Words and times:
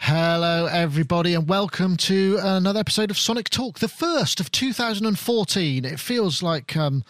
Hello, 0.00 0.66
everybody, 0.66 1.32
and 1.32 1.48
welcome 1.48 1.96
to 1.96 2.38
another 2.42 2.80
episode 2.80 3.10
of 3.10 3.16
Sonic 3.16 3.48
Talk, 3.48 3.78
the 3.78 3.88
first 3.88 4.38
of 4.38 4.50
2014. 4.50 5.86
It 5.86 5.98
feels 5.98 6.42
like, 6.42 6.76
um, 6.76 7.04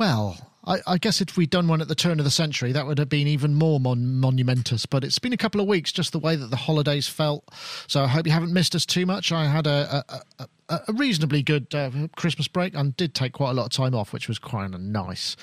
well, 0.00 0.53
I, 0.66 0.78
I 0.86 0.98
guess 0.98 1.20
if 1.20 1.36
we'd 1.36 1.50
done 1.50 1.68
one 1.68 1.80
at 1.80 1.88
the 1.88 1.94
turn 1.94 2.18
of 2.18 2.24
the 2.24 2.30
century, 2.30 2.72
that 2.72 2.86
would 2.86 2.98
have 2.98 3.08
been 3.08 3.26
even 3.26 3.54
more 3.54 3.78
mon- 3.80 4.16
monumentous. 4.16 4.86
But 4.86 5.04
it's 5.04 5.18
been 5.18 5.32
a 5.32 5.38
couple 5.38 5.60
of 5.60 5.66
weeks, 5.66 5.92
just 5.92 6.12
the 6.12 6.18
way 6.18 6.36
that 6.36 6.50
the 6.50 6.56
holidays 6.56 7.08
felt. 7.08 7.44
So 7.86 8.02
I 8.02 8.06
hope 8.06 8.26
you 8.26 8.32
haven't 8.32 8.52
missed 8.52 8.74
us 8.74 8.86
too 8.86 9.06
much. 9.06 9.32
I 9.32 9.44
had 9.46 9.66
a, 9.66 10.04
a, 10.08 10.22
a, 10.38 10.80
a 10.88 10.92
reasonably 10.94 11.42
good 11.42 11.74
uh, 11.74 11.90
Christmas 12.16 12.48
break 12.48 12.74
and 12.74 12.96
did 12.96 13.14
take 13.14 13.32
quite 13.32 13.50
a 13.50 13.54
lot 13.54 13.66
of 13.66 13.72
time 13.72 13.94
off, 13.94 14.12
which 14.12 14.28
was 14.28 14.38
quite 14.38 14.70
nice. 14.70 15.36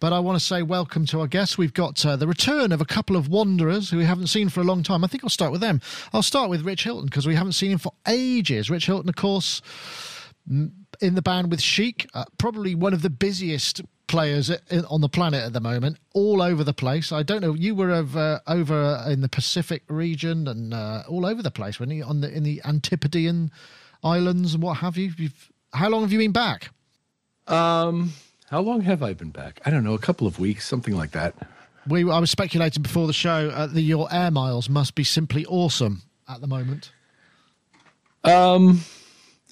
But 0.00 0.12
I 0.12 0.18
want 0.18 0.38
to 0.38 0.44
say 0.44 0.62
welcome 0.62 1.06
to 1.06 1.20
our 1.20 1.26
guests. 1.26 1.56
We've 1.56 1.72
got 1.72 2.04
uh, 2.04 2.16
the 2.16 2.26
return 2.26 2.72
of 2.72 2.80
a 2.80 2.86
couple 2.86 3.16
of 3.16 3.28
wanderers 3.28 3.90
who 3.90 3.98
we 3.98 4.04
haven't 4.04 4.26
seen 4.28 4.48
for 4.48 4.60
a 4.60 4.64
long 4.64 4.82
time. 4.82 5.04
I 5.04 5.06
think 5.06 5.24
I'll 5.24 5.30
start 5.30 5.52
with 5.52 5.60
them. 5.60 5.80
I'll 6.12 6.22
start 6.22 6.50
with 6.50 6.62
Rich 6.62 6.84
Hilton 6.84 7.06
because 7.06 7.26
we 7.26 7.34
haven't 7.34 7.52
seen 7.52 7.70
him 7.72 7.78
for 7.78 7.92
ages. 8.06 8.68
Rich 8.68 8.86
Hilton, 8.86 9.08
of 9.08 9.16
course, 9.16 9.62
in 10.48 11.14
the 11.14 11.22
band 11.22 11.50
with 11.50 11.60
Chic, 11.60 12.08
uh, 12.14 12.24
probably 12.38 12.74
one 12.74 12.92
of 12.92 13.02
the 13.02 13.10
busiest 13.10 13.82
players 14.06 14.50
on 14.88 15.00
the 15.00 15.08
planet 15.08 15.44
at 15.44 15.52
the 15.52 15.60
moment, 15.60 15.98
all 16.14 16.40
over 16.40 16.62
the 16.62 16.72
place. 16.72 17.12
I 17.12 17.22
don't 17.22 17.40
know. 17.40 17.54
You 17.54 17.74
were 17.74 17.90
over, 17.90 18.40
over 18.46 19.04
in 19.08 19.20
the 19.20 19.28
Pacific 19.28 19.82
region 19.88 20.46
and 20.48 20.72
uh, 20.72 21.02
all 21.08 21.26
over 21.26 21.42
the 21.42 21.50
place, 21.50 21.80
weren't 21.80 21.92
you? 21.92 22.04
On 22.04 22.20
the 22.20 22.32
in 22.32 22.42
the 22.42 22.60
Antipodean 22.64 23.50
islands 24.02 24.54
and 24.54 24.62
what 24.62 24.78
have 24.78 24.96
you. 24.96 25.12
You've, 25.16 25.52
how 25.72 25.88
long 25.88 26.02
have 26.02 26.12
you 26.12 26.18
been 26.18 26.32
back? 26.32 26.70
Um, 27.46 28.12
how 28.50 28.60
long 28.60 28.80
have 28.82 29.02
I 29.02 29.12
been 29.12 29.30
back? 29.30 29.60
I 29.64 29.70
don't 29.70 29.84
know, 29.84 29.94
a 29.94 29.98
couple 29.98 30.26
of 30.26 30.38
weeks, 30.38 30.66
something 30.66 30.96
like 30.96 31.12
that. 31.12 31.34
We, 31.88 32.10
I 32.10 32.18
was 32.18 32.30
speculating 32.30 32.82
before 32.82 33.06
the 33.06 33.12
show 33.12 33.50
uh, 33.50 33.66
that 33.66 33.80
your 33.80 34.12
air 34.12 34.30
miles 34.30 34.68
must 34.68 34.94
be 34.94 35.04
simply 35.04 35.44
awesome 35.46 36.02
at 36.28 36.40
the 36.40 36.46
moment. 36.46 36.90
Um, 38.24 38.80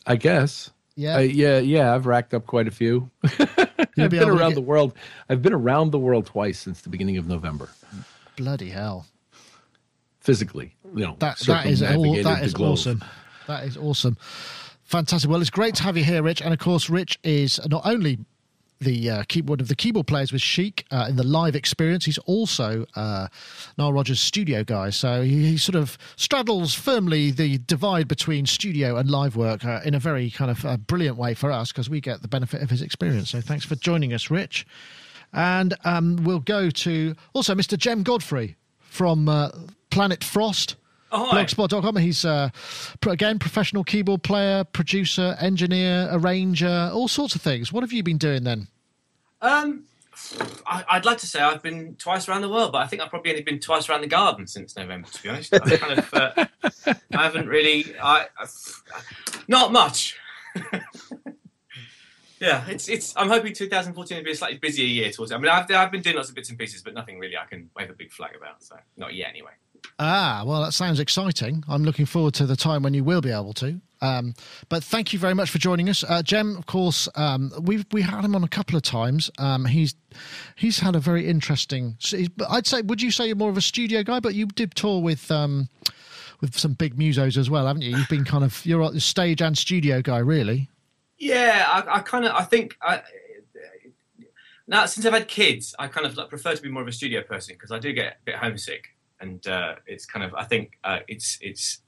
I 0.06 0.16
guess. 0.16 0.70
Yeah, 0.96 1.16
uh, 1.16 1.20
yeah, 1.20 1.58
yeah. 1.58 1.94
I've 1.94 2.06
racked 2.06 2.34
up 2.34 2.46
quite 2.46 2.68
a 2.68 2.72
few. 2.72 3.10
I've 3.96 4.10
been 4.10 4.28
around 4.28 4.50
get... 4.50 4.54
the 4.56 4.60
world. 4.62 4.94
I've 5.28 5.42
been 5.42 5.52
around 5.52 5.90
the 5.90 5.98
world 5.98 6.26
twice 6.26 6.58
since 6.58 6.80
the 6.80 6.88
beginning 6.88 7.16
of 7.16 7.26
November. 7.26 7.68
Bloody 8.36 8.70
hell! 8.70 9.06
Physically, 10.20 10.74
you 10.94 11.04
know, 11.04 11.16
that 11.18 11.38
that 11.40 11.66
is 11.66 11.82
all, 11.82 12.22
that 12.22 12.42
is 12.42 12.54
awesome. 12.54 13.04
That 13.46 13.64
is 13.64 13.76
awesome. 13.76 14.16
Fantastic. 14.84 15.30
Well, 15.30 15.40
it's 15.40 15.50
great 15.50 15.74
to 15.76 15.82
have 15.82 15.96
you 15.96 16.04
here, 16.04 16.22
Rich. 16.22 16.42
And 16.42 16.52
of 16.52 16.60
course, 16.60 16.88
Rich 16.90 17.18
is 17.24 17.60
not 17.68 17.82
only 17.84 18.18
the 18.84 19.10
uh, 19.10 19.22
key, 19.28 19.42
one 19.42 19.60
of 19.60 19.68
the 19.68 19.74
keyboard 19.74 20.06
players 20.06 20.32
with 20.32 20.42
Chic 20.42 20.86
uh, 20.90 21.06
in 21.08 21.16
the 21.16 21.24
live 21.24 21.56
experience. 21.56 22.04
He's 22.04 22.18
also 22.18 22.86
uh, 22.94 23.28
Nile 23.76 23.92
Rodgers' 23.92 24.20
studio 24.20 24.62
guy, 24.62 24.90
so 24.90 25.22
he, 25.22 25.50
he, 25.50 25.56
sort 25.56 25.76
of 25.76 25.98
straddles 26.16 26.74
firmly 26.74 27.30
the 27.30 27.58
divide 27.58 28.06
between 28.06 28.46
studio 28.46 28.96
and 28.96 29.10
live 29.10 29.36
work 29.36 29.64
uh, 29.64 29.80
in 29.84 29.94
a 29.94 29.98
very 29.98 30.30
kind 30.30 30.50
of 30.50 30.64
uh, 30.64 30.76
brilliant 30.76 31.16
way 31.16 31.34
for 31.34 31.50
us 31.50 31.72
because 31.72 31.90
we 31.90 32.00
get 32.00 32.22
the 32.22 32.28
benefit 32.28 32.62
of 32.62 32.70
his 32.70 32.82
experience. 32.82 33.30
So 33.30 33.40
thanks 33.40 33.64
for 33.64 33.74
joining 33.76 34.12
us, 34.12 34.30
Rich. 34.30 34.66
And 35.32 35.74
um, 35.84 36.20
we'll 36.22 36.38
go 36.38 36.70
to 36.70 37.14
also 37.32 37.54
Mr. 37.54 37.76
Jem 37.76 38.02
Godfrey 38.02 38.56
from 38.78 39.28
uh, 39.28 39.50
Planet 39.90 40.22
Frost. 40.22 40.76
Oh, 41.10 41.30
blogspot.com. 41.32 41.96
He's 41.96 42.24
uh, 42.24 42.50
again 43.06 43.38
professional 43.38 43.84
keyboard 43.84 44.24
player, 44.24 44.64
producer, 44.64 45.36
engineer, 45.40 46.08
arranger, 46.10 46.90
all 46.92 47.06
sorts 47.06 47.36
of 47.36 47.42
things. 47.42 47.72
What 47.72 47.82
have 47.82 47.92
you 47.92 48.02
been 48.02 48.18
doing 48.18 48.42
then? 48.42 48.66
Um, 49.44 49.84
I, 50.66 50.96
would 50.96 51.04
like 51.04 51.18
to 51.18 51.26
say 51.26 51.40
I've 51.40 51.62
been 51.62 51.96
twice 51.96 52.28
around 52.28 52.40
the 52.40 52.48
world, 52.48 52.72
but 52.72 52.78
I 52.78 52.86
think 52.86 53.02
I've 53.02 53.10
probably 53.10 53.32
only 53.32 53.42
been 53.42 53.60
twice 53.60 53.88
around 53.90 54.00
the 54.00 54.06
garden 54.06 54.46
since 54.46 54.74
November. 54.74 55.06
To 55.08 55.22
be 55.22 55.28
honest, 55.28 55.52
I 55.52 55.76
kind 55.76 55.98
of 55.98 56.14
uh, 56.14 56.46
I 57.12 57.22
haven't 57.22 57.48
really. 57.48 57.94
I, 58.02 58.26
not 59.46 59.70
much. 59.70 60.16
yeah, 62.40 62.64
it's 62.68 62.88
it's. 62.88 63.12
I'm 63.16 63.28
hoping 63.28 63.52
2014 63.52 64.16
will 64.16 64.24
be 64.24 64.30
a 64.30 64.34
slightly 64.34 64.56
busier 64.56 64.86
year 64.86 65.10
towards. 65.10 65.30
It. 65.30 65.34
I 65.34 65.38
mean, 65.38 65.50
I've 65.50 65.70
I've 65.70 65.92
been 65.92 66.00
doing 66.00 66.16
lots 66.16 66.30
of 66.30 66.34
bits 66.34 66.48
and 66.48 66.58
pieces, 66.58 66.82
but 66.82 66.94
nothing 66.94 67.18
really 67.18 67.36
I 67.36 67.44
can 67.44 67.68
wave 67.76 67.90
a 67.90 67.94
big 67.94 68.12
flag 68.12 68.34
about. 68.34 68.62
So 68.62 68.76
not 68.96 69.14
yet, 69.14 69.28
anyway. 69.28 69.52
Ah, 69.98 70.42
well, 70.46 70.62
that 70.62 70.72
sounds 70.72 71.00
exciting. 71.00 71.64
I'm 71.68 71.84
looking 71.84 72.06
forward 72.06 72.32
to 72.34 72.46
the 72.46 72.56
time 72.56 72.82
when 72.82 72.94
you 72.94 73.04
will 73.04 73.20
be 73.20 73.30
able 73.30 73.52
to. 73.54 73.78
Um, 74.04 74.34
but 74.68 74.84
thank 74.84 75.12
you 75.14 75.18
very 75.18 75.34
much 75.34 75.48
for 75.48 75.58
joining 75.58 75.88
us, 75.88 76.04
uh, 76.04 76.22
Jem. 76.22 76.56
Of 76.58 76.66
course, 76.66 77.08
um, 77.14 77.52
we've 77.62 77.86
we 77.90 78.02
had 78.02 78.22
him 78.22 78.34
on 78.34 78.44
a 78.44 78.48
couple 78.48 78.76
of 78.76 78.82
times. 78.82 79.30
Um, 79.38 79.64
he's 79.64 79.94
he's 80.56 80.80
had 80.80 80.94
a 80.94 81.00
very 81.00 81.26
interesting. 81.26 81.96
I'd 82.50 82.66
say, 82.66 82.82
would 82.82 83.00
you 83.00 83.10
say 83.10 83.26
you're 83.26 83.36
more 83.36 83.48
of 83.48 83.56
a 83.56 83.62
studio 83.62 84.02
guy? 84.02 84.20
But 84.20 84.34
you 84.34 84.46
did 84.46 84.74
tour 84.74 85.00
with 85.00 85.30
um, 85.30 85.68
with 86.42 86.58
some 86.58 86.74
big 86.74 86.96
musos 86.96 87.38
as 87.38 87.48
well, 87.48 87.66
haven't 87.66 87.82
you? 87.82 87.96
You've 87.96 88.08
been 88.08 88.24
kind 88.24 88.44
of 88.44 88.64
you're 88.66 88.82
a 88.82 89.00
stage 89.00 89.40
and 89.40 89.56
studio 89.56 90.02
guy, 90.02 90.18
really. 90.18 90.68
Yeah, 91.18 91.64
I, 91.66 91.96
I 91.96 92.00
kind 92.00 92.26
of 92.26 92.32
I 92.32 92.42
think 92.42 92.76
I, 92.82 93.00
now 94.66 94.84
since 94.84 95.06
I've 95.06 95.14
had 95.14 95.28
kids, 95.28 95.74
I 95.78 95.88
kind 95.88 96.06
of 96.06 96.14
like, 96.16 96.28
prefer 96.28 96.54
to 96.54 96.62
be 96.62 96.68
more 96.68 96.82
of 96.82 96.88
a 96.88 96.92
studio 96.92 97.22
person 97.22 97.54
because 97.54 97.70
I 97.70 97.78
do 97.78 97.92
get 97.94 98.18
a 98.20 98.24
bit 98.26 98.34
homesick 98.34 98.88
and 99.20 99.46
uh, 99.46 99.76
it's 99.86 100.04
kind 100.04 100.24
of 100.24 100.34
I 100.34 100.44
think 100.44 100.72
uh, 100.84 100.98
it's 101.08 101.38
it's 101.40 101.80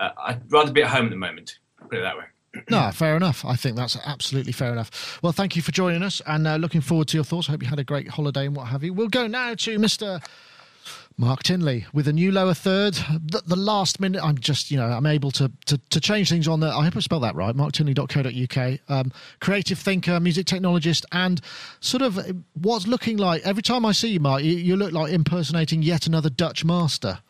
uh, 0.00 0.10
I'd 0.18 0.50
rather 0.50 0.72
be 0.72 0.82
at 0.82 0.90
home 0.90 1.06
at 1.06 1.10
the 1.10 1.16
moment. 1.16 1.58
Put 1.88 1.98
it 1.98 2.02
that 2.02 2.16
way. 2.16 2.24
no, 2.70 2.90
fair 2.92 3.16
enough. 3.16 3.44
I 3.44 3.56
think 3.56 3.76
that's 3.76 3.96
absolutely 4.04 4.52
fair 4.52 4.72
enough. 4.72 5.18
Well, 5.22 5.32
thank 5.32 5.56
you 5.56 5.62
for 5.62 5.72
joining 5.72 6.02
us, 6.02 6.22
and 6.26 6.46
uh, 6.46 6.56
looking 6.56 6.80
forward 6.80 7.08
to 7.08 7.16
your 7.16 7.24
thoughts. 7.24 7.48
I 7.48 7.52
hope 7.52 7.62
you 7.62 7.68
had 7.68 7.78
a 7.78 7.84
great 7.84 8.08
holiday 8.08 8.46
and 8.46 8.56
what 8.56 8.68
have 8.68 8.82
you. 8.82 8.92
We'll 8.92 9.08
go 9.08 9.26
now 9.26 9.54
to 9.54 9.78
Mister 9.78 10.20
Mark 11.18 11.42
Tinley 11.42 11.86
with 11.94 12.06
a 12.08 12.12
new 12.12 12.30
lower 12.30 12.52
third. 12.52 12.94
The, 12.94 13.42
the, 13.46 13.56
last 13.56 14.00
minute, 14.00 14.22
I'm 14.22 14.36
just, 14.36 14.70
you 14.70 14.76
know, 14.76 14.84
I'm 14.84 15.06
able 15.06 15.30
to, 15.32 15.50
to, 15.64 15.78
to 15.78 16.00
change 16.00 16.28
things 16.28 16.46
on 16.46 16.60
the, 16.60 16.68
I 16.68 16.84
hope 16.84 16.94
I 16.96 17.00
spelled 17.00 17.22
that 17.22 17.34
right, 17.34 17.54
marktinley.co.uk. 17.54 18.80
Um, 18.88 19.12
creative 19.40 19.78
thinker, 19.78 20.20
music 20.20 20.46
technologist, 20.46 21.06
and 21.12 21.40
sort 21.80 22.02
of 22.02 22.44
what's 22.52 22.86
looking 22.86 23.16
like, 23.16 23.46
every 23.46 23.62
time 23.62 23.86
I 23.86 23.92
see 23.92 24.08
you, 24.08 24.20
Mark, 24.20 24.42
you, 24.42 24.52
you 24.52 24.76
look 24.76 24.92
like 24.92 25.10
impersonating 25.10 25.82
yet 25.82 26.06
another 26.06 26.28
Dutch 26.28 26.66
master. 26.66 27.20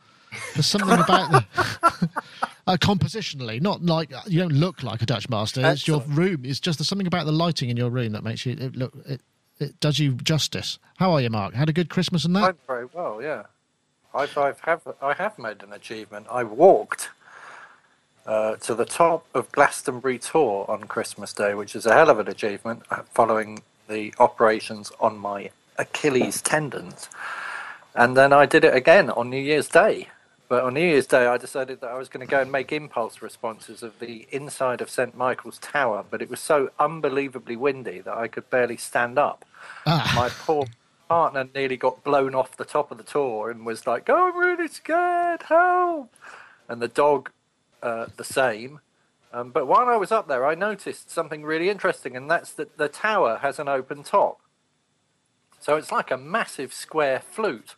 There's 0.55 0.67
something 0.67 0.99
about 0.99 1.31
the. 1.31 2.11
uh, 2.67 2.77
compositionally, 2.77 3.61
not 3.61 3.83
like 3.83 4.11
you 4.27 4.41
don't 4.41 4.53
look 4.53 4.83
like 4.83 5.03
a 5.03 5.07
Dutch 5.07 5.29
master. 5.29 5.65
It's 5.65 5.87
your 5.87 6.01
room. 6.01 6.45
It's 6.45 6.61
just 6.61 6.79
there's 6.79 6.89
something 6.89 7.07
about 7.07 7.27
the 7.27 7.33
lighting 7.33 7.71
in 7.71 7.77
your 7.77 7.91
room 7.91 8.13
that 8.13 8.25
makes 8.25 8.45
you 8.45 8.53
it 8.59 8.77
look. 8.77 8.93
It, 9.07 9.21
it 9.59 9.81
does 9.81 9.99
you 9.99 10.13
justice. 10.13 10.79
How 10.99 11.13
are 11.13 11.21
you, 11.21 11.31
Mark? 11.31 11.55
Had 11.55 11.69
a 11.69 11.73
good 11.73 11.89
Christmas 11.89 12.25
and 12.25 12.37
that? 12.37 12.45
I'm 12.45 12.59
very 12.67 12.87
well, 12.93 13.23
yeah. 13.23 13.45
I've, 14.15 14.37
I've 14.37 14.61
have, 14.61 14.83
I 15.01 15.15
have 15.15 15.39
made 15.39 15.63
an 15.63 15.73
achievement. 15.73 16.27
I 16.31 16.43
walked 16.43 17.11
uh, 18.27 18.57
to 18.57 18.75
the 18.75 18.85
top 18.85 19.27
of 19.35 19.51
Glastonbury 19.53 20.19
Tor 20.19 20.71
on 20.71 20.85
Christmas 20.85 21.33
Day, 21.33 21.55
which 21.55 21.77
is 21.77 21.87
a 21.87 21.93
hell 21.93 22.11
of 22.11 22.19
an 22.19 22.29
achievement 22.29 22.83
uh, 22.91 23.03
following 23.15 23.63
the 23.89 24.13
operations 24.19 24.91
on 25.01 25.19
my 25.19 25.51
Achilles 25.79 26.43
tendons. 26.43 27.09
And 27.95 28.17
then 28.17 28.33
I 28.33 28.47
did 28.47 28.65
it 28.65 28.75
again 28.75 29.11
on 29.11 29.31
New 29.31 29.41
Year's 29.41 29.69
Day. 29.69 30.09
But 30.49 30.63
on 30.63 30.75
New 30.75 30.81
Year's 30.81 31.09
Day, 31.09 31.27
I 31.27 31.39
decided 31.39 31.81
that 31.81 31.91
I 31.91 31.99
was 31.99 32.09
going 32.09 32.25
to 32.25 32.31
go 32.31 32.41
and 32.41 32.53
make 32.53 32.71
impulse 32.73 33.21
responses 33.21 33.83
of 33.83 33.99
the 33.99 34.29
inside 34.31 34.81
of 34.81 34.89
St. 34.89 35.17
Michael's 35.17 35.59
Tower, 35.59 36.05
but 36.09 36.23
it 36.23 36.31
was 36.31 36.39
so 36.39 36.71
unbelievably 36.79 37.57
windy 37.57 38.01
that 38.01 38.17
I 38.17 38.29
could 38.29 38.49
barely 38.49 38.77
stand 38.77 39.19
up. 39.19 39.45
Ah. 39.87 40.13
My 40.15 40.29
poor 40.29 40.67
partner 41.09 41.49
nearly 41.53 41.77
got 41.77 42.05
blown 42.05 42.35
off 42.35 42.57
the 42.57 42.65
top 42.65 42.93
of 42.93 42.99
the 42.99 43.05
Tor 43.05 43.51
and 43.51 43.67
was 43.67 43.89
like, 43.89 44.09
oh, 44.09 44.29
I'm 44.29 44.39
really 44.39 44.69
scared, 44.69 45.43
help! 45.43 46.15
And 46.69 46.81
the 46.81 46.89
dog, 46.89 47.31
uh, 47.83 48.07
the 48.17 48.25
same. 48.25 48.81
Um, 49.33 49.51
but 49.51 49.67
while 49.67 49.89
I 49.89 49.97
was 49.97 50.13
up 50.13 50.29
there, 50.29 50.47
I 50.47 50.55
noticed 50.55 51.11
something 51.11 51.43
really 51.43 51.69
interesting, 51.69 52.17
and 52.17 52.31
that's 52.31 52.53
that 52.53 52.77
the 52.77 52.89
tower 52.89 53.39
has 53.43 53.59
an 53.59 53.69
open 53.69 54.05
top. 54.05 54.41
So 55.59 55.77
it's 55.77 55.91
like 55.91 56.13
a 56.13 56.17
massive 56.17 56.73
square 56.73 57.21
flute 57.21 57.75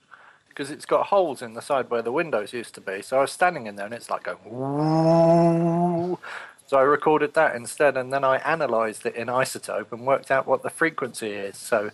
because 0.59 0.73
it's 0.73 0.87
got 0.87 1.07
holes 1.07 1.41
in 1.41 1.55
the 1.55 1.63
side 1.63 1.89
where 1.89 2.03
the 2.03 2.11
windows 2.11 2.53
used 2.53 2.75
to 2.75 2.81
be. 2.81 3.01
So 3.01 3.19
I 3.19 3.21
was 3.21 3.31
standing 3.31 3.69
in 3.69 3.77
there, 3.77 3.87
and 3.87 3.95
it's 3.95 4.11
like 4.11 4.25
going. 4.25 4.39
Woo! 4.45 6.19
So 6.67 6.77
I 6.77 6.83
recorded 6.83 7.35
that 7.35 7.55
instead, 7.55 7.97
and 7.97 8.13
then 8.13 8.25
I 8.25 8.39
analysed 8.39 9.07
it 9.07 9.15
in 9.15 9.29
iZotope 9.29 9.93
and 9.93 10.05
worked 10.05 10.33
out 10.33 10.49
what 10.49 10.65
the 10.65 10.69
frequency 10.69 11.31
is. 11.31 11.57
So 11.57 11.93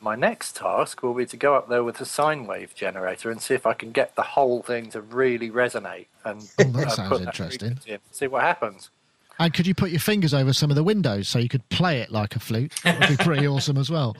my 0.00 0.16
next 0.16 0.56
task 0.56 1.04
will 1.04 1.14
be 1.14 1.24
to 1.26 1.36
go 1.36 1.54
up 1.54 1.68
there 1.68 1.84
with 1.84 2.00
a 2.00 2.04
sine 2.04 2.48
wave 2.48 2.74
generator 2.74 3.30
and 3.30 3.40
see 3.40 3.54
if 3.54 3.64
I 3.64 3.74
can 3.74 3.92
get 3.92 4.16
the 4.16 4.22
whole 4.22 4.62
thing 4.62 4.90
to 4.90 5.00
really 5.00 5.48
resonate 5.48 6.06
and 6.24 6.50
oh, 6.58 6.64
that 6.72 6.86
uh, 6.88 6.90
sounds 6.90 7.20
interesting. 7.20 7.78
In, 7.86 8.00
see 8.10 8.26
what 8.26 8.42
happens. 8.42 8.90
And 9.42 9.52
could 9.52 9.66
you 9.66 9.74
put 9.74 9.90
your 9.90 10.00
fingers 10.00 10.32
over 10.32 10.52
some 10.52 10.70
of 10.70 10.76
the 10.76 10.84
windows 10.84 11.26
so 11.28 11.40
you 11.40 11.48
could 11.48 11.68
play 11.68 12.00
it 12.00 12.12
like 12.12 12.36
a 12.36 12.38
flute? 12.40 12.72
That 12.84 13.00
would 13.00 13.18
be 13.18 13.24
pretty 13.24 13.46
awesome 13.48 13.76
as 13.76 13.90
well. 13.90 14.16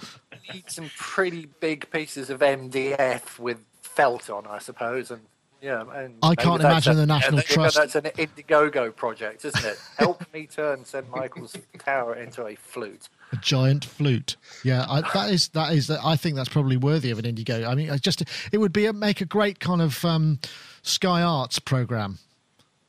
Need 0.52 0.68
some 0.68 0.90
pretty 0.98 1.48
big 1.60 1.88
pieces 1.90 2.28
of 2.28 2.40
MDF 2.40 3.38
with 3.38 3.58
felt 3.82 4.28
on, 4.30 4.46
I 4.48 4.58
suppose, 4.58 5.12
and 5.12 5.20
Yeah, 5.60 5.84
and 5.94 6.16
I 6.22 6.34
can't 6.34 6.60
imagine 6.60 6.94
a, 6.94 6.96
the 6.96 7.06
National 7.06 7.40
Trust. 7.42 7.76
That's 7.76 7.94
an 7.94 8.02
Indiegogo 8.02 8.94
project, 8.96 9.44
isn't 9.44 9.64
it? 9.64 9.78
Help 9.96 10.24
me 10.34 10.46
turn 10.46 10.84
St 10.84 11.08
Michael's 11.08 11.56
Tower 11.78 12.16
into 12.16 12.44
a 12.44 12.56
flute. 12.56 13.08
A 13.30 13.36
giant 13.36 13.84
flute. 13.84 14.36
Yeah, 14.64 14.84
I, 14.88 15.02
that 15.14 15.30
is 15.30 15.48
that 15.50 15.72
is. 15.72 15.88
I 15.88 16.16
think 16.16 16.34
that's 16.34 16.48
probably 16.48 16.76
worthy 16.76 17.12
of 17.12 17.20
an 17.20 17.24
Indiegogo. 17.24 17.68
I 17.68 17.76
mean, 17.76 17.96
just 18.00 18.24
it 18.50 18.58
would 18.58 18.72
be 18.72 18.86
a, 18.86 18.92
make 18.92 19.20
a 19.20 19.24
great 19.24 19.60
kind 19.60 19.80
of 19.80 20.04
um, 20.04 20.40
Sky 20.82 21.22
Arts 21.22 21.60
program. 21.60 22.18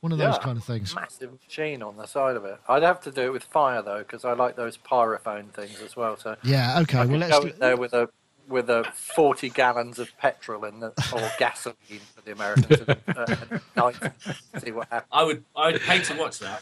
One 0.04 0.12
of 0.12 0.18
those 0.18 0.38
kind 0.40 0.58
of 0.58 0.66
things. 0.66 0.94
Massive 0.94 1.32
machine 1.32 1.82
on 1.82 1.96
the 1.96 2.06
side 2.08 2.36
of 2.36 2.44
it. 2.44 2.60
I'd 2.68 2.84
have 2.84 3.00
to 3.04 3.12
do 3.12 3.22
it 3.22 3.32
with 3.32 3.46
fire 3.46 3.82
though, 3.82 4.00
because 4.00 4.26
I 4.26 4.34
like 4.34 4.58
those 4.58 4.76
pyrophone 4.76 5.46
things 5.54 5.82
as 5.82 5.96
well. 5.96 6.18
So 6.18 6.36
yeah, 6.44 6.82
okay. 6.82 6.98
I 6.98 7.06
well, 7.06 7.20
let's 7.20 7.40
go 7.40 7.46
do... 7.46 7.54
there 7.54 7.78
with 7.78 7.94
a 7.94 8.10
with 8.50 8.70
a 8.70 8.84
40 8.94 9.48
gallons 9.52 10.00
of 10.00 10.10
petrol 10.18 10.66
in 10.66 10.82
the, 10.82 10.88
or 11.14 11.32
gasoline 11.40 12.02
for 12.14 12.22
the 12.22 12.34
Americans 12.34 12.82
uh, 13.16 13.60
night. 13.78 13.96
See 14.62 14.72
what 14.72 14.90
happens. 14.90 15.08
I 15.10 15.24
would 15.24 15.46
I 15.56 15.72
would 15.72 15.80
pay 15.80 16.02
to 16.02 16.18
watch 16.18 16.40
that. 16.40 16.62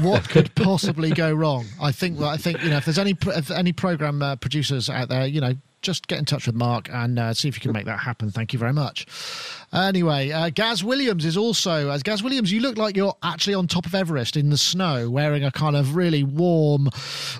what 0.00 0.28
could 0.28 0.52
possibly 0.56 1.10
go 1.12 1.32
wrong? 1.32 1.66
I 1.80 1.92
think 1.92 2.20
I 2.20 2.36
think 2.36 2.64
you 2.64 2.70
know 2.70 2.78
if 2.78 2.84
there's 2.84 2.98
any 2.98 3.16
if 3.26 3.52
any 3.52 3.72
program 3.72 4.22
uh, 4.22 4.34
producers 4.34 4.90
out 4.90 5.08
there, 5.08 5.24
you 5.24 5.40
know, 5.40 5.54
just 5.86 6.08
get 6.08 6.18
in 6.18 6.24
touch 6.24 6.46
with 6.46 6.56
Mark 6.56 6.88
and 6.92 7.18
uh, 7.18 7.32
see 7.32 7.48
if 7.48 7.56
you 7.56 7.60
can 7.60 7.72
make 7.72 7.86
that 7.86 8.00
happen. 8.00 8.30
Thank 8.30 8.52
you 8.52 8.58
very 8.58 8.72
much. 8.72 9.06
Anyway, 9.72 10.30
uh, 10.30 10.50
Gaz 10.50 10.82
Williams 10.82 11.24
is 11.24 11.36
also, 11.36 11.90
as 11.90 12.02
Gaz 12.02 12.22
Williams, 12.22 12.50
you 12.50 12.60
look 12.60 12.76
like 12.76 12.96
you're 12.96 13.16
actually 13.22 13.54
on 13.54 13.66
top 13.66 13.86
of 13.86 13.94
Everest 13.94 14.36
in 14.36 14.50
the 14.50 14.56
snow, 14.56 15.08
wearing 15.08 15.44
a 15.44 15.50
kind 15.50 15.76
of 15.76 15.94
really 15.96 16.24
warm, 16.24 16.88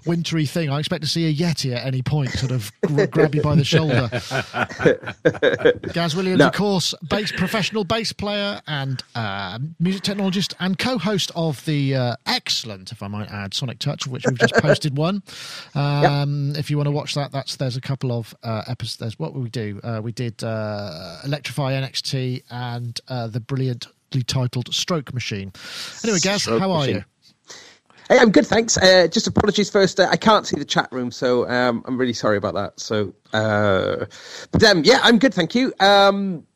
wintry 0.07 0.47
thing. 0.47 0.71
I 0.71 0.79
expect 0.79 1.03
to 1.03 1.09
see 1.09 1.29
a 1.29 1.35
Yeti 1.35 1.75
at 1.75 1.85
any 1.85 2.03
point, 2.03 2.31
sort 2.31 2.53
of 2.53 2.71
grab 3.11 3.35
you 3.35 3.43
by 3.43 3.57
the 3.57 3.65
shoulder. 3.65 4.09
Gaz 5.93 6.15
Williams, 6.15 6.39
no. 6.39 6.49
of 6.49 6.53
course, 6.53 6.95
bass 7.09 7.33
professional 7.33 7.85
bass 7.85 8.13
player 8.13 8.61
and 8.67 9.03
uh, 9.15 9.59
music 9.81 10.03
technologist 10.03 10.55
and 10.61 10.79
co-host 10.79 11.33
of 11.35 11.65
the 11.65 11.95
uh, 11.95 12.17
excellent, 12.27 12.93
if 12.93 13.03
I 13.03 13.09
might 13.09 13.31
add, 13.31 13.55
Sonic 13.55 13.79
Touch, 13.79 14.07
of 14.07 14.13
which 14.13 14.25
we've 14.27 14.39
just 14.39 14.55
posted 14.63 14.97
one. 14.97 15.23
Um, 15.75 16.51
yep. 16.51 16.59
If 16.59 16.71
you 16.71 16.77
want 16.77 16.87
to 16.87 16.93
watch 16.93 17.15
that, 17.15 17.33
that's 17.33 17.57
there's 17.57 17.77
a 17.77 17.81
couple 17.81 18.13
of 18.13 18.35
uh, 18.43 18.63
episodes. 18.67 19.19
What 19.19 19.35
will 19.35 19.43
we 19.43 19.51
do? 19.51 19.81
Uh, 19.83 20.01
we 20.03 20.13
did 20.13 20.43
uh, 20.43 21.19
Electrify 21.25 21.73
NXT 21.73 22.43
and 22.51 23.01
uh, 23.09 23.27
the 23.29 23.41
brilliantly 23.41 24.23
titled 24.27 24.75
Stroke 24.75 25.13
Machine. 25.15 25.53
Anyway, 26.05 26.19
Gaz, 26.21 26.43
Stroke 26.43 26.61
how 26.61 26.73
are 26.73 26.89
you? 26.89 27.05
Hey, 28.09 28.19
I'm 28.19 28.31
good, 28.31 28.47
thanks. 28.47 28.77
Uh, 28.77 29.09
just 29.09 29.27
apologies 29.27 29.69
first. 29.69 29.99
Uh, 29.99 30.07
I 30.09 30.17
can't 30.17 30.47
see 30.47 30.57
the 30.57 30.65
chat 30.65 30.89
room, 30.93 31.11
so 31.11 31.49
um, 31.49 31.83
I'm 31.87 31.99
really 31.99 32.13
sorry 32.13 32.37
about 32.37 32.55
that. 32.55 32.79
So, 32.79 33.13
uh, 33.33 34.07
but 34.53 34.63
um, 34.63 34.85
yeah, 34.85 35.01
I'm 35.03 35.19
good, 35.19 35.35
thank 35.35 35.57
you. 35.57 35.73
Um, 35.81 36.47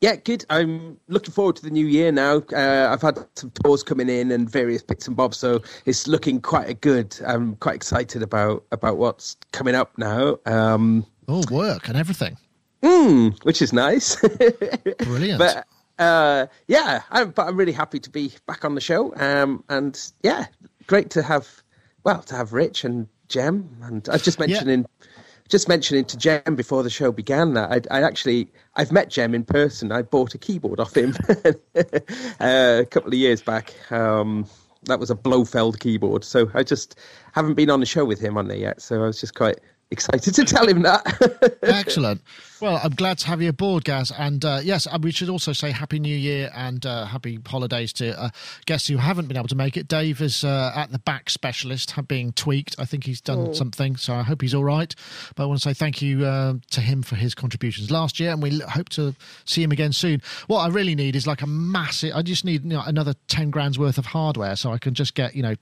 yeah, 0.00 0.16
good. 0.16 0.44
I'm 0.50 0.98
looking 1.08 1.32
forward 1.32 1.56
to 1.56 1.62
the 1.62 1.70
new 1.70 1.86
year 1.86 2.10
now. 2.10 2.42
Uh, 2.52 2.88
I've 2.90 3.02
had 3.02 3.18
some 3.34 3.50
tours 3.62 3.82
coming 3.82 4.08
in 4.08 4.32
and 4.32 4.48
various 4.48 4.82
bits 4.82 5.06
and 5.06 5.16
bobs, 5.16 5.36
so 5.36 5.60
it's 5.84 6.06
looking 6.06 6.40
quite 6.40 6.80
good. 6.80 7.16
I'm 7.26 7.56
quite 7.56 7.74
excited 7.74 8.22
about 8.22 8.64
about 8.72 8.96
what's 8.96 9.36
coming 9.52 9.74
up 9.74 9.96
now. 9.98 10.38
Um, 10.46 11.06
oh, 11.28 11.44
work 11.50 11.88
and 11.88 11.96
everything. 11.96 12.38
Mm, 12.82 13.44
which 13.44 13.60
is 13.60 13.72
nice. 13.72 14.16
Brilliant. 14.98 15.38
but 15.38 15.66
uh, 15.98 16.46
yeah, 16.66 17.02
I'm, 17.10 17.30
but 17.30 17.46
I'm 17.46 17.56
really 17.56 17.72
happy 17.72 18.00
to 18.00 18.10
be 18.10 18.32
back 18.46 18.64
on 18.64 18.74
the 18.74 18.80
show. 18.80 19.14
Um, 19.16 19.62
and 19.68 20.00
yeah, 20.22 20.46
great 20.86 21.10
to 21.10 21.22
have, 21.22 21.62
well, 22.04 22.22
to 22.22 22.34
have 22.34 22.54
Rich 22.54 22.84
and 22.84 23.06
Jem. 23.28 23.68
And 23.82 24.08
I 24.08 24.12
was 24.12 24.22
just 24.22 24.40
mentioning, 24.40 24.80
yeah. 24.80 25.06
Just 25.50 25.68
mentioning 25.68 26.04
to 26.06 26.16
Jem 26.16 26.54
before 26.54 26.82
the 26.82 26.90
show 26.90 27.12
began 27.12 27.54
that 27.54 27.70
I, 27.90 27.98
I 27.98 28.02
actually, 28.02 28.50
I've 28.76 28.92
met 28.92 29.10
Jem 29.10 29.34
in 29.34 29.44
person. 29.44 29.92
I 29.92 30.02
bought 30.02 30.34
a 30.34 30.38
keyboard 30.38 30.80
off 30.80 30.96
him 30.96 31.14
uh, 31.74 32.80
a 32.80 32.86
couple 32.88 33.08
of 33.08 33.14
years 33.14 33.42
back. 33.42 33.74
Um, 33.92 34.46
that 34.84 34.98
was 34.98 35.10
a 35.10 35.14
Blofeld 35.14 35.80
keyboard. 35.80 36.24
So 36.24 36.50
I 36.54 36.62
just 36.62 36.98
haven't 37.32 37.54
been 37.54 37.68
on 37.68 37.80
the 37.80 37.86
show 37.86 38.04
with 38.04 38.20
him 38.20 38.38
on 38.38 38.48
there 38.48 38.56
yet. 38.56 38.80
So 38.80 39.02
I 39.02 39.06
was 39.06 39.20
just 39.20 39.34
quite 39.34 39.58
excited 39.90 40.34
to 40.34 40.44
tell 40.44 40.68
him 40.68 40.82
that. 40.82 41.58
Excellent. 41.62 42.22
Well, 42.60 42.78
I'm 42.82 42.94
glad 42.94 43.18
to 43.18 43.26
have 43.26 43.40
you 43.40 43.48
aboard, 43.48 43.84
Gaz. 43.84 44.12
And 44.16 44.44
uh, 44.44 44.60
yes, 44.62 44.86
we 45.00 45.10
should 45.12 45.30
also 45.30 45.52
say 45.52 45.70
Happy 45.70 45.98
New 45.98 46.16
Year 46.16 46.50
and 46.54 46.84
uh, 46.84 47.06
Happy 47.06 47.40
Holidays 47.46 47.92
to 47.94 48.20
uh, 48.20 48.28
guests 48.66 48.88
who 48.88 48.98
haven't 48.98 49.28
been 49.28 49.36
able 49.36 49.48
to 49.48 49.54
make 49.54 49.76
it. 49.76 49.88
Dave 49.88 50.20
is 50.20 50.44
uh, 50.44 50.72
at 50.74 50.92
the 50.92 50.98
back 50.98 51.30
specialist, 51.30 51.94
being 52.06 52.32
tweaked. 52.32 52.76
I 52.78 52.84
think 52.84 53.04
he's 53.04 53.20
done 53.20 53.48
oh. 53.48 53.52
something, 53.52 53.96
so 53.96 54.14
I 54.14 54.22
hope 54.22 54.42
he's 54.42 54.54
all 54.54 54.64
right. 54.64 54.94
But 55.34 55.44
I 55.44 55.46
want 55.46 55.60
to 55.60 55.68
say 55.68 55.74
thank 55.74 56.02
you 56.02 56.24
uh, 56.24 56.54
to 56.70 56.80
him 56.80 57.02
for 57.02 57.16
his 57.16 57.34
contributions 57.34 57.90
last 57.90 58.20
year, 58.20 58.30
and 58.30 58.42
we 58.42 58.60
hope 58.60 58.90
to 58.90 59.14
see 59.44 59.62
him 59.62 59.72
again 59.72 59.92
soon. 59.92 60.22
What 60.46 60.60
I 60.60 60.68
really 60.68 60.94
need 60.94 61.16
is 61.16 61.26
like 61.26 61.42
a 61.42 61.46
massive. 61.46 62.14
I 62.14 62.22
just 62.22 62.44
need 62.44 62.64
you 62.64 62.70
know, 62.70 62.82
another 62.84 63.14
ten 63.28 63.50
grand's 63.50 63.78
worth 63.78 63.98
of 63.98 64.06
hardware, 64.06 64.56
so 64.56 64.72
I 64.72 64.78
can 64.78 64.94
just 64.94 65.14
get 65.14 65.34
you 65.34 65.42
know 65.42 65.54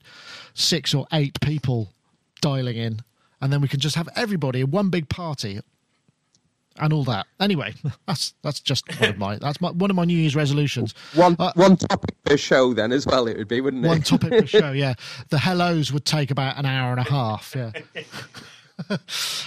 six 0.54 0.94
or 0.94 1.06
eight 1.12 1.40
people 1.40 1.90
dialing 2.40 2.76
in 2.76 3.00
and 3.40 3.52
then 3.52 3.60
we 3.60 3.68
can 3.68 3.80
just 3.80 3.96
have 3.96 4.08
everybody 4.16 4.60
in 4.60 4.70
one 4.70 4.90
big 4.90 5.08
party 5.08 5.60
and 6.80 6.92
all 6.92 7.04
that. 7.04 7.26
Anyway, 7.40 7.74
that's 8.06 8.34
that's 8.42 8.60
just 8.60 8.88
one 9.00 9.10
of 9.10 9.18
my 9.18 9.36
that's 9.36 9.60
my, 9.60 9.70
one 9.70 9.90
of 9.90 9.96
my 9.96 10.04
New 10.04 10.16
Year's 10.16 10.36
resolutions. 10.36 10.94
One 11.14 11.36
uh, 11.38 11.52
one 11.54 11.76
topic 11.76 12.22
per 12.24 12.36
show, 12.36 12.72
then 12.74 12.92
as 12.92 13.06
well. 13.06 13.26
It 13.26 13.36
would 13.36 13.48
be, 13.48 13.60
wouldn't 13.60 13.84
it? 13.84 13.88
One 13.88 14.02
topic 14.02 14.30
per 14.30 14.46
show. 14.46 14.72
Yeah, 14.78 14.94
the 15.30 15.38
hellos 15.38 15.92
would 15.92 16.04
take 16.04 16.30
about 16.30 16.58
an 16.58 16.66
hour 16.66 16.92
and 16.92 17.00
a 17.00 17.10
half. 17.10 17.54
Yeah. 17.56 17.72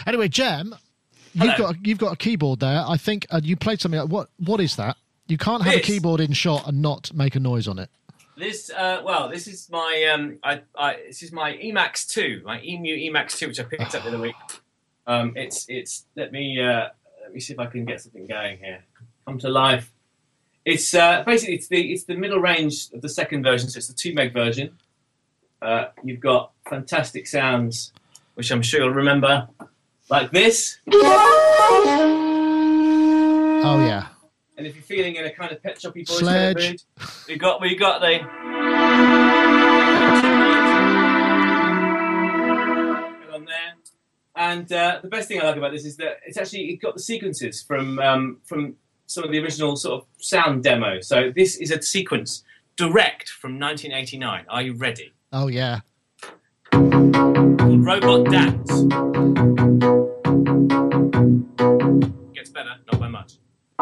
anyway, 0.07 0.27
Jem, 0.27 0.75
you've 1.33 1.57
got 1.57 1.85
you've 1.85 1.97
got 1.99 2.13
a 2.13 2.17
keyboard 2.17 2.59
there. 2.59 2.83
I 2.85 2.97
think 2.97 3.27
uh, 3.29 3.39
you 3.43 3.55
played 3.55 3.79
something. 3.79 3.99
Like, 3.99 4.09
what 4.09 4.29
what 4.37 4.59
is 4.59 4.75
that? 4.77 4.97
You 5.27 5.37
can't 5.37 5.63
have 5.63 5.73
this. 5.73 5.83
a 5.83 5.85
keyboard 5.85 6.19
in 6.19 6.33
shot 6.33 6.67
and 6.67 6.81
not 6.81 7.13
make 7.13 7.35
a 7.35 7.39
noise 7.39 7.67
on 7.67 7.79
it. 7.79 7.89
This 8.41 8.71
uh, 8.71 9.03
well, 9.05 9.29
this 9.29 9.47
is 9.47 9.69
my 9.69 10.09
um, 10.11 10.39
I, 10.43 10.61
I 10.75 10.95
this 11.05 11.21
is 11.21 11.31
my 11.31 11.53
Emax 11.57 12.07
two, 12.07 12.41
my 12.43 12.59
E-mu 12.61 12.97
Emax 12.97 13.37
two, 13.37 13.45
which 13.47 13.59
I 13.59 13.63
picked 13.63 13.93
up 13.93 14.01
the 14.01 14.09
other 14.09 14.17
week. 14.19 14.33
Um, 15.07 15.33
it's 15.35 15.65
it's 15.67 16.05
let 16.15 16.31
me 16.31 16.61
uh, 16.61 16.89
let 17.23 17.33
me 17.33 17.39
see 17.39 17.53
if 17.53 17.59
I 17.59 17.65
can 17.65 17.85
get 17.85 18.01
something 18.01 18.27
going 18.27 18.59
here. 18.59 18.83
Come 19.25 19.39
to 19.39 19.49
life. 19.49 19.91
It's 20.63 20.93
uh, 20.93 21.23
basically 21.25 21.55
it's 21.55 21.67
the 21.67 21.91
it's 21.91 22.03
the 22.03 22.15
middle 22.15 22.37
range 22.37 22.89
of 22.93 23.01
the 23.01 23.09
second 23.09 23.41
version, 23.41 23.67
so 23.67 23.79
it's 23.79 23.87
the 23.87 23.95
two 23.95 24.13
meg 24.13 24.31
version. 24.31 24.77
Uh, 25.59 25.85
you've 26.03 26.19
got 26.19 26.51
fantastic 26.69 27.25
sounds, 27.25 27.93
which 28.35 28.51
I'm 28.51 28.61
sure 28.61 28.81
you'll 28.81 28.91
remember, 28.91 29.49
like 30.07 30.29
this. 30.31 30.77
Oh 33.63 33.79
yeah. 33.83 34.07
And 34.57 34.67
if 34.67 34.75
you're 34.75 34.83
feeling 34.83 35.15
in 35.15 35.25
a 35.25 35.31
kind 35.31 35.51
of 35.51 35.63
pet 35.63 35.81
shoppy 35.81 36.03
boys 36.03 36.23
mood, 36.23 36.81
we 37.27 37.37
got 37.37 37.61
we 37.61 37.75
got 37.75 38.01
the 38.01 38.19
on 43.33 43.45
there. 43.45 43.73
And 44.35 44.71
uh, 44.71 44.99
the 45.01 45.07
best 45.07 45.27
thing 45.27 45.41
I 45.41 45.45
like 45.45 45.57
about 45.57 45.71
this 45.71 45.85
is 45.85 45.97
that 45.97 46.19
it's 46.25 46.37
actually 46.37 46.71
it 46.71 46.81
got 46.81 46.95
the 46.95 47.01
sequences 47.01 47.61
from 47.61 47.99
um, 47.99 48.39
from 48.43 48.75
some 49.07 49.23
of 49.23 49.31
the 49.31 49.39
original 49.39 49.75
sort 49.75 50.01
of 50.01 50.07
sound 50.19 50.63
demo. 50.63 50.99
So 51.01 51.31
this 51.35 51.55
is 51.55 51.71
a 51.71 51.81
sequence 51.81 52.43
direct 52.75 53.29
from 53.29 53.59
1989. 53.59 54.45
Are 54.49 54.61
you 54.61 54.73
ready? 54.73 55.13
Oh 55.31 55.47
yeah. 55.47 55.79
Robot 56.73 58.29
Dance. 58.29 58.71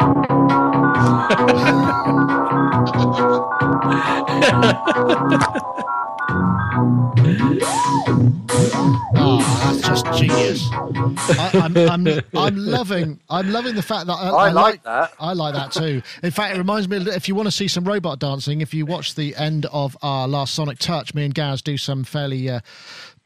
oh, 9.16 9.40
that's 9.62 9.80
just 9.82 10.06
genius. 10.18 10.68
I, 10.72 11.50
am 11.54 11.76
I'm, 11.76 12.06
I'm, 12.06 12.20
I'm 12.34 12.56
loving, 12.56 13.20
I'm 13.28 13.52
loving 13.52 13.74
the 13.74 13.82
fact 13.82 14.06
that 14.06 14.14
I, 14.14 14.28
I, 14.28 14.48
I 14.48 14.50
like, 14.52 14.82
that. 14.84 15.12
I 15.20 15.32
like 15.34 15.54
that 15.54 15.72
too. 15.72 16.00
In 16.22 16.30
fact, 16.30 16.54
it 16.54 16.58
reminds 16.58 16.88
me 16.88 16.96
if 16.96 17.28
you 17.28 17.34
want 17.34 17.48
to 17.48 17.52
see 17.52 17.68
some 17.68 17.84
robot 17.84 18.18
dancing, 18.18 18.62
if 18.62 18.72
you 18.72 18.86
watch 18.86 19.14
the 19.16 19.36
end 19.36 19.66
of 19.66 19.96
our 20.02 20.26
last 20.26 20.54
Sonic 20.54 20.78
Touch, 20.78 21.14
me 21.14 21.26
and 21.26 21.34
Gaz 21.34 21.60
do 21.60 21.76
some 21.76 22.04
fairly 22.04 22.48
uh, 22.48 22.60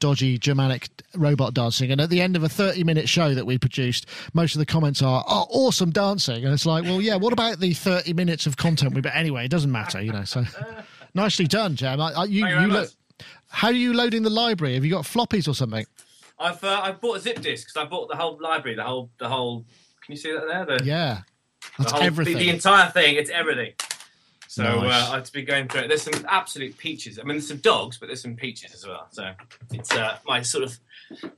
dodgy 0.04 0.36
Germanic 0.36 0.90
robot 1.14 1.54
dancing. 1.54 1.90
And 1.90 1.98
at 1.98 2.10
the 2.10 2.20
end 2.20 2.36
of 2.36 2.42
a 2.42 2.48
30 2.48 2.84
minute 2.84 3.08
show 3.08 3.32
that 3.32 3.46
we 3.46 3.56
produced, 3.56 4.06
most 4.34 4.54
of 4.54 4.58
the 4.58 4.66
comments 4.66 5.00
are, 5.00 5.24
oh, 5.26 5.46
awesome 5.48 5.92
dancing. 5.92 6.44
And 6.44 6.52
it's 6.52 6.66
like, 6.66 6.84
well, 6.84 7.00
yeah, 7.00 7.16
what 7.16 7.32
about 7.32 7.58
the 7.58 7.72
30 7.72 8.12
minutes 8.12 8.46
of 8.46 8.58
content 8.58 8.94
we, 8.94 9.00
but 9.00 9.16
anyway, 9.16 9.46
it 9.46 9.50
doesn't 9.50 9.72
matter, 9.72 10.02
you 10.02 10.12
know. 10.12 10.24
So 10.24 10.44
nicely 11.14 11.46
done, 11.46 11.74
Jem. 11.74 12.02
I, 12.02 12.12
I, 12.12 12.24
you, 12.24 12.46
you 12.46 12.66
look, 12.66 12.90
how 13.48 13.68
are 13.68 13.72
you 13.72 13.94
loading 13.94 14.24
the 14.24 14.30
library? 14.30 14.74
Have 14.74 14.84
you 14.84 14.90
got 14.90 15.04
floppies 15.04 15.48
or 15.48 15.54
something? 15.54 15.86
I've 16.38 16.62
uh, 16.62 16.80
I've 16.82 17.00
bought 17.00 17.16
a 17.16 17.20
zip 17.20 17.40
disk 17.40 17.68
because 17.68 17.86
I 17.86 17.88
bought 17.88 18.10
the 18.10 18.16
whole 18.16 18.38
library, 18.42 18.76
the 18.76 18.82
whole 18.82 19.08
the 19.18 19.28
whole. 19.28 19.64
Can 20.04 20.12
you 20.12 20.16
see 20.18 20.32
that 20.32 20.46
there? 20.46 20.78
The, 20.78 20.84
yeah, 20.84 21.20
that's 21.78 21.92
the 21.92 21.96
whole, 21.96 22.04
everything. 22.04 22.34
The, 22.34 22.40
the, 22.40 22.50
entire 22.50 22.90
thing. 22.90 23.14
It's 23.14 23.30
everything. 23.30 23.72
So 24.54 24.62
nice. 24.62 25.08
uh, 25.08 25.12
I've 25.14 25.32
been 25.32 25.46
going 25.46 25.66
through 25.66 25.82
it. 25.82 25.88
There's 25.88 26.02
some 26.02 26.24
absolute 26.28 26.78
peaches. 26.78 27.18
I 27.18 27.22
mean, 27.22 27.30
there's 27.30 27.48
some 27.48 27.56
dogs, 27.56 27.98
but 27.98 28.06
there's 28.06 28.22
some 28.22 28.36
peaches 28.36 28.72
as 28.72 28.86
well. 28.86 29.08
So 29.10 29.32
it's 29.72 29.90
uh, 29.90 30.18
my 30.24 30.42
sort 30.42 30.62
of 30.62 30.78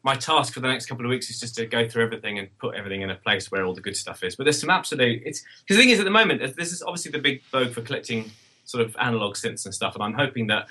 my 0.03 0.15
task 0.17 0.53
for 0.53 0.61
the 0.61 0.69
next 0.69 0.85
couple 0.85 1.07
of 1.07 1.09
weeks 1.09 1.31
is 1.31 1.41
just 1.41 1.57
to 1.57 1.65
go 1.65 1.89
through 1.89 2.05
everything 2.05 2.39
and 2.39 2.49
put 2.59 2.75
everything 2.75 3.01
in 3.01 3.09
a 3.09 3.15
place 3.15 3.51
where 3.51 3.65
all 3.65 3.73
the 3.73 3.81
good 3.81 3.97
stuff 3.97 4.23
is. 4.23 4.37
But 4.37 4.45
there's 4.45 4.61
some 4.61 4.69
absolute. 4.69 5.23
It's 5.25 5.43
because 5.61 5.79
the 5.79 5.83
thing 5.83 5.89
is 5.89 5.99
at 5.99 6.05
the 6.05 6.11
moment 6.11 6.43
this 6.57 6.73
is 6.73 6.83
obviously 6.83 7.11
the 7.11 7.19
big 7.19 7.43
vogue 7.45 7.73
for 7.73 7.81
collecting 7.81 8.33
sort 8.67 8.85
of 8.85 8.95
analog 9.01 9.37
synths 9.37 9.65
and 9.65 9.75
stuff, 9.75 9.95
and 9.95 10.05
I'm 10.05 10.13
hoping 10.13 10.49
that 10.49 10.67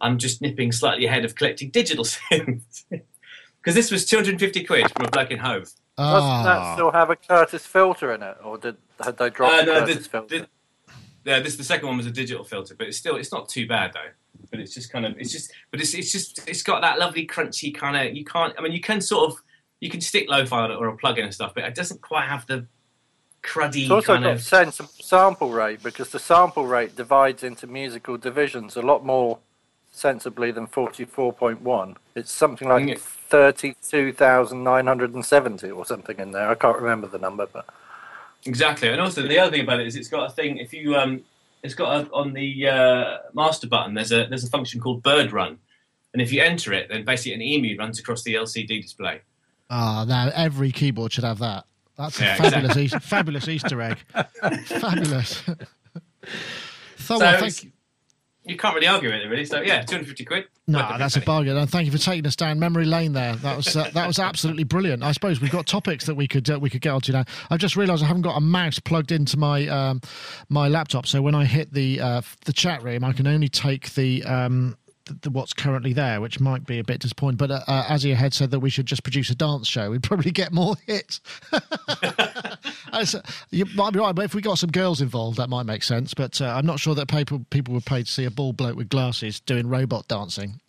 I'm 0.00 0.18
just 0.18 0.40
nipping 0.40 0.70
slightly 0.70 1.06
ahead 1.06 1.24
of 1.24 1.34
collecting 1.34 1.70
digital 1.70 2.04
synths 2.30 2.84
because 2.88 3.74
this 3.74 3.90
was 3.90 4.06
250 4.06 4.64
quid 4.66 4.88
from 4.92 5.06
a 5.06 5.10
bloke 5.10 5.32
in 5.32 5.38
Hove. 5.38 5.72
Doesn't 5.96 6.44
that 6.44 6.58
ah. 6.58 6.74
still 6.74 6.92
have 6.92 7.10
a 7.10 7.16
Curtis 7.16 7.66
filter 7.66 8.12
in 8.12 8.22
it, 8.22 8.36
or 8.44 8.56
did 8.56 8.76
had 9.00 9.16
they 9.16 9.30
dropped 9.30 9.54
uh, 9.54 9.64
no, 9.64 9.80
the 9.80 9.86
Curtis 9.86 10.06
filter? 10.06 10.46
Yeah, 11.24 11.40
this 11.40 11.56
the 11.56 11.64
second 11.64 11.88
one 11.88 11.96
was 11.96 12.06
a 12.06 12.10
digital 12.10 12.44
filter, 12.44 12.74
but 12.74 12.86
it's 12.86 12.96
still 12.96 13.16
it's 13.16 13.32
not 13.32 13.48
too 13.48 13.66
bad 13.66 13.92
though. 13.92 14.10
But 14.50 14.60
it's 14.60 14.74
just 14.74 14.90
kind 14.90 15.04
of 15.04 15.18
it's 15.18 15.32
just 15.32 15.52
but 15.70 15.80
it's 15.80 15.94
it's 15.94 16.12
just 16.12 16.48
it's 16.48 16.62
got 16.62 16.80
that 16.82 16.98
lovely 16.98 17.26
crunchy 17.26 17.74
kind 17.74 17.96
of 17.96 18.16
you 18.16 18.24
can't 18.24 18.54
I 18.58 18.62
mean 18.62 18.72
you 18.72 18.80
can 18.80 19.00
sort 19.00 19.30
of 19.30 19.38
you 19.80 19.90
can 19.90 20.00
stick 20.00 20.26
lo-fi 20.28 20.62
on 20.62 20.70
it 20.70 20.74
or 20.74 20.88
a 20.88 20.96
plug-in 20.96 21.24
and 21.24 21.34
stuff, 21.34 21.54
but 21.54 21.64
it 21.64 21.74
doesn't 21.74 22.00
quite 22.00 22.28
have 22.28 22.46
the 22.46 22.66
cruddy 23.42 23.82
it's 23.82 23.90
also 23.90 24.14
kind 24.14 24.24
got 24.24 24.34
of 24.34 24.42
sense 24.42 24.80
of 24.80 24.88
sample 24.90 25.50
rate 25.50 25.82
because 25.82 26.10
the 26.10 26.18
sample 26.18 26.66
rate 26.66 26.96
divides 26.96 27.44
into 27.44 27.66
musical 27.66 28.16
divisions 28.16 28.76
a 28.76 28.82
lot 28.82 29.04
more 29.04 29.38
sensibly 29.92 30.50
than 30.50 30.66
44.1. 30.66 31.96
It's 32.14 32.32
something 32.32 32.66
like 32.68 32.98
32,970 32.98 35.70
or 35.70 35.84
something 35.84 36.18
in 36.18 36.32
there. 36.32 36.48
I 36.48 36.54
can't 36.54 36.78
remember 36.78 37.08
the 37.08 37.18
number, 37.18 37.46
but 37.52 37.66
Exactly, 38.48 38.88
and 38.88 38.98
also 38.98 39.22
the 39.22 39.38
other 39.38 39.50
thing 39.50 39.60
about 39.60 39.78
it 39.78 39.86
is 39.86 39.94
it's 39.94 40.08
got 40.08 40.30
a 40.30 40.32
thing. 40.32 40.56
If 40.56 40.72
you 40.72 40.96
um, 40.96 41.22
it's 41.62 41.74
got 41.74 42.06
a, 42.06 42.10
on 42.12 42.32
the 42.32 42.66
uh, 42.66 43.18
master 43.34 43.68
button. 43.68 43.92
There's 43.92 44.10
a 44.10 44.26
there's 44.26 44.42
a 44.42 44.48
function 44.48 44.80
called 44.80 45.02
Bird 45.02 45.32
Run, 45.32 45.58
and 46.14 46.22
if 46.22 46.32
you 46.32 46.40
enter 46.40 46.72
it, 46.72 46.88
then 46.88 47.04
basically 47.04 47.34
an 47.34 47.42
emu 47.42 47.76
runs 47.78 48.00
across 48.00 48.22
the 48.22 48.34
LCD 48.34 48.80
display. 48.80 49.20
Ah, 49.68 50.00
oh, 50.00 50.04
now 50.06 50.30
every 50.34 50.72
keyboard 50.72 51.12
should 51.12 51.24
have 51.24 51.40
that. 51.40 51.66
That's 51.98 52.18
a 52.20 52.24
yeah, 52.24 52.36
fabulous, 52.36 52.76
exactly. 52.76 52.84
e- 52.84 53.00
fabulous 53.00 53.48
Easter 53.48 53.82
egg. 53.82 53.98
fabulous. 54.64 55.42
so, 56.96 57.18
thank 57.18 57.64
you 57.64 57.72
you 58.48 58.56
can't 58.56 58.74
really 58.74 58.86
argue 58.86 59.10
with 59.10 59.20
it, 59.20 59.28
really. 59.28 59.44
So 59.44 59.60
yeah, 59.60 59.82
two 59.82 59.96
hundred 59.96 60.08
fifty 60.08 60.24
quid. 60.24 60.46
No, 60.66 60.96
that's 60.98 61.16
a 61.16 61.20
bargain. 61.20 61.56
And 61.56 61.70
thank 61.70 61.86
you 61.86 61.92
for 61.92 61.98
taking 61.98 62.26
us 62.26 62.34
down 62.34 62.58
memory 62.58 62.86
lane 62.86 63.12
there. 63.12 63.36
That 63.36 63.56
was 63.56 63.76
uh, 63.76 63.90
that 63.92 64.06
was 64.06 64.18
absolutely 64.18 64.64
brilliant. 64.64 65.02
I 65.02 65.12
suppose 65.12 65.40
we've 65.40 65.50
got 65.50 65.66
topics 65.66 66.06
that 66.06 66.14
we 66.14 66.26
could 66.26 66.48
uh, 66.50 66.58
we 66.58 66.70
could 66.70 66.80
get 66.80 66.90
onto 66.90 67.12
now. 67.12 67.24
I've 67.50 67.60
just 67.60 67.76
realised 67.76 68.02
I 68.02 68.06
haven't 68.06 68.22
got 68.22 68.36
a 68.36 68.40
mouse 68.40 68.78
plugged 68.78 69.12
into 69.12 69.36
my 69.36 69.68
um, 69.68 70.00
my 70.48 70.68
laptop, 70.68 71.06
so 71.06 71.20
when 71.20 71.34
I 71.34 71.44
hit 71.44 71.72
the 71.72 72.00
uh, 72.00 72.22
the 72.46 72.52
chat 72.52 72.82
room, 72.82 73.04
I 73.04 73.12
can 73.12 73.26
only 73.26 73.48
take 73.48 73.94
the. 73.94 74.24
Um, 74.24 74.76
the, 75.22 75.30
what's 75.30 75.54
currently 75.54 75.94
there, 75.94 76.20
which 76.20 76.38
might 76.38 76.66
be 76.66 76.78
a 76.78 76.84
bit 76.84 77.00
disappointing. 77.00 77.38
But 77.38 77.50
uh, 77.50 77.60
uh, 77.66 77.98
had 77.98 78.34
said 78.34 78.50
that 78.50 78.60
we 78.60 78.68
should 78.68 78.84
just 78.84 79.02
produce 79.02 79.30
a 79.30 79.34
dance 79.34 79.66
show. 79.66 79.90
We'd 79.90 80.02
probably 80.02 80.30
get 80.30 80.52
more 80.52 80.76
hits. 80.86 81.22
you 83.50 83.64
might 83.74 83.92
be 83.92 83.98
right, 83.98 84.14
but 84.14 84.24
if 84.24 84.34
we 84.34 84.42
got 84.42 84.58
some 84.58 84.70
girls 84.70 85.00
involved, 85.00 85.38
that 85.38 85.48
might 85.48 85.64
make 85.64 85.82
sense. 85.82 86.14
But 86.14 86.40
uh, 86.40 86.46
I'm 86.46 86.66
not 86.66 86.80
sure 86.80 86.94
that 86.94 87.08
people 87.08 87.44
people 87.50 87.74
would 87.74 87.86
pay 87.86 88.02
to 88.02 88.10
see 88.10 88.24
a 88.24 88.30
bald 88.30 88.56
bloke 88.56 88.76
with 88.76 88.88
glasses 88.88 89.40
doing 89.40 89.68
robot 89.68 90.08
dancing. 90.08 90.60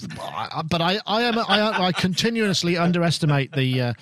But 0.00 0.80
I, 0.80 1.00
I 1.06 1.22
am 1.22 1.38
I, 1.38 1.86
I 1.86 1.92
continuously 1.92 2.76
underestimate 2.76 3.52
the. 3.52 3.80
Uh, 3.80 3.92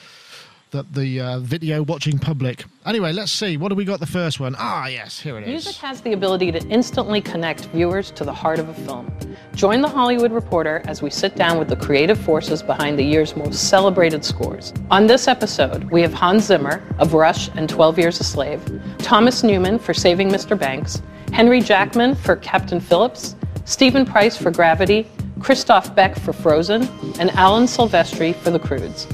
the, 0.71 0.85
the 0.93 1.21
uh, 1.21 1.39
video 1.41 1.83
watching 1.83 2.19
public. 2.19 2.65
Anyway, 2.85 3.13
let's 3.13 3.33
see. 3.33 3.57
What 3.57 3.69
do 3.69 3.75
we 3.75 3.85
got 3.85 4.01
the 4.01 4.07
first 4.07 4.41
one? 4.41 4.57
Ah, 4.59 4.87
yes, 4.87 5.21
here 5.21 5.39
it 5.39 5.43
is. 5.43 5.49
Music 5.49 5.77
has 5.77 6.01
the 6.01 6.13
ability 6.13 6.51
to 6.53 6.61
instantly 6.69 7.21
connect 7.21 7.67
viewers 7.67 8.11
to 8.13 8.25
the 8.25 8.33
heart 8.33 8.59
of 8.59 8.69
a 8.69 8.75
film. 8.75 9.13
Join 9.55 9.81
the 9.81 9.89
Hollywood 9.89 10.33
Reporter 10.33 10.83
as 10.87 11.03
we 11.03 11.11
sit 11.11 11.37
down 11.37 11.59
with 11.59 11.69
the 11.69 11.77
creative 11.77 12.19
forces 12.19 12.63
behind 12.63 12.99
the 12.99 13.05
year's 13.05 13.37
most 13.37 13.69
celebrated 13.69 14.25
scores. 14.25 14.73
On 14.91 15.07
this 15.07 15.29
episode, 15.29 15.85
we 15.85 16.03
have 16.03 16.13
Hans 16.13 16.45
Zimmer 16.45 16.83
of 16.99 17.15
Rush 17.15 17.49
and 17.55 17.69
12 17.69 17.99
Years 17.99 18.21
a 18.21 18.25
Slave, 18.25 18.63
Thomas 18.99 19.43
Newman 19.43 19.79
for 19.79 19.95
Saving 19.95 20.29
Mr. 20.29 20.59
Banks, 20.59 21.01
Henry 21.33 21.61
Jackman 21.61 22.15
for 22.15 22.37
Captain 22.37 22.81
Phillips, 22.81 23.37
Steven 23.65 24.05
Price 24.05 24.37
for 24.37 24.51
Gravity, 24.51 25.09
Christoph 25.41 25.95
Beck 25.95 26.17
for 26.19 26.33
Frozen, 26.33 26.89
and 27.21 27.31
Alan 27.33 27.65
Silvestri 27.65 28.35
for 28.35 28.51
The 28.51 28.59
Croods. 28.59 29.07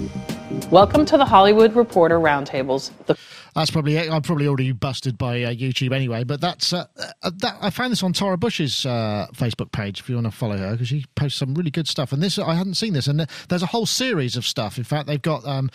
Welcome 0.71 1.05
to 1.07 1.19
the 1.19 1.25
Hollywood 1.27 1.75
Reporter 1.77 2.19
Roundtables. 2.19 2.91
The- 3.07 3.17
that's 3.55 3.71
probably 3.71 3.97
it. 3.97 4.11
I'm 4.11 4.23
probably 4.23 4.47
already 4.47 4.73
busted 4.73 5.19
by 5.19 5.43
uh, 5.43 5.51
YouTube 5.53 5.93
anyway. 5.95 6.25
But 6.25 6.41
that's 6.41 6.73
uh, 6.73 6.87
uh, 7.23 7.31
that. 7.39 7.57
I 7.61 7.71
found 7.71 7.93
this 7.93 8.03
on 8.03 8.13
Tara 8.13 8.39
Busch's 8.39 8.87
uh, 8.87 9.27
Facebook 9.35 9.73
page 9.73 10.01
if 10.01 10.09
you 10.09 10.15
want 10.15 10.27
to 10.27 10.31
follow 10.31 10.57
her 10.57 10.73
because 10.73 10.89
she 10.89 11.05
posts 11.17 11.39
some 11.39 11.55
really 11.55 11.71
good 11.71 11.87
stuff. 11.87 12.13
And 12.13 12.23
this 12.23 12.39
I 12.39 12.55
hadn't 12.55 12.75
seen 12.75 12.95
this, 12.95 13.07
and 13.07 13.27
there's 13.49 13.63
a 13.63 13.67
whole 13.67 13.87
series 13.87 14.37
of 14.37 14.47
stuff. 14.47 14.79
In 14.79 14.85
fact, 14.85 15.07
they've 15.07 15.21
got 15.21 15.47
um, 15.47 15.71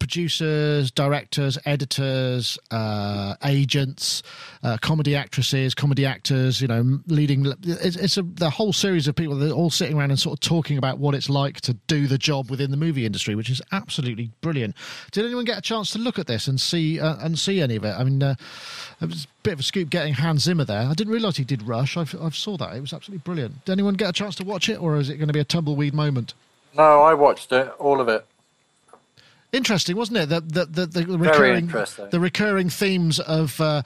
producers, 0.00 0.90
directors, 0.90 1.58
editors, 1.64 2.58
uh, 2.72 3.36
agents, 3.44 4.24
uh, 4.64 4.76
comedy 4.78 5.14
actresses, 5.14 5.74
comedy 5.74 6.04
actors. 6.04 6.60
You 6.60 6.68
know, 6.68 6.98
leading. 7.06 7.46
It's, 7.62 7.96
it's 7.96 8.16
a 8.16 8.22
the 8.22 8.50
whole 8.50 8.72
series 8.72 9.06
of 9.06 9.14
people. 9.14 9.36
They're 9.36 9.52
all 9.52 9.70
sitting 9.70 9.96
around 9.96 10.10
and 10.10 10.18
sort 10.18 10.34
of 10.34 10.40
talking 10.40 10.76
about 10.76 10.98
what 10.98 11.14
it's 11.14 11.30
like 11.30 11.60
to 11.62 11.74
do 11.86 12.08
the 12.08 12.18
job 12.18 12.50
within 12.50 12.72
the 12.72 12.76
movie 12.76 13.06
industry, 13.06 13.36
which 13.36 13.48
is 13.48 13.62
absolutely 13.70 14.32
brilliant. 14.40 14.74
Did 15.12 15.24
anyone 15.24 15.44
get 15.44 15.58
a 15.58 15.62
chance 15.62 15.90
to 15.92 15.98
look 15.98 16.18
at 16.18 16.26
this 16.26 16.48
and 16.48 16.60
see 16.60 16.98
and 17.20 17.38
see 17.38 17.60
any 17.60 17.76
of 17.76 17.84
it? 17.84 17.94
I 17.98 18.04
mean, 18.04 18.22
uh, 18.22 18.34
it 19.00 19.06
was 19.08 19.24
a 19.24 19.28
bit 19.42 19.54
of 19.54 19.60
a 19.60 19.62
scoop 19.62 19.90
getting 19.90 20.14
Hans 20.14 20.42
Zimmer 20.42 20.64
there. 20.64 20.82
I 20.82 20.94
didn't 20.94 21.12
realise 21.12 21.36
he 21.36 21.44
did 21.44 21.62
Rush. 21.62 21.96
I've, 21.96 22.14
I've 22.20 22.36
saw 22.36 22.56
that. 22.56 22.76
It 22.76 22.80
was 22.80 22.92
absolutely 22.92 23.22
brilliant. 23.24 23.64
Did 23.64 23.72
anyone 23.72 23.94
get 23.94 24.08
a 24.08 24.12
chance 24.12 24.34
to 24.36 24.44
watch 24.44 24.68
it, 24.68 24.80
or 24.80 24.96
is 24.96 25.10
it 25.10 25.16
going 25.16 25.28
to 25.28 25.34
be 25.34 25.40
a 25.40 25.44
tumbleweed 25.44 25.94
moment? 25.94 26.34
No, 26.74 27.02
I 27.02 27.14
watched 27.14 27.52
it, 27.52 27.72
all 27.78 28.00
of 28.00 28.08
it 28.08 28.26
interesting, 29.52 29.96
wasn't 29.96 30.18
it? 30.18 30.28
The 30.28 30.40
the 30.40 30.86
the, 30.86 30.86
the 30.86 31.18
recurring 31.18 31.66
the 32.10 32.20
recurring 32.20 32.70
themes 32.70 33.20
of. 33.20 33.60
Uh, 33.60 33.82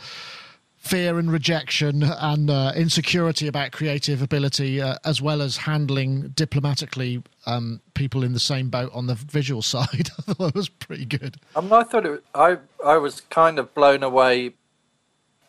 fear 0.87 1.19
and 1.19 1.33
rejection 1.33 2.03
and 2.03 2.49
uh, 2.49 2.73
insecurity 2.77 3.49
about 3.49 3.73
creative 3.73 4.23
ability, 4.23 4.81
uh, 4.81 4.97
as 5.05 5.21
well 5.21 5.43
as 5.43 5.57
handling 5.57 6.29
diplomatically 6.29 7.23
um, 7.47 7.81
people 7.95 8.23
in 8.23 8.33
the 8.33 8.41
same 8.41 8.69
boat 8.71 8.91
on 8.95 9.07
the 9.07 9.15
visual 9.15 9.63
side. 9.75 10.11
I 10.19 10.33
thought 10.33 10.49
it 10.49 10.55
was 10.55 10.69
pretty 10.69 11.05
good. 11.05 11.37
Um, 11.55 11.73
I 11.73 11.83
thought 11.83 12.07
it. 12.07 12.25
I 12.35 12.59
I 12.85 12.97
was 12.99 13.23
kind 13.23 13.59
of 13.59 13.75
blown 13.75 14.03
away 14.03 14.55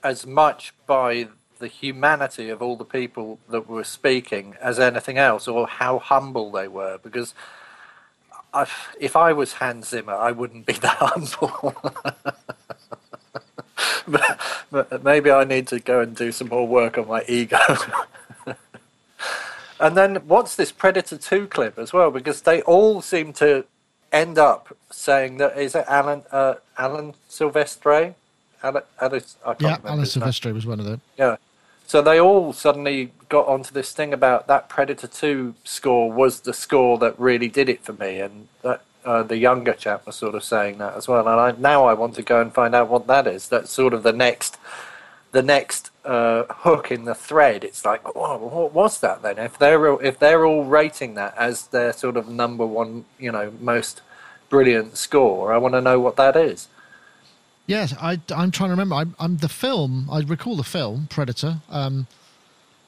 as 0.04 0.26
much 0.26 0.74
by 0.86 1.28
the 1.60 1.68
humanity 1.68 2.50
of 2.50 2.62
all 2.62 2.76
the 2.76 2.86
people 2.86 3.40
that 3.50 3.68
were 3.68 3.84
speaking 3.84 4.56
as 4.62 4.80
anything 4.80 5.18
else, 5.18 5.48
or 5.48 5.68
how 5.68 6.00
humble 6.00 6.52
they 6.52 6.68
were, 6.68 7.00
because 7.02 7.34
I, 8.54 8.68
if 9.00 9.16
I 9.16 9.34
was 9.34 9.54
Hans 9.54 9.90
Zimmer, 9.90 10.14
I 10.14 10.32
wouldn't 10.32 10.66
be 10.66 10.74
that 10.86 10.98
humble. 10.98 11.76
maybe 15.04 15.32
I 15.32 15.44
need 15.44 15.68
to 15.68 15.80
go 15.80 16.02
and 16.02 16.16
do 16.16 16.32
some 16.32 16.50
more 16.50 16.68
work 16.68 16.98
on 16.98 17.08
my 17.08 17.24
ego. 17.28 17.58
and 19.80 19.98
then 19.98 20.16
what's 20.28 20.56
this 20.56 20.72
Predator 20.72 21.18
2 21.18 21.48
clip 21.48 21.78
as 21.78 21.94
well? 21.94 22.12
Because 22.12 22.42
they 22.42 22.62
all 22.64 23.02
seem 23.02 23.34
to 23.34 23.66
end 24.12 24.38
up 24.38 24.76
saying 24.90 25.38
that 25.38 25.58
is 25.58 25.76
it 25.76 25.86
Alan 25.88 26.24
uh, 26.32 26.56
Alan 26.78 27.14
Silvestri? 27.30 28.16
Alan, 28.64 28.84
Alan, 29.00 29.22
yeah, 29.60 29.78
Alan 29.86 30.06
Silvestri 30.06 30.54
was 30.54 30.66
one 30.66 30.80
of 30.80 30.86
them. 30.86 31.02
Yeah, 31.18 31.36
so 31.88 32.02
they 32.02 32.20
all 32.20 32.52
suddenly 32.52 33.14
got 33.30 33.48
onto 33.48 33.72
this 33.72 33.94
thing 33.94 34.12
about 34.12 34.48
that 34.48 34.68
Predator 34.68 35.08
2 35.08 35.56
score 35.64 36.12
was 36.12 36.42
the 36.42 36.54
score 36.54 36.98
that 36.98 37.18
really 37.18 37.48
did 37.48 37.70
it 37.70 37.82
for 37.82 37.94
me. 37.94 38.20
And 38.20 38.50
that, 38.62 38.82
uh, 39.08 39.24
the 39.24 39.38
younger 39.38 39.72
chap 39.72 40.06
was 40.06 40.18
sort 40.18 40.36
of 40.36 40.44
saying 40.44 40.80
that 40.80 40.96
as 40.96 41.08
well. 41.08 41.26
And 41.28 41.40
I, 41.40 41.52
now 41.58 41.86
I 41.86 41.94
want 41.94 42.16
to 42.16 42.22
go 42.22 42.42
and 42.42 42.54
find 42.54 42.76
out 42.76 42.90
what 42.90 43.08
that 43.08 43.26
is. 43.26 43.48
That's 43.48 43.72
sort 43.72 43.94
of 43.94 44.04
the 44.04 44.12
next 44.12 44.58
the 45.32 45.42
next 45.42 45.92
uh, 46.04 46.44
hook 46.50 46.92
in 46.92 47.06
the 47.06 47.16
thread. 47.16 47.64
It's 47.64 47.86
like, 47.86 48.02
oh, 48.16 48.38
what 48.38 48.74
was 48.74 49.00
that 49.00 49.22
then? 49.22 49.38
If 49.38 49.58
they're 49.58 50.02
if 50.04 50.20
they're 50.20 50.46
all 50.46 50.66
rating 50.66 51.14
that 51.16 51.34
as 51.38 51.68
their 51.68 51.94
sort 51.94 52.18
of 52.18 52.28
number 52.28 52.66
one, 52.66 53.06
you 53.18 53.32
know, 53.32 53.54
most 53.62 54.02
brilliant 54.50 54.98
score, 54.98 55.54
I 55.54 55.58
want 55.58 55.74
to 55.76 55.82
know 55.82 56.02
what 56.02 56.18
that 56.18 56.36
is. 56.36 56.68
Yes, 57.66 57.94
I, 58.02 58.20
am 58.30 58.52
trying 58.52 58.70
to 58.70 58.72
remember. 58.72 58.96
I'm, 58.96 59.16
I'm, 59.20 59.38
the 59.38 59.50
film. 59.50 60.10
I 60.12 60.22
recall 60.22 60.56
the 60.56 60.64
film 60.64 61.08
Predator. 61.10 61.58
Um, 61.70 62.08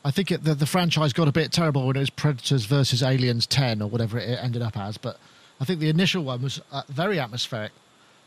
I 0.06 0.12
think 0.12 0.32
it, 0.32 0.46
the, 0.46 0.56
the 0.56 0.66
franchise 0.66 1.12
got 1.12 1.28
a 1.28 1.34
bit 1.34 1.52
terrible 1.52 1.86
when 1.88 1.98
it 1.98 2.00
was 2.00 2.10
Predators 2.10 2.64
versus 2.64 3.04
Aliens 3.04 3.46
10 3.46 3.82
or 3.82 3.90
whatever 3.90 4.18
it 4.18 4.40
ended 4.42 4.62
up 4.62 4.78
as. 4.78 4.98
But 4.98 5.20
I 5.60 5.66
think 5.66 5.80
the 5.80 5.90
initial 5.90 6.24
one 6.24 6.42
was 6.42 6.62
uh, 6.72 6.84
very 6.90 7.20
atmospheric. 7.20 7.72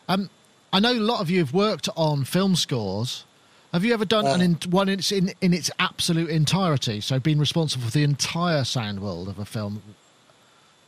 Um, 0.08 0.28
I 0.72 0.80
know 0.80 0.92
a 0.92 0.94
lot 0.94 1.20
of 1.20 1.30
you 1.30 1.38
have 1.40 1.52
worked 1.52 1.88
on 1.96 2.24
film 2.24 2.56
scores. 2.56 3.24
Have 3.72 3.84
you 3.84 3.94
ever 3.94 4.04
done 4.04 4.26
uh, 4.26 4.34
an 4.34 4.40
in, 4.40 4.58
one 4.70 4.88
in, 4.88 5.00
in, 5.10 5.32
in 5.40 5.54
its 5.54 5.70
absolute 5.78 6.28
entirety? 6.28 7.00
So 7.00 7.18
been 7.18 7.38
responsible 7.38 7.86
for 7.86 7.90
the 7.90 8.04
entire 8.04 8.64
sound 8.64 9.00
world 9.00 9.28
of 9.28 9.38
a 9.38 9.44
film. 9.44 9.82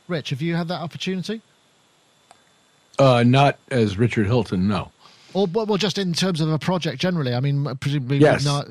Rich, 0.06 0.30
have 0.30 0.42
you 0.42 0.54
had 0.54 0.68
that 0.68 0.82
opportunity? 0.82 1.40
Uh, 2.98 3.22
not 3.22 3.58
as 3.70 3.96
Richard 3.96 4.26
Hilton, 4.26 4.68
no. 4.68 4.92
or 5.32 5.46
well, 5.46 5.78
just 5.78 5.98
in 5.98 6.12
terms 6.12 6.40
of 6.40 6.50
a 6.50 6.58
project 6.58 7.00
generally. 7.00 7.34
I 7.34 7.40
mean, 7.40 7.74
presumably, 7.76 8.18
yes, 8.18 8.44
not... 8.44 8.68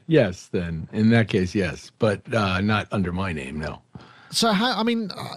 yes. 0.06 0.48
Then 0.50 0.88
in 0.92 1.10
that 1.10 1.28
case, 1.28 1.54
yes, 1.54 1.92
but 1.98 2.20
uh, 2.34 2.60
not 2.60 2.88
under 2.90 3.12
my 3.12 3.32
name, 3.32 3.60
no. 3.60 3.82
So, 4.30 4.50
how? 4.50 4.76
I 4.78 4.82
mean, 4.82 5.10
uh, 5.16 5.34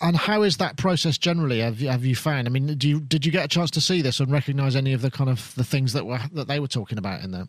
and 0.00 0.16
how 0.16 0.42
is 0.42 0.56
that 0.56 0.76
process 0.76 1.18
generally? 1.18 1.60
Have 1.60 1.80
you, 1.80 1.88
have 1.88 2.04
you 2.04 2.16
found? 2.16 2.48
I 2.48 2.50
mean, 2.50 2.66
do 2.66 2.88
you 2.88 3.00
did 3.00 3.24
you 3.24 3.32
get 3.32 3.44
a 3.44 3.48
chance 3.48 3.70
to 3.72 3.80
see 3.80 4.02
this 4.02 4.20
and 4.20 4.30
recognize 4.30 4.76
any 4.76 4.92
of 4.92 5.02
the 5.02 5.10
kind 5.10 5.30
of 5.30 5.54
the 5.54 5.64
things 5.64 5.92
that 5.92 6.06
were 6.06 6.20
that 6.32 6.48
they 6.48 6.60
were 6.60 6.68
talking 6.68 6.98
about 6.98 7.22
in 7.22 7.30
there? 7.30 7.48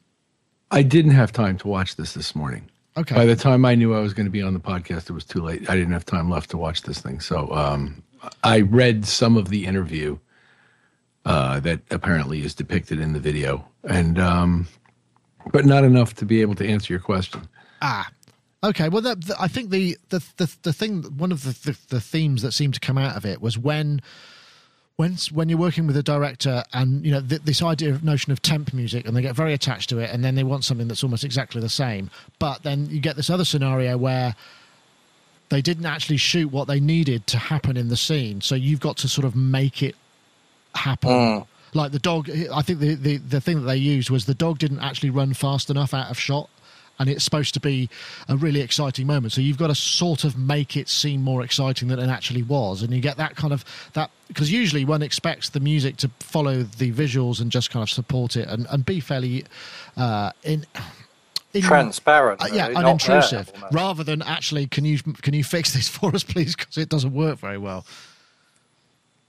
I 0.71 0.83
didn't 0.83 1.11
have 1.11 1.31
time 1.31 1.57
to 1.59 1.67
watch 1.67 1.95
this 1.95 2.13
this 2.13 2.35
morning. 2.35 2.69
Okay. 2.97 3.15
By 3.15 3.25
the 3.25 3.35
time 3.35 3.65
I 3.65 3.75
knew 3.75 3.95
I 3.95 3.99
was 3.99 4.13
going 4.13 4.25
to 4.25 4.31
be 4.31 4.41
on 4.41 4.53
the 4.53 4.59
podcast, 4.59 5.09
it 5.09 5.13
was 5.13 5.25
too 5.25 5.41
late. 5.41 5.69
I 5.69 5.75
didn't 5.75 5.93
have 5.93 6.05
time 6.05 6.29
left 6.29 6.49
to 6.51 6.57
watch 6.57 6.83
this 6.83 6.99
thing. 6.99 7.19
So 7.19 7.49
um, 7.51 8.03
I 8.43 8.61
read 8.61 9.05
some 9.05 9.37
of 9.37 9.49
the 9.49 9.65
interview 9.65 10.17
uh, 11.25 11.59
that 11.61 11.79
apparently 11.91 12.43
is 12.43 12.53
depicted 12.53 12.99
in 12.99 13.13
the 13.13 13.19
video, 13.19 13.65
and 13.83 14.19
um, 14.19 14.67
but 15.51 15.65
not 15.65 15.83
enough 15.83 16.15
to 16.15 16.25
be 16.25 16.41
able 16.41 16.55
to 16.55 16.67
answer 16.67 16.93
your 16.93 16.99
question. 16.99 17.41
Ah, 17.81 18.09
okay. 18.63 18.89
Well, 18.89 19.01
the, 19.01 19.35
I 19.39 19.47
think 19.47 19.69
the, 19.69 19.97
the 20.09 20.19
the 20.37 20.55
the 20.63 20.73
thing, 20.73 21.03
one 21.17 21.31
of 21.31 21.43
the, 21.43 21.71
the 21.71 21.77
the 21.95 22.01
themes 22.01 22.41
that 22.41 22.53
seemed 22.53 22.73
to 22.75 22.79
come 22.79 22.97
out 22.97 23.15
of 23.15 23.25
it 23.25 23.41
was 23.41 23.57
when 23.57 24.01
when 24.99 25.15
when 25.31 25.47
you're 25.47 25.57
working 25.57 25.87
with 25.87 25.95
a 25.95 26.03
director 26.03 26.61
and 26.73 27.05
you 27.05 27.11
know 27.11 27.21
th- 27.21 27.41
this 27.43 27.61
idea 27.61 27.89
of 27.89 28.03
notion 28.03 28.33
of 28.33 28.41
temp 28.41 28.73
music 28.73 29.07
and 29.07 29.15
they 29.15 29.21
get 29.21 29.33
very 29.33 29.53
attached 29.53 29.87
to 29.87 29.97
it 29.97 30.09
and 30.11 30.25
then 30.25 30.35
they 30.35 30.43
want 30.43 30.65
something 30.65 30.89
that's 30.89 31.05
almost 31.05 31.23
exactly 31.23 31.61
the 31.61 31.69
same 31.69 32.11
but 32.37 32.63
then 32.63 32.85
you 32.89 32.99
get 32.99 33.15
this 33.15 33.29
other 33.29 33.45
scenario 33.45 33.97
where 33.97 34.35
they 35.47 35.61
didn't 35.61 35.85
actually 35.85 36.17
shoot 36.17 36.51
what 36.51 36.67
they 36.67 36.81
needed 36.81 37.25
to 37.27 37.37
happen 37.37 37.77
in 37.77 37.87
the 37.87 37.95
scene 37.95 38.41
so 38.41 38.55
you've 38.55 38.81
got 38.81 38.97
to 38.97 39.07
sort 39.07 39.23
of 39.23 39.37
make 39.37 39.81
it 39.81 39.95
happen 40.75 41.09
mm. 41.09 41.47
like 41.73 41.93
the 41.93 41.99
dog 41.99 42.29
i 42.53 42.61
think 42.61 42.79
the, 42.79 42.95
the 42.95 43.17
the 43.19 43.39
thing 43.39 43.61
that 43.61 43.67
they 43.67 43.77
used 43.77 44.09
was 44.09 44.25
the 44.25 44.33
dog 44.33 44.59
didn't 44.59 44.79
actually 44.79 45.09
run 45.09 45.33
fast 45.33 45.69
enough 45.69 45.93
out 45.93 46.11
of 46.11 46.19
shot 46.19 46.49
and 46.99 47.09
it's 47.09 47.23
supposed 47.23 47.53
to 47.53 47.59
be 47.59 47.89
a 48.27 48.35
really 48.35 48.61
exciting 48.61 49.07
moment. 49.07 49.33
So 49.33 49.41
you've 49.41 49.57
got 49.57 49.67
to 49.67 49.75
sort 49.75 50.25
of 50.25 50.37
make 50.37 50.75
it 50.75 50.89
seem 50.89 51.21
more 51.21 51.41
exciting 51.41 51.87
than 51.87 51.99
it 51.99 52.09
actually 52.09 52.43
was, 52.43 52.83
and 52.83 52.93
you 52.93 52.99
get 52.99 53.17
that 53.17 53.35
kind 53.35 53.53
of 53.53 53.63
that 53.93 54.11
because 54.27 54.51
usually 54.51 54.85
one 54.85 55.01
expects 55.01 55.49
the 55.49 55.59
music 55.59 55.97
to 55.97 56.09
follow 56.19 56.63
the 56.63 56.91
visuals 56.91 57.41
and 57.41 57.51
just 57.51 57.71
kind 57.71 57.81
of 57.81 57.89
support 57.89 58.35
it 58.35 58.47
and, 58.47 58.67
and 58.69 58.85
be 58.85 58.99
fairly 58.99 59.45
uh, 59.97 60.31
in. 60.43 60.65
In, 61.51 61.63
transparent, 61.63 62.43
uh, 62.43 62.49
yeah, 62.53 62.69
unintrusive, 62.69 63.49
rather 63.71 64.03
than 64.03 64.21
actually, 64.21 64.67
can 64.67 64.85
you 64.85 64.99
can 64.99 65.33
you 65.33 65.43
fix 65.43 65.73
this 65.73 65.87
for 65.97 66.13
us, 66.13 66.23
please? 66.23 66.55
Because 66.55 66.77
it 66.77 66.89
doesn't 66.89 67.11
work 67.11 67.39
very 67.39 67.57
well. 67.57 67.87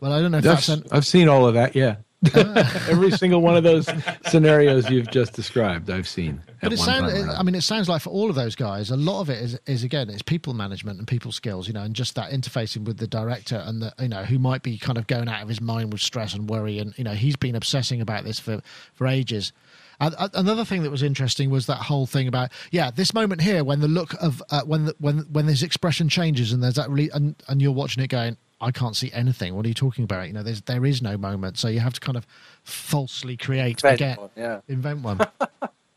Well, 0.00 0.12
I 0.12 0.20
don't 0.20 0.30
know 0.30 0.38
if 0.38 0.44
that's. 0.44 0.66
that's 0.66 0.92
I've 0.92 1.06
seen 1.06 1.28
all 1.28 1.46
of 1.46 1.54
that. 1.54 1.74
Yeah, 1.74 1.96
Every 2.34 3.10
single 3.12 3.40
one 3.40 3.56
of 3.56 3.64
those 3.64 3.88
scenarios 4.26 4.90
you've 4.90 5.10
just 5.10 5.32
described, 5.32 5.88
I've 5.88 6.06
seen. 6.06 6.42
But 6.60 6.74
it 6.74 6.78
sounds, 6.78 7.12
I 7.14 7.42
mean, 7.42 7.54
it 7.54 7.62
sounds 7.62 7.88
like 7.88 8.02
for 8.02 8.10
all 8.10 8.28
of 8.28 8.36
those 8.36 8.54
guys, 8.54 8.90
a 8.90 8.96
lot 8.96 9.22
of 9.22 9.30
it 9.30 9.38
is, 9.38 9.58
is 9.66 9.84
again, 9.84 10.10
it's 10.10 10.20
people 10.20 10.52
management 10.52 10.98
and 10.98 11.08
people 11.08 11.32
skills, 11.32 11.66
you 11.66 11.72
know, 11.72 11.82
and 11.82 11.94
just 11.94 12.14
that 12.16 12.30
interfacing 12.30 12.84
with 12.84 12.98
the 12.98 13.06
director 13.06 13.62
and 13.64 13.80
the, 13.80 13.94
you 13.98 14.08
know, 14.08 14.24
who 14.24 14.38
might 14.38 14.62
be 14.62 14.76
kind 14.76 14.98
of 14.98 15.06
going 15.06 15.28
out 15.28 15.42
of 15.42 15.48
his 15.48 15.62
mind 15.62 15.92
with 15.92 16.02
stress 16.02 16.34
and 16.34 16.50
worry, 16.50 16.78
and 16.78 16.96
you 16.98 17.04
know, 17.04 17.14
he's 17.14 17.36
been 17.36 17.54
obsessing 17.54 18.02
about 18.02 18.24
this 18.24 18.38
for 18.38 18.60
for 18.92 19.06
ages. 19.06 19.52
Another 20.00 20.64
thing 20.64 20.82
that 20.82 20.90
was 20.90 21.02
interesting 21.02 21.50
was 21.50 21.66
that 21.66 21.76
whole 21.76 22.06
thing 22.06 22.26
about 22.26 22.50
yeah, 22.70 22.90
this 22.90 23.12
moment 23.12 23.42
here 23.42 23.62
when 23.64 23.80
the 23.80 23.88
look 23.88 24.14
of 24.14 24.42
uh, 24.50 24.62
when 24.62 24.86
the, 24.86 24.94
when 24.98 25.18
when 25.30 25.46
his 25.46 25.62
expression 25.62 26.08
changes 26.08 26.52
and 26.52 26.62
there's 26.62 26.74
that 26.74 26.88
really 26.88 27.10
and, 27.10 27.34
and 27.48 27.60
you're 27.60 27.72
watching 27.72 28.02
it 28.02 28.08
going 28.08 28.38
I 28.60 28.70
can't 28.70 28.94
see 28.94 29.10
anything. 29.12 29.54
What 29.54 29.64
are 29.64 29.68
you 29.68 29.74
talking 29.74 30.04
about? 30.04 30.26
You 30.26 30.34
know, 30.34 30.42
there's 30.42 30.62
there 30.62 30.84
is 30.84 31.00
no 31.00 31.16
moment, 31.16 31.58
so 31.58 31.68
you 31.68 31.80
have 31.80 31.94
to 31.94 32.00
kind 32.00 32.16
of 32.16 32.26
falsely 32.62 33.36
create 33.36 33.78
invent 33.78 33.94
again, 33.94 34.16
one, 34.16 34.30
yeah. 34.36 34.60
invent 34.68 35.02
one. 35.02 35.20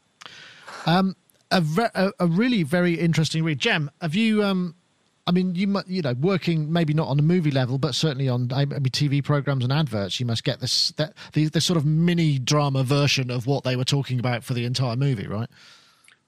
um, 0.85 1.15
a, 1.51 1.61
re- 1.61 1.89
a, 1.93 2.11
a 2.19 2.27
really 2.27 2.63
very 2.63 2.93
interesting 2.93 3.43
read. 3.43 3.59
Jem. 3.59 3.91
have 4.01 4.15
you? 4.15 4.43
Um, 4.43 4.75
I 5.25 5.31
mean, 5.31 5.55
you 5.55 5.81
you 5.87 6.01
know, 6.01 6.13
working 6.13 6.71
maybe 6.71 6.93
not 6.93 7.07
on 7.07 7.17
a 7.17 7.21
movie 7.21 7.51
level, 7.51 7.77
but 7.77 7.95
certainly 7.95 8.27
on 8.27 8.47
maybe 8.47 8.89
TV 8.89 9.23
programs 9.23 9.63
and 9.63 9.71
adverts, 9.71 10.19
you 10.19 10.25
must 10.25 10.43
get 10.43 10.59
this 10.59 10.91
that 10.97 11.13
the, 11.33 11.47
the 11.47 11.61
sort 11.61 11.77
of 11.77 11.85
mini 11.85 12.39
drama 12.39 12.83
version 12.83 13.31
of 13.31 13.47
what 13.47 13.63
they 13.63 13.75
were 13.75 13.85
talking 13.85 14.19
about 14.19 14.43
for 14.43 14.53
the 14.53 14.65
entire 14.65 14.95
movie, 14.95 15.27
right? 15.27 15.49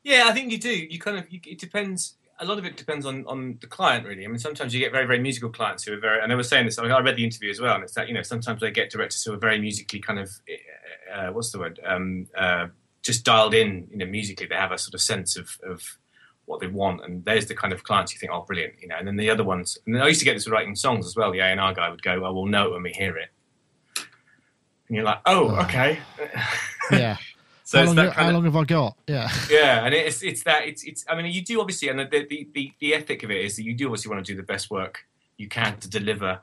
Yeah, 0.04 0.26
I 0.28 0.34
think 0.34 0.52
you 0.52 0.58
do. 0.58 0.70
You 0.70 1.00
kind 1.00 1.18
of 1.18 1.30
you, 1.30 1.40
it 1.46 1.60
depends 1.60 2.14
a 2.40 2.46
lot 2.46 2.58
of 2.58 2.66
it 2.66 2.76
depends 2.76 3.06
on 3.06 3.26
on 3.28 3.58
the 3.62 3.68
client 3.68 4.06
really. 4.06 4.26
I 4.26 4.28
mean, 4.28 4.40
sometimes 4.40 4.74
you 4.74 4.80
get 4.80 4.92
very 4.92 5.06
very 5.06 5.20
musical 5.20 5.50
clients 5.50 5.84
who 5.84 5.94
are 5.94 6.00
very, 6.00 6.22
and 6.22 6.30
they 6.30 6.36
were 6.36 6.44
saying 6.44 6.66
this. 6.66 6.78
I, 6.78 6.84
mean, 6.84 6.92
I 6.92 7.00
read 7.00 7.16
the 7.16 7.24
interview 7.24 7.50
as 7.50 7.62
well, 7.62 7.76
and 7.76 7.84
it's 7.84 7.94
that 7.94 8.08
you 8.08 8.14
know 8.14 8.22
sometimes 8.22 8.62
they 8.62 8.72
get 8.72 8.90
directors 8.90 9.24
who 9.24 9.34
are 9.34 9.38
very 9.38 9.60
musically 9.60 10.00
kind 10.00 10.20
of 10.20 10.30
uh, 11.14 11.28
what's 11.28 11.52
the 11.52 11.60
word, 11.60 11.80
um, 11.86 12.28
uh, 12.38 12.68
just 13.02 13.24
dialed 13.24 13.54
in. 13.54 13.88
You 13.90 13.98
know, 13.98 14.06
musically 14.06 14.48
they 14.48 14.56
have 14.56 14.72
a 14.72 14.78
sort 14.78 14.94
of 14.94 15.02
sense 15.02 15.38
of 15.38 15.58
of 15.64 15.82
what 16.46 16.60
they 16.60 16.68
want, 16.68 17.04
and 17.04 17.24
there's 17.26 17.48
the 17.48 17.56
kind 17.56 17.74
of 17.74 17.84
clients 17.84 18.14
you 18.14 18.20
think, 18.20 18.32
oh, 18.32 18.42
brilliant, 18.42 18.74
you 18.82 18.88
know. 18.88 18.96
And 18.98 19.08
then 19.08 19.16
the 19.16 19.30
other 19.30 19.44
ones, 19.44 19.78
and 19.86 20.02
I 20.02 20.08
used 20.08 20.20
to 20.20 20.26
get 20.26 20.34
this 20.34 20.46
with 20.46 20.54
writing 20.54 20.76
songs 20.76 21.06
as 21.06 21.16
well. 21.16 21.32
The 21.32 21.40
A 21.40 21.46
and 21.46 21.60
R 21.60 21.74
guy 21.74 21.90
would 21.90 22.04
go, 22.04 22.26
oh, 22.26 22.34
we'll 22.34 22.46
know 22.48 22.68
it 22.68 22.72
when 22.72 22.84
we 22.84 22.92
hear 22.92 23.18
it, 23.18 23.30
and 23.96 24.96
you're 24.96 25.06
like, 25.06 25.22
oh, 25.26 25.56
okay, 25.64 26.00
yeah. 26.92 27.18
So 27.66 27.80
how, 27.80 27.86
long, 27.86 27.98
you, 27.98 28.12
how 28.12 28.28
of, 28.28 28.34
long, 28.34 28.46
have 28.46 28.56
I 28.56 28.64
got? 28.64 28.96
Yeah, 29.08 29.28
yeah, 29.50 29.86
and 29.86 29.94
it's 29.96 30.22
it's 30.22 30.44
that 30.44 30.68
it's 30.68 30.84
it's. 30.84 31.04
I 31.10 31.16
mean, 31.16 31.26
you 31.34 31.44
do 31.44 31.60
obviously, 31.60 31.90
and 31.90 32.00
the 32.00 32.06
the, 32.06 32.48
the 32.54 32.72
the 32.80 32.94
ethic 32.94 33.24
of 33.24 33.32
it 33.32 33.44
is 33.44 33.56
that 33.56 33.64
you 33.64 33.74
do 33.74 33.88
obviously 33.88 34.12
want 34.12 34.24
to 34.24 34.32
do 34.32 34.38
the 34.38 34.46
best 34.46 34.70
work 34.70 35.08
you 35.38 35.50
can 35.50 35.80
to 35.80 35.90
deliver 35.90 36.42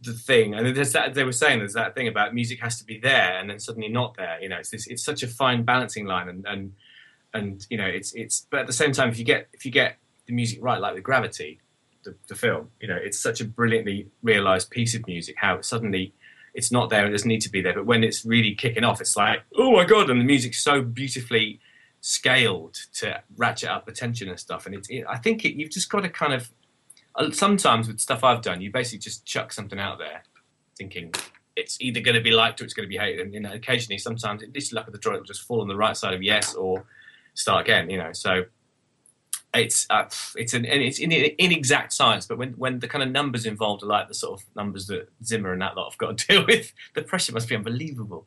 the 0.00 0.12
thing. 0.12 0.54
And 0.54 0.76
there's 0.76 0.92
that 0.92 1.14
they 1.14 1.24
were 1.24 1.32
saying 1.32 1.58
there's 1.58 1.72
that 1.72 1.96
thing 1.96 2.06
about 2.06 2.32
music 2.32 2.60
has 2.60 2.78
to 2.78 2.84
be 2.84 2.96
there 2.96 3.38
and 3.38 3.50
then 3.50 3.58
suddenly 3.58 3.88
not 3.88 4.16
there. 4.16 4.38
You 4.40 4.48
know, 4.48 4.58
it's 4.58 4.70
this, 4.70 4.86
it's 4.86 5.04
such 5.04 5.24
a 5.24 5.26
fine 5.26 5.64
balancing 5.64 6.06
line, 6.06 6.28
and 6.28 6.46
and 6.46 6.72
and 7.34 7.66
you 7.68 7.76
know, 7.76 7.86
it's 7.86 8.14
it's. 8.14 8.46
But 8.48 8.60
at 8.60 8.66
the 8.68 8.72
same 8.72 8.92
time, 8.92 9.08
if 9.08 9.18
you 9.18 9.24
get 9.24 9.48
if 9.52 9.64
you 9.66 9.72
get 9.72 9.96
the 10.26 10.32
music 10.32 10.62
right, 10.62 10.80
like 10.80 10.94
the 10.94 11.00
Gravity, 11.00 11.60
the, 12.04 12.14
the 12.28 12.36
film, 12.36 12.70
you 12.80 12.86
know, 12.86 12.96
it's 12.96 13.18
such 13.18 13.40
a 13.40 13.44
brilliantly 13.44 14.06
realized 14.22 14.70
piece 14.70 14.94
of 14.94 15.04
music. 15.08 15.34
How 15.38 15.60
suddenly 15.60 16.14
it's 16.56 16.72
not 16.72 16.88
there. 16.88 17.06
It 17.06 17.10
doesn't 17.10 17.28
need 17.28 17.42
to 17.42 17.50
be 17.50 17.60
there. 17.60 17.74
But 17.74 17.84
when 17.84 18.02
it's 18.02 18.24
really 18.24 18.54
kicking 18.54 18.82
off, 18.82 19.00
it's 19.00 19.14
like, 19.14 19.42
oh 19.56 19.72
my 19.72 19.84
god! 19.84 20.10
And 20.10 20.18
the 20.18 20.24
music's 20.24 20.62
so 20.64 20.80
beautifully 20.82 21.60
scaled 22.00 22.74
to 22.94 23.22
ratchet 23.36 23.68
up 23.68 23.84
the 23.84 23.92
tension 23.92 24.28
and 24.28 24.40
stuff. 24.40 24.64
And 24.64 24.74
it's, 24.74 24.88
it, 24.88 25.04
I 25.08 25.18
think 25.18 25.44
it, 25.44 25.54
you've 25.58 25.70
just 25.70 25.90
got 25.90 26.00
to 26.00 26.08
kind 26.08 26.32
of. 26.32 26.50
Uh, 27.14 27.30
sometimes 27.30 27.88
with 27.88 27.98
stuff 27.98 28.22
I've 28.24 28.42
done, 28.42 28.60
you 28.60 28.70
basically 28.70 28.98
just 28.98 29.24
chuck 29.24 29.50
something 29.50 29.78
out 29.78 29.98
there, 29.98 30.22
thinking 30.76 31.12
it's 31.56 31.80
either 31.80 32.00
going 32.00 32.14
to 32.14 32.20
be 32.20 32.30
liked 32.30 32.60
or 32.60 32.64
it's 32.64 32.74
going 32.74 32.86
to 32.86 32.90
be 32.90 32.98
hated. 32.98 33.20
And 33.20 33.34
you 33.34 33.40
know, 33.40 33.52
occasionally, 33.52 33.98
sometimes 33.98 34.42
it's 34.42 34.72
luck 34.72 34.86
of 34.86 34.92
the 34.92 34.98
draw, 34.98 35.14
it 35.14 35.18
will 35.18 35.24
just 35.24 35.42
fall 35.42 35.60
on 35.60 35.68
the 35.68 35.76
right 35.76 35.96
side 35.96 36.14
of 36.14 36.22
yes 36.22 36.54
or 36.54 36.84
start 37.34 37.62
again. 37.62 37.90
You 37.90 37.98
know, 37.98 38.12
so 38.12 38.44
it's 39.56 39.86
uh, 39.90 40.04
it's 40.36 40.54
an 40.54 40.64
it's 40.64 40.98
in, 40.98 41.12
inexact 41.12 41.92
science, 41.92 42.26
but 42.26 42.38
when 42.38 42.52
when 42.52 42.78
the 42.78 42.88
kind 42.88 43.02
of 43.02 43.10
numbers 43.10 43.46
involved 43.46 43.82
are 43.82 43.86
like 43.86 44.08
the 44.08 44.14
sort 44.14 44.40
of 44.40 44.46
numbers 44.54 44.86
that 44.86 45.08
Zimmer 45.24 45.52
and 45.52 45.62
that 45.62 45.76
lot 45.76 45.90
have 45.90 45.98
got 45.98 46.18
to 46.18 46.26
deal 46.32 46.46
with, 46.46 46.72
the 46.94 47.02
pressure 47.02 47.32
must 47.32 47.48
be 47.48 47.56
unbelievable. 47.56 48.26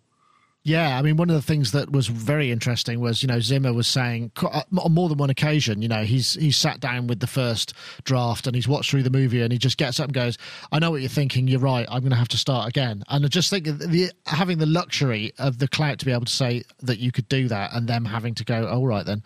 Yeah, 0.63 1.00
I 1.00 1.02
mean, 1.02 1.15
one 1.15 1.30
of 1.30 1.36
the 1.36 1.41
things 1.41 1.72
that 1.72 1.89
was 1.89 2.08
very 2.08 2.52
interesting 2.52 3.00
was, 3.00 3.24
you 3.24 3.28
know, 3.28 3.39
Zimmer 3.39 3.72
was 3.72 3.88
saying 3.88 4.32
uh, 4.43 4.62
on 4.78 4.91
more 4.91 5.08
than 5.08 5.17
one 5.17 5.30
occasion, 5.30 5.82
you 5.82 5.88
know, 5.88 6.04
he's 6.04 6.34
he's 6.34 6.58
sat 6.58 6.82
down 6.82 7.08
with 7.08 7.22
the 7.22 7.28
first 7.28 7.74
draft 8.04 8.45
and 8.45 8.56
he's 8.56 8.67
watched 8.67 8.91
through 8.91 9.04
the 9.04 9.10
movie 9.10 9.41
and 9.41 9.54
he 9.54 9.58
just 9.58 9.78
gets 9.78 10.02
up 10.02 10.08
and 10.08 10.13
goes, 10.13 10.38
"I 10.72 10.80
know 10.80 10.91
what 10.91 11.00
you're 11.00 11.10
thinking. 11.10 11.48
You're 11.48 11.62
right. 11.62 11.88
I'm 11.89 12.02
going 12.02 12.12
to 12.12 12.17
have 12.17 12.28
to 12.30 12.38
start 12.38 12.67
again." 12.67 13.04
And 13.08 13.24
I 13.24 13.30
just 13.30 13.50
think 13.50 13.65
the 13.65 14.12
having 14.26 14.58
the 14.58 14.65
luxury 14.65 15.32
of 15.39 15.60
the 15.60 15.67
clout 15.69 15.98
to 16.00 16.06
be 16.06 16.12
able 16.12 16.26
to 16.26 16.32
say 16.32 16.63
that 16.82 17.00
you 17.00 17.13
could 17.13 17.30
do 17.30 17.48
that 17.48 17.74
and 17.74 17.88
them 17.88 18.04
having 18.04 18.36
to 18.36 18.43
go, 18.43 18.67
"All 18.67 18.86
right, 18.86 19.06
then," 19.06 19.24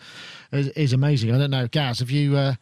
is, 0.52 0.68
is 0.70 0.94
amazing. 0.94 1.34
I 1.34 1.40
don't 1.40 1.52
know, 1.52 1.68
Gaz, 1.68 1.98
have 2.00 2.12
you? 2.12 2.38
Uh, 2.38 2.56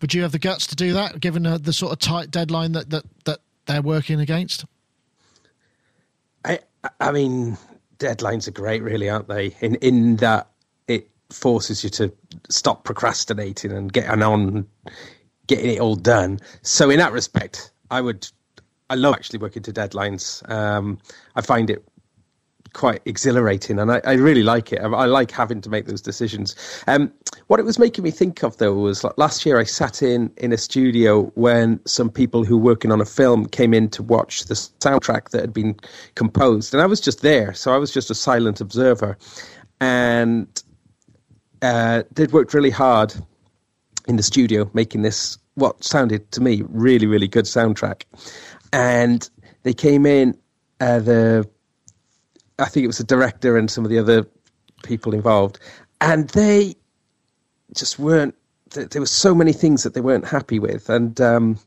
would 0.00 0.14
you 0.14 0.22
have 0.22 0.32
the 0.32 0.38
guts 0.38 0.66
to 0.68 0.76
do 0.76 0.94
that, 0.94 1.20
given 1.20 1.46
uh, 1.46 1.58
the 1.58 1.74
sort 1.74 1.92
of 1.92 1.98
tight 1.98 2.30
deadline 2.30 2.72
that 2.72 2.88
that 2.88 3.04
that 3.26 3.40
they're 3.66 3.82
working 3.82 4.18
against? 4.18 4.64
I 6.42 6.60
I 7.00 7.12
mean, 7.12 7.56
deadlines 7.98 8.48
are 8.48 8.52
great, 8.52 8.82
really, 8.82 9.08
aren't 9.08 9.28
they? 9.28 9.54
In 9.60 9.76
in 9.76 10.16
that 10.16 10.48
it 10.88 11.08
forces 11.30 11.82
you 11.82 11.90
to 11.90 12.12
stop 12.48 12.84
procrastinating 12.84 13.72
and 13.72 13.92
getting 13.92 14.22
on, 14.22 14.66
getting 15.46 15.70
it 15.70 15.80
all 15.80 15.96
done. 15.96 16.40
So 16.62 16.90
in 16.90 16.98
that 16.98 17.12
respect, 17.12 17.72
I 17.90 18.00
would, 18.00 18.28
I 18.90 18.94
love 18.94 19.14
actually 19.14 19.40
working 19.40 19.62
to 19.64 19.72
deadlines. 19.72 20.48
Um, 20.50 20.98
I 21.34 21.40
find 21.40 21.70
it 21.70 21.84
quite 22.76 23.00
exhilarating, 23.06 23.78
and 23.78 23.90
I, 23.90 24.02
I 24.04 24.12
really 24.12 24.42
like 24.42 24.70
it. 24.70 24.82
I, 24.82 24.86
I, 24.86 25.06
like 25.06 25.30
having 25.30 25.62
to 25.62 25.70
make 25.70 25.86
those 25.86 26.02
decisions. 26.02 26.54
Um, 26.86 27.10
what 27.46 27.58
it 27.58 27.62
was 27.62 27.78
making 27.78 28.04
me 28.04 28.10
think 28.10 28.44
of 28.44 28.58
though 28.58 28.74
was 28.74 29.02
like 29.02 29.16
last 29.16 29.46
year 29.46 29.58
I 29.58 29.64
sat 29.64 30.02
in 30.02 30.30
in 30.36 30.52
a 30.52 30.58
studio 30.58 31.22
when 31.36 31.80
some 31.86 32.10
people 32.10 32.44
who 32.44 32.58
were 32.58 32.64
working 32.64 32.92
on 32.92 33.00
a 33.00 33.06
film 33.06 33.46
came 33.46 33.72
in 33.72 33.88
to 33.90 34.02
watch 34.02 34.44
the 34.44 34.54
soundtrack 34.54 35.30
that 35.30 35.40
had 35.40 35.54
been 35.54 35.74
composed, 36.16 36.74
and 36.74 36.82
I 36.82 36.86
was 36.86 37.00
just 37.00 37.22
there, 37.22 37.54
so 37.54 37.72
I 37.72 37.78
was 37.78 37.90
just 37.92 38.10
a 38.10 38.14
silent 38.14 38.60
observer, 38.60 39.16
and 39.80 40.46
uh, 41.62 42.02
they'd 42.12 42.32
worked 42.32 42.52
really 42.52 42.70
hard 42.70 43.14
in 44.06 44.16
the 44.16 44.22
studio 44.22 44.70
making 44.74 45.00
this 45.00 45.38
what 45.54 45.82
sounded 45.82 46.30
to 46.32 46.42
me 46.42 46.62
really 46.68 47.06
really 47.06 47.26
good 47.26 47.46
soundtrack, 47.46 48.02
and 48.72 49.30
they 49.62 49.72
came 49.72 50.04
in. 50.04 50.36
Uh, 50.78 51.00
the 51.00 51.48
I 52.58 52.66
think 52.66 52.84
it 52.84 52.88
was 52.88 52.98
the 52.98 53.04
director 53.04 53.56
and 53.56 53.70
some 53.70 53.84
of 53.84 53.90
the 53.90 53.98
other 53.98 54.26
people 54.82 55.14
involved, 55.14 55.58
and 56.00 56.28
they 56.30 56.74
just 57.74 57.98
weren't. 57.98 58.34
There 58.70 59.00
were 59.00 59.06
so 59.06 59.34
many 59.34 59.52
things 59.52 59.82
that 59.82 59.94
they 59.94 60.00
weren't 60.00 60.26
happy 60.26 60.58
with, 60.58 60.88
and 60.90 61.20
um, 61.20 61.58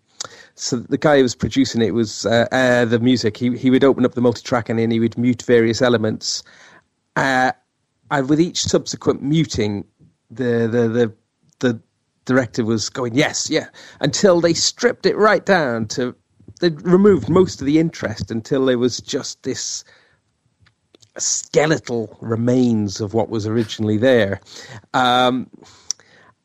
so 0.56 0.78
the 0.78 0.98
guy 0.98 1.18
who 1.18 1.24
was 1.24 1.36
producing 1.36 1.82
it 1.82 1.94
was 1.94 2.26
uh, 2.26 2.48
uh, 2.52 2.86
the 2.86 3.00
music. 3.00 3.38
He 3.38 3.58
he 3.58 3.70
would 3.70 3.84
open 3.84 4.06
up 4.06 4.14
the 4.14 4.22
multi-track 4.22 4.70
and 4.70 4.80
then 4.80 4.92
he 4.92 5.00
would 5.00 5.18
mute 5.18 5.44
various 5.44 5.82
elements, 5.82 6.44
uh, 7.16 7.52
and 8.12 8.30
with 8.30 8.42
each 8.42 8.64
subsequent 8.64 9.22
muting, 9.22 9.86
the 10.32 10.68
the 10.68 10.88
the 10.88 11.14
the 11.60 11.82
director 12.26 12.64
was 12.64 12.90
going 12.90 13.16
yes, 13.16 13.50
yeah, 13.50 13.68
until 14.02 14.42
they 14.42 14.54
stripped 14.54 15.06
it 15.06 15.18
right 15.18 15.46
down 15.46 15.88
to 15.88 16.16
they 16.60 16.70
removed 16.70 17.30
most 17.30 17.62
of 17.62 17.66
the 17.66 17.80
interest 17.80 18.32
until 18.32 18.66
there 18.66 18.78
was 18.78 19.00
just 19.00 19.42
this 19.44 19.84
skeletal 21.22 22.18
remains 22.22 23.02
of 23.02 23.14
what 23.14 23.30
was 23.30 23.46
originally 23.46 23.98
there, 23.98 24.42
um, 24.94 25.50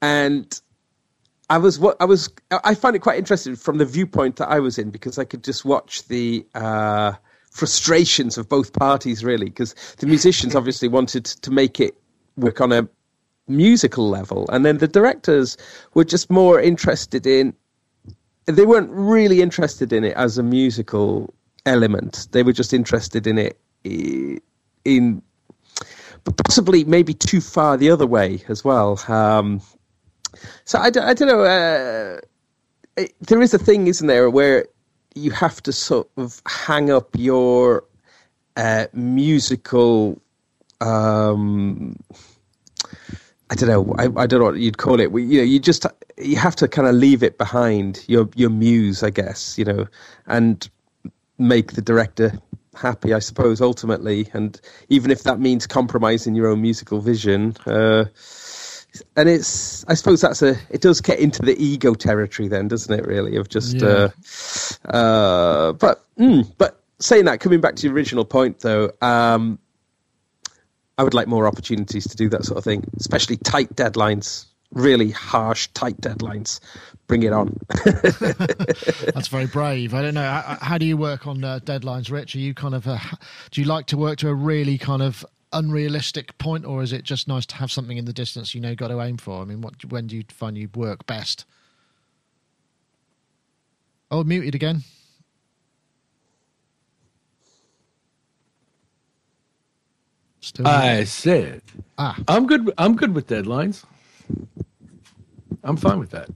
and 0.03 0.61
I 1.51 1.59
was 1.59 1.79
what 1.79 1.97
I 2.01 2.05
was. 2.05 2.31
I 2.51 2.75
find 2.75 2.97
it 2.97 3.01
quite 3.01 3.19
interesting 3.19 3.57
from 3.57 3.79
the 3.79 3.85
viewpoint 3.85 4.37
that 4.37 4.49
I 4.49 4.61
was 4.61 4.79
in 4.79 4.91
because 4.91 5.19
I 5.19 5.25
could 5.25 5.45
just 5.45 5.65
watch 5.65 6.07
the 6.09 6.47
uh, 6.55 7.13
frustrations 7.51 8.39
of 8.39 8.49
both 8.49 8.73
parties 8.73 9.25
really 9.25 9.47
because 9.47 9.75
the 9.99 10.07
musicians 10.07 10.55
obviously 10.55 10.89
wanted 10.89 11.25
to 11.25 11.51
make 11.51 11.81
it 11.81 11.95
work 12.37 12.61
on 12.61 12.73
a 12.73 12.89
musical 13.47 14.09
level, 14.09 14.47
and 14.51 14.65
then 14.65 14.79
the 14.79 14.89
directors 14.89 15.57
were 15.95 16.05
just 16.05 16.31
more 16.31 16.61
interested 16.61 17.27
in. 17.27 17.55
They 18.47 18.67
weren't 18.67 18.91
really 18.91 19.41
interested 19.41 19.93
in 19.93 20.05
it 20.05 20.17
as 20.17 20.37
a 20.37 20.43
musical 20.43 21.33
element. 21.65 22.29
They 22.33 22.43
were 22.43 22.53
just 22.53 22.75
interested 22.75 23.27
in 23.27 23.39
it 23.39 23.59
in, 24.85 25.23
but 26.25 26.37
possibly 26.37 26.85
maybe 26.85 27.15
too 27.15 27.41
far 27.41 27.77
the 27.77 27.91
other 27.91 28.07
way 28.07 28.43
as 28.49 28.65
well. 28.65 29.01
Um, 29.09 29.61
so 30.65 30.79
I, 30.79 30.87
I 30.87 31.15
don't 31.15 31.29
know. 31.29 31.43
Uh, 31.45 32.21
it, 32.97 33.15
there 33.21 33.43
is 33.43 33.55
a 33.55 33.59
thing, 33.59 33.87
isn't 33.87 34.07
there, 34.07 34.31
where 34.31 34.67
you 35.15 35.31
have 35.31 35.63
to 35.63 35.73
sort 35.73 36.09
of 36.17 36.43
hang 36.47 36.91
up 36.91 37.09
your 37.17 37.85
uh, 38.57 38.87
musical. 38.93 40.21
Um, 40.81 41.97
I 43.51 43.55
don't 43.55 43.69
know. 43.69 43.95
I, 43.99 44.05
I, 44.23 44.27
don't 44.27 44.41
know 44.41 44.47
what 44.47 44.57
you'd 44.57 44.79
call 44.79 45.01
it. 45.01 45.11
You 45.13 45.39
know, 45.39 45.45
you 45.45 45.59
just 45.59 45.87
you 46.19 46.37
have 46.37 46.57
to 46.57 46.69
kind 46.69 46.89
of 46.89 46.95
leave 46.95 47.23
it 47.23 47.39
behind 47.39 48.05
your 48.09 48.29
your 48.35 48.51
muse, 48.51 49.03
I 49.03 49.11
guess. 49.11 49.57
You 49.59 49.65
know, 49.65 49.89
and 50.27 50.69
make 51.39 51.73
the 51.73 51.83
director 51.83 52.33
happy, 52.77 53.13
I 53.15 53.19
suppose, 53.19 53.61
ultimately. 53.61 54.29
And 54.33 54.61
even 54.89 55.11
if 55.11 55.23
that 55.25 55.41
means 55.41 55.67
compromising 55.67 56.35
your 56.35 56.49
own 56.49 56.63
musical 56.63 57.01
vision, 57.01 57.57
uh, 57.67 58.07
and 59.17 59.29
it's 59.29 59.85
I 59.89 59.95
suppose 59.95 60.21
that's 60.21 60.43
a 60.43 60.57
it 60.71 60.81
does 60.81 61.01
get 61.01 61.19
into 61.19 61.43
the 61.43 61.57
ego 61.63 61.95
territory 61.95 62.49
then, 62.49 62.69
doesn't 62.69 62.93
it? 62.97 63.07
Really, 63.07 63.37
of 63.37 63.49
just 63.49 63.77
yeah. 63.77 64.09
uh, 64.85 64.89
uh, 64.89 65.73
but 65.73 66.05
mm, 66.19 66.51
but 66.59 66.81
saying 67.01 67.25
that, 67.27 67.41
coming 67.41 67.61
back 67.61 67.77
to 67.77 67.89
the 67.89 67.95
original 67.95 68.25
point 68.25 68.61
though, 68.61 68.93
um, 69.01 69.59
I 70.97 71.03
would 71.03 71.15
like 71.15 71.29
more 71.29 71.47
opportunities 71.47 72.07
to 72.09 72.17
do 72.17 72.29
that 72.31 72.45
sort 72.45 72.59
of 72.59 72.65
thing, 72.65 72.85
especially 72.99 73.37
tight 73.37 73.75
deadlines, 73.75 74.47
really 74.73 75.11
harsh, 75.11 75.69
tight 75.75 76.01
deadlines. 76.01 76.61
Bring 77.07 77.23
it 77.23 77.33
on. 77.33 77.59
That's 77.85 79.29
very 79.29 79.47
brave. 79.47 79.93
I 79.93 80.01
don't 80.01 80.15
know. 80.15 80.23
How, 80.23 80.59
how 80.61 80.79
do 80.79 80.87
you 80.87 80.97
work 80.97 81.27
on 81.27 81.45
uh, 81.45 81.59
deadlines, 81.63 82.11
Rich? 82.11 82.35
Are 82.35 82.39
you 82.39 82.55
kind 82.55 82.75
of 82.75 82.87
a, 82.87 83.01
do 83.51 83.61
you 83.61 83.67
like 83.67 83.87
to 83.87 83.97
work 83.99 84.19
to 84.19 84.29
a 84.29 84.35
really 84.35 84.79
kind 84.79 85.03
of 85.03 85.25
unrealistic 85.53 86.37
point, 86.39 86.65
or 86.65 86.83
is 86.83 86.93
it 86.93 87.05
just 87.05 87.29
nice 87.29 87.47
to 87.47 87.57
have 87.57 87.71
something 87.71 87.97
in 87.99 88.07
the 88.07 88.13
distance 88.13 88.55
you 88.55 88.61
know 88.61 88.75
got 88.75 88.89
to 88.89 89.01
aim 89.01 89.19
for? 89.19 89.43
I 89.43 89.45
mean, 89.45 89.61
what 89.61 89.85
when 89.87 90.07
do 90.07 90.17
you 90.17 90.25
find 90.31 90.57
you 90.57 90.69
work 90.75 91.07
best? 91.07 91.45
Oh, 94.11 94.25
muted 94.25 94.55
again. 94.55 94.83
Still 100.41 100.69
I 100.69 101.05
said, 101.05 101.63
ah. 101.97 102.17
I'm 102.29 102.47
good. 102.47 102.71
I'm 102.77 102.97
good 102.97 103.15
with 103.15 103.27
deadlines. 103.27 103.85
I'm 105.63 105.77
fine 105.79 105.99
with 105.99 106.11
that. 106.11 106.29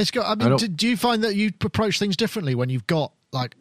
It's 0.00 0.10
got. 0.10 0.26
I 0.26 0.42
mean, 0.42 0.52
I 0.52 0.56
do, 0.56 0.68
do 0.68 0.88
you 0.88 0.96
find 0.96 1.24
that 1.24 1.34
you 1.34 1.52
approach 1.62 1.98
things 1.98 2.16
differently 2.16 2.54
when 2.54 2.70
you've 2.70 2.86
got 2.86 3.12
like 3.32 3.54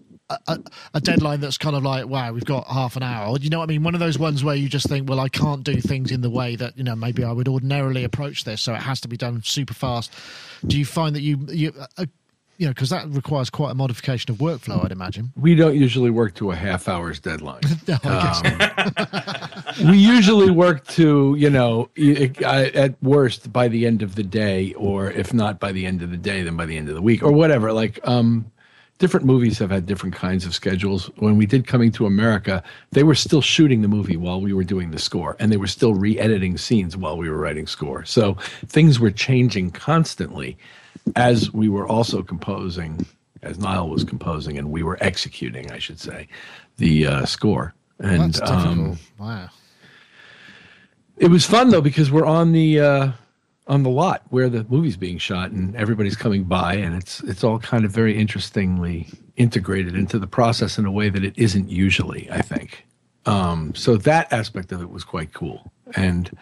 a, 0.47 0.59
a, 0.93 1.01
deadline 1.01 1.41
that's 1.41 1.57
kind 1.57 1.75
of 1.75 1.83
like, 1.83 2.05
wow, 2.07 2.31
we've 2.31 2.45
got 2.45 2.67
half 2.67 2.95
an 2.95 3.03
hour. 3.03 3.37
You 3.39 3.49
know 3.49 3.59
what 3.59 3.65
I 3.65 3.67
mean? 3.67 3.83
One 3.83 3.93
of 3.93 3.99
those 3.99 4.19
ones 4.19 4.43
where 4.43 4.55
you 4.55 4.69
just 4.69 4.87
think, 4.87 5.09
well, 5.09 5.19
I 5.19 5.29
can't 5.29 5.63
do 5.63 5.81
things 5.81 6.11
in 6.11 6.21
the 6.21 6.29
way 6.29 6.55
that 6.55 6.77
you 6.77 6.83
know 6.83 6.95
maybe 6.95 7.23
I 7.23 7.31
would 7.31 7.47
ordinarily 7.47 8.03
approach 8.03 8.43
this, 8.43 8.61
so 8.61 8.73
it 8.73 8.81
has 8.81 9.01
to 9.01 9.07
be 9.07 9.17
done 9.17 9.41
super 9.43 9.73
fast. 9.73 10.13
Do 10.65 10.77
you 10.77 10.85
find 10.85 11.15
that 11.15 11.21
you 11.21 11.39
you 11.49 11.73
uh, 11.97 12.05
you 12.59 12.65
know 12.65 12.73
because 12.73 12.89
that 12.89 13.07
requires 13.07 13.49
quite 13.49 13.71
a 13.71 13.73
modification 13.73 14.31
of 14.31 14.37
workflow, 14.37 14.83
I'd 14.83 14.91
imagine. 14.91 15.31
We 15.35 15.55
don't 15.55 15.75
usually 15.75 16.09
work 16.09 16.35
to 16.35 16.51
a 16.51 16.55
half 16.55 16.89
hour's 16.89 17.19
deadline. 17.19 17.61
no, 17.87 17.97
um, 18.03 18.43
we 19.89 19.97
usually 19.97 20.51
work 20.51 20.85
to 20.87 21.35
you 21.37 21.49
know 21.49 21.89
at 22.43 23.01
worst 23.01 23.51
by 23.53 23.69
the 23.69 23.85
end 23.87 24.01
of 24.01 24.15
the 24.15 24.23
day, 24.23 24.73
or 24.73 25.09
if 25.09 25.33
not 25.33 25.59
by 25.59 25.71
the 25.71 25.85
end 25.85 26.03
of 26.03 26.11
the 26.11 26.17
day, 26.17 26.43
then 26.43 26.57
by 26.57 26.65
the 26.65 26.77
end 26.77 26.89
of 26.89 26.95
the 26.95 27.01
week, 27.01 27.23
or 27.23 27.31
whatever. 27.31 27.71
Like 27.71 27.99
um 28.03 28.51
different 28.97 29.25
movies 29.25 29.57
have 29.59 29.71
had 29.71 29.85
different 29.85 30.13
kinds 30.13 30.45
of 30.45 30.53
schedules. 30.53 31.09
When 31.15 31.37
we 31.37 31.45
did 31.45 31.65
Coming 31.65 31.93
to 31.93 32.05
America, 32.05 32.61
they 32.91 33.03
were 33.03 33.15
still 33.15 33.41
shooting 33.41 33.81
the 33.81 33.87
movie 33.87 34.17
while 34.17 34.41
we 34.41 34.51
were 34.51 34.65
doing 34.65 34.91
the 34.91 34.99
score, 34.99 35.37
and 35.39 35.49
they 35.49 35.57
were 35.57 35.67
still 35.67 35.93
re 35.93 36.19
editing 36.19 36.57
scenes 36.57 36.97
while 36.97 37.17
we 37.17 37.29
were 37.29 37.37
writing 37.37 37.67
score. 37.67 38.03
So 38.03 38.33
things 38.67 38.99
were 38.99 39.11
changing 39.11 39.71
constantly 39.71 40.57
as 41.15 41.51
we 41.53 41.69
were 41.69 41.87
also 41.87 42.21
composing, 42.21 43.05
as 43.41 43.59
Nile 43.59 43.89
was 43.89 44.03
composing, 44.03 44.57
and 44.57 44.71
we 44.71 44.83
were 44.83 44.97
executing, 45.01 45.71
I 45.71 45.79
should 45.79 45.99
say, 45.99 46.27
the 46.77 47.05
uh, 47.05 47.25
score. 47.25 47.73
And 47.99 48.41
um, 48.43 48.97
wow. 49.17 49.49
It 51.17 51.29
was 51.29 51.45
fun 51.45 51.69
though 51.69 51.81
because 51.81 52.09
we're 52.09 52.25
on 52.25 52.53
the 52.53 52.79
uh, 52.79 53.11
on 53.69 53.83
the 53.83 53.89
lot 53.89 54.23
where 54.29 54.49
the 54.49 54.65
movie's 54.67 54.97
being 54.97 55.19
shot 55.19 55.51
and 55.51 55.75
everybody's 55.75 56.15
coming 56.15 56.43
by 56.43 56.73
and 56.73 56.95
it's 56.95 57.21
it's 57.21 57.43
all 57.43 57.59
kind 57.59 57.85
of 57.85 57.91
very 57.91 58.17
interestingly 58.17 59.07
integrated 59.37 59.95
into 59.95 60.17
the 60.17 60.27
process 60.27 60.77
in 60.77 60.85
a 60.85 60.91
way 60.91 61.07
that 61.07 61.23
it 61.23 61.37
isn't 61.37 61.69
usually 61.69 62.27
i 62.31 62.41
think 62.41 62.85
um, 63.25 63.75
so 63.75 63.95
that 63.95 64.31
aspect 64.33 64.71
of 64.71 64.81
it 64.81 64.89
was 64.89 65.03
quite 65.03 65.33
cool 65.33 65.71
and 65.95 66.35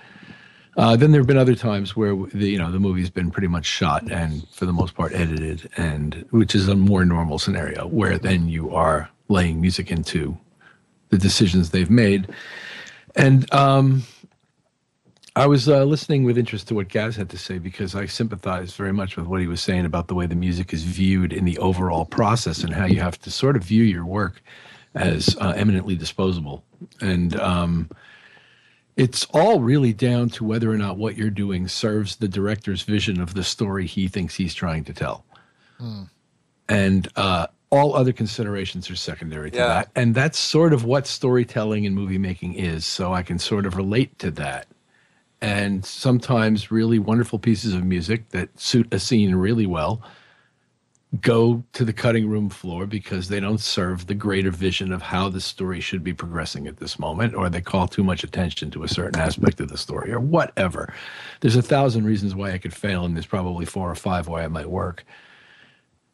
uh, 0.78 0.96
then 0.96 1.12
there 1.12 1.20
have 1.20 1.28
been 1.28 1.38
other 1.38 1.56
times 1.56 1.96
where 1.96 2.16
the 2.34 2.50
you 2.50 2.58
know 2.58 2.72
the 2.72 2.80
movie's 2.80 3.10
been 3.10 3.32
pretty 3.32 3.48
much 3.48 3.66
shot 3.66 4.10
and 4.12 4.48
for 4.50 4.66
the 4.66 4.74
most 4.74 4.96
part 4.96 5.14
edited 5.14 5.70
and 5.78 6.26
which 6.30 6.56
is 6.56 6.68
a 6.68 6.76
more 6.76 7.04
normal 7.04 7.40
scenario 7.40 7.88
where 7.88 8.18
then 8.18 8.48
you 8.48 8.74
are 8.74 9.10
laying 9.28 9.60
music 9.60 9.92
into 9.92 10.38
the 11.10 11.18
decisions 11.18 11.72
they've 11.72 11.90
made 11.90 12.30
and 13.16 13.52
um, 13.54 14.04
I 15.38 15.46
was 15.46 15.70
uh, 15.70 15.84
listening 15.84 16.24
with 16.24 16.36
interest 16.36 16.68
to 16.70 16.74
what 16.74 16.90
Gaz 16.90 17.16
had 17.16 17.30
to 17.30 17.38
say 17.38 17.60
because 17.60 17.94
I 17.94 18.08
sympathize 18.08 18.74
very 18.74 18.92
much 18.92 19.18
with 19.18 19.28
what 19.28 19.40
he 19.40 19.46
was 19.46 19.62
saying 19.62 19.86
about 19.86 20.08
the 20.08 20.16
way 20.16 20.26
the 20.26 20.34
music 20.34 20.74
is 20.74 20.84
viewed 20.84 21.32
in 21.32 21.46
the 21.46 21.60
overall 21.60 22.06
process 22.06 22.64
and 22.64 22.74
how 22.74 22.86
you 22.86 23.00
have 23.02 23.20
to 23.22 23.30
sort 23.30 23.56
of 23.56 23.64
view 23.64 23.84
your 23.84 24.04
work 24.04 24.42
as 24.96 25.38
uh, 25.40 25.54
eminently 25.56 25.96
disposable. 25.96 26.64
And 27.02 27.40
um, 27.40 27.88
it's 28.98 29.26
all 29.26 29.62
really 29.62 29.94
down 29.94 30.30
to 30.32 30.44
whether 30.44 30.72
or 30.72 30.78
not 30.78 30.98
what 30.98 31.16
you're 31.16 31.30
doing 31.30 31.68
serves 31.68 32.16
the 32.16 32.28
director's 32.28 32.82
vision 32.82 33.22
of 33.22 33.36
the 33.36 33.44
story 33.44 33.86
he 33.86 34.08
thinks 34.08 34.36
he's 34.36 34.56
trying 34.56 34.84
to 34.86 34.94
tell. 34.94 35.24
Hmm. 35.78 36.04
And 36.68 37.08
uh, 37.16 37.48
all 37.70 37.96
other 37.96 38.12
considerations 38.12 38.90
are 38.90 38.96
secondary 38.96 39.52
to 39.52 39.58
yeah. 39.58 39.68
that. 39.68 39.92
And 39.96 40.16
that's 40.16 40.40
sort 40.40 40.74
of 40.74 40.84
what 40.84 41.06
storytelling 41.06 41.86
and 41.86 41.96
movie 41.96 42.18
making 42.18 42.56
is. 42.56 42.86
So 42.86 43.14
I 43.14 43.22
can 43.22 43.38
sort 43.38 43.68
of 43.68 43.78
relate 43.78 44.18
to 44.20 44.32
that 44.32 44.68
and 45.42 45.86
sometimes 45.86 46.72
really 46.72 46.98
wonderful 46.98 47.38
pieces 47.38 47.76
of 47.76 47.84
music 47.84 48.30
that 48.30 48.60
suit 48.60 48.92
a 48.92 49.00
scene 49.00 49.36
really 49.36 49.68
well 49.68 50.02
go 51.22 51.64
to 51.72 51.86
the 51.86 51.94
cutting 51.94 52.28
room 52.28 52.50
floor 52.50 52.86
because 52.86 53.30
they 53.30 53.40
don't 53.40 53.62
serve 53.62 54.08
the 54.08 54.14
greater 54.14 54.52
vision 54.52 54.92
of 54.92 55.02
how 55.02 55.30
the 55.30 55.40
story 55.40 55.80
should 55.80 56.04
be 56.04 56.14
progressing 56.14 56.68
at 56.68 56.78
this 56.78 57.00
moment, 57.00 57.34
or 57.34 57.50
they 57.50 57.62
call 57.62 57.88
too 57.88 58.04
much 58.04 58.24
attention 58.24 58.70
to 58.72 58.84
a 58.84 58.90
certain 58.90 59.20
aspect 59.20 59.62
of 59.62 59.70
the 59.70 59.78
story, 59.78 60.12
or 60.12 60.20
whatever. 60.20 60.94
There's 61.40 61.56
a 61.56 61.62
thousand 61.62 62.06
reasons 62.06 62.36
why 62.36 62.52
I 62.52 62.58
could 62.58 62.74
fail, 62.74 63.06
and 63.06 63.16
there's 63.16 63.26
probably 63.26 63.66
four 63.66 63.90
or 63.90 63.96
five 63.96 64.28
why 64.28 64.44
it 64.44 64.50
might 64.50 64.70
work. 64.70 65.06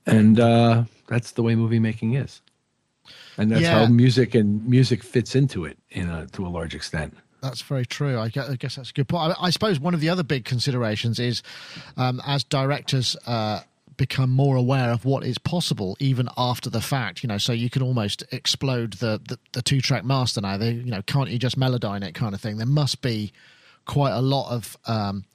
And 0.05 0.39
uh, 0.39 0.83
that's 1.07 1.31
the 1.31 1.41
way 1.41 1.55
movie 1.55 1.79
making 1.79 2.13
is, 2.13 2.41
and 3.37 3.51
that's 3.51 3.63
yeah. 3.63 3.79
how 3.79 3.85
music 3.87 4.35
and 4.35 4.67
music 4.67 5.01
fits 5.01 5.33
into 5.33 5.65
it 5.65 5.77
in 5.89 6.09
a, 6.09 6.27
to 6.27 6.45
a 6.45 6.49
large 6.49 6.75
extent. 6.75 7.17
That's 7.41 7.61
very 7.61 7.85
true. 7.85 8.19
I 8.19 8.29
guess, 8.29 8.49
I 8.49 8.55
guess 8.55 8.75
that's 8.75 8.91
a 8.91 8.93
good 8.93 9.07
point. 9.07 9.35
I, 9.37 9.47
I, 9.47 9.49
suppose 9.49 9.77
one 9.77 9.93
of 9.93 9.99
the 9.99 10.07
other 10.07 10.23
big 10.23 10.45
considerations 10.45 11.19
is, 11.19 11.43
um, 11.97 12.21
as 12.25 12.45
directors, 12.45 13.17
uh, 13.27 13.61
become 13.97 14.31
more 14.31 14.55
aware 14.55 14.91
of 14.91 15.05
what 15.05 15.23
is 15.23 15.37
possible 15.37 15.95
even 15.99 16.29
after 16.37 16.69
the 16.69 16.81
fact. 16.81 17.23
You 17.23 17.27
know, 17.27 17.37
so 17.37 17.53
you 17.53 17.69
can 17.69 17.81
almost 17.81 18.23
explode 18.31 18.93
the 18.93 19.21
the, 19.27 19.39
the 19.53 19.61
two 19.61 19.81
track 19.81 20.05
master 20.05 20.41
now. 20.41 20.57
They, 20.57 20.71
you 20.71 20.91
know, 20.91 21.01
can't 21.01 21.29
you 21.29 21.39
just 21.39 21.59
melodyne 21.59 22.03
it 22.03 22.13
kind 22.13 22.33
of 22.33 22.41
thing? 22.41 22.57
There 22.57 22.65
must 22.65 23.01
be 23.01 23.33
quite 23.85 24.11
a 24.11 24.21
lot 24.21 24.51
of, 24.51 24.77
um, 24.85 25.25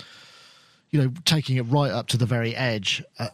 you 0.91 1.03
know, 1.03 1.13
taking 1.25 1.57
it 1.57 1.63
right 1.63 1.91
up 1.91 2.09
to 2.09 2.17
the 2.17 2.27
very 2.27 2.55
edge. 2.57 3.03
Uh, 3.19 3.29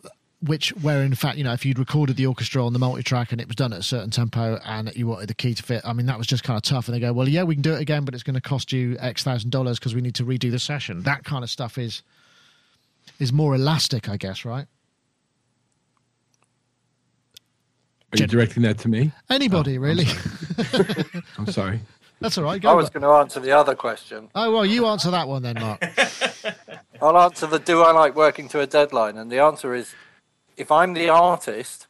which 0.46 0.70
where 0.76 1.02
in 1.02 1.14
fact 1.14 1.38
you 1.38 1.44
know 1.44 1.52
if 1.52 1.64
you'd 1.64 1.78
recorded 1.78 2.16
the 2.16 2.26
orchestra 2.26 2.64
on 2.64 2.72
the 2.72 2.78
multi-track 2.78 3.32
and 3.32 3.40
it 3.40 3.46
was 3.46 3.56
done 3.56 3.72
at 3.72 3.78
a 3.78 3.82
certain 3.82 4.10
tempo 4.10 4.58
and 4.64 4.94
you 4.94 5.06
wanted 5.06 5.28
the 5.28 5.34
key 5.34 5.54
to 5.54 5.62
fit 5.62 5.80
i 5.84 5.92
mean 5.92 6.06
that 6.06 6.18
was 6.18 6.26
just 6.26 6.44
kind 6.44 6.56
of 6.56 6.62
tough 6.62 6.86
and 6.86 6.94
they 6.94 7.00
go 7.00 7.12
well 7.12 7.28
yeah 7.28 7.42
we 7.42 7.54
can 7.54 7.62
do 7.62 7.72
it 7.72 7.80
again 7.80 8.04
but 8.04 8.14
it's 8.14 8.22
going 8.22 8.34
to 8.34 8.40
cost 8.40 8.72
you 8.72 8.96
x 9.00 9.22
thousand 9.22 9.50
dollars 9.50 9.78
because 9.78 9.94
we 9.94 10.00
need 10.00 10.14
to 10.14 10.24
redo 10.24 10.50
the 10.50 10.58
session 10.58 11.02
that 11.02 11.24
kind 11.24 11.42
of 11.42 11.50
stuff 11.50 11.78
is 11.78 12.02
is 13.18 13.32
more 13.32 13.54
elastic 13.54 14.08
i 14.08 14.16
guess 14.16 14.44
right 14.44 14.66
Are 18.14 18.18
you 18.18 18.26
directing 18.28 18.62
that 18.62 18.78
to 18.78 18.88
me? 18.88 19.10
Anybody, 19.28 19.76
Oh, 19.76 19.80
really? 19.80 20.06
I'm 20.56 20.64
sorry. 20.64 21.04
I'm 21.38 21.46
sorry. 21.46 21.80
That's 22.20 22.38
all 22.38 22.44
right. 22.44 22.62
Go 22.62 22.70
I 22.70 22.74
was 22.74 22.90
going 22.90 23.02
to 23.02 23.08
answer 23.08 23.40
the 23.40 23.50
other 23.50 23.74
question. 23.74 24.28
Oh 24.36 24.52
well, 24.52 24.64
you 24.64 24.86
answer 24.86 25.10
that 25.10 25.26
one 25.26 25.42
then, 25.42 25.56
Mark. 25.60 25.84
I'll 27.02 27.18
answer 27.18 27.46
the 27.48 27.58
do 27.58 27.82
I 27.82 27.90
like 27.90 28.14
working 28.14 28.48
to 28.50 28.60
a 28.60 28.66
deadline? 28.66 29.18
And 29.18 29.32
the 29.32 29.40
answer 29.40 29.74
is 29.74 29.94
if 30.56 30.70
I'm 30.70 30.94
the 30.94 31.08
artist 31.08 31.88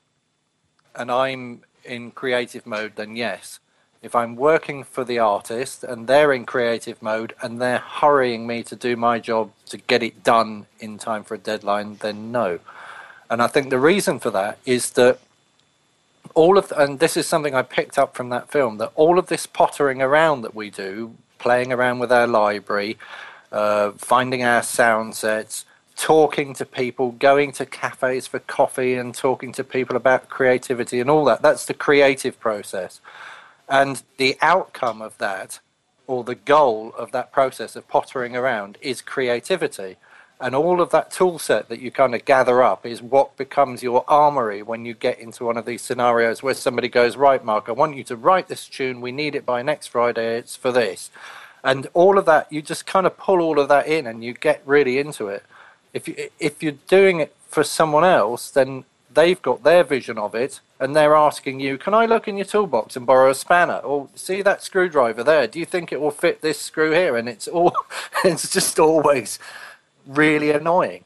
and 0.97 1.11
I'm 1.11 1.61
in 1.85 2.11
creative 2.11 2.67
mode, 2.67 2.97
then 2.97 3.17
yes. 3.17 3.61
If 4.01 4.15
I'm 4.15 4.35
working 4.35 4.83
for 4.83 5.05
the 5.05 5.19
artist 5.19 5.85
and 5.85 6.07
they're 6.07 6.33
in 6.33 6.47
creative 6.47 7.03
mode 7.03 7.35
and 7.43 7.61
they're 7.61 7.79
hurrying 7.79 8.47
me 8.47 8.63
to 8.65 8.77
do 8.77 8.97
my 8.97 9.19
job 9.19 9.53
to 9.67 9.77
get 9.77 10.03
it 10.03 10.25
done 10.25 10.67
in 10.81 10.97
time 10.97 11.23
for 11.23 11.35
a 11.35 11.39
deadline, 11.39 11.97
then 12.01 12.33
no. 12.33 12.61
And 13.31 13.43
I 13.43 13.47
think 13.47 13.71
the 13.71 13.79
reason 13.79 14.19
for 14.19 14.31
that 14.31 14.59
is 14.65 14.91
that 14.93 15.19
all 16.35 16.59
of, 16.59 16.73
and 16.77 16.99
this 16.99 17.17
is 17.17 17.27
something 17.27 17.55
I 17.55 17.63
picked 17.63 17.99
up 17.99 18.15
from 18.15 18.29
that 18.31 18.51
film, 18.51 18.79
that 18.79 18.93
all 18.95 19.19
of 19.19 19.29
this 19.29 19.47
pottering 19.47 20.03
around 20.03 20.43
that 20.43 20.55
we 20.55 20.71
do, 20.71 21.15
playing 21.39 21.73
around 21.73 22.01
with 22.01 22.13
our 22.13 22.27
library, 22.27 22.99
uh, 23.53 23.93
finding 23.93 24.45
our 24.45 24.63
sound 24.63 25.15
sets, 25.15 25.65
talking 25.97 26.55
to 26.55 26.65
people, 26.65 27.13
going 27.13 27.53
to 27.53 27.65
cafes 27.65 28.27
for 28.27 28.41
coffee 28.41 28.95
and 28.95 29.15
talking 29.15 29.53
to 29.53 29.63
people 29.63 29.97
about 29.97 30.29
creativity 30.29 31.01
and 31.01 31.09
all 31.09 31.25
that. 31.25 31.41
That's 31.41 31.67
the 31.67 31.75
creative 31.75 32.39
process. 32.41 33.01
And 33.69 34.03
the 34.17 34.37
outcome 34.43 35.01
of 35.01 35.17
that, 35.19 35.61
or 36.07 36.25
the 36.25 36.35
goal 36.35 36.93
of 36.99 37.13
that 37.13 37.33
process 37.33 37.77
of 37.77 37.89
pottering 37.89 38.35
around, 38.35 38.77
is 38.81 39.01
creativity. 39.01 39.97
And 40.41 40.55
all 40.55 40.81
of 40.81 40.91
that 40.91 41.11
tool 41.11 41.39
set 41.39 41.69
that 41.69 41.81
you 41.81 41.91
kind 41.91 42.15
of 42.15 42.25
gather 42.25 42.63
up 42.63 42.85
is 42.85 43.01
what 43.01 43.37
becomes 43.37 43.83
your 43.83 44.05
armory 44.09 44.63
when 44.63 44.85
you 44.85 44.93
get 44.93 45.19
into 45.19 45.45
one 45.45 45.57
of 45.57 45.65
these 45.65 45.83
scenarios 45.83 46.43
where 46.43 46.55
somebody 46.55 46.89
goes, 46.89 47.17
Right, 47.17 47.45
Mark, 47.45 47.69
I 47.69 47.73
want 47.73 47.97
you 47.97 48.05
to 48.05 48.17
write 48.17 48.49
this 48.49 48.69
tune. 48.69 49.01
We 49.01 49.13
need 49.13 49.35
it 49.35 49.47
by 49.47 49.63
next 49.63 49.89
Friday. 49.89 50.37
It's 50.37 50.57
for 50.57 50.73
this. 50.73 51.11
And 51.63 51.87
all 51.95 52.19
of 52.19 52.27
that, 52.27 52.53
you 52.53 52.61
just 52.61 52.85
kind 52.85 53.07
of 53.07 53.17
pull 53.17 53.41
all 53.41 53.59
of 53.59 53.69
that 53.69 53.87
in 53.87 54.07
and 54.07 54.23
you 54.23 54.35
get 54.35 54.61
really 54.67 54.99
into 54.99 55.29
it. 55.29 55.45
If, 55.95 56.09
you, 56.09 56.29
if 56.39 56.63
you're 56.63 56.73
doing 56.89 57.21
it 57.21 57.35
for 57.49 57.65
someone 57.65 58.05
else, 58.05 58.51
then 58.51 58.85
they've 59.15 59.41
got 59.41 59.63
their 59.63 59.85
vision 59.85 60.19
of 60.19 60.35
it 60.35 60.61
and 60.81 60.95
they're 60.95 61.15
asking 61.15 61.61
you, 61.61 61.79
Can 61.79 61.95
I 61.95 62.05
look 62.05 62.29
in 62.29 62.37
your 62.37 62.45
toolbox 62.45 62.97
and 62.97 63.07
borrow 63.07 63.31
a 63.31 63.35
spanner? 63.35 63.79
Or 63.79 64.09
see 64.15 64.43
that 64.43 64.63
screwdriver 64.63 65.23
there? 65.25 65.47
Do 65.47 65.59
you 65.59 65.65
think 65.65 65.93
it 65.93 66.01
will 66.01 66.11
fit 66.11 66.43
this 66.43 66.61
screw 66.61 66.91
here? 66.91 67.17
And 67.17 67.29
it's 67.29 67.49
all, 67.49 67.73
it's 68.25 68.51
just 68.51 68.79
always 68.79 69.39
really 70.07 70.51
annoying. 70.51 71.05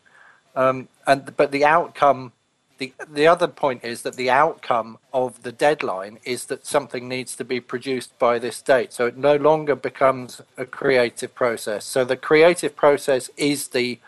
Um, 0.55 0.89
and 1.07 1.37
but 1.37 1.53
the 1.53 1.65
outcome, 1.65 2.33
the 2.79 2.93
the 3.13 3.27
other 3.27 3.49
point 3.49 3.85
is 3.85 4.03
that 4.03 4.17
the 4.17 4.31
outcome 4.31 4.99
of 5.13 5.43
the 5.43 5.53
deadline 5.53 6.19
is 6.25 6.47
that 6.47 6.67
something 6.67 7.09
needs 7.09 7.37
to 7.37 7.45
be 7.45 7.61
produced 7.61 8.19
by 8.19 8.39
this 8.39 8.61
date. 8.63 8.93
So 8.93 9.07
it 9.07 9.17
no 9.17 9.37
longer 9.37 9.77
becomes 9.77 10.43
a 10.57 10.65
creative 10.65 11.35
process. 11.35 11.85
So 11.85 12.05
the 12.05 12.17
creative 12.17 12.75
process 12.75 13.31
is 13.37 13.69
the 13.69 13.99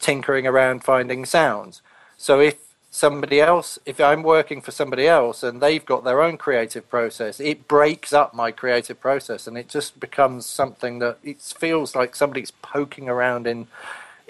tinkering 0.00 0.46
around 0.46 0.82
finding 0.84 1.26
sounds. 1.26 1.82
So 2.16 2.40
if 2.40 2.56
somebody 2.90 3.40
else, 3.40 3.78
if 3.86 4.00
I'm 4.00 4.22
working 4.22 4.60
for 4.60 4.72
somebody 4.72 5.06
else 5.06 5.42
and 5.42 5.60
they've 5.60 5.84
got 5.84 6.02
their 6.02 6.20
own 6.20 6.36
creative 6.36 6.88
process, 6.90 7.38
it 7.38 7.68
breaks 7.68 8.12
up 8.12 8.34
my 8.34 8.50
creative 8.50 9.00
process 9.00 9.46
and 9.46 9.56
it 9.56 9.68
just 9.68 10.00
becomes 10.00 10.44
something 10.44 10.98
that 10.98 11.18
it 11.22 11.40
feels 11.40 11.94
like 11.94 12.16
somebody's 12.16 12.50
poking 12.50 13.08
around 13.08 13.46
in 13.46 13.68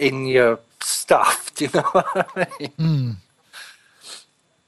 in 0.00 0.26
your 0.26 0.58
stuff. 0.80 1.54
Do 1.54 1.66
you 1.66 1.70
know 1.74 1.82
what 1.92 2.30
I 2.36 2.46
mean? 2.58 2.70
Hmm. 2.76 3.10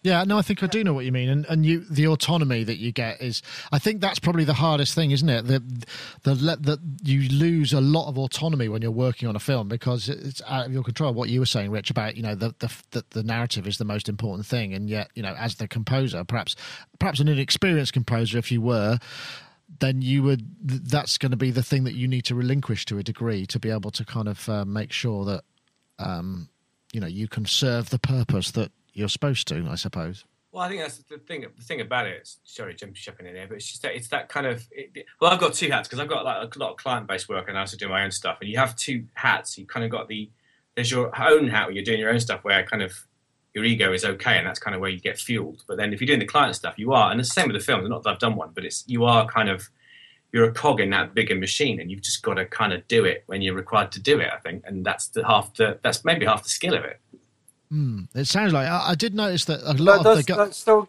Yeah, 0.05 0.25
no, 0.25 0.37
I 0.37 0.43
think 0.43 0.65
I 0.65 0.67
do 0.67 0.83
know 0.83 0.95
what 0.95 1.05
you 1.05 1.13
mean, 1.13 1.29
and 1.29 1.47
and 1.47 1.65
you 1.65 1.85
the 1.89 2.09
autonomy 2.09 2.65
that 2.65 2.79
you 2.79 2.91
get 2.91 3.23
is, 3.23 3.41
I 3.71 3.79
think 3.79 4.01
that's 4.01 4.19
probably 4.19 4.43
the 4.43 4.55
hardest 4.55 4.97
thing, 4.97 5.13
isn't 5.13 5.29
it? 5.29 5.47
The 5.47 5.63
the 6.25 6.35
that 6.35 6.81
you 7.05 7.29
lose 7.29 7.73
a 7.73 7.81
lot 7.81 8.09
of 8.09 8.19
autonomy 8.19 8.69
when 8.69 8.83
you're 8.83 8.91
working 8.91 9.29
on 9.29 9.37
a 9.37 9.39
film 9.39 9.69
because 9.69 10.09
it's 10.09 10.43
out 10.49 10.67
of 10.67 10.73
your 10.73 10.83
control. 10.83 11.15
What 11.15 11.29
you 11.29 11.39
were 11.39 11.47
saying, 11.47 11.71
Rich, 11.71 11.89
about 11.91 12.17
you 12.17 12.25
know 12.25 12.35
the 12.35 12.53
the, 12.91 13.05
the 13.11 13.23
narrative 13.23 13.65
is 13.69 13.79
the 13.79 13.85
most 13.85 14.09
important 14.09 14.45
thing, 14.45 14.75
and 14.75 14.91
yet 14.91 15.09
you 15.15 15.23
know 15.23 15.37
as 15.39 15.55
the 15.55 15.69
composer, 15.69 16.25
perhaps 16.25 16.57
perhaps 16.99 17.21
an 17.21 17.29
inexperienced 17.29 17.93
composer, 17.93 18.39
if 18.39 18.51
you 18.51 18.61
were. 18.61 18.99
Then 19.81 20.03
you 20.03 20.23
would. 20.23 20.47
That's 20.65 21.19
going 21.19 21.31
to 21.31 21.37
be 21.37 21.51
the 21.51 21.63
thing 21.63 21.85
that 21.85 21.95
you 21.95 22.07
need 22.07 22.25
to 22.27 22.35
relinquish 22.35 22.85
to 22.87 22.99
a 22.99 23.03
degree 23.03 23.47
to 23.47 23.59
be 23.59 23.71
able 23.71 23.91
to 23.93 24.05
kind 24.05 24.29
of 24.29 24.49
uh, 24.49 24.65
make 24.65 24.93
sure 24.93 25.25
that, 25.25 25.45
um, 25.99 26.49
you 26.93 27.01
know, 27.01 27.07
you 27.07 27.29
can 27.29 27.47
serve 27.47 27.91
the 27.91 27.99
purpose 27.99 28.51
that 28.53 28.71
you're 28.93 29.09
supposed 29.09 29.49
to, 29.49 29.67
I 29.69 29.77
suppose. 29.77 30.25
Well, 30.53 30.63
I 30.63 30.69
think 30.69 30.83
that's 30.83 30.99
the 30.99 31.17
thing. 31.17 31.47
The 31.57 31.65
thing 31.65 31.81
about 31.81 32.07
it. 32.07 32.29
Sorry, 32.45 32.75
Jim, 32.75 32.93
jumping 32.93 33.27
in 33.27 33.35
here, 33.35 33.47
but 33.49 33.57
it's 33.57 33.67
just 33.67 33.83
that 33.83 33.97
it's 33.97 34.09
that 34.09 34.29
kind 34.29 34.47
of. 34.47 34.67
It, 34.71 35.07
well, 35.21 35.31
I've 35.31 35.41
got 35.41 35.55
two 35.55 35.71
hats 35.71 35.89
because 35.89 35.99
I've 35.99 36.09
got 36.09 36.25
like 36.25 36.55
a 36.55 36.59
lot 36.59 36.73
of 36.73 36.77
client-based 36.77 37.29
work 37.29 37.49
and 37.49 37.57
I 37.57 37.61
also 37.61 37.79
do 37.79 37.89
my 37.89 38.05
own 38.05 38.11
stuff. 38.11 38.39
And 38.41 38.51
you 38.51 38.59
have 38.59 38.77
two 38.77 39.07
hats. 39.15 39.57
You 39.57 39.67
kind 39.67 39.85
of 39.85 39.91
got 39.91 40.09
the 40.09 40.31
there's 40.75 40.91
your 40.91 41.11
own 41.21 41.49
hat 41.49 41.67
where 41.67 41.75
you're 41.75 41.85
doing 41.85 42.01
your 42.01 42.11
own 42.11 42.21
stuff, 42.21 42.45
where 42.45 42.59
I 42.59 42.63
kind 42.63 42.83
of 42.83 42.93
your 43.55 43.65
ego 43.65 43.93
is 43.93 44.05
okay, 44.05 44.39
and 44.39 44.47
that's 44.47 44.59
kind 44.59 44.75
of 44.75 44.81
where 44.81 44.91
you 44.91 45.01
get 45.01 45.19
fueled. 45.19 45.63
But 45.67 45.77
then 45.77 45.93
if 45.93 46.01
you're 46.01 46.07
doing 46.07 46.21
the 46.21 46.27
client 46.27 46.57
stuff, 46.57 46.79
you 46.79 46.93
are, 46.93 47.11
and 47.11 47.21
the 47.21 47.25
same 47.25 47.49
with 47.49 47.57
the 47.57 47.65
film. 47.65 47.87
Not 47.89 48.03
that 48.05 48.11
I've 48.11 48.19
done 48.19 48.37
one, 48.37 48.51
but 48.55 48.65
it's 48.65 48.85
you 48.87 49.05
are 49.05 49.27
kind 49.27 49.49
of 49.49 49.69
you're 50.33 50.45
a 50.45 50.53
cog 50.53 50.81
in 50.81 50.91
that 50.91 51.15
bigger 51.15 51.35
machine, 51.35 51.81
and 51.81 51.91
you've 51.91 52.01
just 52.01 52.23
got 52.23 52.35
to 52.35 52.47
kind 52.47 52.73
of 52.73 52.87
do 52.89 53.05
it 53.05 53.25
when 53.27 53.43
you're 53.43 53.55
required 53.55 53.93
to 53.93 54.01
do 54.01 54.21
it. 54.21 54.29
I 54.33 54.39
think, 54.39 54.65
and 54.67 54.85
that's 54.85 55.09
the 55.09 55.27
half 55.27 55.55
the 55.55 55.79
that's 55.83 56.05
maybe 56.05 56.25
half 56.27 56.43
the 56.43 56.49
skill 56.49 56.75
of 56.75 56.85
it. 56.85 56.99
Mm, 57.73 58.09
it 58.15 58.27
sounds 58.27 58.53
like 58.53 58.69
I, 58.69 58.91
I, 58.91 58.95
did 58.95 59.15
notice 59.15 59.47
that 59.47 59.63
a 59.63 59.73
lot 59.83 60.03
That, 60.03 60.11
of 60.11 60.17
does, 60.17 60.19
the 60.19 60.33
gu- 60.33 60.37
that 60.37 60.55
still. 60.55 60.89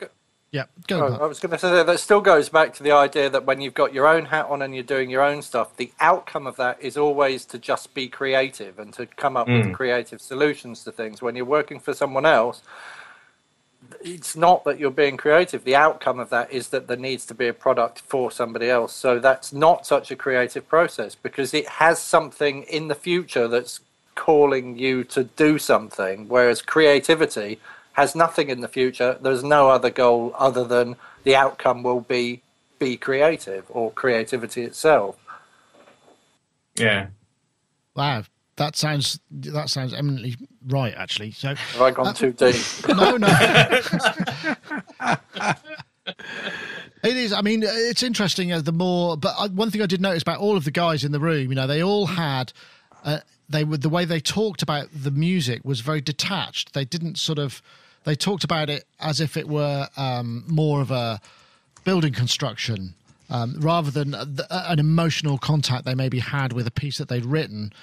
Go- 0.54 0.60
yeah 0.60 0.66
go 0.88 1.08
oh, 1.08 1.24
I 1.24 1.28
was 1.28 1.40
going 1.40 1.52
to 1.52 1.58
say 1.58 1.72
that, 1.72 1.88
that 1.88 2.00
still 2.00 2.22
goes 2.22 2.50
back 2.50 2.74
to 2.76 2.84
the 2.84 2.92
idea 2.92 3.30
that 3.30 3.46
when 3.46 3.62
you've 3.62 3.74
got 3.74 3.94
your 3.94 4.08
own 4.08 4.26
hat 4.26 4.46
on 4.50 4.62
and 4.62 4.74
you're 4.76 4.84
doing 4.84 5.10
your 5.10 5.22
own 5.24 5.42
stuff, 5.42 5.76
the 5.78 5.92
outcome 6.00 6.48
of 6.48 6.56
that 6.58 6.82
is 6.82 6.98
always 6.98 7.46
to 7.46 7.58
just 7.58 7.94
be 7.94 8.08
creative 8.08 8.80
and 8.80 8.94
to 8.94 9.06
come 9.06 9.36
up 9.38 9.48
Mm. 9.48 9.68
with 9.68 9.74
creative 9.76 10.22
solutions 10.22 10.84
to 10.84 10.92
things. 10.92 11.22
When 11.22 11.36
you're 11.36 11.46
working 11.46 11.80
for 11.80 11.94
someone 11.94 12.26
else, 12.26 12.62
it's 14.02 14.36
not 14.36 14.64
that 14.66 14.80
you're 14.80 14.92
being 14.92 15.18
creative. 15.18 15.64
The 15.64 15.76
outcome 15.76 16.20
of 16.20 16.30
that 16.30 16.52
is 16.52 16.70
that 16.70 16.88
there 16.88 16.98
needs 16.98 17.26
to 17.28 17.34
be 17.34 17.48
a 17.48 17.54
product 17.54 18.00
for 18.02 18.32
somebody 18.32 18.70
else. 18.70 18.94
So 18.94 19.20
that's 19.20 19.54
not 19.54 19.86
such 19.86 20.12
a 20.12 20.16
creative 20.16 20.68
process 20.68 21.16
because 21.16 21.54
it 21.54 21.68
has 21.68 22.02
something 22.02 22.64
in 22.64 22.88
the 22.88 22.96
future 22.96 23.48
that's 23.48 23.82
calling 24.16 24.78
you 24.78 25.04
to 25.06 25.24
do 25.24 25.58
something, 25.60 26.28
whereas 26.30 26.62
creativity 26.62 27.60
has 27.94 28.16
nothing 28.16 28.50
in 28.50 28.62
the 28.62 28.68
future. 28.68 29.18
There's 29.22 29.44
no 29.44 29.70
other 29.70 29.90
goal 29.90 30.34
other 30.38 30.64
than 30.64 30.96
the 31.24 31.36
outcome 31.36 31.84
will 31.84 32.02
be 32.02 32.42
be 32.80 32.98
creative 32.98 33.66
or 33.70 33.92
creativity 33.92 34.64
itself. 34.64 35.18
Yeah. 36.76 37.08
wow 37.96 38.24
that 38.56 38.76
sounds 38.76 39.20
that 39.32 39.70
sounds 39.70 39.94
eminently 39.94 40.36
right 40.68 40.94
actually 40.96 41.32
so 41.32 41.54
Have 41.54 41.82
I 41.82 41.92
gone 41.92 42.16
too 42.16 42.34
deep? 42.34 42.56
no 42.88 43.18
no 43.18 43.28
It 47.04 47.18
is. 47.18 47.34
I 47.34 47.42
mean, 47.42 47.64
it's 47.66 48.02
interesting. 48.02 48.54
Uh, 48.54 48.62
the 48.62 48.72
more, 48.72 49.18
but 49.18 49.36
I, 49.38 49.48
one 49.48 49.70
thing 49.70 49.82
I 49.82 49.86
did 49.86 50.00
notice 50.00 50.22
about 50.22 50.40
all 50.40 50.56
of 50.56 50.64
the 50.64 50.72
guys 50.72 51.04
in 51.04 51.12
the 51.12 51.20
room, 51.20 51.50
you 51.50 51.56
know, 51.56 51.68
they 51.68 51.84
all 51.84 52.06
had, 52.06 52.54
uh, 53.04 53.20
they 53.50 53.66
were 53.66 53.76
the 53.76 53.90
way 53.90 54.06
they 54.06 54.22
talked 54.22 54.62
about 54.62 54.88
the 54.94 55.12
music 55.12 55.66
was 55.66 55.82
very 55.82 56.00
detached. 56.00 56.74
They 56.74 56.86
didn't 56.86 57.18
sort 57.18 57.40
of, 57.40 57.62
they 58.04 58.16
talked 58.16 58.44
about 58.44 58.70
it 58.70 58.86
as 59.00 59.20
if 59.20 59.38
it 59.38 59.48
were 59.48 59.88
um, 59.98 60.44
more 60.48 60.82
of 60.82 60.92
a 60.92 61.22
building 61.84 62.14
construction 62.14 62.94
um, 63.30 63.56
rather 63.60 63.92
than 63.92 64.14
a, 64.14 64.28
an 64.50 64.80
emotional 64.80 65.38
contact 65.38 65.86
they 65.86 65.96
maybe 65.96 66.20
had 66.20 66.54
with 66.54 66.68
a 66.68 66.72
piece 66.72 66.98
that 66.98 67.10
they'd 67.10 67.26
written. 67.26 67.74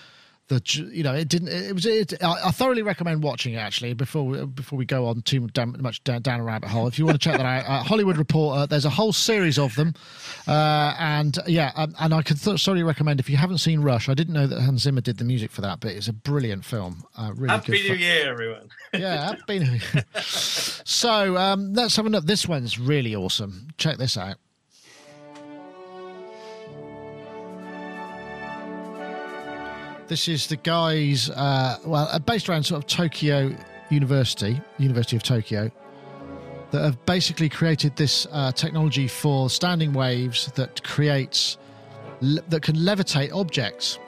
The 0.51 0.91
you 0.93 1.03
know 1.05 1.15
it 1.15 1.29
didn't 1.29 1.49
it 1.49 1.73
was 1.73 1.87
it, 1.87 2.13
I 2.23 2.51
thoroughly 2.51 2.83
recommend 2.83 3.23
watching 3.23 3.55
it 3.55 3.59
actually 3.59 3.95
before 3.95 4.47
before 4.47 4.77
we 4.77 4.85
go 4.85 5.07
on 5.07 5.23
too 5.23 5.49
much 5.79 6.03
down, 6.05 6.23
down 6.23 6.41
a 6.41 6.45
rabbit 6.45 6.69
hole. 6.69 6.89
If 6.89 6.99
you 6.99 7.07
want 7.07 7.21
to 7.21 7.25
check 7.25 7.39
that 7.39 7.47
out 7.47 7.65
uh, 7.67 7.83
Hollywood 7.85 8.19
Reporter 8.19 8.67
there's 8.67 8.85
a 8.85 8.91
whole 8.91 9.13
series 9.13 9.59
of 9.59 9.75
them 9.77 9.95
uh, 10.49 10.95
and 10.99 11.39
yeah 11.47 11.73
um, 11.77 11.95
and 12.01 12.13
I 12.13 12.23
can 12.23 12.37
th- 12.37 12.63
thoroughly 12.63 12.83
recommend 12.83 13.21
if 13.21 13.31
you 13.31 13.37
haven't 13.37 13.59
seen 13.59 13.81
Rush 13.81 14.09
I 14.09 14.15
didn't 14.15 14.35
know 14.35 14.49
that 14.49 14.61
Hans 14.61 14.83
Zimmer 14.83 15.01
did 15.01 15.19
the 15.19 15.25
music 15.25 15.53
for 15.53 15.61
that 15.61 15.79
but 15.81 15.93
it's 15.93 16.09
a 16.09 16.13
brilliant 16.13 16.65
film 16.65 17.05
uh, 17.17 17.33
really 17.35 17.55
happy 17.55 17.81
good 17.81 17.93
New 17.93 17.95
Year 18.05 18.31
everyone. 18.31 18.69
Yeah 18.93 19.27
happy 19.37 19.61
New 19.61 19.71
Year. 19.71 20.05
So 20.85 21.37
um, 21.37 21.73
let's 21.73 21.95
have 21.97 22.07
a 22.07 22.11
look. 22.11 22.27
This 22.27 22.47
one's 22.49 22.79
really 22.79 23.15
awesome. 23.15 23.69
Check 23.79 23.97
this 23.97 24.17
out 24.17 24.37
This 30.11 30.27
is 30.27 30.49
the 30.49 30.57
guys, 30.57 31.31
uh, 31.31 31.79
well, 31.87 32.09
uh, 32.11 32.19
based 32.19 32.49
around 32.49 32.65
sort 32.65 32.83
of 32.83 32.89
Tokyo 32.89 33.55
University, 33.91 34.61
University 34.77 35.15
of 35.15 35.23
Tokyo, 35.23 35.71
that 36.73 36.83
have 36.83 37.07
basically 37.07 37.49
created 37.49 37.95
this 37.95 38.27
uh, 38.33 38.51
technology 38.51 39.07
for 39.07 39.49
standing 39.49 39.93
waves 39.93 40.51
that 40.57 40.83
creates 40.83 41.59
le- 42.23 42.43
that 42.49 42.61
can 42.61 42.75
levitate 42.75 43.33
objects. 43.33 44.01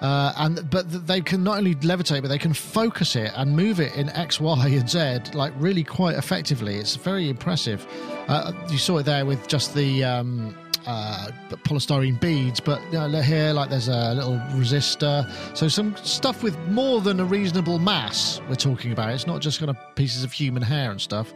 Uh, 0.00 0.32
and 0.38 0.68
but 0.68 1.06
they 1.06 1.20
can 1.20 1.44
not 1.44 1.58
only 1.58 1.76
levitate, 1.76 2.20
but 2.20 2.26
they 2.26 2.36
can 2.36 2.52
focus 2.52 3.14
it 3.14 3.30
and 3.36 3.54
move 3.54 3.78
it 3.78 3.94
in 3.94 4.08
X, 4.08 4.40
Y, 4.40 4.66
and 4.66 4.90
Z 4.90 5.32
like 5.32 5.52
really 5.58 5.84
quite 5.84 6.16
effectively. 6.16 6.74
It's 6.74 6.96
very 6.96 7.28
impressive. 7.28 7.86
Uh, 8.26 8.52
you 8.68 8.78
saw 8.78 8.98
it 8.98 9.04
there 9.04 9.24
with 9.26 9.46
just 9.46 9.76
the 9.76 10.02
um, 10.02 10.56
uh, 10.86 11.28
polystyrene 11.64 12.20
beads, 12.20 12.60
but 12.60 12.82
you 12.86 12.98
know, 12.98 13.08
here, 13.20 13.52
like 13.52 13.70
there's 13.70 13.88
a 13.88 14.14
little 14.14 14.38
resistor. 14.54 15.30
So 15.56 15.68
some 15.68 15.96
stuff 15.96 16.42
with 16.42 16.58
more 16.68 17.00
than 17.00 17.20
a 17.20 17.24
reasonable 17.24 17.78
mass. 17.78 18.40
We're 18.48 18.54
talking 18.54 18.92
about. 18.92 19.10
It's 19.10 19.26
not 19.26 19.40
just 19.40 19.58
kind 19.58 19.70
of 19.70 19.76
pieces 19.94 20.24
of 20.24 20.32
human 20.32 20.62
hair 20.62 20.90
and 20.90 21.00
stuff. 21.00 21.32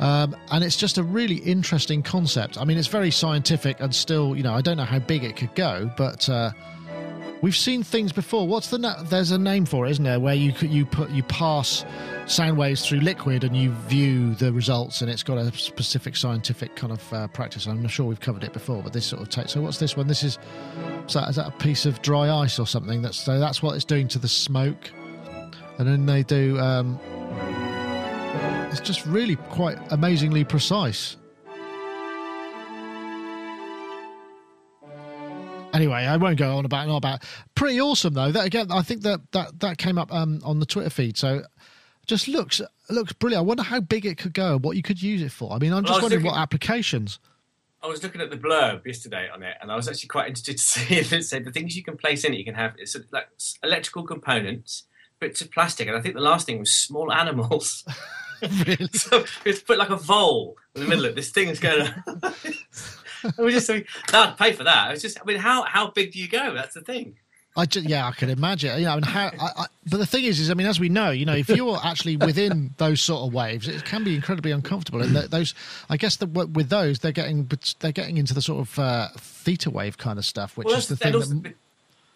Um, 0.00 0.34
and 0.50 0.64
it's 0.64 0.76
just 0.76 0.98
a 0.98 1.02
really 1.02 1.36
interesting 1.36 2.02
concept. 2.02 2.58
I 2.58 2.64
mean, 2.64 2.76
it's 2.76 2.88
very 2.88 3.10
scientific 3.10 3.78
and 3.80 3.94
still, 3.94 4.34
you 4.36 4.42
know, 4.42 4.52
I 4.52 4.60
don't 4.60 4.76
know 4.76 4.84
how 4.84 4.98
big 4.98 5.22
it 5.22 5.36
could 5.36 5.54
go, 5.54 5.90
but 5.96 6.28
uh, 6.28 6.50
We've 7.42 7.56
seen 7.56 7.82
things 7.82 8.12
before. 8.12 8.46
What's 8.46 8.70
the 8.70 8.78
na- 8.78 9.02
there's 9.02 9.32
a 9.32 9.38
name 9.38 9.66
for 9.66 9.84
it, 9.84 9.90
isn't 9.90 10.04
there? 10.04 10.20
Where 10.20 10.34
you 10.34 10.52
you 10.60 10.86
put 10.86 11.10
you 11.10 11.24
pass 11.24 11.84
sound 12.26 12.56
waves 12.56 12.86
through 12.86 13.00
liquid 13.00 13.42
and 13.42 13.56
you 13.56 13.72
view 13.88 14.36
the 14.36 14.52
results, 14.52 15.02
and 15.02 15.10
it's 15.10 15.24
got 15.24 15.38
a 15.38 15.50
specific 15.58 16.14
scientific 16.14 16.76
kind 16.76 16.92
of 16.92 17.12
uh, 17.12 17.26
practice. 17.26 17.66
I'm 17.66 17.82
not 17.82 17.90
sure 17.90 18.06
we've 18.06 18.20
covered 18.20 18.44
it 18.44 18.52
before, 18.52 18.80
but 18.80 18.92
this 18.92 19.06
sort 19.06 19.22
of 19.22 19.28
takes. 19.28 19.52
So 19.52 19.60
what's 19.60 19.78
this 19.78 19.96
one? 19.96 20.06
This 20.06 20.22
is 20.22 20.38
is 21.08 21.14
that, 21.14 21.30
is 21.30 21.36
that 21.36 21.48
a 21.48 21.56
piece 21.58 21.84
of 21.84 22.00
dry 22.00 22.30
ice 22.30 22.60
or 22.60 22.66
something? 22.66 23.02
That's 23.02 23.18
so 23.18 23.40
that's 23.40 23.60
what 23.60 23.74
it's 23.74 23.84
doing 23.84 24.06
to 24.08 24.20
the 24.20 24.28
smoke, 24.28 24.92
and 25.78 25.88
then 25.88 26.06
they 26.06 26.22
do. 26.22 26.60
Um, 26.60 27.00
it's 28.70 28.80
just 28.80 29.04
really 29.04 29.34
quite 29.34 29.78
amazingly 29.90 30.44
precise. 30.44 31.16
Anyway, 35.72 36.04
I 36.04 36.16
won't 36.16 36.38
go 36.38 36.56
on 36.56 36.64
about 36.64 36.86
and 36.86 36.96
about. 36.96 37.22
Pretty 37.54 37.80
awesome 37.80 38.14
though. 38.14 38.32
That 38.32 38.46
again, 38.46 38.70
I 38.70 38.82
think 38.82 39.02
that 39.02 39.20
that 39.32 39.60
that 39.60 39.78
came 39.78 39.98
up 39.98 40.12
um, 40.12 40.40
on 40.44 40.60
the 40.60 40.66
Twitter 40.66 40.90
feed. 40.90 41.16
So 41.16 41.42
just 42.06 42.28
looks 42.28 42.60
looks 42.90 43.12
brilliant. 43.12 43.44
I 43.44 43.46
wonder 43.46 43.62
how 43.62 43.80
big 43.80 44.06
it 44.06 44.18
could 44.18 44.34
go, 44.34 44.58
what 44.58 44.76
you 44.76 44.82
could 44.82 45.02
use 45.02 45.22
it 45.22 45.32
for. 45.32 45.52
I 45.52 45.58
mean, 45.58 45.72
I'm 45.72 45.84
just 45.84 46.02
wondering 46.02 46.22
looking, 46.22 46.32
what 46.32 46.40
applications. 46.40 47.18
I 47.82 47.86
was 47.88 48.02
looking 48.02 48.20
at 48.20 48.30
the 48.30 48.36
blurb 48.36 48.86
yesterday 48.86 49.28
on 49.32 49.42
it, 49.42 49.56
and 49.60 49.70
I 49.70 49.76
was 49.76 49.88
actually 49.88 50.08
quite 50.08 50.28
interested 50.28 50.58
to 50.58 50.62
see 50.62 50.96
if 50.96 51.12
it 51.12 51.24
said 51.24 51.44
the 51.44 51.52
things 51.52 51.76
you 51.76 51.82
can 51.82 51.96
place 51.96 52.24
in 52.24 52.34
it. 52.34 52.38
You 52.38 52.44
can 52.44 52.54
have 52.54 52.74
it's 52.78 52.96
like 53.10 53.28
electrical 53.62 54.04
components, 54.04 54.84
bits 55.20 55.40
of 55.40 55.50
plastic, 55.50 55.88
and 55.88 55.96
I 55.96 56.00
think 56.00 56.14
the 56.14 56.20
last 56.20 56.46
thing 56.46 56.58
was 56.58 56.70
small 56.70 57.12
animals. 57.12 57.84
really? 58.66 58.88
so 58.92 59.24
it's 59.44 59.60
put 59.60 59.78
like 59.78 59.90
a 59.90 59.96
vole 59.96 60.56
in 60.74 60.82
the 60.82 60.88
middle 60.88 61.04
of 61.04 61.12
it. 61.12 61.16
This 61.16 61.30
thing 61.30 61.48
is 61.48 61.60
going. 61.60 61.88
I 63.38 63.42
was 63.42 63.54
just 63.54 63.66
thinking, 63.66 63.86
I'd 64.12 64.36
pay 64.36 64.52
for 64.52 64.64
that. 64.64 64.92
It's 64.92 65.02
just, 65.02 65.20
I 65.20 65.24
mean, 65.24 65.38
how 65.38 65.62
how 65.62 65.90
big 65.90 66.12
do 66.12 66.18
you 66.18 66.28
go? 66.28 66.54
That's 66.54 66.74
the 66.74 66.82
thing. 66.82 67.16
I 67.54 67.66
just, 67.66 67.86
yeah, 67.86 68.06
I 68.06 68.12
can 68.12 68.30
imagine. 68.30 68.78
You 68.78 68.86
know, 68.86 68.92
I 68.92 68.94
mean, 68.94 69.02
how? 69.02 69.26
I, 69.26 69.50
I, 69.56 69.66
but 69.86 69.98
the 69.98 70.06
thing 70.06 70.24
is, 70.24 70.40
is 70.40 70.50
I 70.50 70.54
mean, 70.54 70.66
as 70.66 70.80
we 70.80 70.88
know, 70.88 71.10
you 71.10 71.26
know, 71.26 71.34
if 71.34 71.50
you're 71.50 71.78
actually 71.84 72.16
within 72.16 72.72
those 72.78 73.02
sort 73.02 73.26
of 73.26 73.34
waves, 73.34 73.68
it 73.68 73.84
can 73.84 74.04
be 74.04 74.14
incredibly 74.14 74.52
uncomfortable. 74.52 75.02
And 75.02 75.14
those, 75.14 75.54
I 75.90 75.98
guess, 75.98 76.16
the, 76.16 76.26
with 76.26 76.70
those, 76.70 77.00
they're 77.00 77.12
getting, 77.12 77.50
they're 77.80 77.92
getting 77.92 78.16
into 78.16 78.32
the 78.32 78.40
sort 78.40 78.60
of 78.60 78.78
uh, 78.78 79.08
theta 79.18 79.68
wave 79.68 79.98
kind 79.98 80.18
of 80.18 80.24
stuff, 80.24 80.56
which 80.56 80.66
well, 80.66 80.78
is 80.78 80.88
the 80.88 80.96
thing. 80.96 81.14
Also, 81.14 81.34
that, 81.34 81.54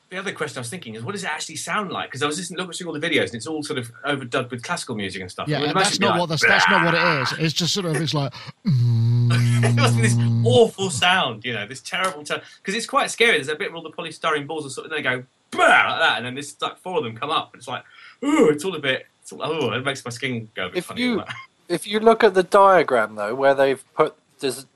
the 0.09 0.19
other 0.19 0.33
question 0.33 0.59
I 0.59 0.61
was 0.61 0.71
thinking 0.71 0.95
is, 0.95 1.03
what 1.03 1.13
does 1.13 1.25
it 1.25 1.31
actually 1.31 1.57
sound 1.57 1.91
like? 1.91 2.09
Because 2.09 2.23
I 2.23 2.27
was 2.27 2.39
listening, 2.39 2.59
looking 2.59 2.75
through 2.75 2.89
all 2.89 2.99
the 2.99 3.01
videos, 3.01 3.27
and 3.27 3.35
it's 3.35 3.47
all 3.47 3.63
sort 3.63 3.79
of 3.79 3.91
overdubbed 4.05 4.51
with 4.51 4.63
classical 4.63 4.95
music 4.95 5.21
and 5.21 5.31
stuff. 5.31 5.49
Yeah, 5.49 5.73
that's 5.73 5.99
not 5.99 6.13
like, 6.13 6.21
what 6.21 6.29
the, 6.29 6.45
that's 6.47 6.69
not 6.71 6.85
what 6.85 6.95
it 6.95 7.23
is. 7.23 7.33
It's 7.39 7.55
just 7.55 7.75
sort 7.75 7.87
of 7.87 7.97
it's 7.97 8.15
like. 8.15 8.33
it 8.65 9.75
must 9.75 9.97
be 9.97 10.03
this 10.03 10.17
awful 10.45 10.91
sound, 10.91 11.45
you 11.45 11.53
know, 11.53 11.67
this 11.67 11.81
terrible 11.81 12.25
sound 12.25 12.43
because 12.59 12.75
it's 12.75 12.87
quite 12.87 13.11
scary. 13.11 13.33
There's 13.33 13.49
a 13.49 13.57
bit 13.57 13.73
where 13.73 13.77
all 13.77 13.83
the 13.83 13.91
polystyrene 13.91 14.47
balls 14.47 14.65
are 14.65 14.71
sort 14.71 14.87
of 14.87 14.93
they 14.93 15.03
go 15.03 15.25
like 15.53 16.01
that, 16.01 16.19
and 16.19 16.27
then 16.27 16.35
this 16.35 16.61
like 16.61 16.79
four 16.79 16.99
of 16.99 17.05
them 17.05 17.17
come 17.17 17.31
up. 17.31 17.53
And 17.53 17.61
it's 17.61 17.69
like, 17.69 17.83
ooh, 18.25 18.49
it's 18.49 18.65
all 18.65 18.75
a 18.77 18.81
bit. 18.81 19.07
It's 19.23 19.33
all, 19.33 19.43
oh, 19.43 19.73
it 19.73 19.85
makes 19.85 20.05
my 20.05 20.11
skin 20.11 20.49
go 20.55 20.67
a 20.67 20.69
bit 20.69 20.79
if 20.79 20.85
funny. 20.87 21.03
You, 21.03 21.25
if 21.69 21.87
you 21.87 21.99
look 21.99 22.23
at 22.23 22.35
the 22.35 22.45
diagram 22.45 23.17
though, 23.17 23.35
where 23.35 23.55
they've 23.55 23.83
put 23.95 24.15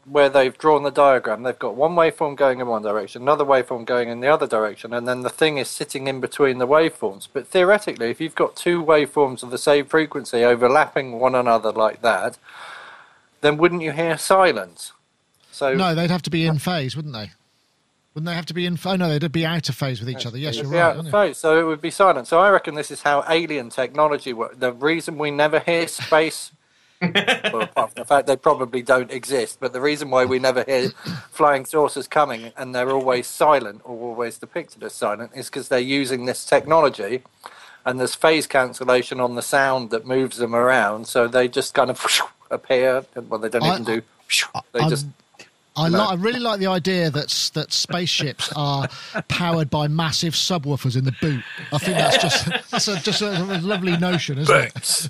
where 0.04 0.28
they've 0.28 0.56
drawn 0.56 0.82
the 0.82 0.90
diagram. 0.90 1.42
They've 1.42 1.58
got 1.58 1.74
one 1.74 1.92
waveform 1.92 2.36
going 2.36 2.60
in 2.60 2.66
one 2.66 2.82
direction, 2.82 3.22
another 3.22 3.44
waveform 3.44 3.84
going 3.84 4.08
in 4.08 4.20
the 4.20 4.28
other 4.28 4.46
direction, 4.46 4.94
and 4.94 5.06
then 5.06 5.20
the 5.22 5.30
thing 5.30 5.58
is 5.58 5.68
sitting 5.68 6.06
in 6.06 6.20
between 6.20 6.58
the 6.58 6.66
waveforms. 6.66 7.28
But 7.32 7.46
theoretically, 7.46 8.10
if 8.10 8.20
you've 8.20 8.34
got 8.34 8.56
two 8.56 8.82
waveforms 8.82 9.42
of 9.42 9.50
the 9.50 9.58
same 9.58 9.86
frequency 9.86 10.44
overlapping 10.44 11.18
one 11.18 11.34
another 11.34 11.72
like 11.72 12.00
that, 12.02 12.38
then 13.42 13.58
wouldn't 13.58 13.82
you 13.82 13.92
hear 13.92 14.16
silence? 14.16 14.92
So 15.52 15.74
no, 15.74 15.94
they'd 15.94 16.10
have 16.10 16.22
to 16.22 16.30
be 16.30 16.46
in 16.46 16.58
phase, 16.58 16.96
wouldn't 16.96 17.14
they? 17.14 17.30
Wouldn't 18.14 18.26
they 18.26 18.34
have 18.34 18.46
to 18.46 18.54
be 18.54 18.66
in? 18.66 18.78
Oh 18.84 18.96
no, 18.96 19.18
they'd 19.18 19.30
be 19.30 19.46
out 19.46 19.68
of 19.68 19.76
phase 19.76 20.00
with 20.00 20.08
each 20.10 20.26
other. 20.26 20.38
Yes, 20.38 20.56
you're 20.56 20.66
right. 20.66 20.80
Out 20.80 20.96
of 20.96 21.10
phase, 21.10 21.36
so 21.36 21.60
it 21.60 21.64
would 21.64 21.80
be 21.80 21.90
silent. 21.90 22.26
So 22.26 22.40
I 22.40 22.50
reckon 22.50 22.74
this 22.74 22.90
is 22.90 23.02
how 23.02 23.24
alien 23.28 23.70
technology 23.70 24.32
works. 24.32 24.56
The 24.56 24.72
reason 24.72 25.18
we 25.18 25.30
never 25.30 25.60
hear 25.60 25.86
space 25.86 26.50
well, 27.00 27.62
apart 27.62 27.92
from 27.92 28.02
the 28.02 28.04
fact 28.04 28.26
they 28.26 28.36
probably 28.36 28.82
don't 28.82 29.10
exist. 29.10 29.58
But 29.60 29.72
the 29.72 29.80
reason 29.80 30.10
why 30.10 30.24
we 30.24 30.38
never 30.38 30.64
hear 30.64 30.90
flying 31.30 31.64
saucers 31.64 32.06
coming 32.06 32.52
and 32.56 32.74
they're 32.74 32.90
always 32.90 33.26
silent 33.26 33.80
or 33.84 33.98
always 33.98 34.38
depicted 34.38 34.82
as 34.82 34.92
silent 34.92 35.32
is 35.34 35.46
because 35.46 35.68
they're 35.68 35.78
using 35.78 36.26
this 36.26 36.44
technology 36.44 37.22
and 37.86 37.98
there's 37.98 38.14
phase 38.14 38.46
cancellation 38.46 39.20
on 39.20 39.34
the 39.34 39.42
sound 39.42 39.90
that 39.90 40.06
moves 40.06 40.36
them 40.36 40.54
around. 40.54 41.06
So 41.06 41.26
they 41.26 41.48
just 41.48 41.74
kind 41.74 41.90
of 41.90 42.04
appear. 42.50 43.04
Well, 43.28 43.40
they 43.40 43.48
don't 43.48 43.62
I, 43.62 43.72
even 43.72 43.84
do. 43.84 44.02
They 44.72 44.80
I'm, 44.80 44.90
just 44.90 45.06
I, 45.80 45.88
li- 45.88 45.98
I 45.98 46.14
really 46.14 46.40
like 46.40 46.60
the 46.60 46.66
idea 46.66 47.10
that 47.10 47.50
that 47.54 47.72
spaceships 47.72 48.52
are 48.56 48.88
powered 49.28 49.70
by 49.70 49.88
massive 49.88 50.34
subwoofers 50.34 50.96
in 50.96 51.04
the 51.04 51.14
boot. 51.20 51.42
I 51.72 51.78
think 51.78 51.96
that's 51.96 52.18
just 52.18 52.70
that's 52.70 52.88
a, 52.88 53.00
just 53.00 53.22
a, 53.22 53.30
a 53.42 53.60
lovely 53.60 53.96
notion, 53.96 54.38
isn't 54.38 54.56
it? 54.56 55.08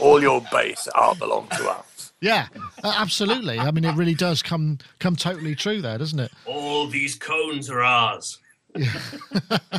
All 0.00 0.20
your 0.20 0.42
base 0.50 0.88
are 0.94 1.14
belong 1.14 1.48
to 1.56 1.68
us. 1.70 2.12
Yeah, 2.20 2.48
absolutely. 2.82 3.58
I 3.58 3.70
mean, 3.70 3.84
it 3.84 3.94
really 3.94 4.14
does 4.14 4.42
come 4.42 4.78
come 4.98 5.16
totally 5.16 5.54
true 5.54 5.82
there, 5.82 5.98
doesn't 5.98 6.18
it? 6.18 6.32
All 6.46 6.86
these 6.86 7.14
cones 7.14 7.68
are 7.68 7.82
ours. 7.82 8.38
Yeah. 8.74 8.92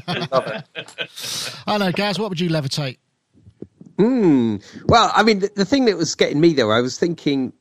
Love 0.31 0.47
it. 0.47 1.49
I 1.67 1.77
know, 1.77 1.91
Gaz. 1.91 2.19
What 2.19 2.29
would 2.29 2.39
you 2.39 2.49
levitate? 2.49 2.97
Hmm. 3.97 4.57
Well, 4.85 5.11
I 5.15 5.23
mean, 5.23 5.39
the, 5.39 5.49
the 5.55 5.65
thing 5.65 5.85
that 5.85 5.97
was 5.97 6.13
getting 6.15 6.39
me 6.39 6.53
though, 6.53 6.71
I 6.71 6.81
was 6.81 6.99
thinking 6.99 7.51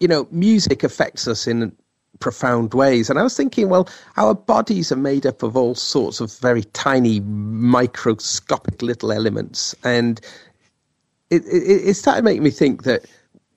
you 0.00 0.08
know, 0.08 0.26
music 0.30 0.82
affects 0.82 1.26
us 1.28 1.46
in 1.46 1.74
profound 2.20 2.74
ways. 2.74 3.10
And 3.10 3.18
I 3.18 3.22
was 3.22 3.36
thinking, 3.36 3.68
well, 3.68 3.88
our 4.16 4.34
bodies 4.34 4.92
are 4.92 4.96
made 4.96 5.26
up 5.26 5.42
of 5.42 5.56
all 5.56 5.74
sorts 5.74 6.20
of 6.20 6.36
very 6.38 6.64
tiny, 6.64 7.20
microscopic 7.20 8.82
little 8.82 9.12
elements. 9.12 9.74
And 9.84 10.20
it, 11.30 11.44
it, 11.46 11.88
it 11.88 11.94
started 11.94 12.24
making 12.24 12.42
me 12.42 12.50
think 12.50 12.84
that 12.84 13.06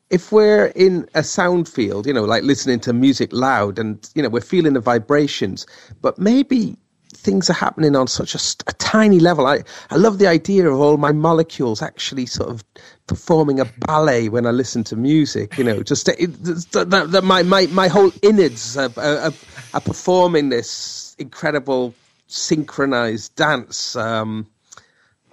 if 0.10 0.32
we're 0.32 0.68
in 0.68 1.08
a 1.16 1.24
sound 1.24 1.68
field, 1.68 2.08
you 2.08 2.14
know, 2.14 2.24
like 2.24 2.44
listening 2.44 2.80
to 2.82 2.94
music 2.94 3.32
loud 3.34 3.78
and, 3.78 4.10
you 4.16 4.24
know, 4.24 4.30
we're 4.30 4.42
feeling 4.42 4.74
the 4.74 4.80
vibrations, 4.80 5.66
but 6.02 6.18
maybe 6.18 6.78
things 7.14 7.50
are 7.50 7.54
happening 7.54 7.96
on 7.96 8.08
such 8.08 8.36
a, 8.36 8.40
a, 8.68 8.74
tiny 8.74 9.20
level. 9.20 9.46
I, 9.46 9.64
I 9.90 9.96
love 9.96 10.18
the 10.18 10.28
idea 10.28 10.70
of 10.70 10.80
all 10.80 10.98
my 10.98 11.12
molecules 11.12 11.82
actually 11.82 12.26
sort 12.26 12.50
of 12.50 12.64
performing 13.08 13.60
a 13.60 13.66
ballet 13.66 14.30
when 14.30 14.46
I 14.46 14.52
listen 14.52 14.84
to 14.86 14.96
music. 14.96 15.58
You 15.58 15.64
know, 15.64 15.82
just 15.82 16.06
that, 16.06 17.08
that 17.12 17.24
my, 17.24 17.44
my, 17.44 17.66
my 17.68 17.88
whole 17.88 18.12
innards 18.22 18.78
are, 18.78 18.92
are, 18.98 19.32
are 19.74 19.82
performing 19.82 20.50
this 20.50 21.16
incredible 21.18 21.94
synchronized 22.28 23.36
dance. 23.36 23.96
Um, 23.96 24.48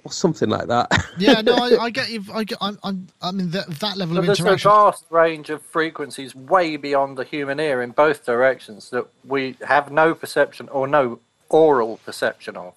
or 0.04 0.12
something 0.12 0.50
like 0.50 0.68
that. 0.68 0.92
yeah, 1.18 1.40
no, 1.40 1.54
I, 1.54 1.84
I, 1.84 1.90
get 1.90 2.10
you. 2.10 2.22
I 2.32 2.44
get. 2.44 2.58
I'm, 2.60 2.78
I'm, 2.82 3.08
I 3.22 3.32
mean, 3.32 3.50
that, 3.50 3.66
that 3.66 3.96
level 3.96 4.16
but 4.16 4.24
of 4.24 4.24
interaction. 4.24 4.44
There's 4.44 4.64
a 4.64 4.68
vast 4.68 5.04
range 5.10 5.50
of 5.50 5.62
frequencies 5.62 6.34
way 6.34 6.76
beyond 6.76 7.16
the 7.16 7.24
human 7.24 7.58
ear 7.58 7.82
in 7.82 7.90
both 7.92 8.24
directions 8.24 8.90
that 8.90 9.06
we 9.24 9.56
have 9.66 9.90
no 9.90 10.14
perception 10.14 10.68
or 10.68 10.86
no 10.86 11.20
oral 11.48 11.98
perception 12.04 12.56
of. 12.56 12.74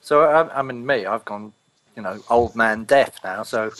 So 0.00 0.22
I, 0.22 0.58
I 0.58 0.62
mean, 0.62 0.86
me, 0.86 1.04
I've 1.06 1.24
gone, 1.24 1.52
you 1.94 2.02
know, 2.02 2.20
old 2.30 2.56
man 2.56 2.84
deaf 2.84 3.18
now. 3.22 3.42
So 3.42 3.70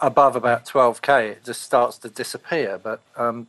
above 0.00 0.36
about 0.36 0.66
12k, 0.66 1.30
it 1.30 1.44
just 1.44 1.62
starts 1.62 1.98
to 1.98 2.08
disappear. 2.08 2.78
But 2.82 3.00
um, 3.16 3.46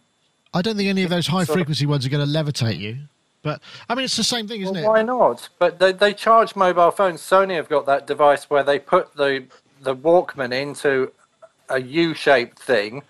I 0.53 0.61
don't 0.61 0.77
think 0.77 0.89
any 0.89 1.03
of 1.03 1.09
those 1.09 1.27
high 1.27 1.45
frequency 1.45 1.85
ones 1.85 2.05
are 2.05 2.09
going 2.09 2.25
to 2.25 2.31
levitate 2.31 2.77
you. 2.77 2.97
But 3.41 3.61
I 3.89 3.95
mean, 3.95 4.05
it's 4.05 4.15
the 4.15 4.23
same 4.23 4.47
thing, 4.47 4.61
isn't 4.61 4.73
well, 4.73 4.83
it? 4.83 4.87
Why 4.87 5.01
not? 5.01 5.49
But 5.59 5.79
they 5.79 5.91
they 5.91 6.13
charge 6.13 6.55
mobile 6.55 6.91
phones. 6.91 7.21
Sony 7.21 7.55
have 7.55 7.67
got 7.67 7.85
that 7.85 8.07
device 8.07 8.49
where 8.49 8.63
they 8.63 8.79
put 8.79 9.15
the 9.15 9.45
the 9.81 9.95
Walkman 9.95 10.53
into 10.53 11.11
a 11.69 11.81
U-shaped 11.81 12.57
thing, 12.57 13.03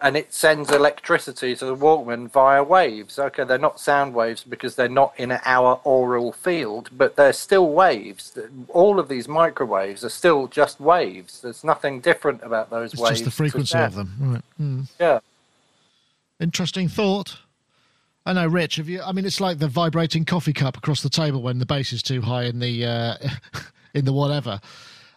and 0.00 0.16
it 0.16 0.32
sends 0.32 0.70
electricity 0.70 1.56
to 1.56 1.64
the 1.64 1.76
Walkman 1.76 2.30
via 2.30 2.62
waves. 2.62 3.18
Okay, 3.18 3.44
they're 3.44 3.58
not 3.58 3.80
sound 3.80 4.14
waves 4.14 4.44
because 4.44 4.76
they're 4.76 4.88
not 4.88 5.12
in 5.16 5.32
our 5.32 5.80
aural 5.84 6.32
field, 6.32 6.90
but 6.92 7.16
they're 7.16 7.32
still 7.32 7.70
waves. 7.70 8.38
All 8.68 9.00
of 9.00 9.08
these 9.08 9.26
microwaves 9.26 10.04
are 10.04 10.10
still 10.10 10.46
just 10.46 10.80
waves. 10.80 11.40
There's 11.40 11.64
nothing 11.64 12.00
different 12.00 12.42
about 12.44 12.70
those 12.70 12.92
it's 12.92 13.02
waves. 13.02 13.20
just 13.20 13.24
the 13.24 13.30
frequency 13.30 13.78
of 13.78 13.94
them. 13.94 14.14
Right. 14.20 14.42
Hmm. 14.56 14.80
Yeah. 15.00 15.18
Interesting 16.38 16.88
thought. 16.88 17.38
I 18.24 18.34
know, 18.34 18.46
Rich. 18.46 18.76
Have 18.76 18.88
you? 18.88 19.02
I 19.02 19.12
mean, 19.12 19.24
it's 19.24 19.40
like 19.40 19.58
the 19.58 19.68
vibrating 19.68 20.24
coffee 20.24 20.52
cup 20.52 20.76
across 20.76 21.02
the 21.02 21.08
table 21.08 21.42
when 21.42 21.58
the 21.58 21.66
bass 21.66 21.92
is 21.92 22.02
too 22.02 22.20
high 22.20 22.44
in 22.44 22.60
the 22.60 22.84
uh, 22.84 23.14
in 23.94 24.04
the 24.04 24.12
whatever. 24.12 24.60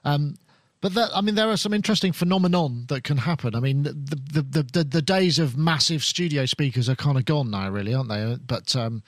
Um, 0.03 0.37
but 0.81 0.95
that, 0.95 1.11
I 1.13 1.21
mean, 1.21 1.35
there 1.35 1.49
are 1.49 1.57
some 1.57 1.73
interesting 1.73 2.11
phenomenon 2.11 2.85
that 2.89 3.03
can 3.03 3.17
happen. 3.17 3.55
I 3.55 3.59
mean, 3.59 3.83
the 3.83 3.93
the, 3.93 4.41
the 4.41 4.63
the 4.63 4.83
the 4.83 5.01
days 5.01 5.37
of 5.37 5.55
massive 5.55 6.03
studio 6.03 6.45
speakers 6.45 6.89
are 6.89 6.95
kind 6.95 7.17
of 7.17 7.25
gone 7.25 7.51
now, 7.51 7.69
really, 7.69 7.93
aren't 7.93 8.09
they? 8.09 8.37
But 8.45 8.75
um, 8.75 9.03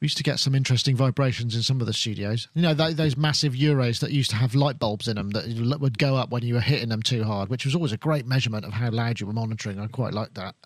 we 0.00 0.06
used 0.06 0.16
to 0.16 0.24
get 0.24 0.40
some 0.40 0.56
interesting 0.56 0.96
vibrations 0.96 1.54
in 1.54 1.62
some 1.62 1.80
of 1.80 1.86
the 1.86 1.92
studios. 1.92 2.48
You 2.54 2.62
know, 2.62 2.74
th- 2.74 2.96
those 2.96 3.16
massive 3.16 3.52
Euros 3.52 4.00
that 4.00 4.10
used 4.10 4.30
to 4.30 4.36
have 4.36 4.56
light 4.56 4.80
bulbs 4.80 5.06
in 5.06 5.14
them 5.14 5.30
that 5.30 5.78
would 5.80 5.98
go 5.98 6.16
up 6.16 6.30
when 6.30 6.42
you 6.42 6.54
were 6.54 6.60
hitting 6.60 6.88
them 6.88 7.02
too 7.02 7.22
hard, 7.22 7.48
which 7.48 7.64
was 7.64 7.76
always 7.76 7.92
a 7.92 7.96
great 7.96 8.26
measurement 8.26 8.64
of 8.64 8.72
how 8.72 8.90
loud 8.90 9.20
you 9.20 9.28
were 9.28 9.32
monitoring. 9.32 9.78
I 9.78 9.86
quite 9.86 10.12
liked 10.12 10.34
that. 10.34 10.56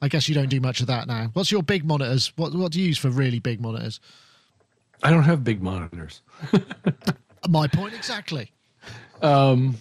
I 0.00 0.06
guess 0.06 0.28
you 0.28 0.36
don't 0.36 0.48
do 0.48 0.60
much 0.60 0.80
of 0.80 0.86
that 0.86 1.08
now. 1.08 1.30
What's 1.32 1.50
your 1.50 1.64
big 1.64 1.84
monitors? 1.84 2.32
What 2.36 2.54
what 2.54 2.70
do 2.70 2.80
you 2.80 2.86
use 2.86 2.98
for 2.98 3.10
really 3.10 3.40
big 3.40 3.60
monitors? 3.60 3.98
I 5.02 5.10
don't 5.10 5.24
have 5.24 5.42
big 5.42 5.60
monitors. 5.60 6.22
My 7.48 7.66
point 7.66 7.94
exactly. 7.94 8.52
Um, 9.22 9.76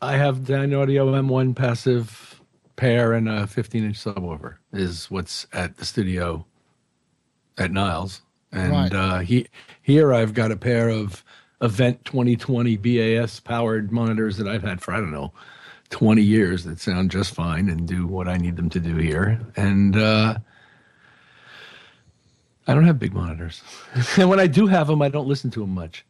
I 0.00 0.16
have 0.16 0.38
Dynaudio 0.38 1.10
M1 1.20 1.56
passive 1.56 2.40
pair 2.76 3.12
and 3.12 3.28
a 3.28 3.46
15 3.46 3.84
inch 3.84 3.96
subwoofer 4.02 4.56
is 4.72 5.10
what's 5.10 5.46
at 5.52 5.76
the 5.78 5.84
studio 5.84 6.46
at 7.56 7.72
Niles. 7.72 8.22
And 8.52 8.72
Right. 8.72 8.92
uh, 8.94 9.18
he, 9.18 9.46
here 9.82 10.14
I've 10.14 10.34
got 10.34 10.52
a 10.52 10.56
pair 10.56 10.88
of 10.88 11.24
Event 11.60 12.04
2020 12.04 12.76
BAS 12.76 13.40
powered 13.40 13.90
monitors 13.90 14.36
that 14.36 14.46
I've 14.46 14.62
had 14.62 14.80
for, 14.80 14.94
I 14.94 14.98
don't 14.98 15.10
know, 15.10 15.32
20 15.90 16.22
years 16.22 16.64
that 16.64 16.78
sound 16.78 17.10
just 17.10 17.34
fine 17.34 17.68
and 17.68 17.88
do 17.88 18.06
what 18.06 18.28
I 18.28 18.36
need 18.36 18.56
them 18.56 18.68
to 18.70 18.78
do 18.80 18.94
here. 18.96 19.40
And 19.56 19.96
uh, 19.96 20.38
I 22.68 22.74
don't 22.74 22.84
have 22.84 22.98
big 23.00 23.12
monitors. 23.14 23.62
and 24.16 24.30
when 24.30 24.38
I 24.38 24.46
do 24.46 24.66
have 24.68 24.86
them, 24.86 25.02
I 25.02 25.08
don't 25.08 25.26
listen 25.26 25.50
to 25.52 25.60
them 25.60 25.70
much. 25.74 26.04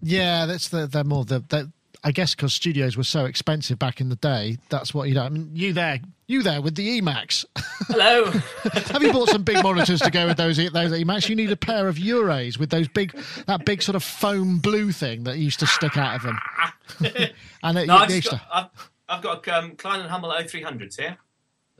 Yeah, 0.00 0.46
that's 0.46 0.68
the 0.68 0.86
they're 0.86 1.04
more 1.04 1.24
the, 1.24 1.40
the 1.48 1.72
I 2.04 2.12
guess 2.12 2.34
because 2.34 2.54
studios 2.54 2.96
were 2.96 3.04
so 3.04 3.24
expensive 3.24 3.78
back 3.78 4.00
in 4.00 4.08
the 4.08 4.16
day. 4.16 4.58
That's 4.68 4.94
what 4.94 5.08
you 5.08 5.14
know. 5.14 5.24
I 5.24 5.28
mean, 5.30 5.50
you 5.52 5.72
there, 5.72 6.00
you 6.28 6.42
there 6.44 6.62
with 6.62 6.76
the 6.76 7.00
Emax. 7.00 7.44
Hello. 7.88 8.26
Have 8.92 9.02
you 9.02 9.12
bought 9.12 9.28
some 9.30 9.42
big 9.42 9.62
monitors 9.62 10.00
to 10.02 10.10
go 10.10 10.26
with 10.28 10.36
those 10.36 10.56
those 10.58 10.92
Emax? 10.92 11.28
You 11.28 11.34
need 11.36 11.50
a 11.50 11.56
pair 11.56 11.88
of 11.88 11.96
Euros 11.96 12.58
with 12.58 12.70
those 12.70 12.86
big 12.88 13.18
that 13.46 13.64
big 13.64 13.82
sort 13.82 13.96
of 13.96 14.04
foam 14.04 14.58
blue 14.58 14.92
thing 14.92 15.24
that 15.24 15.38
used 15.38 15.58
to 15.60 15.66
stick 15.66 15.96
out 15.96 16.16
of 16.16 16.22
them. 16.22 16.38
and 17.62 17.78
it, 17.78 17.86
No, 17.88 17.96
I've, 17.96 18.08
just 18.08 18.30
to- 18.30 18.36
got, 18.36 18.42
I've, 18.52 18.90
I've 19.08 19.22
got 19.22 19.48
um, 19.48 19.74
Klein 19.76 20.00
and 20.00 20.08
Hummel 20.08 20.30
0300s 20.30 21.00
here. 21.00 21.16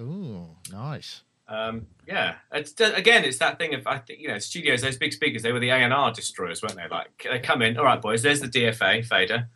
Ooh, 0.01 0.47
nice. 0.73 1.23
Um, 1.49 1.87
yeah, 2.07 2.35
it's 2.53 2.73
again, 2.81 3.25
it's 3.25 3.39
that 3.39 3.59
thing 3.59 3.75
of 3.75 3.87
I 3.87 3.99
think 3.99 4.21
you 4.21 4.29
know 4.29 4.39
studios. 4.39 4.83
Those 4.83 4.97
big 4.99 5.13
speakers, 5.13 5.43
they 5.43 5.53
were 5.53 5.61
the 5.61 5.71
A 5.71 5.77
and 5.77 5.93
R 5.95 6.13
destroyers, 6.13 6.63
weren't 6.63 6.77
they? 6.77 6.87
Like 6.89 7.09
they 7.31 7.39
come 7.39 7.63
in, 7.63 7.79
all 7.79 7.85
right, 7.85 8.01
boys. 8.01 8.23
There's 8.23 8.41
the 8.41 8.49
DFA 8.49 9.05
fader. 9.05 9.49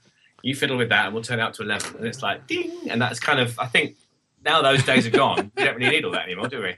You 0.43 0.55
fiddle 0.57 0.76
with 0.76 0.88
that, 0.88 1.05
and 1.07 1.14
we'll 1.14 1.22
turn 1.22 1.38
it 1.38 1.43
up 1.43 1.53
to 1.55 1.62
eleven. 1.62 1.97
And 1.99 2.07
it's 2.07 2.22
like 2.22 2.47
ding, 2.47 2.72
and 2.88 3.01
that's 3.01 3.20
kind 3.20 3.38
of. 3.40 3.59
I 3.59 3.66
think 3.66 3.97
now 4.45 4.62
those 4.62 4.82
days 4.84 5.07
are 5.07 5.11
gone. 5.11 5.53
we 5.57 5.64
don't 5.64 5.76
really 5.76 5.90
need 5.90 6.05
all 6.05 6.12
that 6.12 6.24
anymore, 6.24 6.49
do 6.49 6.62
we? 6.62 6.74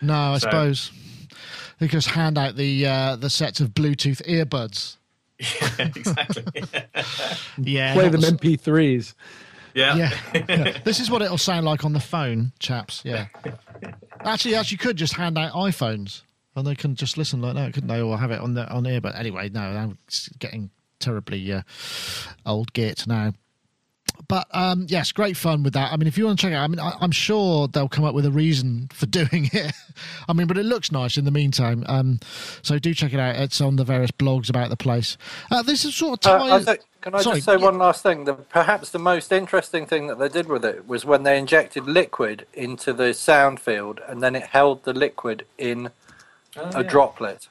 No, 0.00 0.14
I 0.14 0.38
So- 0.38 0.48
suppose 0.48 0.90
they 1.78 1.86
just 1.88 2.08
hand 2.08 2.38
out 2.38 2.56
the 2.56 2.86
uh, 2.86 3.16
the 3.16 3.28
sets 3.30 3.60
of 3.60 3.70
Bluetooth 3.70 4.22
earbuds. 4.26 4.96
Yeah, 5.38 5.90
exactly. 5.96 6.44
Yeah, 7.58 7.92
Play 7.94 8.08
them 8.08 8.20
the 8.20 8.28
MP3s. 8.28 9.14
yeah. 9.74 9.96
Yeah. 9.96 10.44
Yeah. 10.48 10.78
This 10.84 11.00
is 11.00 11.10
what 11.10 11.22
it'll 11.22 11.38
sound 11.38 11.66
like 11.66 11.84
on 11.84 11.92
the 11.92 12.00
phone, 12.00 12.52
chaps. 12.58 13.02
Yeah. 13.04 13.26
Actually, 14.24 14.54
actually, 14.54 14.78
could 14.78 14.96
just 14.96 15.14
hand 15.14 15.36
out 15.36 15.52
iPhones 15.52 16.22
and 16.54 16.66
they 16.66 16.74
can 16.74 16.94
just 16.94 17.16
listen 17.18 17.40
like 17.42 17.54
that, 17.54 17.72
couldn't 17.72 17.88
they? 17.88 18.00
Or 18.00 18.16
have 18.18 18.30
it 18.30 18.40
on 18.40 18.54
the 18.54 18.68
on 18.70 18.86
ear. 18.86 19.00
But 19.00 19.16
anyway, 19.16 19.48
no, 19.48 19.60
I'm 19.60 19.98
getting 20.38 20.70
terribly 21.00 21.52
uh, 21.52 21.62
old 22.46 22.72
git 22.72 23.06
now. 23.06 23.32
But 24.28 24.46
um, 24.52 24.86
yes, 24.88 25.10
great 25.10 25.36
fun 25.36 25.62
with 25.62 25.72
that. 25.72 25.92
I 25.92 25.96
mean, 25.96 26.06
if 26.06 26.16
you 26.18 26.26
want 26.26 26.38
to 26.38 26.42
check 26.46 26.52
it 26.52 26.56
out, 26.56 26.64
I 26.64 26.66
mean, 26.68 26.78
I, 26.78 26.92
I'm 27.00 27.10
sure 27.10 27.66
they'll 27.66 27.88
come 27.88 28.04
up 28.04 28.14
with 28.14 28.26
a 28.26 28.30
reason 28.30 28.88
for 28.92 29.06
doing 29.06 29.48
it. 29.52 29.72
I 30.28 30.32
mean, 30.32 30.46
but 30.46 30.58
it 30.58 30.64
looks 30.64 30.92
nice 30.92 31.16
in 31.16 31.24
the 31.24 31.30
meantime. 31.30 31.84
Um, 31.88 32.20
so 32.62 32.78
do 32.78 32.94
check 32.94 33.12
it 33.12 33.20
out. 33.20 33.36
It's 33.36 33.60
on 33.60 33.76
the 33.76 33.84
various 33.84 34.10
blogs 34.12 34.48
about 34.50 34.70
the 34.70 34.76
place. 34.76 35.16
Uh, 35.50 35.62
this 35.62 35.84
is 35.84 35.94
sort 35.94 36.24
of 36.26 36.32
Uh, 36.32 36.38
ties. 36.38 36.68
I 36.68 36.72
think, 36.76 36.86
can 37.02 37.14
I 37.14 37.20
Sorry, 37.20 37.36
just 37.36 37.46
say 37.46 37.56
yeah. 37.58 37.64
one 37.64 37.78
last 37.78 38.02
thing? 38.02 38.24
The, 38.24 38.34
perhaps 38.34 38.90
the 38.90 38.98
most 38.98 39.32
interesting 39.32 39.86
thing 39.86 40.06
that 40.06 40.18
they 40.18 40.28
did 40.28 40.48
with 40.48 40.64
it 40.64 40.88
was 40.88 41.04
when 41.04 41.24
they 41.24 41.38
injected 41.38 41.86
liquid 41.86 42.46
into 42.54 42.92
the 42.92 43.12
sound 43.12 43.60
field 43.60 44.00
and 44.08 44.22
then 44.22 44.34
it 44.36 44.44
held 44.44 44.84
the 44.84 44.94
liquid 44.94 45.46
in 45.58 45.90
Oh, 46.56 46.70
a 46.74 46.82
yeah. 46.82 46.88
droplet. 46.88 47.48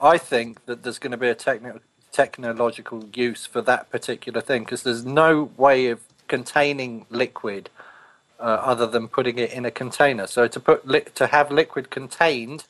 I 0.00 0.18
think 0.18 0.66
that 0.66 0.82
there's 0.84 0.98
going 1.00 1.10
to 1.12 1.16
be 1.16 1.28
a 1.28 1.34
techni- 1.34 1.80
technological 2.12 3.04
use 3.14 3.44
for 3.44 3.60
that 3.62 3.90
particular 3.90 4.40
thing 4.40 4.62
because 4.64 4.84
there's 4.84 5.04
no 5.04 5.50
way 5.56 5.88
of 5.88 6.00
containing 6.28 7.06
liquid 7.10 7.70
uh, 8.38 8.44
other 8.44 8.86
than 8.86 9.08
putting 9.08 9.38
it 9.38 9.52
in 9.52 9.64
a 9.64 9.70
container. 9.70 10.26
So 10.28 10.46
to 10.46 10.60
put 10.60 10.86
li- 10.86 11.06
to 11.16 11.26
have 11.28 11.50
liquid 11.50 11.90
contained 11.90 12.64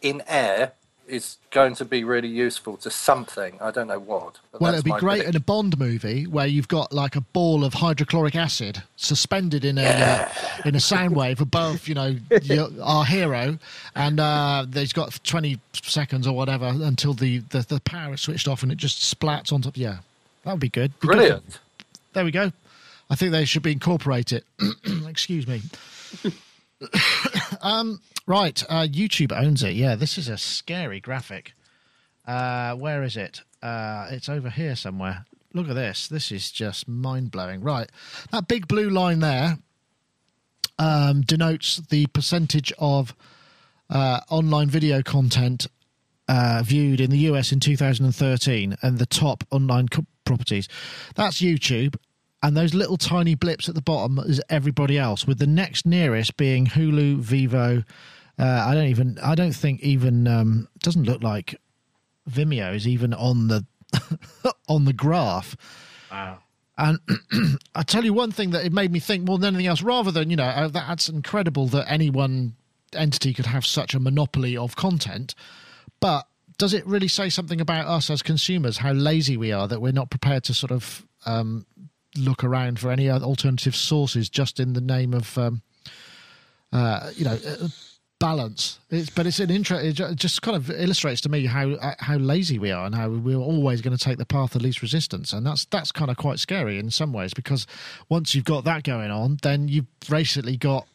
in 0.00 0.22
air 0.26 0.72
is 1.10 1.36
going 1.50 1.74
to 1.74 1.84
be 1.84 2.04
really 2.04 2.28
useful 2.28 2.76
to 2.78 2.90
something. 2.90 3.58
I 3.60 3.70
don't 3.70 3.88
know 3.88 3.98
what. 3.98 4.38
but 4.52 4.60
Well, 4.60 4.72
it'd 4.72 4.84
be 4.84 4.92
great 4.92 5.24
in 5.24 5.34
a 5.36 5.40
Bond 5.40 5.78
movie 5.78 6.26
where 6.26 6.46
you've 6.46 6.68
got 6.68 6.92
like 6.92 7.16
a 7.16 7.20
ball 7.20 7.64
of 7.64 7.74
hydrochloric 7.74 8.36
acid 8.36 8.82
suspended 8.96 9.64
in 9.64 9.78
a 9.78 9.82
uh, 9.84 10.28
in 10.64 10.74
a 10.74 10.80
sound 10.80 11.16
wave 11.16 11.40
above, 11.40 11.88
you 11.88 11.94
know, 11.94 12.16
your, 12.42 12.68
our 12.82 13.04
hero, 13.04 13.58
and 13.94 14.20
uh, 14.20 14.64
there's 14.68 14.92
got 14.92 15.18
twenty 15.24 15.58
seconds 15.72 16.26
or 16.26 16.34
whatever 16.34 16.66
until 16.66 17.14
the, 17.14 17.38
the 17.50 17.60
the 17.68 17.80
power 17.80 18.14
is 18.14 18.20
switched 18.20 18.48
off 18.48 18.62
and 18.62 18.70
it 18.70 18.78
just 18.78 19.18
splats 19.18 19.52
on 19.52 19.62
top. 19.62 19.76
Yeah, 19.76 19.98
that 20.44 20.52
would 20.52 20.60
be 20.60 20.68
good. 20.68 20.92
Be 21.00 21.08
good 21.08 21.16
Brilliant. 21.16 21.58
there 22.12 22.24
we 22.24 22.30
go. 22.30 22.52
I 23.10 23.16
think 23.16 23.32
they 23.32 23.44
should 23.44 23.62
be 23.62 23.72
incorporated. 23.72 24.44
Excuse 25.08 25.46
me. 25.46 25.62
um, 27.62 28.00
right, 28.30 28.62
uh, 28.68 28.86
YouTube 28.86 29.36
owns 29.36 29.62
it. 29.62 29.74
Yeah, 29.74 29.96
this 29.96 30.16
is 30.16 30.28
a 30.28 30.38
scary 30.38 31.00
graphic. 31.00 31.54
Uh, 32.26 32.74
where 32.74 33.02
is 33.02 33.16
it? 33.16 33.42
Uh, 33.60 34.06
it's 34.10 34.28
over 34.28 34.48
here 34.48 34.76
somewhere. 34.76 35.26
Look 35.52 35.68
at 35.68 35.74
this. 35.74 36.06
This 36.06 36.30
is 36.30 36.52
just 36.52 36.86
mind 36.86 37.32
blowing. 37.32 37.60
Right, 37.60 37.90
that 38.30 38.46
big 38.46 38.68
blue 38.68 38.88
line 38.88 39.18
there 39.18 39.58
um, 40.78 41.22
denotes 41.22 41.78
the 41.78 42.06
percentage 42.06 42.72
of 42.78 43.14
uh, 43.90 44.20
online 44.30 44.70
video 44.70 45.02
content 45.02 45.66
uh, 46.28 46.62
viewed 46.64 47.00
in 47.00 47.10
the 47.10 47.18
US 47.30 47.50
in 47.50 47.58
2013 47.58 48.76
and 48.80 48.98
the 48.98 49.06
top 49.06 49.42
online 49.50 49.88
co- 49.88 50.06
properties. 50.24 50.68
That's 51.16 51.40
YouTube. 51.40 51.96
And 52.42 52.56
those 52.56 52.72
little 52.72 52.96
tiny 52.96 53.34
blips 53.34 53.68
at 53.68 53.74
the 53.74 53.82
bottom 53.82 54.18
is 54.20 54.40
everybody 54.48 54.96
else, 54.96 55.26
with 55.26 55.38
the 55.38 55.46
next 55.46 55.84
nearest 55.84 56.38
being 56.38 56.68
Hulu, 56.68 57.20
Vevo. 57.20 57.84
Uh, 58.40 58.64
I 58.68 58.74
don't 58.74 58.86
even, 58.86 59.18
I 59.22 59.34
don't 59.34 59.52
think 59.52 59.80
even, 59.82 60.26
um, 60.26 60.68
it 60.74 60.82
doesn't 60.82 61.04
look 61.04 61.22
like 61.22 61.60
Vimeo 62.28 62.74
is 62.74 62.88
even 62.88 63.12
on 63.12 63.48
the 63.48 63.66
on 64.68 64.84
the 64.84 64.92
graph. 64.92 65.56
Wow. 66.10 66.38
And 66.78 66.98
I 67.74 67.82
tell 67.82 68.04
you 68.04 68.14
one 68.14 68.32
thing 68.32 68.50
that 68.50 68.64
it 68.64 68.72
made 68.72 68.90
me 68.90 69.00
think 69.00 69.24
more 69.24 69.38
than 69.38 69.54
anything 69.54 69.66
else. 69.66 69.82
Rather 69.82 70.10
than 70.10 70.30
you 70.30 70.36
know 70.36 70.44
uh, 70.44 70.68
that's 70.68 71.08
incredible 71.08 71.66
that 71.68 71.90
any 71.90 72.08
one 72.08 72.54
entity 72.92 73.34
could 73.34 73.46
have 73.46 73.66
such 73.66 73.94
a 73.94 74.00
monopoly 74.00 74.56
of 74.56 74.76
content, 74.76 75.34
but 76.00 76.26
does 76.58 76.74
it 76.74 76.86
really 76.86 77.08
say 77.08 77.28
something 77.28 77.60
about 77.60 77.86
us 77.86 78.10
as 78.10 78.22
consumers? 78.22 78.78
How 78.78 78.92
lazy 78.92 79.36
we 79.36 79.52
are 79.52 79.66
that 79.68 79.80
we're 79.80 79.92
not 79.92 80.10
prepared 80.10 80.44
to 80.44 80.54
sort 80.54 80.72
of 80.72 81.06
um, 81.26 81.66
look 82.16 82.44
around 82.44 82.78
for 82.78 82.90
any 82.90 83.10
alternative 83.10 83.76
sources 83.76 84.28
just 84.28 84.60
in 84.60 84.72
the 84.72 84.80
name 84.80 85.14
of 85.14 85.36
um, 85.38 85.62
uh, 86.72 87.10
you 87.14 87.24
know 87.24 87.38
uh, 87.46 87.68
balance. 88.20 88.78
It's, 88.90 89.10
but 89.10 89.26
it's 89.26 89.40
an 89.40 89.50
interest. 89.50 90.00
It 90.00 90.16
just 90.16 90.42
kind 90.42 90.56
of 90.56 90.70
illustrates 90.70 91.20
to 91.22 91.28
me 91.28 91.46
how 91.46 91.72
uh, 91.72 91.94
how 91.98 92.16
lazy 92.16 92.60
we 92.60 92.70
are 92.70 92.86
and 92.86 92.94
how 92.94 93.08
we're 93.08 93.36
always 93.36 93.80
going 93.80 93.96
to 93.96 94.02
take 94.02 94.18
the 94.18 94.26
path 94.26 94.54
of 94.54 94.62
least 94.62 94.82
resistance, 94.82 95.32
and 95.32 95.44
that's 95.44 95.64
that's 95.64 95.90
kind 95.90 96.10
of 96.10 96.16
quite 96.16 96.38
scary 96.38 96.78
in 96.78 96.92
some 96.92 97.12
ways 97.12 97.34
because 97.34 97.66
once 98.08 98.34
you've 98.34 98.44
got 98.44 98.62
that 98.64 98.84
going 98.84 99.10
on, 99.10 99.38
then 99.42 99.66
you've 99.66 99.86
basically 100.08 100.56
got. 100.56 100.86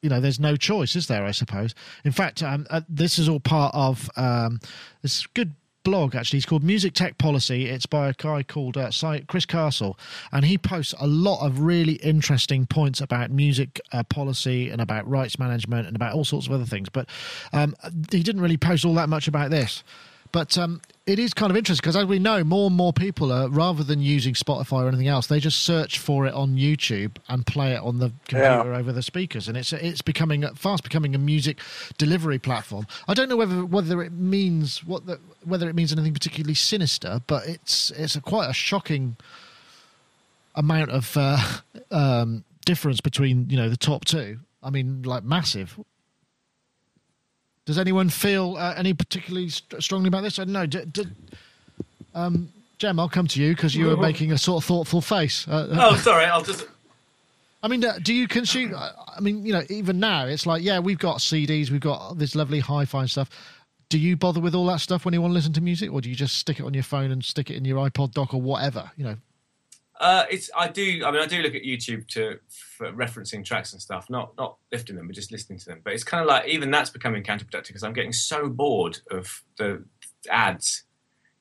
You 0.00 0.08
know, 0.08 0.20
there's 0.20 0.38
no 0.38 0.54
choice, 0.54 0.94
is 0.94 1.08
there? 1.08 1.24
I 1.24 1.32
suppose. 1.32 1.74
In 2.04 2.12
fact, 2.12 2.40
um, 2.40 2.68
uh, 2.70 2.82
this 2.88 3.18
is 3.18 3.28
all 3.28 3.40
part 3.40 3.74
of 3.74 4.08
um, 4.16 4.60
this 5.02 5.26
good 5.26 5.54
blog 5.88 6.14
actually. 6.14 6.36
It's 6.36 6.44
called 6.44 6.62
Music 6.62 6.92
Tech 6.92 7.16
Policy. 7.16 7.66
It's 7.66 7.86
by 7.86 8.10
a 8.10 8.12
guy 8.12 8.42
called 8.42 8.76
uh, 8.76 8.90
Chris 9.26 9.46
Castle, 9.46 9.98
and 10.32 10.44
he 10.44 10.58
posts 10.58 10.94
a 11.00 11.06
lot 11.06 11.42
of 11.44 11.60
really 11.60 11.94
interesting 11.94 12.66
points 12.66 13.00
about 13.00 13.30
music 13.30 13.80
uh, 13.92 14.02
policy 14.02 14.68
and 14.68 14.82
about 14.82 15.08
rights 15.08 15.38
management 15.38 15.86
and 15.86 15.96
about 15.96 16.12
all 16.12 16.26
sorts 16.26 16.46
of 16.46 16.52
other 16.52 16.66
things. 16.66 16.90
But 16.90 17.08
um, 17.54 17.74
he 18.10 18.22
didn't 18.22 18.42
really 18.42 18.58
post 18.58 18.84
all 18.84 18.92
that 18.94 19.08
much 19.08 19.28
about 19.28 19.50
this. 19.50 19.82
But 20.32 20.58
um, 20.58 20.80
it 21.06 21.18
is 21.18 21.32
kind 21.32 21.50
of 21.50 21.56
interesting 21.56 21.82
because, 21.82 21.96
as 21.96 22.04
we 22.04 22.18
know, 22.18 22.44
more 22.44 22.66
and 22.66 22.76
more 22.76 22.92
people 22.92 23.32
are 23.32 23.48
rather 23.48 23.82
than 23.82 24.00
using 24.00 24.34
Spotify 24.34 24.84
or 24.84 24.88
anything 24.88 25.08
else, 25.08 25.26
they 25.26 25.40
just 25.40 25.60
search 25.62 25.98
for 25.98 26.26
it 26.26 26.34
on 26.34 26.56
YouTube 26.56 27.16
and 27.28 27.46
play 27.46 27.72
it 27.72 27.80
on 27.80 27.98
the 27.98 28.12
computer 28.26 28.70
yeah. 28.70 28.78
over 28.78 28.92
the 28.92 29.02
speakers, 29.02 29.48
and 29.48 29.56
it's 29.56 29.72
it's 29.72 30.02
becoming 30.02 30.46
fast 30.54 30.82
becoming 30.84 31.14
a 31.14 31.18
music 31.18 31.60
delivery 31.96 32.38
platform. 32.38 32.86
I 33.08 33.14
don't 33.14 33.28
know 33.28 33.36
whether 33.36 33.64
whether 33.64 34.02
it 34.02 34.12
means 34.12 34.84
what 34.84 35.06
the, 35.06 35.18
whether 35.44 35.68
it 35.68 35.74
means 35.74 35.92
anything 35.92 36.12
particularly 36.12 36.54
sinister, 36.54 37.22
but 37.26 37.46
it's 37.46 37.90
it's 37.92 38.14
a 38.14 38.20
quite 38.20 38.50
a 38.50 38.54
shocking 38.54 39.16
amount 40.54 40.90
of 40.90 41.16
uh, 41.16 41.38
um, 41.90 42.44
difference 42.66 43.00
between 43.00 43.48
you 43.48 43.56
know 43.56 43.70
the 43.70 43.76
top 43.76 44.04
two. 44.04 44.40
I 44.62 44.70
mean, 44.70 45.02
like 45.02 45.24
massive. 45.24 45.78
Does 47.68 47.76
anyone 47.76 48.08
feel 48.08 48.56
uh, 48.56 48.72
any 48.78 48.94
particularly 48.94 49.50
st- 49.50 49.82
strongly 49.82 50.08
about 50.08 50.22
this? 50.22 50.38
I 50.38 50.44
don't 50.44 50.54
know. 50.54 50.64
D- 50.64 50.86
d- 50.90 51.04
um, 52.14 52.48
Jem, 52.78 52.98
I'll 52.98 53.10
come 53.10 53.26
to 53.26 53.42
you 53.42 53.54
because 53.54 53.74
you 53.74 53.88
were 53.88 53.96
making 53.98 54.32
a 54.32 54.38
sort 54.38 54.62
of 54.64 54.66
thoughtful 54.66 55.02
face. 55.02 55.46
Uh, 55.46 55.68
uh, 55.70 55.90
oh, 55.90 55.96
sorry. 55.96 56.24
I'll 56.24 56.40
just. 56.40 56.66
I 57.62 57.68
mean, 57.68 57.84
uh, 57.84 57.98
do 58.02 58.14
you 58.14 58.26
consume? 58.26 58.72
Uh, 58.74 58.92
I 59.14 59.20
mean, 59.20 59.44
you 59.44 59.52
know, 59.52 59.60
even 59.68 60.00
now, 60.00 60.24
it's 60.24 60.46
like, 60.46 60.62
yeah, 60.62 60.78
we've 60.78 60.98
got 60.98 61.18
CDs, 61.18 61.68
we've 61.68 61.82
got 61.82 62.16
this 62.16 62.34
lovely 62.34 62.60
hi-fi 62.60 63.04
stuff. 63.04 63.28
Do 63.90 63.98
you 63.98 64.16
bother 64.16 64.40
with 64.40 64.54
all 64.54 64.64
that 64.68 64.80
stuff 64.80 65.04
when 65.04 65.12
you 65.12 65.20
want 65.20 65.32
to 65.32 65.34
listen 65.34 65.52
to 65.52 65.60
music, 65.60 65.92
or 65.92 66.00
do 66.00 66.08
you 66.08 66.16
just 66.16 66.38
stick 66.38 66.58
it 66.60 66.64
on 66.64 66.72
your 66.72 66.84
phone 66.84 67.10
and 67.10 67.22
stick 67.22 67.50
it 67.50 67.56
in 67.56 67.66
your 67.66 67.86
iPod 67.86 68.12
dock 68.12 68.32
or 68.32 68.40
whatever? 68.40 68.90
You 68.96 69.04
know. 69.04 69.16
Uh, 70.00 70.24
it's 70.30 70.48
I 70.56 70.68
do. 70.68 71.02
I 71.04 71.10
mean, 71.10 71.20
I 71.20 71.26
do 71.26 71.42
look 71.42 71.54
at 71.54 71.62
YouTube 71.62 72.06
to 72.08 72.38
for 72.48 72.92
referencing 72.92 73.44
tracks 73.44 73.72
and 73.72 73.82
stuff, 73.82 74.08
not 74.08 74.36
not 74.36 74.56
lifting 74.70 74.94
them, 74.96 75.08
but 75.08 75.16
just 75.16 75.32
listening 75.32 75.58
to 75.58 75.66
them. 75.66 75.80
But 75.82 75.92
it's 75.92 76.04
kind 76.04 76.20
of 76.20 76.28
like 76.28 76.46
even 76.46 76.70
that's 76.70 76.90
becoming 76.90 77.24
counterproductive 77.24 77.68
because 77.68 77.82
I'm 77.82 77.92
getting 77.92 78.12
so 78.12 78.48
bored 78.48 79.00
of 79.10 79.42
the 79.56 79.84
ads 80.30 80.84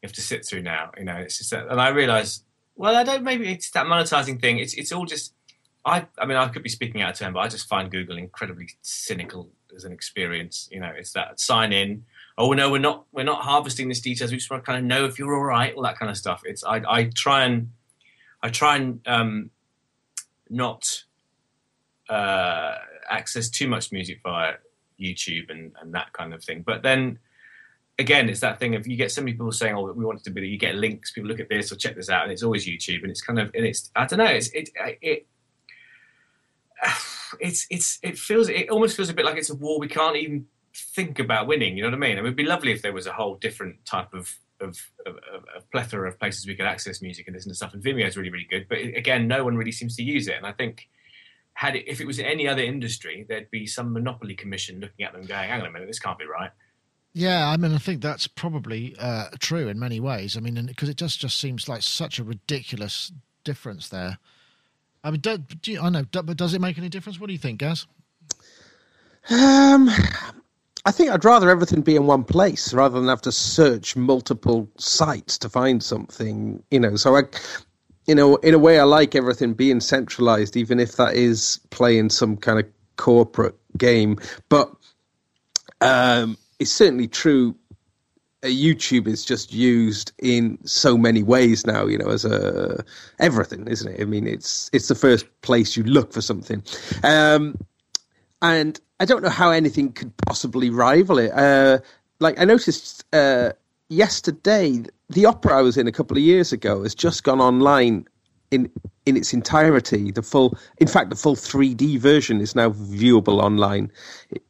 you 0.01 0.07
have 0.07 0.13
to 0.13 0.21
sit 0.21 0.45
through 0.45 0.63
now. 0.63 0.91
You 0.97 1.05
know, 1.05 1.15
it's 1.15 1.37
just 1.37 1.51
that, 1.51 1.67
and 1.67 1.79
I 1.79 1.89
realise, 1.89 2.43
well, 2.75 2.95
I 2.95 3.03
don't. 3.03 3.23
Maybe 3.23 3.51
it's 3.51 3.69
that 3.71 3.85
monetizing 3.85 4.41
thing. 4.41 4.57
It's 4.57 4.73
it's 4.73 4.91
all 4.91 5.05
just. 5.05 5.33
I 5.85 6.07
I 6.17 6.25
mean, 6.25 6.37
I 6.37 6.47
could 6.47 6.63
be 6.63 6.69
speaking 6.69 7.01
out 7.03 7.11
of 7.11 7.19
turn, 7.19 7.33
but 7.33 7.41
I 7.41 7.47
just 7.47 7.67
find 7.69 7.91
Google 7.91 8.17
incredibly 8.17 8.69
cynical 8.81 9.49
as 9.75 9.85
an 9.85 9.91
experience. 9.91 10.67
You 10.71 10.79
know, 10.79 10.91
it's 10.97 11.13
that 11.13 11.39
sign 11.39 11.73
in. 11.73 12.05
Oh 12.39 12.53
no, 12.53 12.71
we're 12.71 12.79
not 12.79 13.05
we're 13.11 13.23
not 13.23 13.41
harvesting 13.41 13.87
this 13.87 14.01
details. 14.01 14.31
We 14.31 14.37
just 14.37 14.49
want 14.49 14.63
to 14.63 14.65
kind 14.65 14.79
of 14.79 14.85
know 14.85 15.05
if 15.05 15.19
you're 15.19 15.35
all 15.35 15.43
right, 15.43 15.75
all 15.75 15.83
that 15.83 15.99
kind 15.99 16.09
of 16.09 16.17
stuff. 16.17 16.41
It's 16.43 16.63
I 16.63 16.81
I 16.87 17.03
try 17.05 17.45
and 17.45 17.71
I 18.47 18.49
try 18.49 18.77
and 18.77 19.01
um, 19.05 19.49
not 20.49 21.03
uh, 22.09 22.75
access 23.09 23.49
too 23.49 23.67
much 23.67 23.91
music 23.91 24.21
via 24.23 24.53
YouTube 24.97 25.49
and, 25.49 25.73
and 25.81 25.93
that 25.93 26.13
kind 26.13 26.33
of 26.33 26.41
thing. 26.41 26.63
But 26.65 26.81
then 26.81 27.19
again, 27.99 28.29
it's 28.29 28.39
that 28.39 28.57
thing 28.57 28.73
of 28.75 28.87
you 28.87 28.95
get 28.95 29.11
so 29.11 29.19
many 29.19 29.33
people 29.33 29.51
saying, 29.51 29.75
"Oh, 29.75 29.91
we 29.91 30.05
want 30.05 30.21
it 30.21 30.23
to 30.23 30.29
be." 30.29 30.47
You 30.47 30.57
get 30.57 30.75
links. 30.75 31.11
People 31.11 31.27
look 31.27 31.41
at 31.41 31.49
this 31.49 31.73
or 31.73 31.75
check 31.75 31.97
this 31.97 32.09
out, 32.09 32.23
and 32.23 32.31
it's 32.31 32.41
always 32.41 32.65
YouTube. 32.65 33.01
And 33.01 33.11
it's 33.11 33.19
kind 33.21 33.37
of 33.37 33.51
and 33.53 33.65
it's 33.65 33.91
I 33.97 34.05
don't 34.05 34.19
know. 34.19 34.25
It's 34.25 34.47
it 34.51 34.69
it. 35.01 35.27
It's 37.41 37.67
it's 37.69 37.99
it 38.03 38.17
feels 38.17 38.47
it 38.47 38.69
almost 38.69 38.95
feels 38.95 39.09
a 39.09 39.13
bit 39.13 39.25
like 39.25 39.35
it's 39.35 39.49
a 39.49 39.55
war 39.55 39.81
we 39.81 39.89
can't 39.89 40.15
even 40.15 40.45
think 40.95 41.19
about 41.19 41.45
winning. 41.45 41.75
You 41.75 41.83
know 41.83 41.89
what 41.89 41.95
I 41.95 42.07
mean? 42.07 42.17
It 42.17 42.23
would 42.23 42.37
be 42.37 42.45
lovely 42.45 42.71
if 42.71 42.81
there 42.81 42.93
was 42.93 43.05
a 43.05 43.11
whole 43.11 43.35
different 43.35 43.85
type 43.85 44.13
of 44.13 44.33
of, 44.61 44.79
of, 45.05 45.17
of, 45.57 45.69
plethora 45.71 46.07
of 46.07 46.19
places 46.19 46.47
we 46.47 46.55
could 46.55 46.65
access 46.65 47.01
music 47.01 47.27
and 47.27 47.35
listen 47.35 47.51
to 47.51 47.55
stuff. 47.55 47.73
And 47.73 47.83
Vimeo 47.83 48.07
is 48.07 48.15
really, 48.15 48.29
really 48.29 48.47
good. 48.49 48.67
But 48.69 48.79
again, 48.79 49.27
no 49.27 49.43
one 49.43 49.57
really 49.57 49.71
seems 49.71 49.95
to 49.97 50.03
use 50.03 50.27
it. 50.27 50.35
And 50.35 50.45
I 50.45 50.53
think 50.53 50.87
had 51.53 51.75
it, 51.75 51.87
if 51.87 51.99
it 51.99 52.05
was 52.05 52.19
in 52.19 52.25
any 52.25 52.47
other 52.47 52.61
industry, 52.61 53.25
there'd 53.27 53.51
be 53.51 53.65
some 53.65 53.91
monopoly 53.91 54.35
commission 54.35 54.79
looking 54.79 55.05
at 55.05 55.13
them 55.13 55.25
going, 55.25 55.49
hang 55.49 55.61
on 55.61 55.67
a 55.67 55.71
minute, 55.71 55.87
this 55.87 55.99
can't 55.99 56.19
be 56.19 56.25
right. 56.25 56.51
Yeah, 57.13 57.49
I 57.49 57.57
mean, 57.57 57.73
I 57.73 57.79
think 57.79 58.03
that's 58.03 58.27
probably 58.27 58.95
uh, 58.99 59.29
true 59.39 59.67
in 59.67 59.79
many 59.79 59.99
ways. 59.99 60.37
I 60.37 60.39
mean, 60.39 60.67
because 60.67 60.87
it 60.87 60.97
just 60.97 61.19
just 61.19 61.39
seems 61.39 61.67
like 61.67 61.81
such 61.81 62.19
a 62.19 62.23
ridiculous 62.23 63.11
difference 63.43 63.89
there. 63.89 64.19
I 65.03 65.09
mean, 65.09 65.21
do, 65.21 65.37
do 65.37 65.71
you, 65.71 65.81
I 65.81 65.89
know, 65.89 66.03
do, 66.03 66.21
but 66.21 66.37
does 66.37 66.53
it 66.53 66.61
make 66.61 66.77
any 66.77 66.89
difference? 66.89 67.19
What 67.19 67.27
do 67.27 67.33
you 67.33 67.39
think, 67.39 67.59
Gaz? 67.59 67.87
Um, 69.31 69.89
I 70.87 70.91
think 70.91 71.11
I'd 71.11 71.25
rather 71.25 71.49
everything 71.49 71.81
be 71.81 71.97
in 71.97 72.07
one 72.07 72.23
place 72.23 72.73
rather 72.73 72.97
than 72.97 73.09
have 73.09 73.21
to 73.23 73.31
search 73.31 73.97
multiple 73.97 74.69
sites 74.77 75.37
to 75.39 75.49
find 75.49 75.83
something. 75.83 76.63
You 76.71 76.79
know, 76.79 76.95
so 76.95 77.17
I, 77.17 77.23
you 78.05 78.15
know, 78.15 78.37
in 78.37 78.53
a 78.53 78.57
way, 78.57 78.79
I 78.79 78.83
like 78.83 79.13
everything 79.13 79.53
being 79.53 79.81
centralized, 79.81 80.55
even 80.55 80.79
if 80.79 80.95
that 80.95 81.15
is 81.15 81.59
playing 81.71 82.11
some 82.11 82.37
kind 82.37 82.57
of 82.57 82.65
corporate 82.95 83.57
game. 83.77 84.17
But 84.47 84.71
um, 85.81 86.37
it's 86.57 86.71
certainly 86.71 87.09
true. 87.09 87.53
Uh, 88.41 88.47
YouTube 88.47 89.07
is 89.07 89.25
just 89.25 89.51
used 89.51 90.13
in 90.19 90.57
so 90.65 90.97
many 90.97 91.21
ways 91.21 91.67
now, 91.67 91.85
you 91.85 91.97
know, 91.97 92.11
as 92.11 92.23
a 92.23 92.81
everything, 93.19 93.67
isn't 93.67 93.91
it? 93.91 94.01
I 94.01 94.05
mean, 94.05 94.25
it's 94.25 94.69
it's 94.71 94.87
the 94.87 94.95
first 94.95 95.25
place 95.41 95.75
you 95.75 95.83
look 95.83 96.13
for 96.13 96.21
something, 96.21 96.63
um, 97.03 97.57
and 98.41 98.79
I 98.99 99.05
don't 99.05 99.23
know 99.23 99.29
how 99.29 99.51
anything 99.51 99.91
could 99.91 100.15
possibly 100.17 100.69
rival 100.69 101.17
it. 101.19 101.31
Uh, 101.31 101.79
like 102.19 102.39
I 102.39 102.45
noticed 102.45 103.03
uh, 103.13 103.51
yesterday, 103.89 104.83
the 105.09 105.25
opera 105.25 105.59
I 105.59 105.61
was 105.61 105.77
in 105.77 105.87
a 105.87 105.91
couple 105.91 106.17
of 106.17 106.23
years 106.23 106.51
ago 106.51 106.83
has 106.83 106.95
just 106.95 107.23
gone 107.23 107.39
online 107.39 108.07
in 108.51 108.69
in 109.05 109.15
its 109.15 109.33
entirety. 109.33 110.11
The 110.11 110.21
full, 110.21 110.57
in 110.79 110.87
fact, 110.87 111.09
the 111.09 111.15
full 111.15 111.35
3D 111.35 111.97
version 111.99 112.41
is 112.41 112.55
now 112.55 112.71
viewable 112.71 113.41
online 113.41 113.91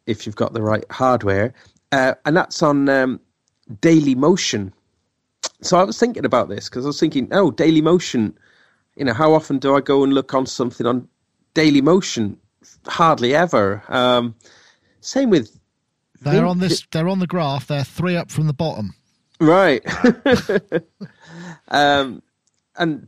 if 0.05 0.25
you've 0.25 0.35
got 0.35 0.53
the 0.53 0.61
right 0.61 0.85
hardware, 0.91 1.53
uh, 1.91 2.13
and 2.25 2.35
that's 2.35 2.63
on 2.63 2.89
um, 2.89 3.19
Daily 3.81 4.15
Motion. 4.15 4.73
So 5.61 5.77
I 5.77 5.83
was 5.83 5.99
thinking 5.99 6.25
about 6.25 6.49
this 6.49 6.69
because 6.69 6.85
I 6.85 6.89
was 6.89 6.99
thinking, 6.99 7.27
oh, 7.31 7.51
Daily 7.51 7.81
Motion. 7.81 8.37
You 8.95 9.05
know, 9.05 9.13
how 9.13 9.33
often 9.33 9.59
do 9.59 9.75
I 9.75 9.81
go 9.81 10.03
and 10.03 10.13
look 10.13 10.33
on 10.33 10.47
something 10.47 10.87
on 10.87 11.07
Daily 11.53 11.81
Motion? 11.81 12.39
Hardly 12.87 13.35
ever. 13.35 13.83
Um, 13.87 14.35
same 15.01 15.29
with 15.29 15.57
they're 16.21 16.45
on 16.45 16.59
this. 16.59 16.85
They're 16.91 17.07
on 17.07 17.19
the 17.19 17.27
graph. 17.27 17.67
They're 17.67 17.83
three 17.83 18.15
up 18.15 18.31
from 18.31 18.47
the 18.47 18.53
bottom. 18.53 18.95
Right. 19.39 19.85
um, 21.67 22.23
and 22.75 23.03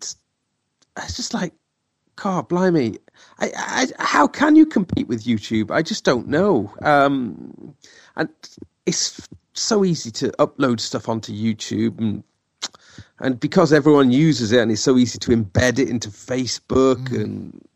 it's 0.97 1.15
just 1.15 1.33
like, 1.33 1.53
God, 2.15 2.49
blimey. 2.49 2.97
I, 3.39 3.51
I, 3.55 3.87
how 3.99 4.27
can 4.27 4.55
you 4.55 4.65
compete 4.65 5.07
with 5.07 5.23
YouTube? 5.23 5.71
I 5.71 5.81
just 5.81 6.03
don't 6.03 6.27
know. 6.27 6.73
Um, 6.81 7.75
and 8.15 8.29
it's 8.85 9.27
so 9.53 9.83
easy 9.83 10.11
to 10.11 10.29
upload 10.31 10.79
stuff 10.79 11.09
onto 11.09 11.33
YouTube, 11.33 11.97
and 11.99 12.23
and 13.19 13.39
because 13.39 13.73
everyone 13.73 14.11
uses 14.11 14.51
it, 14.51 14.59
and 14.59 14.71
it's 14.71 14.81
so 14.81 14.97
easy 14.97 15.17
to 15.19 15.31
embed 15.31 15.79
it 15.79 15.89
into 15.89 16.09
Facebook 16.09 17.07
mm. 17.07 17.23
and 17.23 17.68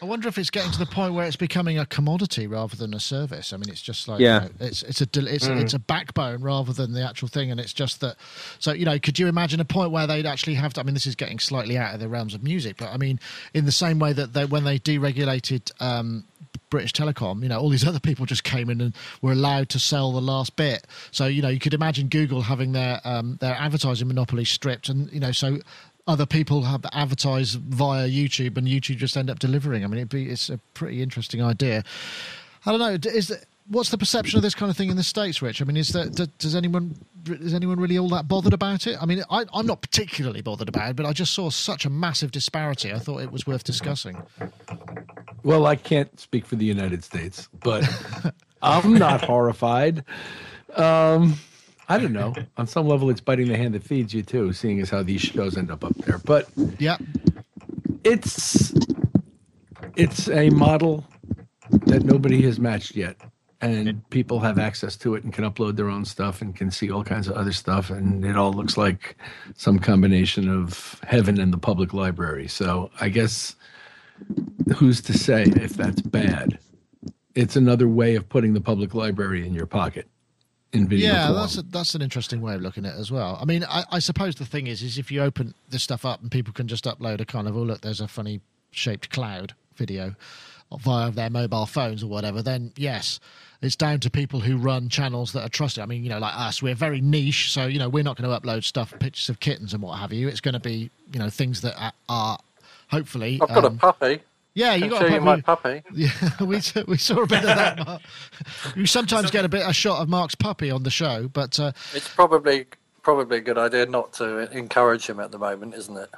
I 0.00 0.04
wonder 0.04 0.28
if 0.28 0.38
it's 0.38 0.50
getting 0.50 0.70
to 0.72 0.78
the 0.78 0.86
point 0.86 1.14
where 1.14 1.26
it's 1.26 1.36
becoming 1.36 1.78
a 1.78 1.86
commodity 1.86 2.46
rather 2.46 2.76
than 2.76 2.94
a 2.94 3.00
service. 3.00 3.52
I 3.52 3.56
mean, 3.56 3.68
it's 3.68 3.82
just 3.82 4.06
like 4.06 4.20
yeah, 4.20 4.44
you 4.44 4.48
know, 4.48 4.54
it's 4.60 4.82
it's 4.82 5.00
a 5.00 5.04
it's 5.04 5.48
mm. 5.48 5.60
it's 5.60 5.74
a 5.74 5.78
backbone 5.78 6.40
rather 6.40 6.72
than 6.72 6.92
the 6.92 7.02
actual 7.02 7.28
thing, 7.28 7.50
and 7.50 7.58
it's 7.58 7.72
just 7.72 8.00
that. 8.00 8.16
So 8.58 8.72
you 8.72 8.84
know, 8.84 8.98
could 8.98 9.18
you 9.18 9.26
imagine 9.26 9.60
a 9.60 9.64
point 9.64 9.90
where 9.90 10.06
they'd 10.06 10.26
actually 10.26 10.54
have 10.54 10.72
to? 10.74 10.80
I 10.80 10.84
mean, 10.84 10.94
this 10.94 11.06
is 11.06 11.16
getting 11.16 11.38
slightly 11.38 11.76
out 11.76 11.94
of 11.94 12.00
the 12.00 12.08
realms 12.08 12.34
of 12.34 12.42
music, 12.42 12.76
but 12.78 12.90
I 12.90 12.96
mean, 12.96 13.18
in 13.54 13.64
the 13.64 13.72
same 13.72 13.98
way 13.98 14.12
that 14.12 14.34
they 14.34 14.44
when 14.44 14.64
they 14.64 14.78
deregulated 14.78 15.72
um, 15.80 16.24
British 16.70 16.92
Telecom, 16.92 17.42
you 17.42 17.48
know, 17.48 17.58
all 17.58 17.68
these 17.68 17.86
other 17.88 18.00
people 18.00 18.26
just 18.26 18.44
came 18.44 18.70
in 18.70 18.80
and 18.80 18.94
were 19.22 19.32
allowed 19.32 19.68
to 19.70 19.78
sell 19.78 20.12
the 20.12 20.20
last 20.20 20.56
bit. 20.56 20.86
So 21.10 21.26
you 21.26 21.42
know, 21.42 21.48
you 21.48 21.60
could 21.60 21.74
imagine 21.74 22.08
Google 22.08 22.42
having 22.42 22.72
their 22.72 23.00
um, 23.04 23.38
their 23.40 23.54
advertising 23.54 24.08
monopoly 24.08 24.44
stripped, 24.44 24.88
and 24.88 25.12
you 25.12 25.20
know, 25.20 25.32
so 25.32 25.58
other 26.08 26.26
people 26.26 26.62
have 26.62 26.84
advertised 26.92 27.60
via 27.60 28.08
YouTube, 28.08 28.56
and 28.56 28.66
YouTube 28.66 28.96
just 28.96 29.16
end 29.16 29.30
up 29.30 29.38
delivering. 29.38 29.84
I 29.84 29.86
mean, 29.86 29.98
it'd 29.98 30.08
be 30.08 30.28
it's 30.28 30.48
a 30.48 30.58
pretty 30.74 31.02
interesting 31.02 31.42
idea. 31.42 31.84
I 32.66 32.72
don't 32.72 32.80
know. 32.80 33.10
Is 33.10 33.28
that 33.28 33.44
what's 33.68 33.90
the 33.90 33.98
perception 33.98 34.38
of 34.38 34.42
this 34.42 34.54
kind 34.54 34.70
of 34.70 34.76
thing 34.76 34.88
in 34.90 34.96
the 34.96 35.02
states, 35.02 35.42
Rich? 35.42 35.60
I 35.60 35.64
mean, 35.64 35.76
is 35.76 35.90
that 35.90 36.32
does 36.38 36.54
anyone 36.54 36.96
is 37.26 37.52
anyone 37.52 37.78
really 37.78 37.98
all 37.98 38.08
that 38.08 38.26
bothered 38.26 38.54
about 38.54 38.86
it? 38.86 38.96
I 39.00 39.06
mean, 39.06 39.22
I, 39.30 39.44
am 39.54 39.66
not 39.66 39.82
particularly 39.82 40.40
bothered 40.40 40.68
about 40.68 40.90
it, 40.90 40.96
but 40.96 41.04
I 41.04 41.12
just 41.12 41.34
saw 41.34 41.50
such 41.50 41.84
a 41.84 41.90
massive 41.90 42.32
disparity. 42.32 42.92
I 42.92 42.98
thought 42.98 43.18
it 43.18 43.30
was 43.30 43.46
worth 43.46 43.64
discussing. 43.64 44.20
Well, 45.42 45.66
I 45.66 45.76
can't 45.76 46.18
speak 46.18 46.46
for 46.46 46.56
the 46.56 46.64
United 46.64 47.04
States, 47.04 47.48
but 47.60 47.86
I'm 48.62 48.94
not 48.94 49.22
horrified. 49.22 50.04
Um, 50.74 51.38
I 51.88 51.98
don't 51.98 52.12
know. 52.12 52.34
On 52.58 52.66
some 52.66 52.86
level, 52.86 53.08
it's 53.08 53.20
biting 53.20 53.48
the 53.48 53.56
hand 53.56 53.74
that 53.74 53.82
feeds 53.82 54.12
you 54.12 54.22
too, 54.22 54.52
seeing 54.52 54.80
as 54.80 54.90
how 54.90 55.02
these 55.02 55.22
shows 55.22 55.56
end 55.56 55.70
up 55.70 55.84
up 55.84 55.94
there. 55.96 56.18
But 56.18 56.48
yeah, 56.78 56.98
it's 58.04 58.74
it's 59.96 60.28
a 60.28 60.50
model 60.50 61.06
that 61.86 62.04
nobody 62.04 62.42
has 62.42 62.60
matched 62.60 62.94
yet. 62.94 63.16
And 63.60 64.08
people 64.10 64.38
have 64.38 64.56
access 64.56 64.96
to 64.98 65.16
it 65.16 65.24
and 65.24 65.32
can 65.32 65.42
upload 65.42 65.74
their 65.74 65.88
own 65.88 66.04
stuff 66.04 66.40
and 66.40 66.54
can 66.54 66.70
see 66.70 66.92
all 66.92 67.02
kinds 67.02 67.26
of 67.26 67.34
other 67.34 67.50
stuff. 67.50 67.90
And 67.90 68.24
it 68.24 68.36
all 68.36 68.52
looks 68.52 68.76
like 68.76 69.16
some 69.56 69.80
combination 69.80 70.48
of 70.48 71.00
heaven 71.04 71.40
and 71.40 71.52
the 71.52 71.58
public 71.58 71.92
library. 71.92 72.46
So 72.46 72.88
i 73.00 73.08
guess 73.08 73.56
who's 74.76 75.00
to 75.02 75.12
say 75.12 75.42
if 75.42 75.70
that's 75.70 76.00
bad? 76.02 76.60
It's 77.34 77.56
another 77.56 77.88
way 77.88 78.14
of 78.14 78.28
putting 78.28 78.54
the 78.54 78.60
public 78.60 78.94
library 78.94 79.44
in 79.44 79.54
your 79.54 79.66
pocket 79.66 80.06
in 80.72 80.86
video 80.86 81.12
yeah 81.12 81.32
that's 81.32 81.56
a, 81.56 81.62
that's 81.62 81.94
an 81.94 82.02
interesting 82.02 82.40
way 82.40 82.54
of 82.54 82.60
looking 82.60 82.84
at 82.84 82.94
it 82.94 82.98
as 82.98 83.10
well 83.10 83.38
i 83.40 83.44
mean 83.44 83.64
I, 83.64 83.84
I 83.92 83.98
suppose 83.98 84.34
the 84.34 84.44
thing 84.44 84.66
is 84.66 84.82
is 84.82 84.98
if 84.98 85.10
you 85.10 85.22
open 85.22 85.54
this 85.70 85.82
stuff 85.82 86.04
up 86.04 86.20
and 86.20 86.30
people 86.30 86.52
can 86.52 86.68
just 86.68 86.84
upload 86.84 87.20
a 87.20 87.24
kind 87.24 87.48
of 87.48 87.56
oh 87.56 87.62
look 87.62 87.80
there's 87.80 88.00
a 88.00 88.08
funny 88.08 88.40
shaped 88.70 89.10
cloud 89.10 89.54
video 89.76 90.14
via 90.80 91.10
their 91.10 91.30
mobile 91.30 91.66
phones 91.66 92.02
or 92.02 92.08
whatever 92.08 92.42
then 92.42 92.72
yes 92.76 93.18
it's 93.60 93.76
down 93.76 94.00
to 94.00 94.10
people 94.10 94.40
who 94.40 94.56
run 94.56 94.88
channels 94.88 95.32
that 95.32 95.42
are 95.42 95.48
trusted. 95.48 95.82
I 95.82 95.86
mean, 95.86 96.04
you 96.04 96.10
know, 96.10 96.18
like 96.18 96.34
us, 96.36 96.62
we're 96.62 96.76
very 96.76 97.00
niche, 97.00 97.52
so 97.52 97.66
you 97.66 97.78
know, 97.78 97.88
we're 97.88 98.04
not 98.04 98.16
going 98.16 98.30
to 98.30 98.40
upload 98.40 98.64
stuff, 98.64 98.94
pictures 99.00 99.28
of 99.28 99.40
kittens 99.40 99.74
and 99.74 99.82
what 99.82 99.98
have 99.98 100.12
you. 100.12 100.28
It's 100.28 100.40
going 100.40 100.54
to 100.54 100.60
be, 100.60 100.90
you 101.12 101.18
know, 101.18 101.28
things 101.28 101.60
that 101.62 101.74
are, 101.80 101.92
are 102.08 102.38
hopefully. 102.88 103.40
I've 103.42 103.48
got 103.48 103.64
um, 103.64 103.74
a 103.74 103.78
puppy. 103.78 104.20
Yeah, 104.58 104.74
you 104.74 104.90
got 104.90 105.04
a 105.06 105.12
you 105.12 105.20
my 105.20 105.40
puppy. 105.40 105.82
puppy. 105.82 105.88
Yeah, 105.94 106.42
we 106.42 106.60
we 106.88 106.96
saw 106.96 107.22
a 107.22 107.26
bit 107.26 107.38
of 107.38 107.44
that. 107.44 107.86
Mark. 107.86 108.02
You 108.76 108.86
sometimes 108.86 109.30
get 109.30 109.44
a 109.44 109.48
bit 109.48 109.62
a 109.64 109.72
shot 109.72 110.02
of 110.02 110.08
Mark's 110.08 110.34
puppy 110.34 110.70
on 110.70 110.82
the 110.82 110.90
show, 110.90 111.28
but 111.28 111.58
uh, 111.60 111.70
It's 111.94 112.08
probably 112.08 112.66
probably 113.02 113.38
a 113.38 113.40
good 113.40 113.56
idea 113.58 113.86
not 113.86 114.12
to 114.14 114.50
encourage 114.56 115.06
him 115.06 115.20
at 115.20 115.30
the 115.30 115.38
moment, 115.38 115.74
isn't 115.74 115.96
it? 115.96 116.10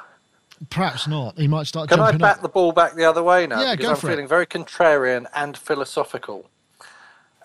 perhaps 0.70 1.06
not. 1.06 1.38
He 1.38 1.48
might 1.48 1.66
start 1.66 1.88
Can 1.88 2.00
I 2.00 2.12
bat 2.12 2.36
up. 2.36 2.42
the 2.42 2.48
ball 2.48 2.72
back 2.72 2.94
the 2.94 3.04
other 3.04 3.22
way 3.22 3.46
now? 3.46 3.60
Yeah, 3.62 3.72
because 3.72 3.86
go 3.86 3.90
I'm 3.92 3.96
for 3.96 4.08
it. 4.08 4.10
feeling 4.12 4.28
very 4.28 4.46
contrarian 4.46 5.26
and 5.34 5.56
philosophical. 5.56 6.48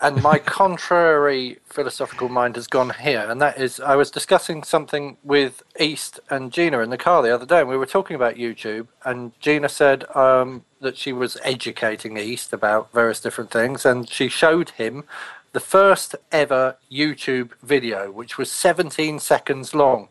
And 0.02 0.22
my 0.22 0.40
contrary 0.40 1.60
philosophical 1.66 2.28
mind 2.28 2.58
has 2.58 2.68
gone 2.68 2.92
here, 3.02 3.26
and 3.30 3.42
that 3.42 3.58
is 3.58 3.80
I 3.80 3.96
was 3.96 4.12
discussing 4.12 4.64
something 4.64 5.18
with 5.24 5.64
East 5.80 6.20
and 6.30 6.52
Gina 6.52 6.80
in 6.80 6.90
the 6.90 6.98
car 6.98 7.24
the 7.24 7.34
other 7.34 7.46
day, 7.46 7.62
and 7.62 7.70
we 7.70 7.78
were 7.78 7.86
talking 7.86 8.16
about 8.16 8.36
YouTube, 8.36 8.88
and 9.06 9.32
Gina 9.40 9.70
said 9.70 10.04
um, 10.16 10.66
that 10.82 10.98
she 10.98 11.14
was 11.14 11.38
educating 11.44 12.18
East 12.18 12.52
about 12.52 12.92
various 12.92 13.22
different 13.22 13.52
things, 13.52 13.86
and 13.86 14.10
she 14.10 14.28
showed 14.28 14.72
him 14.72 15.06
the 15.54 15.62
first 15.62 16.16
ever 16.30 16.76
YouTube 16.92 17.52
video, 17.64 18.12
which 18.12 18.38
was 18.38 18.52
17 18.52 19.20
seconds 19.20 19.74
long. 19.74 20.10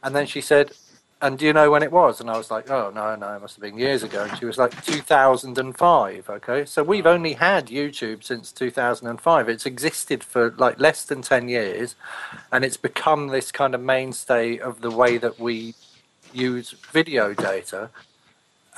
And 0.00 0.14
then 0.14 0.26
she 0.26 0.40
said, 0.40 0.70
and 1.22 1.38
do 1.38 1.46
you 1.46 1.52
know 1.54 1.70
when 1.70 1.82
it 1.82 1.90
was? 1.90 2.20
And 2.20 2.28
I 2.28 2.36
was 2.36 2.50
like, 2.50 2.70
oh, 2.70 2.92
no, 2.94 3.16
no, 3.16 3.34
it 3.34 3.40
must 3.40 3.56
have 3.56 3.62
been 3.62 3.78
years 3.78 4.02
ago. 4.02 4.24
And 4.24 4.38
she 4.38 4.44
was 4.44 4.58
like, 4.58 4.84
2005. 4.84 6.28
Okay. 6.28 6.64
So 6.66 6.82
we've 6.82 7.06
only 7.06 7.32
had 7.32 7.68
YouTube 7.68 8.22
since 8.22 8.52
2005. 8.52 9.48
It's 9.48 9.64
existed 9.64 10.22
for 10.22 10.50
like 10.58 10.78
less 10.78 11.04
than 11.04 11.22
10 11.22 11.48
years. 11.48 11.94
And 12.52 12.64
it's 12.64 12.76
become 12.76 13.28
this 13.28 13.50
kind 13.50 13.74
of 13.74 13.80
mainstay 13.80 14.58
of 14.58 14.82
the 14.82 14.90
way 14.90 15.16
that 15.16 15.40
we 15.40 15.74
use 16.34 16.74
video 16.92 17.32
data. 17.32 17.88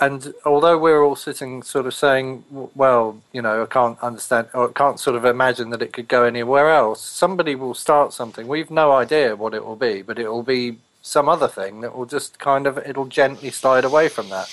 And 0.00 0.32
although 0.44 0.78
we're 0.78 1.02
all 1.02 1.16
sitting 1.16 1.64
sort 1.64 1.86
of 1.86 1.94
saying, 1.94 2.44
well, 2.76 3.20
you 3.32 3.42
know, 3.42 3.64
I 3.64 3.66
can't 3.66 4.00
understand 4.00 4.46
or 4.54 4.68
I 4.68 4.72
can't 4.72 5.00
sort 5.00 5.16
of 5.16 5.24
imagine 5.24 5.70
that 5.70 5.82
it 5.82 5.92
could 5.92 6.06
go 6.06 6.22
anywhere 6.22 6.70
else, 6.70 7.02
somebody 7.02 7.56
will 7.56 7.74
start 7.74 8.12
something. 8.12 8.46
We've 8.46 8.70
no 8.70 8.92
idea 8.92 9.34
what 9.34 9.54
it 9.54 9.64
will 9.64 9.74
be, 9.74 10.02
but 10.02 10.20
it 10.20 10.28
will 10.28 10.44
be 10.44 10.78
some 11.08 11.28
other 11.28 11.48
thing 11.48 11.80
that 11.80 11.96
will 11.96 12.06
just 12.06 12.38
kind 12.38 12.66
of, 12.66 12.78
it'll 12.78 13.06
gently 13.06 13.50
slide 13.50 13.84
away 13.84 14.08
from 14.08 14.28
that. 14.28 14.48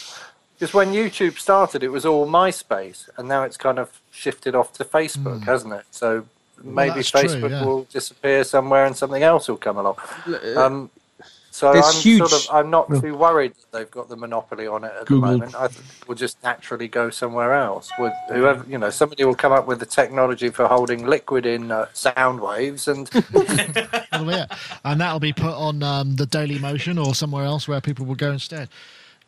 Because 0.53 0.73
when 0.73 0.93
YouTube 0.93 1.37
started, 1.37 1.83
it 1.83 1.89
was 1.89 2.05
all 2.05 2.25
MySpace, 2.25 3.09
and 3.17 3.27
now 3.27 3.43
it's 3.43 3.57
kind 3.57 3.77
of 3.77 4.01
shifted 4.11 4.55
off 4.55 4.71
to 4.73 4.85
Facebook, 4.85 5.43
hasn't 5.43 5.73
it? 5.73 5.83
So 5.91 6.25
maybe 6.63 6.95
that's 6.95 7.11
true, 7.11 7.21
Facebook 7.21 7.49
yeah. 7.49 7.65
will 7.65 7.83
disappear 7.83 8.45
somewhere 8.45 8.85
and 8.85 8.95
something 8.95 9.21
else 9.21 9.49
will 9.49 9.57
come 9.57 9.77
along. 9.77 9.97
Um, 10.55 10.89
so 11.55 11.71
There's 11.71 11.85
I'm 11.85 12.01
huge- 12.01 12.19
sort 12.19 12.33
of 12.33 12.47
I'm 12.53 12.69
not 12.69 12.89
too 13.01 13.15
worried 13.15 13.53
that 13.55 13.71
they've 13.71 13.89
got 13.89 14.09
the 14.09 14.17
monopoly 14.17 14.67
on 14.67 14.83
it 14.83 14.91
at 14.99 15.05
Google- 15.05 15.29
the 15.31 15.37
moment. 15.37 15.55
I 15.55 15.67
think 15.69 15.85
we'll 16.05 16.17
just 16.17 16.43
naturally 16.43 16.89
go 16.89 17.09
somewhere 17.09 17.53
else. 17.53 17.89
With 17.97 18.11
whoever 18.27 18.65
you 18.69 18.77
know, 18.77 18.89
somebody 18.89 19.23
will 19.23 19.35
come 19.35 19.53
up 19.53 19.65
with 19.65 19.79
the 19.79 19.85
technology 19.85 20.49
for 20.49 20.67
holding 20.67 21.05
liquid 21.07 21.45
in 21.45 21.71
uh, 21.71 21.85
sound 21.93 22.41
waves, 22.41 22.87
and 22.89 23.07
That'll 23.07 24.25
be 24.25 24.33
it. 24.33 24.51
and 24.83 24.99
that'll 24.99 25.19
be 25.21 25.31
put 25.33 25.53
on 25.53 25.81
um, 25.81 26.15
the 26.17 26.25
Daily 26.25 26.59
Motion 26.59 26.97
or 26.97 27.15
somewhere 27.15 27.45
else 27.45 27.67
where 27.67 27.79
people 27.79 28.05
will 28.05 28.15
go 28.15 28.31
instead. 28.31 28.67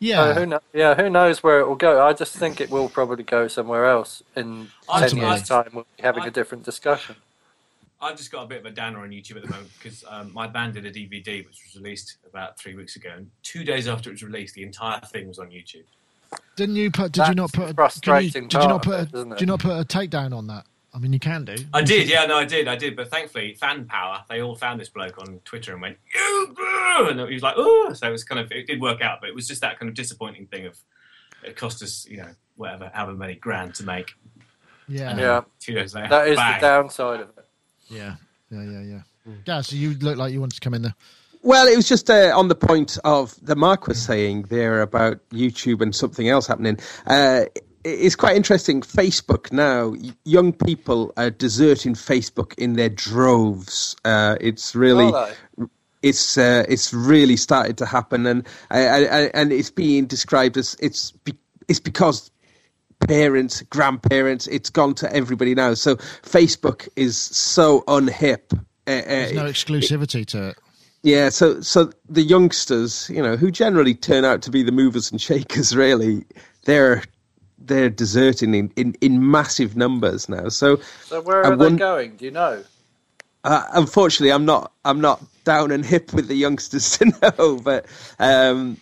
Yeah, 0.00 0.20
uh, 0.20 0.34
who 0.34 0.46
know, 0.46 0.60
yeah, 0.72 0.94
who 0.94 1.10
knows 1.10 1.42
where 1.42 1.58
it 1.60 1.66
will 1.66 1.74
go? 1.74 2.06
I 2.06 2.12
just 2.12 2.36
think 2.36 2.60
it 2.60 2.70
will 2.70 2.88
probably 2.88 3.24
go 3.24 3.48
somewhere 3.48 3.86
else 3.86 4.22
in 4.36 4.68
I- 4.88 5.08
ten 5.08 5.16
years' 5.18 5.42
time. 5.48 5.70
We'll 5.72 5.86
be 5.96 6.02
having 6.02 6.22
I- 6.24 6.28
a 6.28 6.30
different 6.30 6.64
discussion. 6.64 7.16
I've 8.00 8.16
just 8.16 8.30
got 8.30 8.44
a 8.44 8.46
bit 8.46 8.60
of 8.60 8.66
a 8.66 8.70
downer 8.70 9.00
on 9.00 9.10
YouTube 9.10 9.36
at 9.36 9.42
the 9.42 9.48
moment 9.48 9.70
because 9.78 10.04
um, 10.08 10.32
my 10.32 10.46
band 10.46 10.74
did 10.74 10.86
a 10.86 10.90
DVD 10.90 11.44
which 11.44 11.60
was 11.64 11.74
released 11.82 12.18
about 12.28 12.58
three 12.58 12.74
weeks 12.76 12.96
ago, 12.96 13.10
and 13.16 13.30
two 13.42 13.64
days 13.64 13.88
after 13.88 14.10
it 14.10 14.12
was 14.12 14.22
released, 14.22 14.54
the 14.54 14.62
entire 14.62 15.00
thing 15.00 15.26
was 15.26 15.38
on 15.38 15.48
YouTube. 15.48 15.84
didn't 16.56 16.76
you 16.76 16.90
put? 16.90 17.12
Did 17.12 17.26
you 17.28 17.34
not 17.34 17.52
put? 17.52 17.70
A, 17.70 17.74
frustrating 17.74 18.44
you, 18.44 18.48
did 18.48 18.62
you 18.62 18.68
not 18.68 18.82
put? 18.82 18.94
A, 18.94 19.20
it? 19.20 19.28
did 19.30 19.40
you 19.40 19.46
not 19.46 19.60
put 19.60 19.72
a 19.72 19.84
takedown 19.84 20.36
on 20.36 20.46
that? 20.46 20.64
I 20.94 20.98
mean, 20.98 21.12
you 21.12 21.18
can 21.18 21.44
do. 21.44 21.54
I 21.74 21.82
did, 21.82 22.08
yeah, 22.08 22.24
no, 22.24 22.38
I 22.38 22.46
did, 22.46 22.66
I 22.66 22.74
did, 22.74 22.96
but 22.96 23.10
thankfully, 23.10 23.54
fan 23.54 23.84
power, 23.84 24.24
they 24.28 24.40
all 24.40 24.56
found 24.56 24.80
this 24.80 24.88
bloke 24.88 25.18
on 25.18 25.38
Twitter 25.44 25.72
and 25.74 25.82
went, 25.82 25.98
you, 26.14 26.54
and 27.10 27.20
he 27.20 27.34
was 27.34 27.42
like, 27.42 27.54
oh, 27.58 27.92
so 27.92 28.08
it 28.08 28.10
was 28.10 28.24
kind 28.24 28.40
of, 28.40 28.50
it 28.50 28.66
did 28.66 28.80
work 28.80 29.02
out, 29.02 29.20
but 29.20 29.28
it 29.28 29.34
was 29.34 29.46
just 29.46 29.60
that 29.60 29.78
kind 29.78 29.90
of 29.90 29.94
disappointing 29.94 30.46
thing 30.46 30.64
of, 30.64 30.78
it 31.44 31.56
cost 31.56 31.82
us, 31.82 32.06
you 32.08 32.16
know, 32.16 32.30
whatever, 32.56 32.90
however 32.94 33.12
many 33.12 33.34
grand 33.34 33.74
to 33.76 33.84
make. 33.84 34.12
Yeah, 34.88 35.14
yeah, 35.14 35.20
Yeah, 35.20 35.40
Two 35.60 35.74
days 35.74 35.94
later, 35.94 36.08
that 36.08 36.28
is 36.28 36.36
bang. 36.36 36.60
the 36.60 36.66
downside 36.66 37.20
of 37.20 37.28
it. 37.36 37.47
Yeah, 37.90 38.14
yeah, 38.50 38.62
yeah. 38.82 39.00
Yeah, 39.46 39.60
so 39.60 39.76
you 39.76 39.94
look 39.98 40.16
like 40.16 40.32
you 40.32 40.40
wanted 40.40 40.54
to 40.54 40.60
come 40.60 40.74
in 40.74 40.82
there. 40.82 40.94
Well, 41.42 41.66
it 41.66 41.76
was 41.76 41.88
just 41.88 42.08
uh, 42.10 42.32
on 42.34 42.48
the 42.48 42.54
point 42.54 42.98
of 43.04 43.34
the 43.42 43.54
Mark 43.54 43.86
was 43.86 44.00
saying 44.02 44.42
there 44.48 44.80
about 44.82 45.18
YouTube 45.30 45.80
and 45.82 45.94
something 45.94 46.28
else 46.28 46.46
happening. 46.46 46.78
Uh, 47.06 47.44
it's 47.84 48.16
quite 48.16 48.36
interesting. 48.36 48.80
Facebook 48.80 49.52
now, 49.52 49.94
young 50.24 50.52
people 50.52 51.12
are 51.16 51.30
deserting 51.30 51.94
Facebook 51.94 52.54
in 52.58 52.72
their 52.74 52.88
droves. 52.88 53.94
Uh, 54.04 54.36
it's 54.40 54.74
really. 54.74 55.12
Are 55.12 55.32
It's 56.02 56.38
uh, 56.38 56.64
it's 56.68 56.94
really 56.94 57.36
started 57.36 57.76
to 57.78 57.86
happen, 57.86 58.24
and 58.26 58.46
I, 58.70 58.86
I, 58.86 58.98
I- 59.24 59.30
and 59.34 59.52
it's 59.52 59.70
being 59.70 60.06
described 60.06 60.56
as 60.56 60.76
it's 60.80 61.10
be, 61.10 61.34
it's 61.66 61.80
because 61.80 62.30
parents, 63.00 63.62
grandparents, 63.62 64.46
it's 64.48 64.70
gone 64.70 64.94
to 64.96 65.12
everybody 65.14 65.54
now. 65.54 65.74
So 65.74 65.96
Facebook 65.96 66.88
is 66.96 67.16
so 67.16 67.82
unhip. 67.82 68.52
Uh, 68.52 68.60
There's 68.86 69.32
no 69.32 69.44
exclusivity 69.44 70.24
to 70.26 70.48
it. 70.48 70.58
yeah, 71.02 71.28
so 71.28 71.60
so 71.60 71.90
the 72.08 72.22
youngsters, 72.22 73.08
you 73.10 73.22
know, 73.22 73.36
who 73.36 73.50
generally 73.50 73.94
turn 73.94 74.24
out 74.24 74.42
to 74.42 74.50
be 74.50 74.62
the 74.62 74.72
movers 74.72 75.10
and 75.10 75.20
shakers, 75.20 75.76
really, 75.76 76.24
they're 76.64 77.02
they're 77.58 77.90
deserting 77.90 78.54
in, 78.54 78.72
in, 78.76 78.94
in 79.00 79.30
massive 79.30 79.76
numbers 79.76 80.28
now. 80.28 80.48
So 80.48 80.78
So 81.04 81.20
where 81.20 81.44
I 81.44 81.50
are 81.50 81.56
they 81.56 81.70
going? 81.76 82.16
Do 82.16 82.24
you 82.24 82.30
know? 82.30 82.64
uh, 83.44 83.64
unfortunately, 83.74 84.32
I'm 84.32 84.44
not 84.46 84.72
I'm 84.84 85.00
not 85.00 85.22
down 85.44 85.70
and 85.70 85.84
hip 85.84 86.12
with 86.14 86.28
the 86.28 86.34
youngsters 86.34 86.96
to 86.98 87.06
know, 87.22 87.56
but 87.62 87.84
um, 88.18 88.78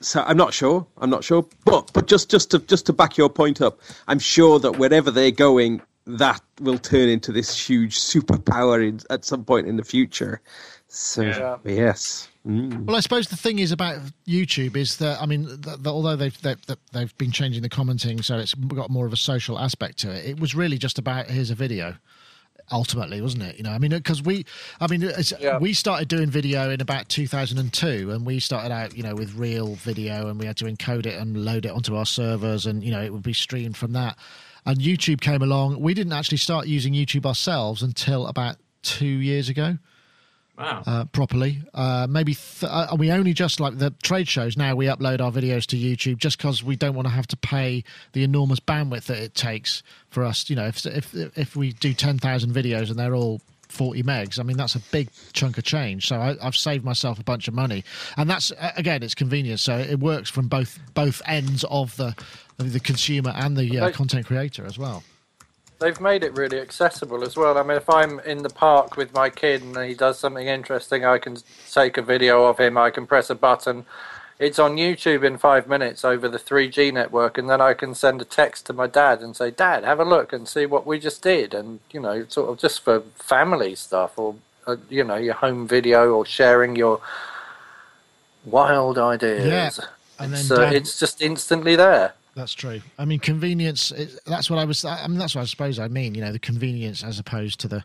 so 0.00 0.22
I'm 0.26 0.36
not 0.36 0.54
sure. 0.54 0.86
I'm 0.98 1.10
not 1.10 1.24
sure, 1.24 1.46
but 1.64 1.90
but 1.92 2.06
just 2.06 2.30
just 2.30 2.50
to 2.52 2.58
just 2.58 2.86
to 2.86 2.92
back 2.92 3.16
your 3.16 3.28
point 3.28 3.60
up, 3.60 3.80
I'm 4.08 4.18
sure 4.18 4.58
that 4.58 4.78
wherever 4.78 5.10
they're 5.10 5.30
going, 5.30 5.82
that 6.06 6.40
will 6.60 6.78
turn 6.78 7.08
into 7.08 7.32
this 7.32 7.68
huge 7.68 7.98
superpower 7.98 8.86
in, 8.86 9.00
at 9.10 9.24
some 9.24 9.44
point 9.44 9.66
in 9.66 9.76
the 9.76 9.84
future. 9.84 10.40
So 10.88 11.22
Yeah. 11.22 11.56
yes. 11.64 12.28
Mm. 12.46 12.86
Well, 12.86 12.96
I 12.96 13.00
suppose 13.00 13.28
the 13.28 13.36
thing 13.36 13.58
is 13.58 13.70
about 13.70 14.00
YouTube 14.26 14.74
is 14.74 14.96
that 14.96 15.20
I 15.20 15.26
mean, 15.26 15.44
that, 15.44 15.82
that 15.82 15.90
although 15.90 16.16
they've 16.16 16.40
that, 16.40 16.62
that 16.62 16.78
they've 16.92 17.16
been 17.18 17.32
changing 17.32 17.62
the 17.62 17.68
commenting, 17.68 18.22
so 18.22 18.38
it's 18.38 18.54
got 18.54 18.88
more 18.88 19.06
of 19.06 19.12
a 19.12 19.16
social 19.16 19.58
aspect 19.58 19.98
to 19.98 20.10
it. 20.10 20.24
It 20.24 20.40
was 20.40 20.54
really 20.54 20.78
just 20.78 20.98
about 20.98 21.26
here's 21.26 21.50
a 21.50 21.54
video, 21.54 21.96
ultimately, 22.72 23.20
wasn't 23.20 23.42
it? 23.44 23.56
You 23.56 23.64
know, 23.64 23.70
I 23.70 23.78
mean, 23.78 23.90
because 23.90 24.22
we, 24.22 24.44
I 24.80 24.86
mean, 24.86 25.02
it's, 25.02 25.32
Yeah. 25.40 25.58
we 25.58 25.72
started 25.74 26.08
doing 26.08 26.30
video 26.30 26.70
in 26.70 26.80
about 26.80 27.08
2002, 27.08 28.10
and 28.10 28.24
we 28.24 28.40
started 28.40 28.72
out, 28.72 28.96
you 28.96 29.02
know, 29.02 29.14
with 29.14 29.34
real 29.34 29.74
video, 29.76 30.28
and 30.28 30.38
we 30.38 30.46
had 30.46 30.56
to 30.58 30.64
encode 30.66 31.06
it 31.06 31.14
and 31.20 31.44
load 31.44 31.66
it 31.66 31.70
onto 31.72 31.96
our 31.96 32.06
servers, 32.06 32.66
and 32.66 32.82
you 32.84 32.90
know, 32.90 33.02
it 33.02 33.12
would 33.12 33.22
be 33.22 33.32
streamed 33.32 33.76
from 33.76 33.92
that. 33.92 34.16
And 34.66 34.78
YouTube 34.78 35.20
came 35.20 35.42
along. 35.42 35.80
We 35.80 35.94
didn't 35.94 36.12
actually 36.12 36.38
start 36.38 36.66
using 36.66 36.92
YouTube 36.92 37.24
ourselves 37.26 37.82
until 37.82 38.26
about 38.26 38.56
two 38.82 39.06
years 39.06 39.48
ago. 39.48 39.78
Wow. 40.60 40.82
uh, 40.86 41.04
properly. 41.06 41.62
Uh, 41.72 42.06
maybe 42.08 42.34
th- 42.34 42.70
uh, 42.70 42.94
we 42.98 43.10
only 43.10 43.32
just 43.32 43.60
like 43.60 43.78
the 43.78 43.94
trade 44.02 44.28
shows 44.28 44.58
now. 44.58 44.74
We 44.74 44.86
upload 44.86 45.20
our 45.20 45.32
videos 45.32 45.64
to 45.68 45.76
YouTube 45.76 46.18
just 46.18 46.36
because 46.36 46.62
we 46.62 46.76
don't 46.76 46.94
want 46.94 47.08
to 47.08 47.14
have 47.14 47.26
to 47.28 47.36
pay 47.36 47.82
the 48.12 48.24
enormous 48.24 48.60
bandwidth 48.60 49.04
that 49.06 49.18
it 49.18 49.34
takes 49.34 49.82
for 50.10 50.22
us. 50.22 50.50
You 50.50 50.56
know, 50.56 50.66
if 50.66 50.84
if 50.84 51.14
if 51.14 51.56
we 51.56 51.72
do 51.72 51.94
ten 51.94 52.18
thousand 52.18 52.52
videos 52.52 52.90
and 52.90 52.98
they're 52.98 53.14
all 53.14 53.40
40 53.70 54.02
megs. 54.02 54.38
I 54.38 54.42
mean, 54.42 54.56
that's 54.56 54.74
a 54.74 54.80
big 54.90 55.08
chunk 55.32 55.56
of 55.56 55.64
change. 55.64 56.08
So 56.08 56.20
I, 56.20 56.36
have 56.42 56.56
saved 56.56 56.84
myself 56.84 57.18
a 57.18 57.24
bunch 57.24 57.48
of 57.48 57.54
money, 57.54 57.84
and 58.16 58.28
that's 58.28 58.52
again, 58.76 59.02
it's 59.02 59.14
convenient. 59.14 59.60
So 59.60 59.78
it 59.78 60.00
works 60.00 60.28
from 60.28 60.48
both 60.48 60.78
both 60.94 61.22
ends 61.26 61.64
of 61.64 61.96
the 61.96 62.14
the 62.58 62.80
consumer 62.80 63.32
and 63.34 63.56
the 63.56 63.78
uh, 63.78 63.90
content 63.92 64.26
creator 64.26 64.66
as 64.66 64.76
well. 64.78 65.02
They've 65.80 66.00
made 66.00 66.22
it 66.22 66.36
really 66.36 66.60
accessible 66.60 67.24
as 67.24 67.38
well. 67.38 67.56
I 67.56 67.62
mean, 67.62 67.78
if 67.78 67.88
I'm 67.88 68.20
in 68.20 68.42
the 68.42 68.50
park 68.50 68.98
with 68.98 69.14
my 69.14 69.30
kid 69.30 69.62
and 69.62 69.74
he 69.78 69.94
does 69.94 70.18
something 70.18 70.46
interesting, 70.46 71.06
I 71.06 71.16
can 71.16 71.38
take 71.72 71.96
a 71.96 72.02
video 72.02 72.44
of 72.44 72.58
him. 72.58 72.76
I 72.76 72.90
can 72.90 73.06
press 73.06 73.30
a 73.30 73.34
button. 73.34 73.86
It's 74.38 74.58
on 74.58 74.76
YouTube 74.76 75.24
in 75.24 75.38
five 75.38 75.66
minutes 75.66 76.04
over 76.04 76.28
the 76.28 76.38
3G 76.38 76.92
network, 76.92 77.38
and 77.38 77.48
then 77.48 77.62
I 77.62 77.72
can 77.72 77.94
send 77.94 78.20
a 78.20 78.26
text 78.26 78.66
to 78.66 78.74
my 78.74 78.86
dad 78.86 79.20
and 79.20 79.34
say, 79.34 79.50
"Dad, 79.50 79.84
have 79.84 80.00
a 80.00 80.04
look 80.04 80.32
and 80.32 80.46
see 80.46 80.66
what 80.66 80.86
we 80.86 80.98
just 80.98 81.22
did." 81.22 81.52
And 81.54 81.80
you 81.90 82.00
know, 82.00 82.24
sort 82.28 82.50
of 82.50 82.58
just 82.58 82.80
for 82.82 83.00
family 83.16 83.74
stuff, 83.74 84.18
or 84.18 84.36
uh, 84.66 84.76
you 84.88 85.04
know, 85.04 85.16
your 85.16 85.34
home 85.34 85.66
video, 85.66 86.14
or 86.14 86.24
sharing 86.24 86.74
your 86.76 87.00
wild 88.44 88.98
ideas. 88.98 89.78
Yeah, 89.78 89.86
and 90.18 90.32
it's, 90.32 90.48
then 90.48 90.58
uh, 90.58 90.70
it's 90.72 90.98
just 90.98 91.20
instantly 91.20 91.76
there. 91.76 92.14
That's 92.34 92.54
true. 92.54 92.80
I 92.98 93.04
mean, 93.04 93.18
convenience. 93.18 93.92
That's 94.26 94.48
what 94.48 94.58
I 94.58 94.64
was. 94.64 94.84
I 94.84 95.06
mean, 95.08 95.18
that's 95.18 95.34
what 95.34 95.42
I 95.42 95.44
suppose 95.44 95.78
I 95.78 95.88
mean. 95.88 96.14
You 96.14 96.20
know, 96.20 96.32
the 96.32 96.38
convenience 96.38 97.02
as 97.02 97.18
opposed 97.18 97.60
to 97.60 97.68
the 97.68 97.84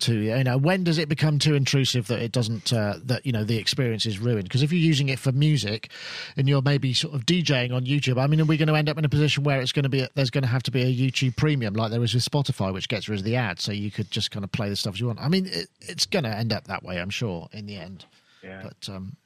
to 0.00 0.14
you 0.14 0.44
know 0.44 0.56
when 0.56 0.82
does 0.82 0.98
it 0.98 1.08
become 1.08 1.38
too 1.38 1.54
intrusive 1.54 2.06
that 2.08 2.20
it 2.20 2.32
doesn't 2.32 2.72
uh, 2.72 2.94
that 3.04 3.24
you 3.24 3.32
know 3.32 3.44
the 3.44 3.58
experience 3.58 4.06
is 4.06 4.18
ruined 4.18 4.44
because 4.44 4.62
if 4.62 4.72
you're 4.72 4.80
using 4.80 5.08
it 5.08 5.18
for 5.18 5.30
music 5.32 5.90
and 6.36 6.48
you're 6.48 6.62
maybe 6.62 6.92
sort 6.92 7.14
of 7.14 7.26
DJing 7.26 7.72
on 7.72 7.84
YouTube 7.84 8.20
I 8.20 8.26
mean 8.26 8.40
are 8.40 8.46
we 8.46 8.56
going 8.56 8.68
to 8.68 8.74
end 8.74 8.88
up 8.88 8.98
in 8.98 9.04
a 9.04 9.08
position 9.08 9.44
where 9.44 9.60
it's 9.60 9.72
going 9.72 9.82
to 9.84 9.88
be 9.88 10.00
a, 10.00 10.08
there's 10.14 10.30
going 10.30 10.42
to 10.42 10.48
have 10.48 10.62
to 10.64 10.70
be 10.70 10.82
a 10.82 10.86
YouTube 11.10 11.36
premium 11.36 11.74
like 11.74 11.90
there 11.90 12.02
is 12.02 12.14
with 12.14 12.24
Spotify 12.24 12.72
which 12.72 12.88
gets 12.88 13.08
rid 13.08 13.18
of 13.18 13.24
the 13.24 13.36
ad 13.36 13.60
so 13.60 13.72
you 13.72 13.90
could 13.90 14.10
just 14.10 14.30
kind 14.30 14.42
of 14.42 14.50
play 14.50 14.68
the 14.68 14.76
stuff 14.76 14.98
you 14.98 15.06
want 15.06 15.20
I 15.20 15.28
mean 15.28 15.46
it, 15.46 15.68
it's 15.82 16.06
going 16.06 16.24
to 16.24 16.34
end 16.34 16.52
up 16.52 16.64
that 16.64 16.82
way 16.82 16.98
I'm 16.98 17.10
sure 17.10 17.48
in 17.52 17.66
the 17.66 17.76
end 17.76 18.06
yeah 18.42 18.62
but 18.62 18.92
um 18.92 19.16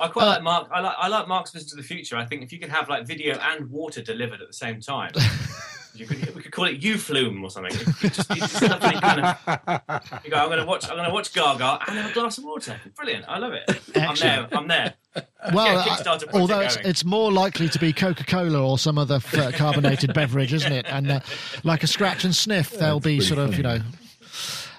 I 0.00 0.08
quite 0.08 0.24
uh, 0.24 0.28
like 0.28 0.42
Mark. 0.42 0.68
I 0.72 0.80
like 0.80 0.96
I 0.98 1.08
like 1.08 1.28
Mark's 1.28 1.50
vision 1.50 1.68
to 1.70 1.76
the 1.76 1.82
future. 1.82 2.16
I 2.16 2.24
think 2.24 2.42
if 2.42 2.52
you 2.52 2.58
could 2.58 2.70
have 2.70 2.88
like 2.88 3.06
video 3.06 3.38
and 3.38 3.70
water 3.70 4.02
delivered 4.02 4.40
at 4.40 4.48
the 4.48 4.54
same 4.54 4.80
time, 4.80 5.12
you 5.94 6.06
could 6.06 6.34
we 6.34 6.42
could 6.42 6.52
call 6.52 6.66
it 6.66 6.80
Uflume 6.80 7.42
or 7.42 7.50
something. 7.50 7.72
Just, 8.00 8.28
kind 8.28 9.20
of, 9.20 10.24
you 10.24 10.30
go. 10.30 10.36
I'm 10.36 10.48
going 10.48 10.58
to 10.58 10.64
watch. 10.64 10.88
I'm 10.88 10.96
going 10.96 11.08
to 11.08 11.12
watch 11.14 11.32
Gaga 11.32 11.80
and 11.86 11.98
have 11.98 12.10
a 12.10 12.14
glass 12.14 12.38
of 12.38 12.44
water. 12.44 12.80
Brilliant. 12.96 13.26
I 13.28 13.38
love 13.38 13.52
it. 13.52 13.80
I'm 13.96 14.16
there. 14.16 14.48
I'm 14.52 14.68
there. 14.68 14.94
Well, 15.54 15.84
yeah, 15.86 16.18
although 16.34 16.60
it's, 16.60 16.76
it's, 16.76 17.04
more 17.04 17.32
likely 17.32 17.68
to 17.70 17.78
be 17.78 17.94
Coca 17.94 18.24
Cola 18.24 18.62
or 18.62 18.78
some 18.78 18.98
other 18.98 19.20
uh, 19.32 19.50
carbonated 19.54 20.12
beverage, 20.12 20.52
isn't 20.52 20.70
it? 20.70 20.84
And 20.86 21.10
uh, 21.10 21.20
like 21.64 21.82
a 21.82 21.86
scratch 21.86 22.24
and 22.24 22.36
sniff, 22.36 22.70
there'll 22.72 23.00
be 23.00 23.20
sort 23.20 23.38
funny. 23.38 23.50
of 23.50 23.56
you 23.56 23.62
know. 23.62 23.80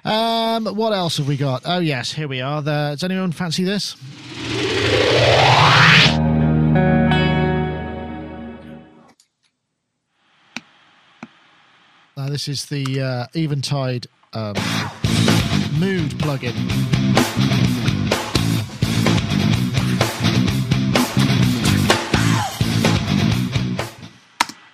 Um, 0.04 0.66
what 0.68 0.94
else 0.94 1.18
have 1.18 1.28
we 1.28 1.36
got? 1.36 1.64
Oh 1.66 1.80
yes, 1.80 2.12
here 2.12 2.28
we 2.28 2.42
are. 2.42 2.62
The, 2.62 2.92
does 2.92 3.04
anyone 3.04 3.32
fancy 3.32 3.64
this? 3.64 3.96
This 12.46 12.64
is 12.64 12.66
the 12.66 13.00
uh, 13.00 13.28
Eventide 13.36 14.08
um, 14.34 14.56
mood 15.80 16.10
plugin. 16.18 16.56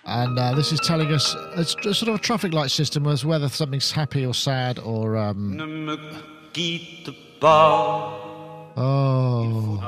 And 0.05 0.39
uh, 0.39 0.53
this 0.55 0.71
is 0.71 0.79
telling 0.79 1.11
us 1.11 1.35
it's 1.57 1.73
sort 1.81 2.03
of 2.03 2.15
a 2.15 2.19
traffic 2.19 2.53
light 2.53 2.71
system 2.71 3.05
as 3.05 3.25
whether 3.25 3.49
something's 3.49 3.91
happy 3.91 4.25
or 4.25 4.33
sad 4.33 4.79
or. 4.79 5.17
Um... 5.17 5.57
Oh. 8.77 9.83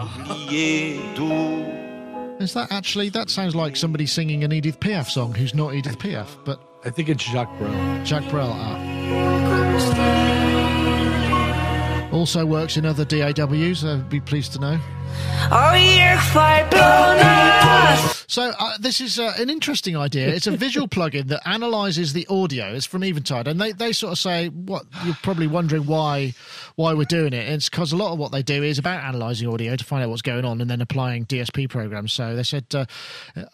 Is 2.41 2.53
that 2.55 2.73
actually? 2.73 3.07
That 3.07 3.29
sounds 3.29 3.55
like 3.55 3.77
somebody 3.77 4.05
singing 4.05 4.43
an 4.43 4.51
Edith 4.51 4.81
Piaf 4.81 5.09
song 5.09 5.33
who's 5.33 5.55
not 5.55 5.75
Edith 5.75 5.97
Piaf, 5.97 6.35
but 6.43 6.68
I 6.85 6.89
think 6.89 7.09
it's 7.09 7.23
Jacques 7.23 7.57
Brel. 7.57 8.05
Jacques 8.05 8.29
Brel. 8.29 8.51
Ah. 8.53 8.77
Also 12.13 12.45
works 12.45 12.77
in 12.77 12.85
other 12.85 13.03
DAWs. 13.03 13.83
I'd 13.83 14.09
be 14.09 14.21
pleased 14.21 14.53
to 14.53 14.59
know. 14.59 14.79
So 18.29 18.51
uh, 18.59 18.77
this 18.79 19.01
is 19.01 19.17
uh, 19.17 19.33
an 19.39 19.49
interesting 19.49 19.97
idea. 19.97 20.27
It's 20.27 20.45
a 20.45 20.51
visual 20.51 20.87
plugin 20.95 21.29
that 21.29 21.41
analyzes 21.47 22.13
the 22.13 22.27
audio. 22.27 22.75
It's 22.75 22.85
from 22.85 23.03
Eventide, 23.03 23.47
and 23.47 23.59
they, 23.59 23.71
they 23.71 23.91
sort 23.91 24.11
of 24.11 24.19
say 24.19 24.49
what 24.49 24.83
you're 25.03 25.17
probably 25.23 25.47
wondering 25.47 25.87
why 25.87 26.35
why 26.75 26.93
we're 26.93 27.05
doing 27.05 27.33
it. 27.33 27.49
It's 27.49 27.69
because 27.69 27.91
a 27.91 27.97
lot 27.97 28.13
of 28.13 28.19
what 28.19 28.31
they 28.31 28.43
do 28.43 28.63
is 28.63 28.77
about 28.77 29.03
analyzing 29.03 29.49
audio 29.49 29.75
to 29.75 29.83
find 29.83 30.03
out 30.03 30.09
what's 30.09 30.21
going 30.21 30.45
on 30.45 30.61
and 30.61 30.69
then 30.69 30.79
applying 30.79 31.25
DSP 31.25 31.69
programs. 31.69 32.13
So 32.13 32.35
they 32.35 32.43
said 32.43 32.67
uh, 32.73 32.85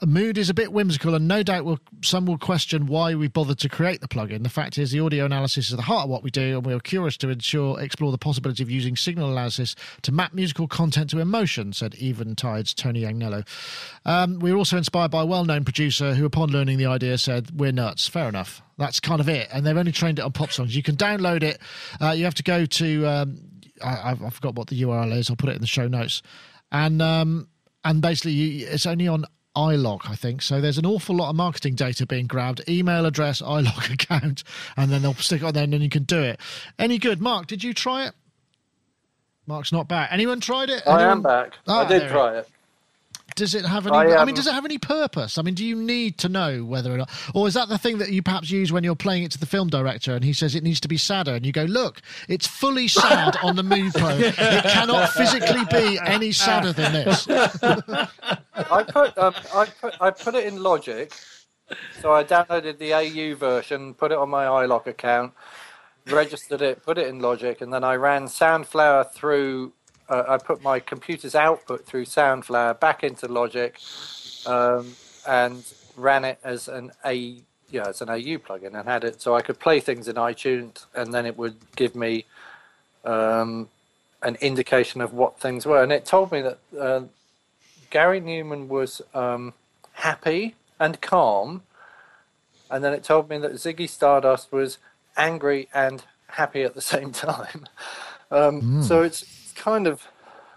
mood 0.06 0.38
is 0.38 0.50
a 0.50 0.54
bit 0.54 0.74
whimsical, 0.74 1.16
and 1.16 1.26
no 1.26 1.42
doubt 1.42 1.64
will, 1.64 1.80
some 2.04 2.26
will 2.26 2.38
question 2.38 2.86
why 2.86 3.16
we 3.16 3.30
bothered 3.30 3.60
to 3.60 3.70
create 3.70 4.02
the 4.02 4.08
plugin. 4.10 4.44
The 4.44 4.50
fact 4.50 4.78
is, 4.78 4.92
the 4.92 5.00
audio 5.00 5.26
analysis 5.26 5.70
is 5.70 5.76
the 5.76 5.84
heart 5.84 6.04
of 6.04 6.10
what 6.10 6.22
we 6.22 6.32
do, 6.32 6.58
and 6.58 6.66
we 6.66 6.74
are 6.74 6.80
curious 6.82 7.16
to 7.18 7.30
ensure 7.30 7.80
explore 7.80 8.12
the 8.12 8.18
possibility 8.18 8.62
of 8.62 8.70
using 8.70 8.98
signal 8.98 9.32
analysis 9.32 9.74
to 10.02 10.12
map 10.12 10.34
musical 10.34 10.68
content 10.68 11.10
to 11.12 11.20
emotion. 11.20 11.45
Said 11.74 11.94
Eventide's 11.94 12.74
Tony 12.74 13.02
Agnello. 13.02 13.48
Um, 14.06 14.40
we 14.40 14.52
were 14.52 14.58
also 14.58 14.78
inspired 14.78 15.12
by 15.12 15.22
a 15.22 15.26
well-known 15.26 15.64
producer 15.64 16.14
who, 16.14 16.26
upon 16.26 16.50
learning 16.50 16.78
the 16.78 16.86
idea, 16.86 17.18
said, 17.18 17.52
"We're 17.60 17.72
nuts." 17.72 18.08
Fair 18.08 18.30
enough. 18.30 18.62
That's 18.78 19.00
kind 19.00 19.20
of 19.22 19.30
it. 19.30 19.48
And 19.54 19.66
they've 19.66 19.78
only 19.78 19.92
trained 19.92 20.20
it 20.20 20.24
on 20.24 20.32
pop 20.32 20.52
songs. 20.52 20.76
You 20.76 20.84
can 20.84 20.96
download 20.96 21.44
it. 21.44 21.60
Uh, 22.02 22.12
you 22.12 22.26
have 22.26 22.36
to 22.36 22.44
go 22.44 22.66
to. 22.66 23.08
Um, 23.08 23.40
I, 23.84 24.12
I 24.12 24.30
forgot 24.30 24.56
what 24.56 24.68
the 24.68 24.82
URL 24.82 25.16
is. 25.16 25.30
I'll 25.30 25.36
put 25.36 25.50
it 25.50 25.56
in 25.56 25.62
the 25.62 25.68
show 25.68 25.88
notes. 25.88 26.22
And 26.72 27.02
um, 27.02 27.48
and 27.84 28.02
basically, 28.02 28.32
you, 28.32 28.68
it's 28.68 28.86
only 28.86 29.08
on 29.08 29.26
iLok, 29.56 30.10
I 30.10 30.16
think. 30.16 30.42
So 30.42 30.60
there's 30.62 30.78
an 30.78 30.86
awful 30.86 31.16
lot 31.16 31.30
of 31.30 31.36
marketing 31.36 31.76
data 31.76 32.06
being 32.06 32.28
grabbed, 32.28 32.68
email 32.70 33.06
address, 33.06 33.42
iLok 33.42 33.94
account, 33.94 34.44
and 34.78 34.92
then 34.92 35.02
they'll 35.02 35.14
stick 35.16 35.42
it 35.42 35.46
on 35.46 35.54
there 35.54 35.64
and 35.64 35.74
then 35.74 35.82
you 35.82 35.90
can 35.90 36.04
do 36.04 36.22
it. 36.22 36.40
Any 36.78 36.98
good? 36.98 37.22
Mark, 37.22 37.48
did 37.48 37.64
you 37.64 37.74
try 37.74 38.08
it? 38.08 38.14
Mark's 39.48 39.72
not 39.72 39.88
back. 39.88 40.10
Anyone 40.12 40.40
tried 40.40 40.70
it? 40.70 40.84
Anyone? 40.86 41.02
I 41.02 41.12
am 41.12 41.22
back. 41.22 41.54
I 41.68 41.72
ah, 41.72 41.84
did 41.86 42.10
try 42.10 42.38
it. 42.38 42.50
Does 43.36 43.54
it 43.54 43.66
have 43.66 43.86
any? 43.86 43.96
I, 43.96 44.12
um, 44.12 44.20
I, 44.20 44.26
mean, 44.26 44.36
does 44.36 44.48
it 44.48 44.54
have 44.54 44.64
any 44.64 44.78
purpose? 44.78 45.38
I 45.38 45.42
mean, 45.42 45.56
do 45.56 45.66
you 45.66 45.76
need 45.76 46.18
to 46.20 46.30
know 46.30 46.64
whether 46.64 46.94
or 46.94 46.98
not, 46.98 47.12
or 47.34 47.50
is 47.50 47.56
that 47.56 47.68
the 47.68 47.78
thing 47.78 47.98
that 47.98 48.10
you 48.10 48.22
perhaps 48.22 48.50
use 48.50 48.72
when 48.72 48.86
you're 48.86 48.96
playing 48.96 49.24
it 49.24 49.32
to 49.32 49.38
the 49.38 49.46
film 49.46 49.68
director 49.68 50.16
and 50.16 50.24
he 50.24 50.32
says 50.32 50.56
it 50.56 50.64
needs 50.64 50.80
to 50.82 50.88
be 50.88 50.98
sadder, 50.98 51.36
and 51.36 51.46
you 51.46 51.52
go, 51.52 51.64
"Look, 51.64 52.02
it's 52.30 52.48
fully 52.48 52.88
sad 52.88 53.36
on 53.44 53.58
the 53.58 53.64
Mood 53.64 53.94
Pro. 53.94 54.10
It 54.18 54.64
cannot 54.64 55.10
physically 55.10 55.66
be 55.70 56.00
any 56.06 56.32
sadder 56.32 56.72
than 56.72 56.94
this." 56.94 57.28
I 57.28 58.84
put, 58.84 59.18
um, 59.18 59.36
I 59.54 59.66
put, 59.82 60.02
I 60.02 60.12
put 60.12 60.36
it 60.36 60.46
in 60.46 60.64
Logic, 60.64 61.12
so 62.00 62.14
I 62.14 62.24
downloaded 62.24 62.78
the 62.78 62.94
AU 62.94 63.36
version, 63.36 63.96
put 63.96 64.14
it 64.14 64.18
on 64.18 64.30
my 64.30 64.46
iLok 64.46 64.88
account, 64.88 65.34
registered 66.08 66.62
it, 66.62 66.84
put 66.84 66.98
it 66.98 67.08
in 67.08 67.20
Logic, 67.20 67.60
and 67.62 67.74
then 67.74 67.84
I 67.84 67.96
ran 67.96 68.26
Soundflower 68.26 69.12
through 69.12 69.74
uh, 70.08 70.24
I 70.28 70.38
put 70.38 70.62
my 70.62 70.80
computer's 70.80 71.34
output 71.34 71.86
through 71.86 72.06
Soundflower 72.06 72.80
back 72.80 73.04
into 73.04 73.28
Logic, 73.28 73.80
um, 74.46 74.96
and 75.28 75.64
ran 75.98 76.26
it 76.26 76.40
as 76.44 76.68
an 76.68 76.92
A 77.06 77.42
yeah 77.70 77.88
as 77.88 78.02
an 78.02 78.10
AU 78.10 78.38
plugin 78.38 78.78
and 78.80 78.88
had 78.88 79.04
it 79.04 79.22
so 79.22 79.36
I 79.36 79.42
could 79.42 79.60
play 79.60 79.80
things 79.80 80.08
in 80.08 80.16
iTunes 80.16 80.86
and 80.94 81.14
then 81.14 81.26
it 81.26 81.38
would 81.38 81.56
give 81.76 81.96
me 81.96 82.26
um, 83.04 83.70
an 84.22 84.36
indication 84.36 85.02
of 85.02 85.14
what 85.14 85.40
things 85.40 85.66
were. 85.66 85.82
And 85.82 85.92
it 85.92 86.06
told 86.06 86.32
me 86.32 86.42
that 86.42 86.60
uh, 86.80 87.02
Gary 87.90 88.22
Numan 88.22 88.68
was 88.68 89.02
um, 89.14 89.54
happy 89.94 90.56
and 90.80 91.02
calm 91.02 91.64
and 92.70 92.84
then 92.84 92.94
it 92.94 93.04
told 93.04 93.30
me 93.30 93.38
that 93.40 93.54
Ziggy 93.54 93.90
Stardust 93.90 94.52
was 94.52 94.78
angry 95.18 95.70
and 95.74 96.04
happy 96.28 96.64
at 96.64 96.76
the 96.76 96.82
same 96.94 97.12
time. 97.12 97.68
Um, 98.32 98.62
mm. 98.62 98.84
So 98.84 99.02
it's 99.02 99.54
kind 99.56 99.88
of 99.88 100.08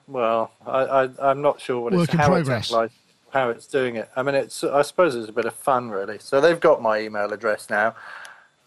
well, 0.08 0.50
I, 0.66 1.08
I 1.20 1.30
am 1.30 1.42
not 1.42 1.60
sure 1.60 1.80
what 1.80 1.92
Work 1.92 2.08
it's 2.08 2.14
how 2.14 2.34
it's 2.34 2.70
like, 2.70 2.90
how 3.30 3.50
it's 3.50 3.66
doing 3.66 3.96
it. 3.96 4.08
I 4.16 4.22
mean, 4.22 4.34
it's 4.34 4.64
I 4.64 4.82
suppose 4.82 5.14
it's 5.14 5.28
a 5.28 5.32
bit 5.32 5.44
of 5.44 5.54
fun 5.54 5.90
really. 5.90 6.18
So 6.18 6.40
they've 6.40 6.58
got 6.58 6.82
my 6.82 7.00
email 7.00 7.32
address 7.32 7.68
now. 7.70 7.94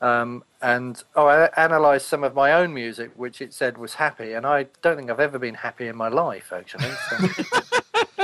Um, 0.02 0.44
and 0.62 1.04
oh, 1.16 1.28
I 1.28 1.50
analysed 1.58 2.08
some 2.08 2.24
of 2.24 2.34
my 2.34 2.54
own 2.54 2.74
music, 2.74 3.12
which 3.16 3.39
it 3.42 3.54
said 3.54 3.78
was 3.78 3.96
happy, 3.96 4.34
and 4.34 4.48
I 4.48 4.68
don't 4.82 4.98
think 4.98 5.12
I've 5.12 5.20
ever 5.20 5.38
been 5.38 5.54
happy 5.56 5.88
in 5.88 5.96
my 5.96 6.08
life, 6.08 6.52
actually. 6.52 6.89
So. 7.10 7.78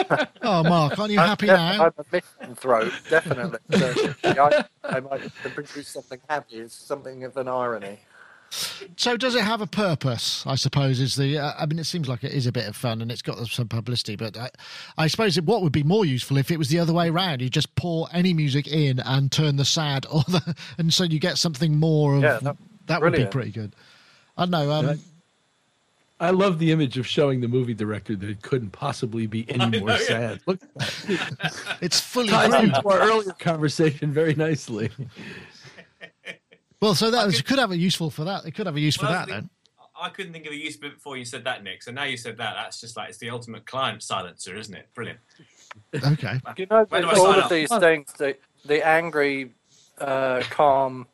oh, 0.41 0.63
Mark, 0.63 0.97
aren't 0.99 1.11
you 1.11 1.19
happy 1.19 1.49
I'm, 1.49 1.77
now? 1.77 1.85
I'm 1.85 1.93
a 1.97 2.05
misanthrope, 2.11 2.93
definitely. 3.09 3.59
So, 3.77 3.93
I, 4.23 4.65
I 4.83 4.99
might 4.99 5.33
produce 5.43 5.87
something 5.87 6.19
happy. 6.29 6.57
It's 6.57 6.75
something 6.75 7.23
of 7.23 7.37
an 7.37 7.47
irony. 7.47 7.99
So 8.95 9.17
does 9.17 9.35
it 9.35 9.43
have 9.43 9.59
a 9.59 9.67
purpose? 9.67 10.45
I 10.47 10.55
suppose 10.55 11.01
is 11.01 11.15
the. 11.17 11.37
Uh, 11.37 11.53
I 11.59 11.65
mean, 11.65 11.79
it 11.79 11.83
seems 11.83 12.07
like 12.07 12.23
it 12.23 12.31
is 12.31 12.47
a 12.47 12.51
bit 12.51 12.65
of 12.65 12.75
fun 12.77 13.01
and 13.01 13.11
it's 13.11 13.21
got 13.21 13.45
some 13.47 13.67
publicity, 13.67 14.15
but 14.15 14.37
I, 14.37 14.49
I 14.97 15.07
suppose 15.07 15.37
it, 15.37 15.43
what 15.43 15.61
would 15.63 15.73
be 15.73 15.83
more 15.83 16.05
useful 16.05 16.37
if 16.37 16.49
it 16.49 16.57
was 16.57 16.69
the 16.69 16.79
other 16.79 16.93
way 16.93 17.09
around. 17.09 17.41
You 17.41 17.49
just 17.49 17.75
pour 17.75 18.07
any 18.13 18.33
music 18.33 18.67
in 18.67 18.99
and 18.99 19.31
turn 19.31 19.57
the 19.57 19.65
sad 19.65 20.05
or 20.11 20.23
the, 20.29 20.55
and 20.77 20.93
so 20.93 21.03
you 21.03 21.19
get 21.19 21.37
something 21.37 21.77
more 21.77 22.15
of 22.15 22.21
Yeah, 22.23 22.39
that- 22.41 22.57
that 22.85 23.01
would 23.01 23.11
be 23.11 23.25
pretty 23.25 23.51
good. 23.51 23.75
I 24.37 24.43
don't 24.45 24.51
know. 24.51 24.71
Um, 24.71 24.99
I 26.20 26.32
love 26.32 26.57
the 26.57 26.72
image 26.72 26.97
of 26.97 27.05
showing 27.05 27.41
the 27.41 27.47
movie 27.47 27.76
director 27.76 28.15
that 28.15 28.30
it 28.30 28.41
couldn't 28.41 28.72
possibly 28.72 29.28
be 29.28 29.45
any 29.49 29.80
more 29.80 29.89
know, 29.89 29.95
yeah. 29.95 30.05
sad. 30.07 30.41
Look, 30.45 30.59
it's 31.82 31.99
fully 31.99 32.30
ties 32.30 32.53
into 32.53 32.88
our 32.88 32.99
earlier 33.01 33.34
conversation 33.34 34.11
very 34.11 34.34
nicely. 34.34 34.89
Well, 36.82 36.95
so 36.95 37.11
that 37.11 37.26
was, 37.26 37.41
could 37.41 37.59
have 37.59 37.72
a 37.72 37.78
useful 37.78 38.09
for 38.09 38.24
that. 38.26 38.45
It 38.45 38.51
could 38.51 38.65
have 38.65 38.76
a 38.76 38.80
use 38.80 38.95
for 38.95 39.05
that 39.05 39.30
I 39.30 39.32
then. 39.32 39.49
I 39.99 40.09
couldn't 40.09 40.32
think 40.32 40.45
of 40.45 40.51
a 40.51 40.55
use 40.55 40.78
before 40.78 41.18
you 41.18 41.26
said 41.26 41.43
that, 41.45 41.63
Nick. 41.63 41.82
So 41.82 41.91
now 41.91 42.03
you 42.03 42.18
said 42.18 42.38
that. 42.38 42.53
That's 42.55 42.80
just 42.80 42.95
like 42.95 43.09
it's 43.09 43.18
the 43.18 43.32
ultimate 43.32 43.65
client 43.65 44.03
silencer, 44.03 44.55
isn't 44.55 44.76
it? 44.76 44.88
Brilliant. 44.93 45.20
Okay. 45.95 46.39
You 46.55 46.68
know, 46.70 46.86
Where 46.86 47.01
do 47.01 47.07
with 47.07 47.18
I 47.18 47.20
all 47.20 47.26
sign 47.26 47.38
of 47.39 47.43
up? 47.45 47.49
these 47.49 47.70
things, 47.70 48.13
the, 48.13 48.38
the 48.65 48.88
angry, 48.88 49.53
uh, 49.97 50.43
calm, 50.51 51.07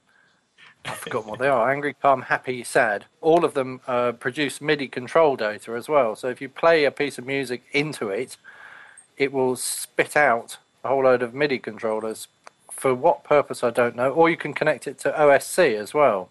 I've 0.86 0.98
forgotten 0.98 1.30
what 1.30 1.40
they 1.40 1.48
are, 1.48 1.72
angry, 1.72 1.94
calm, 1.94 2.24
happy, 2.24 2.64
sad, 2.64 3.06
all 3.22 3.46
of 3.46 3.54
them 3.54 3.80
uh, 3.88 4.12
produce 4.14 4.60
MIDI 4.62 4.88
control 4.88 5.36
data 5.36 5.74
as 5.74 5.88
well. 5.88 6.16
So 6.16 6.28
if 6.30 6.42
you 6.42 6.50
play 6.50 6.84
a 6.84 6.92
piece 6.92 7.18
of 7.18 7.26
music 7.26 7.64
into 7.72 8.10
it, 8.10 8.36
it 9.18 9.32
will 9.32 9.56
spit 9.56 10.18
out 10.18 10.58
a 10.84 10.90
whole 10.90 11.04
load 11.04 11.22
of 11.22 11.34
MIDI 11.34 11.60
controllers. 11.60 12.28
For 12.72 12.94
what 12.94 13.24
purpose, 13.24 13.64
I 13.64 13.70
don't 13.70 13.96
know. 13.96 14.12
Or 14.12 14.30
you 14.30 14.36
can 14.36 14.54
connect 14.54 14.88
it 14.88 15.00
to 15.00 15.12
OSC 15.12 15.76
as 15.80 15.94
well. 15.94 16.30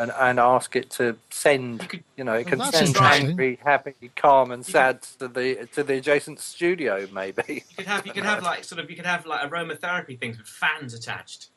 And, 0.00 0.12
and 0.16 0.38
ask 0.38 0.76
it 0.76 0.90
to 0.90 1.16
send, 1.30 1.88
could- 1.88 2.04
you 2.16 2.22
know, 2.22 2.34
it 2.34 2.46
can 2.46 2.58
that's 2.60 2.78
send 2.78 2.96
angry, 2.98 3.58
happy, 3.64 3.94
calm, 4.14 4.52
and 4.52 4.64
sad 4.64 5.02
to 5.18 5.26
the 5.26 5.66
to 5.72 5.82
the 5.82 5.94
adjacent 5.94 6.38
studio, 6.38 7.08
maybe. 7.12 7.64
You 7.70 7.76
could 7.78 7.86
have 7.86 8.06
you 8.06 8.12
could 8.12 8.22
have 8.24 8.44
like 8.44 8.62
sort 8.62 8.80
of 8.80 8.88
you 8.90 8.94
could 8.94 9.06
have 9.06 9.26
like 9.26 9.50
aromatherapy 9.50 10.16
things 10.16 10.38
with 10.38 10.46
fans 10.46 10.94
attached, 10.94 11.48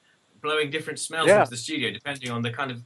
blowing 0.42 0.70
different 0.70 1.00
smells 1.00 1.28
Yeah. 1.28 1.40
into 1.40 1.52
the 1.52 1.58
studio 1.58 1.92
depending 1.92 2.32
on 2.32 2.42
the 2.42 2.52
kind 2.52 2.72
of. 2.72 2.82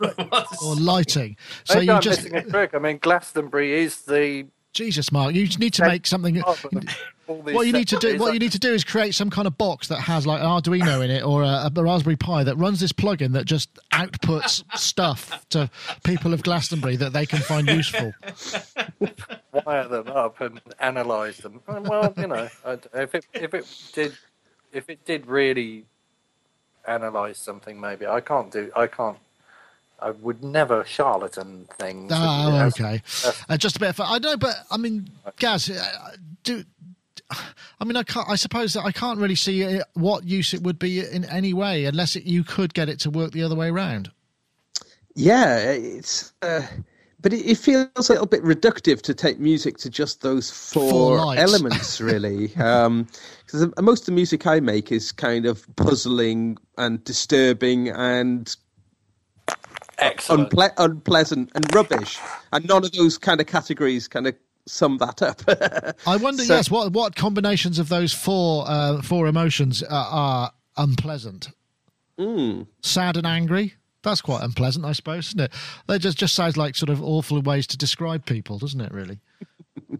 Or 0.64 0.74
lighting. 0.74 1.36
So 1.64 1.74
Maybe 1.74 1.86
you 1.86 1.92
I'm 1.92 2.00
just 2.00 2.22
missing 2.24 2.36
a 2.38 2.42
trick. 2.44 2.74
I 2.74 2.78
mean, 2.78 2.96
Glastonbury 2.98 3.72
is 3.74 4.02
the. 4.02 4.46
Jesus, 4.72 5.12
Mark, 5.12 5.34
you 5.34 5.46
need 5.58 5.74
to 5.74 5.86
make 5.86 6.06
something. 6.06 6.34
hub 6.46 6.56
of 6.72 6.84
all 7.26 7.42
these 7.42 7.54
What 7.54 7.66
you 7.66 7.72
need 7.74 7.88
to 7.88 7.96
do, 7.98 8.16
what 8.18 8.32
you 8.32 8.38
need 8.38 8.52
to 8.52 8.58
do, 8.58 8.72
is 8.72 8.84
create 8.84 9.14
some 9.14 9.28
kind 9.30 9.46
of 9.46 9.58
box 9.58 9.88
that 9.88 10.00
has 10.00 10.26
like 10.26 10.40
an 10.40 10.46
Arduino 10.46 11.04
in 11.04 11.10
it 11.10 11.22
or 11.24 11.42
a, 11.42 11.70
a 11.74 11.82
Raspberry 11.82 12.16
Pi 12.16 12.42
that 12.44 12.56
runs 12.56 12.80
this 12.80 12.92
plugin 12.92 13.32
that 13.32 13.44
just 13.44 13.78
outputs 13.92 14.64
stuff 14.78 15.46
to 15.50 15.70
people 16.04 16.32
of 16.32 16.42
Glastonbury 16.42 16.96
that 16.96 17.12
they 17.12 17.26
can 17.26 17.40
find 17.40 17.68
useful. 17.68 18.12
wire 19.64 19.88
them 19.88 20.08
up 20.08 20.40
and 20.40 20.60
analyze 20.78 21.38
them. 21.38 21.60
Well, 21.66 22.12
you 22.16 22.26
know, 22.28 22.48
if 22.94 23.14
it 23.14 23.26
if 23.34 23.54
it 23.54 23.66
did 23.92 24.16
if 24.72 24.88
it 24.90 25.04
did 25.04 25.26
really 25.26 25.84
analyze 26.86 27.38
something, 27.38 27.80
maybe 27.80 28.06
I 28.06 28.20
can't 28.20 28.50
do. 28.50 28.70
I 28.76 28.86
can't. 28.86 29.18
I 30.00 30.10
would 30.10 30.44
never 30.44 30.84
charlatan 30.84 31.66
things. 31.78 32.12
Oh, 32.14 32.52
That's- 32.52 32.80
okay. 32.80 33.02
Uh, 33.48 33.56
just 33.56 33.76
a 33.76 33.80
bit 33.80 33.90
of 33.90 33.96
fun. 33.96 34.06
I 34.10 34.18
know, 34.18 34.36
but 34.36 34.54
I 34.70 34.76
mean, 34.76 35.08
Gaz, 35.38 35.70
uh, 35.70 36.16
do. 36.42 36.64
I 37.80 37.84
mean, 37.84 37.96
I 37.96 38.02
can't. 38.02 38.28
I 38.28 38.36
suppose 38.36 38.74
that 38.74 38.84
I 38.84 38.92
can't 38.92 39.18
really 39.18 39.34
see 39.34 39.78
uh, 39.78 39.84
what 39.94 40.24
use 40.24 40.52
it 40.54 40.62
would 40.62 40.78
be 40.78 41.00
in 41.00 41.24
any 41.24 41.54
way, 41.54 41.86
unless 41.86 42.14
it, 42.14 42.24
you 42.24 42.44
could 42.44 42.74
get 42.74 42.88
it 42.88 43.00
to 43.00 43.10
work 43.10 43.32
the 43.32 43.42
other 43.42 43.54
way 43.56 43.68
around. 43.68 44.10
Yeah, 45.14 45.58
it's. 45.70 46.32
Uh, 46.42 46.62
but 47.22 47.32
it, 47.32 47.44
it 47.46 47.56
feels 47.56 47.88
a 48.08 48.12
little 48.12 48.26
bit 48.26 48.44
reductive 48.44 49.00
to 49.02 49.14
take 49.14 49.40
music 49.40 49.78
to 49.78 49.90
just 49.90 50.20
those 50.20 50.50
Four 50.50 51.18
four 51.18 51.36
elements, 51.36 52.00
really. 52.00 52.48
Because 53.46 53.68
most 53.80 54.00
of 54.00 54.06
the 54.06 54.12
music 54.12 54.46
I 54.46 54.58
make 54.60 54.90
is 54.92 55.12
kind 55.12 55.46
of 55.46 55.66
puzzling 55.76 56.58
and 56.76 57.02
disturbing 57.04 57.88
and 57.88 58.54
Excellent. 59.98 60.50
unple- 60.50 60.72
unpleasant 60.76 61.50
and 61.54 61.74
rubbish, 61.74 62.18
and 62.52 62.66
none 62.66 62.84
of 62.84 62.92
those 62.92 63.16
kind 63.18 63.40
of 63.40 63.46
categories 63.46 64.08
kind 64.08 64.26
of 64.26 64.34
sum 64.66 64.98
that 64.98 65.22
up. 65.22 65.40
I 66.06 66.16
wonder, 66.16 66.42
So- 66.44 66.54
yes, 66.56 66.70
what 66.70 66.92
what 66.92 67.16
combinations 67.16 67.78
of 67.78 67.88
those 67.88 68.12
four 68.12 68.64
uh, 68.68 69.00
four 69.02 69.26
emotions 69.26 69.82
uh, 69.82 69.86
are 69.90 70.52
unpleasant? 70.76 71.48
Sad 72.82 73.16
and 73.16 73.26
angry. 73.26 73.74
That's 74.02 74.20
quite 74.20 74.42
unpleasant, 74.42 74.84
I 74.86 74.92
suppose, 74.92 75.28
isn't 75.28 75.40
it? 75.40 75.52
That 75.86 75.98
just 76.00 76.16
just 76.18 76.34
sounds 76.34 76.56
like 76.56 76.76
sort 76.76 76.90
of 76.90 77.02
awful 77.02 77.40
ways 77.42 77.66
to 77.68 77.76
describe 77.76 78.24
people, 78.26 78.58
doesn't 78.58 78.80
it? 78.80 78.92
Really. 78.92 79.18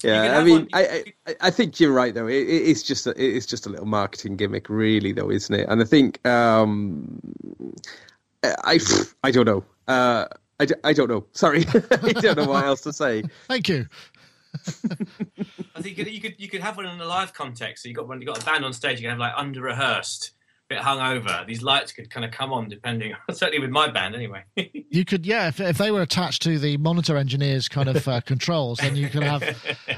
can 0.00 0.10
Yeah, 0.10 0.38
I 0.38 0.44
mean, 0.44 0.54
one- 0.60 0.68
I, 0.72 1.04
I 1.26 1.34
I 1.40 1.50
think 1.50 1.80
you're 1.80 1.92
right 1.92 2.14
though. 2.14 2.26
It, 2.28 2.34
it- 2.48 2.68
it's 2.70 2.82
just 2.82 3.06
a, 3.06 3.10
it's 3.22 3.46
just 3.46 3.66
a 3.66 3.68
little 3.68 3.86
marketing 3.86 4.36
gimmick, 4.36 4.68
really, 4.68 5.12
though, 5.12 5.30
isn't 5.30 5.54
it? 5.54 5.68
And 5.68 5.80
I 5.80 5.84
think 5.84 6.24
um, 6.26 7.20
I 8.42 8.78
I 9.24 9.30
don't 9.30 9.46
know. 9.46 9.64
Uh, 9.86 10.26
I, 10.60 10.64
d- 10.66 10.74
I 10.84 10.92
don't 10.92 11.08
know. 11.08 11.24
Sorry, 11.32 11.64
I 11.90 12.12
don't 12.12 12.36
know 12.36 12.46
what 12.48 12.64
else 12.64 12.80
to 12.82 12.92
say. 12.92 13.22
Thank 13.48 13.68
you. 13.68 13.86
I 14.66 15.82
think 15.82 15.96
you 15.98 16.04
could, 16.04 16.12
you 16.12 16.20
could 16.20 16.34
you 16.38 16.48
could 16.48 16.60
have 16.60 16.76
one 16.76 16.86
in 16.86 17.00
a 17.00 17.04
live 17.04 17.32
context. 17.34 17.82
So 17.82 17.88
you 17.88 17.94
got 17.94 18.08
one, 18.08 18.20
you 18.20 18.26
got 18.26 18.42
a 18.42 18.44
band 18.46 18.64
on 18.64 18.72
stage. 18.72 18.98
You 18.98 19.02
can 19.02 19.10
have 19.10 19.18
like 19.18 19.34
under 19.36 19.60
rehearsed, 19.62 20.32
bit 20.68 20.78
hungover. 20.78 21.46
These 21.46 21.62
lights 21.62 21.92
could 21.92 22.10
kind 22.10 22.24
of 22.24 22.30
come 22.30 22.52
on 22.52 22.68
depending. 22.68 23.14
Certainly 23.30 23.60
with 23.60 23.70
my 23.70 23.88
band, 23.88 24.14
anyway. 24.14 24.44
You 24.90 25.04
could, 25.04 25.26
yeah, 25.26 25.48
if, 25.48 25.60
if 25.60 25.76
they 25.76 25.90
were 25.90 26.00
attached 26.00 26.40
to 26.42 26.58
the 26.58 26.78
monitor 26.78 27.18
engineer's 27.18 27.68
kind 27.68 27.90
of 27.90 28.08
uh, 28.08 28.20
controls, 28.26 28.78
then 28.78 28.96
you 28.96 29.10
could 29.10 29.22
have. 29.22 29.42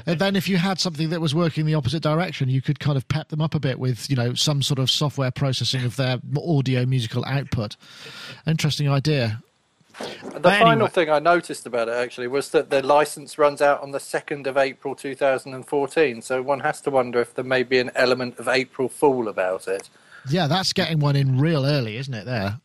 And 0.05 0.19
then 0.19 0.35
if 0.35 0.49
you 0.49 0.57
had 0.57 0.81
something 0.81 1.09
that 1.11 1.21
was 1.21 1.33
working 1.33 1.65
the 1.65 1.75
opposite 1.75 2.03
direction, 2.03 2.49
you 2.49 2.61
could 2.61 2.81
kind 2.81 2.97
of 2.97 3.07
pep 3.07 3.29
them 3.29 3.41
up 3.41 3.55
a 3.55 3.59
bit 3.59 3.79
with, 3.79 4.09
you 4.09 4.17
know, 4.17 4.33
some 4.33 4.61
sort 4.61 4.79
of 4.79 4.91
software 4.91 5.31
processing 5.31 5.85
of 5.85 5.95
their 5.95 6.19
audio 6.45 6.85
musical 6.85 7.23
output. 7.25 7.77
Interesting 8.45 8.89
idea. 8.89 9.41
The 9.97 10.39
But 10.41 10.59
final 10.59 10.71
anyway. 10.71 10.89
thing 10.89 11.09
I 11.09 11.19
noticed 11.19 11.65
about 11.65 11.87
it 11.87 11.93
actually 11.93 12.27
was 12.27 12.49
that 12.49 12.69
the 12.69 12.81
license 12.85 13.37
runs 13.37 13.61
out 13.61 13.81
on 13.81 13.91
the 13.91 13.99
2nd 13.99 14.45
of 14.45 14.57
April 14.57 14.93
2014. 14.93 16.21
So 16.21 16.41
one 16.41 16.59
has 16.59 16.81
to 16.81 16.89
wonder 16.89 17.21
if 17.21 17.33
there 17.33 17.45
may 17.45 17.63
be 17.63 17.79
an 17.79 17.91
element 17.95 18.39
of 18.39 18.47
April 18.49 18.89
Fool 18.89 19.29
about 19.29 19.67
it. 19.69 19.89
Yeah, 20.29 20.47
that's 20.47 20.73
getting 20.73 20.99
one 20.99 21.15
in 21.15 21.39
real 21.39 21.65
early, 21.65 21.97
isn't 21.97 22.13
it? 22.13 22.25
There. 22.25 22.59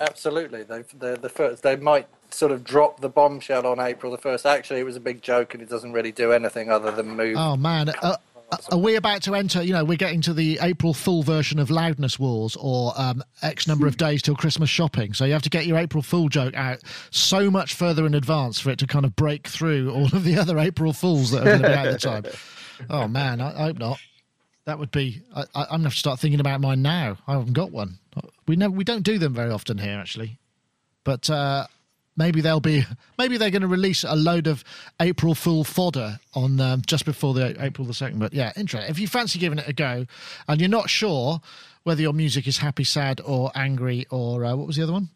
Absolutely, 0.00 0.62
they 0.62 0.82
the 0.82 1.28
first. 1.28 1.62
They 1.62 1.76
might 1.76 2.06
sort 2.30 2.52
of 2.52 2.62
drop 2.62 3.00
the 3.00 3.08
bombshell 3.08 3.66
on 3.66 3.80
April 3.80 4.12
the 4.12 4.18
first. 4.18 4.46
Actually, 4.46 4.80
it 4.80 4.84
was 4.84 4.96
a 4.96 5.00
big 5.00 5.22
joke, 5.22 5.54
and 5.54 5.62
it 5.62 5.68
doesn't 5.68 5.92
really 5.92 6.12
do 6.12 6.32
anything 6.32 6.70
other 6.70 6.90
than 6.90 7.16
move. 7.16 7.36
Oh 7.36 7.56
man, 7.56 7.88
uh, 7.88 8.16
are 8.70 8.78
we 8.78 8.96
about 8.96 9.22
to 9.22 9.34
enter? 9.34 9.62
You 9.62 9.72
know, 9.72 9.84
we're 9.84 9.96
getting 9.96 10.20
to 10.22 10.32
the 10.32 10.58
April 10.62 10.94
Fool 10.94 11.22
version 11.22 11.58
of 11.58 11.70
Loudness 11.70 12.18
Wars, 12.18 12.56
or 12.56 12.92
um, 12.96 13.22
X 13.42 13.66
number 13.66 13.86
of 13.86 13.96
days 13.96 14.22
till 14.22 14.36
Christmas 14.36 14.70
shopping. 14.70 15.14
So 15.14 15.24
you 15.24 15.32
have 15.32 15.42
to 15.42 15.50
get 15.50 15.66
your 15.66 15.78
April 15.78 16.02
Fool 16.02 16.28
joke 16.28 16.54
out 16.54 16.78
so 17.10 17.50
much 17.50 17.74
further 17.74 18.06
in 18.06 18.14
advance 18.14 18.60
for 18.60 18.70
it 18.70 18.78
to 18.78 18.86
kind 18.86 19.04
of 19.04 19.16
break 19.16 19.48
through 19.48 19.92
all 19.92 20.06
of 20.06 20.24
the 20.24 20.38
other 20.38 20.58
April 20.58 20.92
Fools 20.92 21.30
that 21.32 21.42
are 21.42 21.44
going 21.44 21.62
to 21.62 21.68
be 21.68 21.74
out 21.74 21.86
at 21.86 21.92
the 21.92 21.98
time. 21.98 22.24
Oh 22.88 23.08
man, 23.08 23.40
I, 23.40 23.48
I 23.58 23.62
hope 23.64 23.78
not. 23.78 23.98
That 24.68 24.78
would 24.78 24.90
be. 24.90 25.22
I, 25.34 25.44
I, 25.54 25.62
I'm 25.62 25.68
going 25.68 25.80
to 25.80 25.84
have 25.84 25.92
to 25.94 25.98
start 25.98 26.20
thinking 26.20 26.40
about 26.40 26.60
mine 26.60 26.82
now. 26.82 27.16
I 27.26 27.32
haven't 27.32 27.54
got 27.54 27.70
one. 27.72 28.00
We 28.46 28.54
never. 28.54 28.70
We 28.70 28.84
don't 28.84 29.00
do 29.02 29.18
them 29.18 29.32
very 29.32 29.50
often 29.50 29.78
here, 29.78 29.98
actually. 29.98 30.38
But 31.04 31.30
uh, 31.30 31.66
maybe 32.18 32.42
they'll 32.42 32.60
be. 32.60 32.84
Maybe 33.18 33.38
they're 33.38 33.48
going 33.50 33.62
to 33.62 33.66
release 33.68 34.04
a 34.04 34.14
load 34.14 34.46
of 34.46 34.62
April 35.00 35.34
Fool 35.34 35.64
fodder 35.64 36.20
on 36.34 36.60
um, 36.60 36.82
just 36.86 37.06
before 37.06 37.32
the 37.32 37.56
April 37.64 37.86
the 37.86 37.94
second. 37.94 38.18
But 38.18 38.34
yeah, 38.34 38.52
interesting. 38.58 38.90
If 38.90 38.98
you 38.98 39.08
fancy 39.08 39.38
giving 39.38 39.58
it 39.58 39.66
a 39.66 39.72
go, 39.72 40.04
and 40.46 40.60
you're 40.60 40.68
not 40.68 40.90
sure 40.90 41.40
whether 41.84 42.02
your 42.02 42.12
music 42.12 42.46
is 42.46 42.58
happy, 42.58 42.84
sad, 42.84 43.22
or 43.24 43.50
angry, 43.54 44.06
or 44.10 44.44
uh, 44.44 44.54
what 44.54 44.66
was 44.66 44.76
the 44.76 44.82
other 44.82 44.92
one? 44.92 45.08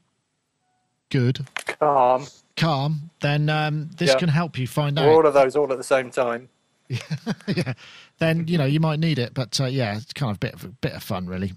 Good, 1.10 1.46
Calm. 1.78 2.26
calm. 2.56 3.10
Then 3.20 3.50
um, 3.50 3.90
this 3.98 4.08
Yeah. 4.12 4.18
can 4.18 4.30
help 4.30 4.56
you 4.58 4.66
find 4.66 4.98
Or 4.98 5.10
all 5.10 5.26
of 5.26 5.34
those 5.34 5.56
all 5.56 5.70
at 5.70 5.76
the 5.76 5.84
same 5.84 6.10
time. 6.10 6.48
yeah. 7.56 7.72
Then 8.18 8.46
you 8.48 8.58
know 8.58 8.64
you 8.64 8.80
might 8.80 8.98
need 8.98 9.18
it, 9.18 9.34
but 9.34 9.60
uh, 9.60 9.66
yeah, 9.66 9.96
it's 9.96 10.12
kind 10.12 10.30
of 10.30 10.36
a 10.36 10.40
bit 10.40 10.54
of 10.54 10.64
a 10.64 10.68
bit 10.68 10.92
of 10.92 11.02
fun, 11.02 11.26
really. 11.26 11.52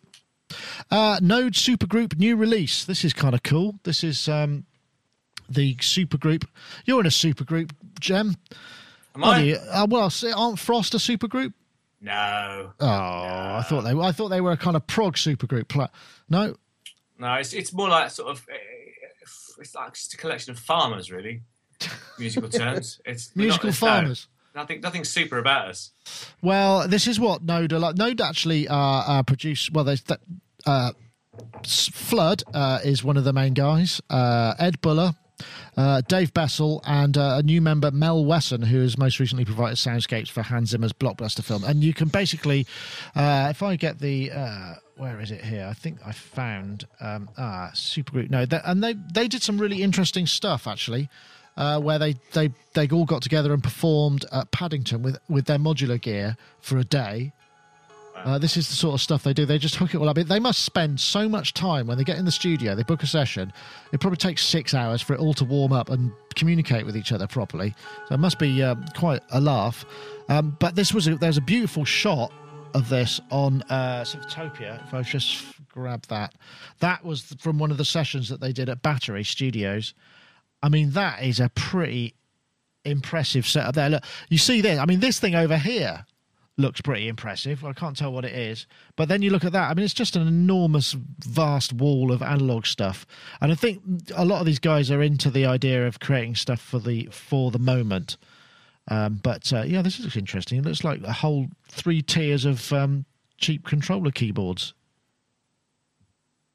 Uh, 0.91 1.19
Node 1.21 1.53
Supergroup 1.53 2.17
new 2.17 2.35
release. 2.35 2.85
This 2.85 3.03
is 3.03 3.13
kind 3.13 3.33
of 3.35 3.43
cool. 3.43 3.79
This 3.83 4.03
is 4.03 4.27
um, 4.29 4.65
the 5.49 5.75
supergroup. 5.77 6.45
You're 6.85 6.99
in 6.99 7.05
a 7.05 7.09
supergroup, 7.09 7.71
Jem. 7.99 8.35
Am 9.15 9.23
I? 9.23 9.39
you? 9.41 9.55
Uh, 9.55 9.87
well, 9.89 10.11
aren't 10.35 10.59
Frost 10.59 10.93
a 10.93 10.97
supergroup? 10.97 11.53
No, 12.01 12.73
Oh, 12.79 12.85
I 12.87 13.63
thought 13.67 13.81
they. 13.81 13.93
were. 13.95 14.03
I 14.03 14.11
thought 14.11 14.27
they 14.29 14.41
were 14.41 14.51
a 14.51 14.57
kind 14.57 14.75
of 14.75 14.85
prog 14.85 15.15
supergroup. 15.15 15.67
Pla- 15.69 15.87
No, 16.29 16.55
no. 17.17 17.33
It's 17.35 17.53
it's 17.53 17.73
more 17.73 17.89
like 17.89 18.11
sort 18.11 18.29
of. 18.29 18.45
It's 19.57 19.73
like 19.73 19.93
just 19.93 20.13
a 20.13 20.17
collection 20.17 20.51
of 20.51 20.59
farmers, 20.59 21.09
really. 21.11 21.41
Musical 22.19 22.49
terms. 22.49 22.99
It's 23.05 23.29
not- 23.35 23.41
musical 23.43 23.69
no- 23.69 23.73
farmers. 23.73 24.27
Nothing, 24.55 24.79
nothing 24.79 25.03
super 25.03 25.37
about 25.37 25.67
us. 25.67 25.91
Well, 26.41 26.87
this 26.87 27.07
is 27.07 27.19
what 27.19 27.43
Node 27.43 27.73
like. 27.73 28.21
Actually 28.21 28.67
uh, 28.67 28.75
uh, 28.75 29.23
produce. 29.23 29.69
Well, 29.69 29.83
there's 29.83 30.03
that. 30.03 30.21
Uh, 30.65 30.91
Flood 31.65 32.43
uh, 32.53 32.79
is 32.85 33.03
one 33.03 33.17
of 33.17 33.25
the 33.25 33.33
main 33.33 33.53
guys. 33.53 34.01
Uh, 34.09 34.53
Ed 34.57 34.79
Buller, 34.79 35.15
uh, 35.75 36.01
Dave 36.07 36.33
Bessell, 36.33 36.79
and 36.85 37.17
uh, 37.17 37.35
a 37.39 37.43
new 37.43 37.61
member, 37.61 37.91
Mel 37.91 38.23
Wesson, 38.23 38.61
who 38.61 38.79
has 38.81 38.97
most 38.97 39.19
recently 39.19 39.43
provided 39.43 39.77
soundscapes 39.77 40.29
for 40.29 40.43
Hans 40.43 40.69
Zimmer's 40.69 40.93
blockbuster 40.93 41.43
film. 41.43 41.65
And 41.65 41.83
you 41.83 41.93
can 41.93 42.07
basically, 42.07 42.65
uh, 43.15 43.47
if 43.49 43.61
I 43.61 43.75
get 43.75 43.99
the, 43.99 44.31
uh, 44.31 44.75
where 44.95 45.19
is 45.19 45.31
it 45.31 45.43
here? 45.43 45.67
I 45.69 45.73
think 45.73 45.99
I 46.05 46.13
found 46.13 46.85
um, 47.01 47.29
ah 47.37 47.71
Supergroup. 47.73 48.29
No, 48.29 48.45
and 48.63 48.81
they 48.81 48.93
they 48.93 49.27
did 49.27 49.43
some 49.43 49.57
really 49.57 49.81
interesting 49.81 50.25
stuff 50.25 50.67
actually. 50.67 51.09
Uh, 51.57 51.79
where 51.79 51.97
they, 51.97 52.13
they, 52.33 52.51
they 52.73 52.85
all 52.89 53.05
got 53.05 53.21
together 53.21 53.53
and 53.53 53.63
performed 53.63 54.25
at 54.33 54.51
Paddington 54.51 55.01
with, 55.01 55.17
with 55.29 55.45
their 55.45 55.57
modular 55.57 55.99
gear 56.01 56.35
for 56.59 56.77
a 56.77 56.83
day 56.83 57.31
uh, 58.25 58.39
this 58.39 58.57
is 58.57 58.67
the 58.67 58.75
sort 58.75 58.95
of 58.95 59.01
stuff 59.01 59.23
they 59.23 59.33
do. 59.33 59.45
They 59.45 59.57
just 59.57 59.75
hook 59.75 59.93
it 59.93 59.97
all 59.97 60.09
up. 60.09 60.17
They 60.17 60.39
must 60.39 60.63
spend 60.63 60.99
so 60.99 61.27
much 61.27 61.53
time 61.53 61.85
when 61.85 61.97
they 61.97 62.03
get 62.03 62.17
in 62.17 62.25
the 62.25 62.31
studio. 62.31 62.73
They 62.73 62.83
book 62.83 63.03
a 63.03 63.07
session. 63.07 63.51
It 63.91 63.99
probably 63.99 64.17
takes 64.17 64.43
six 64.43 64.73
hours 64.73 65.01
for 65.01 65.13
it 65.13 65.19
all 65.19 65.33
to 65.35 65.45
warm 65.45 65.73
up 65.73 65.89
and 65.89 66.11
communicate 66.35 66.85
with 66.85 66.95
each 66.97 67.11
other 67.11 67.27
properly. 67.27 67.75
So 68.07 68.15
it 68.15 68.19
must 68.19 68.39
be 68.39 68.63
um, 68.63 68.83
quite 68.95 69.21
a 69.31 69.41
laugh. 69.41 69.85
Um, 70.29 70.55
but 70.59 70.75
this 70.75 70.93
was 70.93 71.07
a, 71.07 71.15
there's 71.15 71.37
a 71.37 71.41
beautiful 71.41 71.85
shot 71.85 72.31
of 72.73 72.89
this 72.89 73.21
on 73.29 73.61
uh. 73.63 74.03
If 74.87 74.93
I 74.93 75.01
just 75.03 75.45
grab 75.69 76.05
that, 76.07 76.33
that 76.79 77.05
was 77.05 77.21
from 77.39 77.59
one 77.59 77.69
of 77.69 77.77
the 77.77 77.85
sessions 77.85 78.29
that 78.29 78.39
they 78.39 78.53
did 78.53 78.69
at 78.69 78.81
Battery 78.81 79.23
Studios. 79.23 79.93
I 80.63 80.69
mean, 80.69 80.91
that 80.91 81.23
is 81.23 81.39
a 81.39 81.49
pretty 81.49 82.15
impressive 82.83 83.45
setup 83.47 83.75
there. 83.75 83.89
Look, 83.89 84.03
you 84.29 84.37
see 84.37 84.61
this. 84.61 84.79
I 84.79 84.85
mean, 84.85 84.99
this 84.99 85.19
thing 85.19 85.35
over 85.35 85.57
here 85.57 86.05
looks 86.57 86.81
pretty 86.81 87.07
impressive. 87.07 87.65
I 87.65 87.73
can't 87.73 87.97
tell 87.97 88.13
what 88.13 88.25
it 88.25 88.33
is. 88.33 88.65
But 88.95 89.09
then 89.09 89.21
you 89.21 89.29
look 89.29 89.43
at 89.43 89.51
that, 89.51 89.69
I 89.69 89.73
mean, 89.73 89.83
it's 89.83 89.93
just 89.93 90.15
an 90.15 90.27
enormous, 90.27 90.93
vast 90.93 91.73
wall 91.73 92.11
of 92.11 92.21
analog 92.21 92.65
stuff. 92.65 93.05
And 93.41 93.51
I 93.51 93.55
think 93.55 93.81
a 94.15 94.25
lot 94.25 94.39
of 94.39 94.45
these 94.45 94.59
guys 94.59 94.89
are 94.89 95.01
into 95.01 95.29
the 95.29 95.45
idea 95.45 95.85
of 95.85 95.99
creating 95.99 96.35
stuff 96.35 96.61
for 96.61 96.79
the 96.79 97.07
for 97.11 97.51
the 97.51 97.59
moment. 97.59 98.17
Um, 98.87 99.19
but 99.21 99.51
uh, 99.51 99.63
yeah, 99.63 99.81
this 99.81 99.99
looks 99.99 100.15
interesting. 100.15 100.59
It 100.59 100.65
looks 100.65 100.83
like 100.83 101.01
a 101.03 101.11
whole 101.11 101.47
three 101.69 102.01
tiers 102.01 102.45
of 102.45 102.71
um, 102.71 103.05
cheap 103.37 103.65
controller 103.65 104.11
keyboards. 104.11 104.73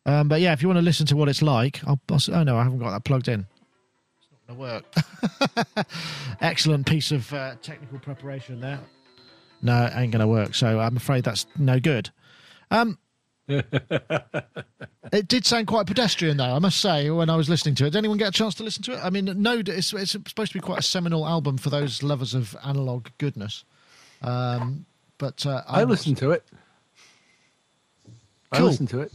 Um, 0.06 0.28
but 0.28 0.40
yeah, 0.40 0.52
if 0.52 0.62
you 0.62 0.68
want 0.68 0.78
to 0.78 0.84
listen 0.84 1.06
to 1.06 1.16
what 1.16 1.28
it's 1.28 1.42
like, 1.42 1.80
I'll, 1.86 2.00
I'll, 2.08 2.20
oh 2.32 2.42
no, 2.42 2.56
I 2.56 2.62
haven't 2.62 2.78
got 2.78 2.90
that 2.90 3.04
plugged 3.04 3.28
in. 3.28 3.46
It's 4.58 4.96
not 5.18 5.36
going 5.36 5.74
to 5.74 5.84
work. 5.84 5.86
Excellent 6.40 6.86
piece 6.86 7.12
of 7.12 7.32
uh, 7.32 7.54
technical 7.62 7.98
preparation 7.98 8.60
there 8.60 8.80
no, 9.62 9.84
it 9.84 9.92
ain't 9.94 10.12
going 10.12 10.20
to 10.20 10.26
work. 10.26 10.54
So 10.54 10.80
I'm 10.80 10.96
afraid 10.96 11.24
that's 11.24 11.46
no 11.58 11.80
good. 11.80 12.10
Um, 12.70 12.98
it 13.48 15.28
did 15.28 15.44
sound 15.44 15.66
quite 15.66 15.86
pedestrian, 15.86 16.36
though, 16.36 16.54
I 16.54 16.58
must 16.58 16.80
say, 16.80 17.10
when 17.10 17.28
I 17.28 17.36
was 17.36 17.48
listening 17.48 17.74
to 17.76 17.86
it. 17.86 17.90
Did 17.90 17.98
anyone 17.98 18.18
get 18.18 18.28
a 18.28 18.32
chance 18.32 18.54
to 18.56 18.62
listen 18.62 18.82
to 18.84 18.92
it? 18.92 19.00
I 19.02 19.10
mean, 19.10 19.24
no, 19.42 19.58
it's, 19.58 19.92
it's 19.92 20.12
supposed 20.12 20.52
to 20.52 20.58
be 20.58 20.60
quite 20.60 20.78
a 20.78 20.82
seminal 20.82 21.26
album 21.26 21.58
for 21.58 21.70
those 21.70 22.02
lovers 22.02 22.34
of 22.34 22.56
analog 22.64 23.08
goodness. 23.18 23.64
Um, 24.22 24.86
but 25.18 25.44
uh, 25.44 25.62
I 25.66 25.84
listened 25.84 26.18
to 26.18 26.30
it. 26.30 26.44
Cool. 28.52 28.66
I 28.66 28.68
listened 28.68 28.88
to 28.90 29.00
it. 29.00 29.12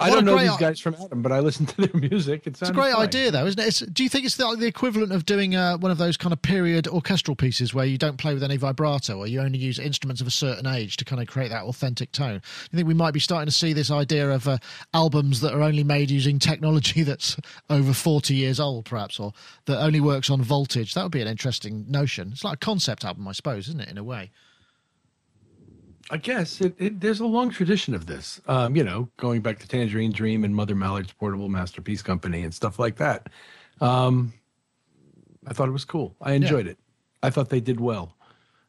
I 0.00 0.10
don't 0.10 0.24
know 0.24 0.38
these 0.38 0.56
guys 0.56 0.80
from 0.80 0.94
Adam, 0.94 1.22
but 1.22 1.32
I 1.32 1.40
listen 1.40 1.66
to 1.66 1.86
their 1.86 2.00
music. 2.00 2.46
It 2.46 2.60
it's 2.60 2.62
a 2.62 2.72
great 2.72 2.92
fine. 2.94 3.02
idea, 3.02 3.30
though, 3.30 3.46
isn't 3.46 3.60
it? 3.60 3.66
It's, 3.66 3.80
do 3.80 4.02
you 4.02 4.08
think 4.08 4.24
it's 4.24 4.36
the, 4.36 4.56
the 4.58 4.66
equivalent 4.66 5.12
of 5.12 5.26
doing 5.26 5.54
uh, 5.54 5.76
one 5.78 5.90
of 5.90 5.98
those 5.98 6.16
kind 6.16 6.32
of 6.32 6.40
period 6.42 6.88
orchestral 6.88 7.36
pieces 7.36 7.74
where 7.74 7.84
you 7.84 7.98
don't 7.98 8.16
play 8.16 8.34
with 8.34 8.42
any 8.42 8.56
vibrato 8.56 9.18
or 9.18 9.26
you 9.26 9.40
only 9.40 9.58
use 9.58 9.78
instruments 9.78 10.20
of 10.20 10.26
a 10.26 10.30
certain 10.30 10.66
age 10.66 10.96
to 10.96 11.04
kind 11.04 11.20
of 11.20 11.28
create 11.28 11.50
that 11.50 11.64
authentic 11.64 12.12
tone? 12.12 12.42
You 12.70 12.76
think 12.76 12.88
we 12.88 12.94
might 12.94 13.12
be 13.12 13.20
starting 13.20 13.46
to 13.46 13.52
see 13.52 13.72
this 13.72 13.90
idea 13.90 14.30
of 14.30 14.48
uh, 14.48 14.58
albums 14.94 15.40
that 15.40 15.54
are 15.54 15.62
only 15.62 15.84
made 15.84 16.10
using 16.10 16.38
technology 16.38 17.02
that's 17.04 17.36
over 17.68 17.92
40 17.92 18.34
years 18.34 18.58
old, 18.58 18.86
perhaps, 18.86 19.20
or 19.20 19.32
that 19.66 19.80
only 19.80 20.00
works 20.00 20.30
on 20.30 20.42
voltage? 20.42 20.94
That 20.94 21.02
would 21.02 21.12
be 21.12 21.22
an 21.22 21.28
interesting 21.28 21.84
notion. 21.88 22.30
It's 22.32 22.44
like 22.44 22.54
a 22.54 22.58
concept 22.58 23.04
album, 23.04 23.28
I 23.28 23.32
suppose, 23.32 23.68
isn't 23.68 23.80
it, 23.80 23.88
in 23.88 23.98
a 23.98 24.04
way? 24.04 24.30
I 26.10 26.16
guess 26.16 26.60
it, 26.60 26.74
it, 26.78 27.00
there's 27.00 27.20
a 27.20 27.26
long 27.26 27.50
tradition 27.50 27.94
of 27.94 28.06
this. 28.06 28.40
Um, 28.46 28.74
you 28.74 28.82
know, 28.82 29.08
going 29.16 29.40
back 29.40 29.58
to 29.60 29.68
Tangerine 29.68 30.12
Dream 30.12 30.44
and 30.44 30.54
Mother 30.54 30.74
Mallard's 30.74 31.12
Portable 31.12 31.48
Masterpiece 31.48 32.02
Company 32.02 32.42
and 32.42 32.52
stuff 32.52 32.78
like 32.78 32.96
that. 32.96 33.28
Um, 33.80 34.32
I 35.46 35.52
thought 35.52 35.68
it 35.68 35.72
was 35.72 35.84
cool. 35.84 36.16
I 36.20 36.32
enjoyed 36.32 36.66
yeah. 36.66 36.72
it. 36.72 36.78
I 37.22 37.30
thought 37.30 37.48
they 37.48 37.60
did 37.60 37.80
well. 37.80 38.16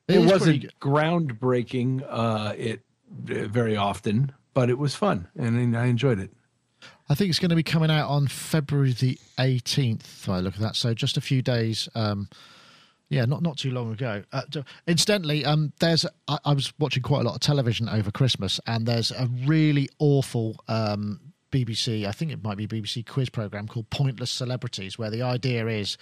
It, 0.07 0.17
it 0.17 0.25
wasn't 0.25 0.79
groundbreaking. 0.79 2.05
Uh, 2.07 2.53
it 2.57 2.81
uh, 3.29 3.47
very 3.47 3.75
often, 3.75 4.31
but 4.53 4.69
it 4.69 4.77
was 4.77 4.95
fun, 4.95 5.27
and 5.37 5.75
I 5.75 5.85
enjoyed 5.85 6.19
it. 6.19 6.31
I 7.09 7.15
think 7.15 7.29
it's 7.29 7.39
going 7.39 7.49
to 7.49 7.55
be 7.55 7.63
coming 7.63 7.91
out 7.91 8.09
on 8.09 8.27
February 8.27 8.93
the 8.93 9.19
18th. 9.37 10.29
I 10.29 10.39
look 10.39 10.55
at 10.55 10.61
that, 10.61 10.75
so 10.75 10.93
just 10.93 11.17
a 11.17 11.21
few 11.21 11.41
days. 11.41 11.89
Um, 11.93 12.29
yeah, 13.11 13.25
not 13.25 13.41
not 13.41 13.57
too 13.57 13.71
long 13.71 13.91
ago. 13.91 14.23
Uh, 14.31 14.41
incidentally, 14.87 15.43
um, 15.43 15.73
there's 15.81 16.05
I, 16.29 16.37
I, 16.45 16.53
was 16.53 16.73
watching 16.79 17.03
quite 17.03 17.19
a 17.19 17.23
lot 17.23 17.35
of 17.35 17.41
television 17.41 17.89
over 17.89 18.09
Christmas, 18.09 18.59
and 18.65 18.85
there's 18.85 19.11
a 19.11 19.27
really 19.45 19.89
awful 19.99 20.55
um, 20.69 21.19
BBC, 21.51 22.07
I 22.07 22.13
think 22.13 22.31
it 22.31 22.41
might 22.41 22.57
be 22.57 22.67
BBC 22.67 23.05
quiz 23.05 23.29
program 23.29 23.67
called 23.67 23.89
Pointless 23.89 24.31
Celebrities, 24.31 24.97
where 24.97 25.09
the 25.09 25.21
idea 25.21 25.67
is 25.67 25.97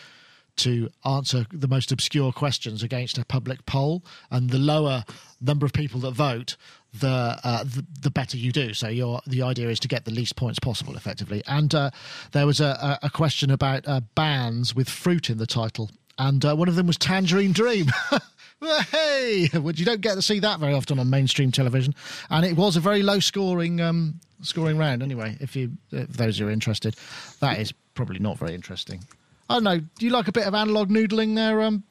to 0.58 0.90
answer 1.04 1.46
the 1.52 1.68
most 1.68 1.92
obscure 1.92 2.32
questions 2.32 2.84
against 2.84 3.18
a 3.18 3.26
public 3.26 3.66
poll, 3.66 4.04
and 4.30 4.52
the 4.52 4.60
lower 4.60 5.04
number 5.42 5.66
of 5.66 5.74
people 5.74 6.00
that 6.02 6.12
vote, 6.12 6.58
the 6.94 7.40
uh, 7.44 7.64
the, 7.64 7.86
the, 8.02 8.12
better 8.12 8.38
you 8.38 8.52
do. 8.52 8.76
So 8.76 8.88
your 8.88 9.22
the 9.26 9.42
idea 9.42 9.70
is 9.70 9.80
to 9.80 9.88
get 9.88 10.06
the 10.06 10.12
least 10.12 10.36
points 10.36 10.60
possible, 10.60 10.96
effectively. 10.96 11.42
And 11.48 11.74
uh, 11.74 11.90
there 12.34 12.46
was 12.46 12.60
a, 12.60 13.00
a, 13.02 13.10
question 13.10 13.50
about 13.50 13.88
uh, 13.88 14.02
bands 14.16 14.76
with 14.76 14.90
fruit 14.90 15.30
in 15.30 15.38
the 15.38 15.48
title, 15.48 15.90
and 16.20 16.46
uh, 16.46 16.56
one 16.56 16.68
of 16.68 16.76
them 16.76 16.86
was 16.86 16.98
Tangerine 16.98 17.54
Dream. 17.54 17.88
hey, 18.92 19.50
well, 19.54 19.74
you 19.74 19.86
don't 19.86 20.02
get 20.02 20.16
to 20.16 20.22
see 20.22 20.40
that 20.40 20.60
very 20.60 20.74
often 20.74 21.00
on 21.00 21.10
mainstream 21.10 21.52
television, 21.52 21.96
and 22.30 22.46
it 22.46 22.56
was 22.56 22.76
a 22.76 22.80
very 22.80 23.02
low 23.02 23.20
scoring 23.20 23.82
um, 23.82 24.20
scoring 24.42 24.78
round. 24.78 25.02
Anyway, 25.02 25.38
if 25.40 25.56
you 25.56 25.72
if 25.92 26.10
those 26.10 26.38
who 26.38 26.48
are 26.48 26.52
interested, 26.52 26.96
that 27.40 27.58
is 27.58 27.74
probably 27.96 28.20
not 28.20 28.38
very 28.38 28.54
interesting. 28.54 29.04
I 29.50 29.56
don't 29.56 29.64
know. 29.64 29.80
Do 29.80 30.06
you 30.06 30.12
like 30.12 30.28
a 30.28 30.32
bit 30.32 30.46
of 30.46 30.54
analog 30.54 30.90
noodling 30.90 31.36
there, 31.36 31.62
um, 31.62 31.84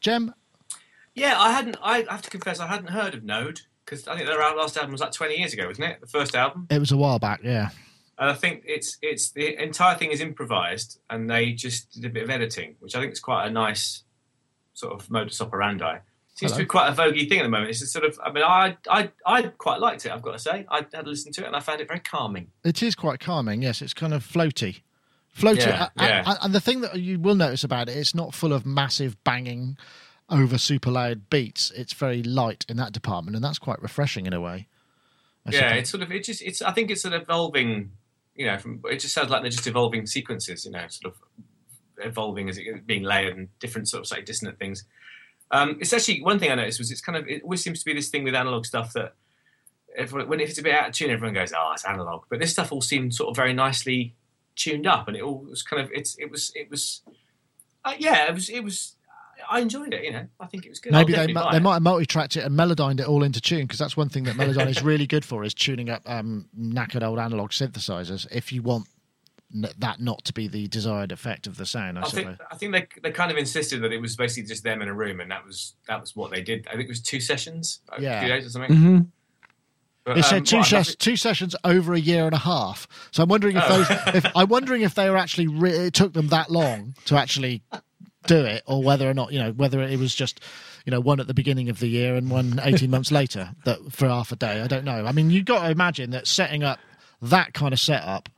Jem? 0.00 0.32
Yeah, 1.14 1.40
I 1.40 1.52
hadn't. 1.52 1.76
I 1.82 2.04
have 2.08 2.22
to 2.22 2.30
confess, 2.30 2.60
I 2.60 2.66
hadn't 2.66 2.90
heard 2.90 3.14
of 3.14 3.24
Node 3.24 3.62
because 3.84 4.06
I 4.08 4.16
think 4.16 4.28
their 4.28 4.38
last 4.38 4.76
album 4.76 4.92
was 4.92 5.00
like 5.00 5.12
20 5.12 5.36
years 5.36 5.52
ago, 5.52 5.66
wasn't 5.66 5.88
it? 5.88 6.00
The 6.00 6.06
first 6.06 6.34
album. 6.34 6.66
It 6.70 6.78
was 6.78 6.92
a 6.92 6.96
while 6.96 7.18
back, 7.18 7.40
yeah. 7.42 7.70
And 8.18 8.30
I 8.30 8.34
think 8.34 8.62
it's 8.66 8.96
it's 9.02 9.30
the 9.32 9.60
entire 9.62 9.96
thing 9.96 10.10
is 10.10 10.20
improvised, 10.20 11.00
and 11.10 11.28
they 11.28 11.52
just 11.52 11.92
did 11.92 12.04
a 12.04 12.08
bit 12.10 12.22
of 12.22 12.30
editing, 12.30 12.76
which 12.78 12.94
I 12.94 13.00
think 13.00 13.12
is 13.12 13.20
quite 13.20 13.46
a 13.46 13.50
nice 13.50 14.04
sort 14.74 14.92
of 14.92 15.10
modus 15.10 15.40
operandi. 15.40 15.96
It 15.96 16.02
seems 16.38 16.52
Hello. 16.52 16.58
to 16.58 16.64
be 16.64 16.68
quite 16.68 16.88
a 16.88 16.92
voguey 16.92 17.28
thing 17.28 17.38
at 17.38 17.44
the 17.44 17.48
moment. 17.48 17.70
It's 17.70 17.82
a 17.82 17.86
sort 17.86 18.04
of, 18.04 18.18
I 18.24 18.32
mean, 18.32 18.42
I, 18.42 18.76
I, 18.90 19.10
I 19.24 19.42
quite 19.42 19.78
liked 19.78 20.04
it. 20.04 20.10
I've 20.10 20.22
got 20.22 20.32
to 20.32 20.38
say, 20.40 20.66
I 20.68 20.78
had 20.78 20.90
to 20.90 21.02
listen 21.02 21.32
to 21.32 21.44
it, 21.44 21.46
and 21.46 21.54
I 21.54 21.60
found 21.60 21.80
it 21.80 21.86
very 21.86 22.00
calming. 22.00 22.48
It 22.64 22.82
is 22.82 22.96
quite 22.96 23.20
calming. 23.20 23.62
Yes, 23.62 23.80
it's 23.80 23.94
kind 23.94 24.12
of 24.12 24.26
floaty, 24.26 24.80
floaty. 25.36 25.66
Yeah, 25.66 25.88
and, 25.96 26.26
yeah. 26.26 26.36
and 26.42 26.52
the 26.52 26.60
thing 26.60 26.80
that 26.80 26.96
you 27.00 27.20
will 27.20 27.36
notice 27.36 27.62
about 27.62 27.88
it, 27.88 27.96
it's 27.96 28.16
not 28.16 28.34
full 28.34 28.52
of 28.52 28.66
massive 28.66 29.22
banging 29.22 29.76
over 30.28 30.58
super 30.58 30.90
loud 30.90 31.30
beats. 31.30 31.70
It's 31.72 31.92
very 31.92 32.22
light 32.22 32.64
in 32.68 32.76
that 32.78 32.92
department, 32.92 33.36
and 33.36 33.44
that's 33.44 33.60
quite 33.60 33.80
refreshing 33.80 34.26
in 34.26 34.32
a 34.32 34.40
way. 34.40 34.66
I 35.46 35.50
yeah, 35.52 35.74
it's 35.74 35.90
sort 35.90 36.02
of 36.02 36.10
it 36.10 36.24
just 36.24 36.42
it's 36.42 36.62
I 36.62 36.72
think 36.72 36.90
it's 36.90 37.04
an 37.04 37.12
evolving 37.12 37.92
you 38.34 38.46
know, 38.46 38.58
from, 38.58 38.80
it 38.84 39.00
just 39.00 39.14
sounds 39.14 39.30
like 39.30 39.42
they're 39.42 39.50
just 39.50 39.66
evolving 39.66 40.06
sequences, 40.06 40.64
you 40.64 40.72
know, 40.72 40.84
sort 40.88 41.14
of 41.14 41.20
evolving 41.98 42.48
as 42.48 42.58
it 42.58 42.86
being 42.86 43.02
layered 43.02 43.36
and 43.36 43.48
different 43.58 43.88
sort 43.88 44.04
of 44.04 44.10
like 44.10 44.24
dissonant 44.24 44.58
things. 44.58 44.84
Um, 45.50 45.76
it's 45.80 45.92
actually 45.92 46.22
one 46.22 46.38
thing 46.38 46.50
I 46.50 46.56
noticed 46.56 46.80
was 46.80 46.90
it's 46.90 47.00
kind 47.00 47.16
of 47.16 47.28
it 47.28 47.42
always 47.42 47.62
seems 47.62 47.78
to 47.80 47.84
be 47.84 47.94
this 47.94 48.08
thing 48.08 48.24
with 48.24 48.34
analog 48.34 48.64
stuff 48.64 48.92
that 48.94 49.14
if, 49.96 50.12
when 50.12 50.40
it's 50.40 50.58
a 50.58 50.62
bit 50.62 50.74
out 50.74 50.88
of 50.88 50.94
tune, 50.94 51.10
everyone 51.10 51.34
goes, 51.34 51.52
"Oh, 51.56 51.70
it's 51.72 51.84
analog," 51.84 52.24
but 52.28 52.40
this 52.40 52.50
stuff 52.50 52.72
all 52.72 52.80
seemed 52.80 53.14
sort 53.14 53.30
of 53.30 53.36
very 53.36 53.52
nicely 53.52 54.14
tuned 54.56 54.86
up, 54.86 55.06
and 55.06 55.16
it 55.16 55.22
all 55.22 55.38
was 55.38 55.62
kind 55.62 55.82
of 55.82 55.90
it's 55.92 56.16
it 56.18 56.30
was 56.30 56.50
it 56.56 56.70
was 56.70 57.02
uh, 57.84 57.94
yeah, 57.98 58.26
it 58.26 58.34
was 58.34 58.48
it 58.48 58.64
was 58.64 58.93
I 59.50 59.60
enjoyed 59.60 59.94
it. 59.94 60.04
You 60.04 60.12
know, 60.12 60.26
I 60.40 60.46
think 60.46 60.66
it 60.66 60.68
was 60.68 60.80
good. 60.80 60.92
Maybe 60.92 61.12
they, 61.12 61.26
they 61.26 61.32
might 61.32 61.74
have 61.74 61.82
multi-tracked 61.82 62.36
it 62.36 62.44
and 62.44 62.58
melodined 62.58 63.00
it 63.00 63.06
all 63.06 63.22
into 63.22 63.40
tune 63.40 63.62
because 63.62 63.78
that's 63.78 63.96
one 63.96 64.08
thing 64.08 64.24
that 64.24 64.36
Melodyne 64.36 64.68
is 64.68 64.82
really 64.84 65.06
good 65.06 65.24
for 65.24 65.44
is 65.44 65.54
tuning 65.54 65.90
up 65.90 66.02
um, 66.06 66.48
knackered 66.58 67.02
old 67.02 67.18
analog 67.18 67.50
synthesizers. 67.50 68.26
If 68.30 68.52
you 68.52 68.62
want 68.62 68.88
that 69.78 70.00
not 70.00 70.24
to 70.24 70.32
be 70.32 70.48
the 70.48 70.66
desired 70.68 71.12
effect 71.12 71.46
of 71.46 71.56
the 71.56 71.66
sound, 71.66 71.98
I, 71.98 72.02
I 72.02 72.08
think 72.08 72.28
I 72.50 72.56
think 72.56 72.72
they 72.72 72.86
they 73.02 73.10
kind 73.10 73.30
of 73.30 73.36
insisted 73.36 73.82
that 73.82 73.92
it 73.92 74.00
was 74.00 74.16
basically 74.16 74.48
just 74.48 74.64
them 74.64 74.82
in 74.82 74.88
a 74.88 74.94
room, 74.94 75.20
and 75.20 75.30
that 75.30 75.44
was 75.44 75.74
that 75.88 76.00
was 76.00 76.16
what 76.16 76.30
they 76.30 76.42
did. 76.42 76.66
I 76.68 76.72
think 76.72 76.84
it 76.84 76.88
was 76.88 77.00
two 77.00 77.20
sessions, 77.20 77.80
yeah, 77.98 78.22
two 78.22 78.28
days 78.28 78.46
or 78.46 78.50
something. 78.50 78.70
Mm-hmm. 78.70 78.98
But, 80.04 80.16
they 80.16 80.22
said 80.22 80.38
um, 80.38 80.44
two, 80.44 80.62
ses- 80.62 80.96
two 80.96 81.16
sessions 81.16 81.56
over 81.64 81.94
a 81.94 81.98
year 81.98 82.26
and 82.26 82.34
a 82.34 82.38
half. 82.38 82.86
So 83.10 83.22
I'm 83.22 83.28
wondering 83.30 83.56
if 83.56 83.62
oh. 83.66 83.78
those. 83.78 84.14
if, 84.14 84.26
I'm 84.36 84.48
wondering 84.48 84.82
if 84.82 84.94
they 84.94 85.08
were 85.08 85.16
actually. 85.16 85.46
Re- 85.46 85.70
it 85.70 85.94
took 85.94 86.12
them 86.12 86.28
that 86.28 86.50
long 86.50 86.94
to 87.06 87.16
actually 87.16 87.62
do 88.26 88.44
it, 88.44 88.62
or 88.66 88.82
whether 88.82 89.08
or 89.08 89.14
not 89.14 89.32
you 89.32 89.38
know 89.38 89.52
whether 89.52 89.82
it 89.82 89.98
was 89.98 90.14
just 90.14 90.40
you 90.84 90.90
know 90.90 91.00
one 91.00 91.20
at 91.20 91.26
the 91.26 91.34
beginning 91.34 91.68
of 91.68 91.80
the 91.80 91.88
year 91.88 92.14
and 92.16 92.30
one 92.30 92.60
18 92.64 92.90
months 92.90 93.10
later 93.10 93.50
that 93.64 93.92
for 93.92 94.08
half 94.08 94.32
a 94.32 94.36
day. 94.36 94.60
I 94.60 94.66
don't 94.66 94.84
know. 94.84 95.06
I 95.06 95.12
mean, 95.12 95.30
you've 95.30 95.44
got 95.44 95.64
to 95.64 95.70
imagine 95.70 96.10
that 96.10 96.26
setting 96.26 96.62
up 96.62 96.78
that 97.22 97.54
kind 97.54 97.72
of 97.72 97.80
setup 97.80 98.28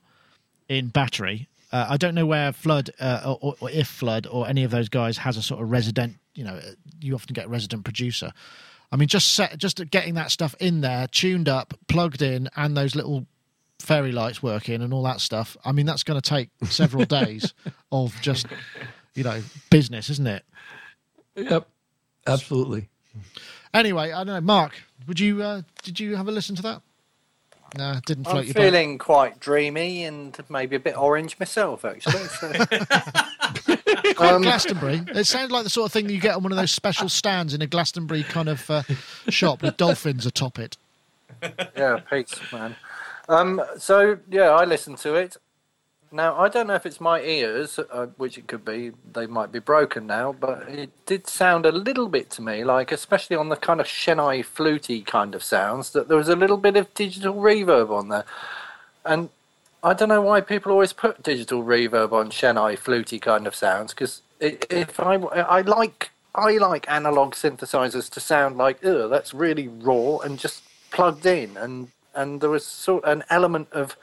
in 0.68 0.89
battery. 0.89 1.49
Uh, 1.72 1.87
I 1.91 1.97
don't 1.97 2.14
know 2.14 2.26
where 2.26 2.53
Flood 2.53 2.91
uh, 3.01 3.37
or, 3.41 3.55
or 3.61 3.70
if 3.70 3.89
Flood 3.89 4.26
or 4.26 4.49
any 4.49 4.64
of 4.64 4.70
those 4.70 4.89
guys 4.89 5.18
has 5.18 5.37
a 5.37 5.43
sort 5.43 5.62
of 5.62 5.70
resident. 5.70 6.16
You 6.34 6.45
know, 6.45 6.61
you 7.01 7.14
often 7.14 7.34
get 7.34 7.49
resident 7.49 7.84
producer. 7.84 8.32
I 8.93 8.97
mean, 8.97 9.09
just 9.09 9.34
set, 9.34 9.59
just 9.59 9.82
getting 9.91 10.14
that 10.14 10.30
stuff 10.30 10.55
in 10.61 10.80
there, 10.80 11.09
tuned 11.09 11.49
up, 11.49 11.74
plugged 11.89 12.22
in, 12.22 12.49
and 12.57 12.76
those 12.76 12.95
little 12.95 13.26
fairy 13.80 14.12
lights 14.12 14.43
working 14.43 14.82
and 14.82 14.93
all 14.93 15.03
that 15.03 15.20
stuff. 15.20 15.57
I 15.64 15.72
mean, 15.72 15.87
that's 15.87 16.03
going 16.03 16.20
to 16.20 16.28
take 16.28 16.51
several 16.64 17.05
days 17.20 17.53
of 17.91 18.14
just, 18.20 18.47
you 19.17 19.25
know, 19.25 19.43
business, 19.71 20.09
isn't 20.11 20.27
it? 20.27 20.45
Yep, 21.35 21.67
absolutely. 22.27 22.89
Anyway, 23.75 24.12
I 24.12 24.25
don't 24.25 24.35
know, 24.35 24.41
Mark. 24.41 24.73
Would 25.09 25.19
you 25.19 25.43
uh, 25.43 25.62
did 25.83 25.99
you 25.99 26.17
have 26.17 26.29
a 26.29 26.33
listen 26.33 26.55
to 26.57 26.62
that? 26.62 26.83
No, 27.77 27.95
didn't 28.07 28.25
float 28.25 28.39
I'm 28.39 28.45
your 28.45 28.55
feeling 28.55 28.99
quite 28.99 29.41
dreamy 29.41 30.05
and 30.05 30.37
maybe 30.49 30.77
a 30.77 30.81
bit 30.81 30.97
orange 30.97 31.39
myself, 31.39 31.85
actually. 31.85 32.25
So. 32.25 32.53
boat. 32.53 34.17
Quite 34.17 34.43
Glastonbury. 34.43 35.03
It 35.09 35.27
sounds 35.27 35.51
like 35.51 35.64
the 35.64 35.71
sort 35.71 35.87
of 35.87 35.93
thing 35.93 36.07
that 36.07 36.12
you 36.12 36.21
get 36.21 36.37
on 36.37 36.43
one 36.43 36.53
of 36.53 36.59
those 36.59 36.71
special 36.71 37.09
stands 37.09 37.55
in 37.55 37.62
a 37.62 37.67
Glastonbury 37.67 38.23
kind 38.23 38.49
of 38.49 38.71
uh, 38.71 38.83
shop 39.29 39.62
with 39.62 39.77
dolphins 39.77 40.27
atop 40.27 40.59
it. 40.59 40.77
yeah, 41.77 42.01
Pete's 42.09 42.41
man. 42.53 42.77
Um, 43.29 43.61
so 43.79 44.19
yeah, 44.31 44.51
I 44.51 44.64
listened 44.64 44.99
to 44.99 45.14
it. 45.14 45.37
Now 46.13 46.39
I 46.39 46.49
don't 46.49 46.69
know 46.69 46.75
if 46.75 46.87
it's 46.87 47.01
my 47.01 47.21
ears, 47.21 47.79
uh, 47.79 48.07
which 48.17 48.39
it 48.39 48.47
could 48.47 48.65
be. 48.65 48.93
They 49.13 49.27
might 49.27 49.53
be 49.53 49.59
broken 49.59 50.07
now, 50.07 50.33
but 50.33 50.69
it 50.69 50.91
did 51.05 51.27
sound 51.27 51.67
a 51.67 51.73
little 51.73 52.09
bit 52.09 52.31
to 52.31 52.43
me 52.43 52.65
like, 52.65 52.93
especially 52.93 53.37
on 53.37 53.49
the 53.49 53.57
kind 53.57 53.81
of 53.81 53.87
Chennai 53.87 54.45
fluty 54.45 55.03
kind 55.03 55.35
of 55.35 55.43
sounds, 55.43 55.91
that 55.91 56.09
there 56.09 56.17
was 56.17 56.29
a 56.29 56.37
little 56.37 56.57
bit 56.57 56.77
of 56.77 56.93
digital 56.95 57.35
reverb 57.35 57.91
on 57.91 58.09
there, 58.09 58.25
and 59.05 59.31
I 59.83 59.95
don't 59.95 60.09
know 60.09 60.23
why 60.23 60.41
people 60.41 60.73
always 60.73 60.93
put 60.93 61.23
digital 61.23 61.63
reverb 61.63 62.13
on 62.13 62.31
Chennai 62.31 62.79
fluty 62.79 63.19
kind 63.19 63.47
of 63.47 63.55
sounds 63.55 63.93
because 63.93 64.23
if 64.41 64.99
I 65.01 65.15
I 65.15 65.61
like 65.63 66.11
I 66.35 66.59
like 66.59 66.89
analog 66.91 67.35
synthesizers 67.35 68.11
to 68.11 68.21
sound 68.21 68.57
like, 68.57 68.85
oh, 68.85 69.09
that's 69.09 69.33
really 69.35 69.69
raw 69.69 70.19
and 70.19 70.39
just 70.39 70.63
plugged 70.91 71.27
in 71.27 71.57
and 71.57 71.89
and 72.15 72.41
there 72.41 72.51
was 72.51 72.65
sort 72.65 73.05
of 73.05 73.13
an 73.13 73.25
element 73.31 73.69
of 73.73 73.97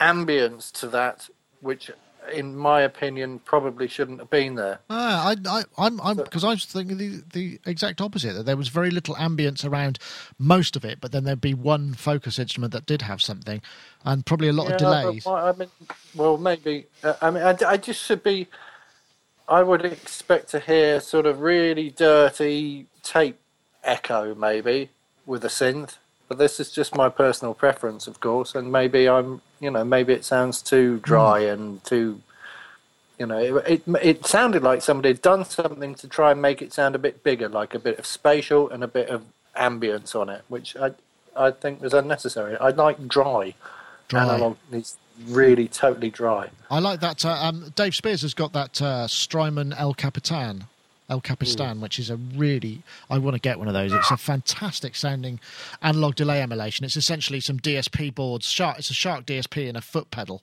ambience 0.00 0.72
to 0.80 0.88
that, 0.88 1.28
which, 1.60 1.90
in 2.32 2.56
my 2.56 2.80
opinion, 2.82 3.38
probably 3.38 3.88
shouldn't 3.88 4.18
have 4.18 4.30
been 4.30 4.54
there. 4.54 4.80
Ah, 4.90 5.28
I, 5.28 5.36
I, 5.48 5.64
I'm, 5.78 6.00
I'm, 6.00 6.16
because 6.16 6.44
I 6.44 6.50
was 6.50 6.64
thinking 6.64 6.96
the, 6.98 7.22
the 7.32 7.60
exact 7.66 8.00
opposite. 8.00 8.34
That 8.34 8.46
there 8.46 8.56
was 8.56 8.68
very 8.68 8.90
little 8.90 9.14
ambience 9.16 9.64
around 9.68 9.98
most 10.38 10.76
of 10.76 10.84
it, 10.84 11.00
but 11.00 11.12
then 11.12 11.24
there'd 11.24 11.40
be 11.40 11.54
one 11.54 11.94
focus 11.94 12.38
instrument 12.38 12.72
that 12.72 12.86
did 12.86 13.02
have 13.02 13.20
something, 13.22 13.60
and 14.04 14.24
probably 14.26 14.48
a 14.48 14.52
lot 14.52 14.68
Yeah, 14.68 14.74
of 14.74 14.78
delays. 14.78 15.26
I 15.26 15.52
mean, 15.52 15.70
well, 16.14 16.38
maybe. 16.38 16.86
Uh, 17.02 17.14
I 17.20 17.30
mean, 17.30 17.42
I, 17.42 17.56
I 17.66 17.76
just 17.76 18.02
should 18.04 18.22
be. 18.22 18.48
I 19.46 19.62
would 19.62 19.84
expect 19.84 20.48
to 20.50 20.60
hear 20.60 21.00
sort 21.00 21.26
of 21.26 21.40
really 21.40 21.90
dirty 21.90 22.86
tape 23.02 23.38
echo, 23.82 24.34
maybe 24.34 24.90
with 25.26 25.44
a 25.44 25.48
synth. 25.48 25.98
But 26.28 26.38
this 26.38 26.58
is 26.58 26.70
just 26.70 26.94
my 26.94 27.10
personal 27.10 27.52
preference, 27.52 28.06
of 28.06 28.20
course, 28.20 28.54
and 28.54 28.72
maybe 28.72 29.06
I'm, 29.06 29.42
you 29.64 29.70
know, 29.70 29.82
maybe 29.84 30.12
it 30.12 30.24
sounds 30.24 30.60
too 30.62 30.98
dry 31.02 31.40
and 31.40 31.82
too, 31.84 32.20
you 33.18 33.26
know, 33.26 33.38
it, 33.38 33.64
it 33.66 33.82
it 34.02 34.26
sounded 34.26 34.62
like 34.62 34.82
somebody 34.82 35.08
had 35.08 35.22
done 35.22 35.44
something 35.44 35.94
to 35.96 36.06
try 36.06 36.30
and 36.32 36.42
make 36.42 36.60
it 36.60 36.72
sound 36.72 36.94
a 36.94 36.98
bit 36.98 37.24
bigger, 37.24 37.48
like 37.48 37.74
a 37.74 37.78
bit 37.78 37.98
of 37.98 38.04
spatial 38.06 38.68
and 38.70 38.84
a 38.84 38.88
bit 38.88 39.08
of 39.08 39.24
ambience 39.56 40.14
on 40.14 40.28
it, 40.28 40.42
which 40.48 40.76
I 40.76 40.92
I 41.34 41.50
think 41.50 41.80
was 41.80 41.94
unnecessary. 41.94 42.56
I 42.58 42.68
like 42.70 43.08
dry, 43.08 43.54
Dry. 44.08 44.22
analog. 44.22 44.56
It's 44.70 44.96
really 45.26 45.66
totally 45.68 46.10
dry. 46.10 46.50
I 46.70 46.78
like 46.80 47.00
that. 47.00 47.24
Uh, 47.24 47.30
um, 47.40 47.72
Dave 47.74 47.94
Spiers 47.94 48.22
has 48.22 48.34
got 48.34 48.52
that 48.52 48.82
uh, 48.82 49.06
Strymon 49.08 49.72
El 49.72 49.94
Capitan, 49.94 50.64
El 51.10 51.20
Capistan, 51.20 51.74
hmm. 51.76 51.82
which 51.82 51.98
is 51.98 52.10
a 52.10 52.16
really. 52.16 52.82
I 53.10 53.18
want 53.18 53.34
to 53.34 53.40
get 53.40 53.58
one 53.58 53.68
of 53.68 53.74
those. 53.74 53.92
It's 53.92 54.10
a 54.10 54.16
fantastic 54.16 54.96
sounding 54.96 55.38
analog 55.82 56.14
delay 56.14 56.40
emulation. 56.40 56.84
It's 56.84 56.96
essentially 56.96 57.40
some 57.40 57.58
DSP 57.60 58.14
boards. 58.14 58.46
Shark. 58.50 58.78
It's 58.78 58.90
a 58.90 58.94
SHARC 58.94 59.26
DSP 59.26 59.68
and 59.68 59.76
a 59.76 59.82
foot 59.82 60.10
pedal. 60.10 60.42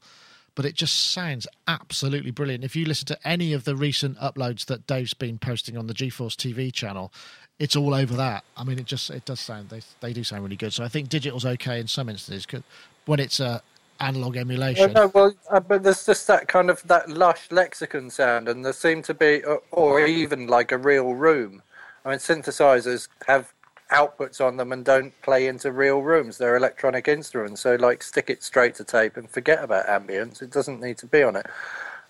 But 0.53 0.65
it 0.65 0.75
just 0.75 1.11
sounds 1.11 1.47
absolutely 1.67 2.31
brilliant. 2.31 2.65
If 2.65 2.75
you 2.75 2.85
listen 2.85 3.05
to 3.07 3.27
any 3.27 3.53
of 3.53 3.63
the 3.63 3.75
recent 3.75 4.17
uploads 4.19 4.65
that 4.65 4.85
Dave's 4.85 5.13
been 5.13 5.39
posting 5.39 5.77
on 5.77 5.87
the 5.87 5.93
GForce 5.93 6.35
TV 6.35 6.73
channel, 6.73 7.11
it's 7.57 7.75
all 7.75 7.93
over 7.93 8.15
that. 8.15 8.43
I 8.57 8.63
mean, 8.65 8.77
it 8.77 8.85
just 8.85 9.09
it 9.09 9.23
does 9.25 9.39
sound 9.39 9.69
they 9.69 9.81
they 10.01 10.13
do 10.13 10.23
sound 10.23 10.43
really 10.43 10.57
good. 10.57 10.73
So 10.73 10.83
I 10.83 10.89
think 10.89 11.09
digital's 11.09 11.45
okay 11.45 11.79
in 11.79 11.87
some 11.87 12.09
instances 12.09 12.45
'cause 12.45 12.63
when 13.05 13.19
it's 13.19 13.39
a 13.39 13.61
analog 14.01 14.35
Well, 14.35 14.41
emulation. 14.41 14.93
no, 14.93 15.07
well, 15.07 15.33
uh, 15.49 15.59
but 15.59 15.83
there's 15.83 16.05
just 16.05 16.27
that 16.27 16.47
kind 16.47 16.69
of 16.69 16.81
that 16.87 17.09
lush 17.09 17.51
lexicon 17.51 18.09
sound, 18.09 18.47
and 18.49 18.65
there 18.65 18.73
seem 18.73 19.01
to 19.03 19.13
be, 19.13 19.43
uh, 19.43 19.57
or 19.71 19.99
even 20.05 20.47
like 20.47 20.71
a 20.71 20.77
real 20.77 21.13
room. 21.13 21.61
I 22.05 22.09
mean, 22.09 22.17
synthesizers 22.19 23.07
have 23.27 23.53
outputs 23.91 24.39
on 24.39 24.57
them 24.57 24.71
and 24.71 24.85
don't 24.85 25.13
play 25.21 25.47
into 25.47 25.71
real 25.71 26.01
rooms. 26.01 26.37
They're 26.37 26.55
electronic 26.55 27.07
instruments, 27.07 27.61
so 27.61 27.75
like 27.75 28.01
stick 28.03 28.29
it 28.29 28.41
straight 28.43 28.75
to 28.75 28.83
tape 28.83 29.17
and 29.17 29.29
forget 29.29 29.63
about 29.63 29.85
ambience. 29.87 30.41
It 30.41 30.51
doesn't 30.51 30.79
need 30.81 30.97
to 30.99 31.05
be 31.07 31.23
on 31.23 31.35
it. 31.35 31.45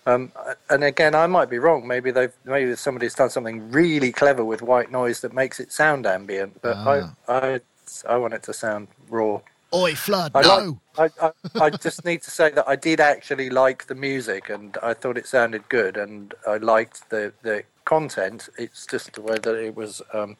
Um, 0.06 0.32
and 0.70 0.82
again, 0.82 1.14
I 1.14 1.26
might 1.28 1.48
be 1.50 1.58
wrong. 1.58 1.86
Maybe 1.86 2.10
they've 2.10 2.32
maybe 2.44 2.74
somebody's 2.76 3.14
done 3.14 3.30
something 3.30 3.70
really 3.70 4.10
clever 4.12 4.44
with 4.44 4.60
white 4.62 4.90
noise 4.90 5.20
that 5.20 5.32
makes 5.32 5.60
it 5.60 5.70
sound 5.72 6.06
ambient. 6.06 6.60
But 6.62 6.76
Ah. 6.78 7.14
I, 7.28 7.32
I, 7.54 7.60
I 8.08 8.16
want 8.16 8.34
it 8.34 8.42
to 8.44 8.52
sound 8.52 8.88
raw. 9.08 9.40
Oi, 9.74 9.94
flood! 9.94 10.32
I 10.34 10.42
no. 10.42 10.80
like. 10.98 11.12
I, 11.20 11.26
I, 11.26 11.64
I 11.66 11.70
just 11.70 12.04
need 12.04 12.22
to 12.22 12.30
say 12.30 12.50
that 12.50 12.68
I 12.68 12.76
did 12.76 13.00
actually 13.00 13.48
like 13.48 13.86
the 13.86 13.94
music, 13.94 14.50
and 14.50 14.76
I 14.82 14.92
thought 14.94 15.16
it 15.16 15.26
sounded 15.26 15.68
good, 15.68 15.96
and 15.96 16.34
I 16.46 16.58
liked 16.58 17.08
the 17.10 17.32
the 17.42 17.64
content. 17.84 18.48
It's 18.58 18.86
just 18.86 19.14
the 19.14 19.22
way 19.22 19.36
that 19.42 19.54
it 19.54 19.74
was 19.74 20.02
um, 20.12 20.36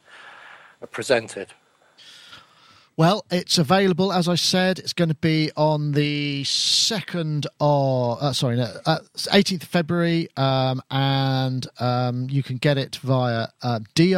presented. 0.91 1.53
Well, 2.95 3.25
it's 3.31 3.57
available, 3.57 4.13
as 4.13 4.27
I 4.27 4.35
said. 4.35 4.77
It's 4.77 4.93
going 4.93 5.09
to 5.09 5.15
be 5.15 5.49
on 5.57 5.93
the 5.93 6.43
2nd 6.43 7.47
of, 7.59 8.21
uh, 8.21 8.33
sorry, 8.33 8.57
no, 8.57 8.71
uh, 8.85 8.99
18th 9.15 9.63
of 9.63 9.69
February, 9.69 10.27
um, 10.37 10.79
and 10.91 11.65
um, 11.79 12.27
you 12.29 12.43
can 12.43 12.57
get 12.57 12.77
it 12.77 12.97
via 12.97 13.47
uh, 13.63 13.79
di, 13.95 14.13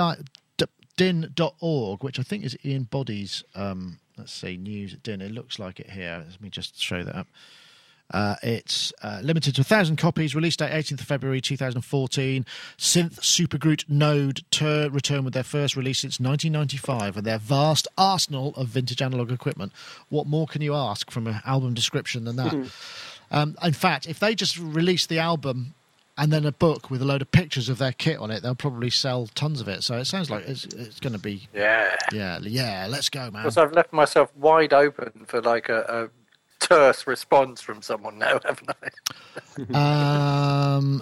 d- 0.58 0.66
din.org, 0.98 2.04
which 2.04 2.20
I 2.20 2.24
think 2.24 2.44
is 2.44 2.58
Ian 2.66 2.84
Boddy's, 2.84 3.46
um, 3.56 4.00
let's 4.18 4.34
see, 4.34 4.58
news 4.58 4.94
at 4.94 5.04
din. 5.04 5.22
It 5.22 5.32
looks 5.32 5.60
like 5.60 5.80
it 5.80 5.90
here. 5.90 6.24
Let 6.30 6.42
me 6.42 6.50
just 6.50 6.80
show 6.80 7.04
that 7.04 7.16
up. 7.16 7.28
Uh, 8.12 8.36
it's 8.44 8.94
uh, 9.02 9.20
limited 9.24 9.56
to 9.56 9.62
1,000 9.62 9.96
copies, 9.96 10.36
released 10.36 10.60
date 10.60 10.72
18th 10.72 11.02
of 11.02 11.08
February 11.08 11.42
2014. 11.42 12.46
Synth 12.78 13.20
Supergroot 13.20 13.90
Node 13.90 14.44
tur- 14.52 14.90
return 14.90 15.26
with 15.26 15.34
their 15.34 15.44
first 15.44 15.76
release 15.76 16.00
since 16.00 16.20
1995 16.20 17.18
and 17.18 17.26
their 17.26 17.40
vast 17.40 17.88
arsenal 17.98 18.54
of 18.56 18.68
vintage 18.68 19.02
analog 19.02 19.32
equipment. 19.32 19.72
What 20.10 20.28
more 20.28 20.46
can 20.46 20.62
you 20.62 20.76
ask 20.76 21.10
from 21.10 21.26
an 21.26 21.42
album 21.46 21.74
description 21.74 22.26
than 22.26 22.36
that? 22.36 22.72
um, 23.32 23.58
in 23.64 23.74
fact, 23.74 24.06
if 24.08 24.20
they 24.20 24.36
just 24.36 24.60
released 24.60 25.10
the 25.10 25.18
album 25.18 25.74
and 26.18 26.32
then 26.32 26.46
a 26.46 26.52
book 26.52 26.90
with 26.90 27.02
a 27.02 27.06
load 27.06 27.22
of 27.22 27.32
pictures 27.32 27.68
of 27.70 27.78
their 27.78 27.92
kit 27.92 28.20
on 28.20 28.32
it, 28.32 28.42
they'll 28.42 28.56
probably 28.56 28.90
sell 28.90 29.28
tons 29.36 29.60
of 29.62 29.68
it. 29.68 29.84
So 29.84 29.98
it 29.98 30.06
sounds 30.06 30.30
like 30.30 30.48
it's, 30.48 30.64
it's 30.66 31.00
going 31.00 31.14
to 31.14 31.20
be, 31.20 31.48
Yeah. 31.54 31.96
yeah, 32.14 32.40
yeah, 32.42 32.88
let's 32.90 33.10
go, 33.10 33.30
man. 33.32 33.44
Because 33.44 33.58
I've 33.58 33.74
left 33.74 33.92
myself 33.92 34.36
wide 34.36 34.74
open 34.74 35.26
for 35.28 35.42
like 35.42 35.68
a, 35.70 36.10
a 36.62 36.66
terse 36.66 37.06
response 37.06 37.62
from 37.62 37.82
someone 37.82 38.18
now, 38.18 38.40
haven't 38.46 38.70
I? 39.74 40.80
Um, 40.80 41.02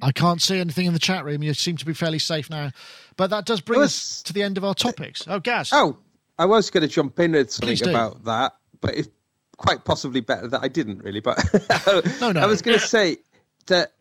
I 0.00 0.12
can't 0.12 0.40
see 0.40 0.58
anything 0.58 0.86
in 0.86 0.94
the 0.94 0.98
chat 0.98 1.24
room. 1.24 1.42
You 1.42 1.52
seem 1.54 1.76
to 1.76 1.84
be 1.86 1.92
fairly 1.92 2.18
safe 2.18 2.48
now. 2.48 2.70
But 3.16 3.28
that 3.30 3.44
does 3.44 3.60
bring 3.60 3.78
Well, 3.78 3.84
us 3.84 4.22
to 4.22 4.32
the 4.32 4.42
end 4.42 4.56
of 4.56 4.64
our 4.64 4.74
topics. 4.74 5.24
Oh, 5.28 5.38
Gaz. 5.38 5.70
Oh, 5.72 5.98
I 6.38 6.46
was 6.46 6.70
going 6.70 6.82
to 6.82 6.88
jump 6.88 7.20
in 7.20 7.32
with 7.32 7.48
Please 7.60 7.80
something 7.80 7.94
about 7.94 8.24
that, 8.24 8.52
but 8.80 8.94
it's 8.96 9.08
quite 9.56 9.84
possibly 9.84 10.20
better 10.20 10.48
that 10.48 10.62
I 10.62 10.68
didn't 10.68 10.98
really. 10.98 11.20
But 11.20 11.38
No, 12.20 12.32
no. 12.32 12.40
I 12.40 12.46
was 12.46 12.62
going 12.62 12.78
to 12.78 12.86
say 12.86 13.18
that 13.66 13.92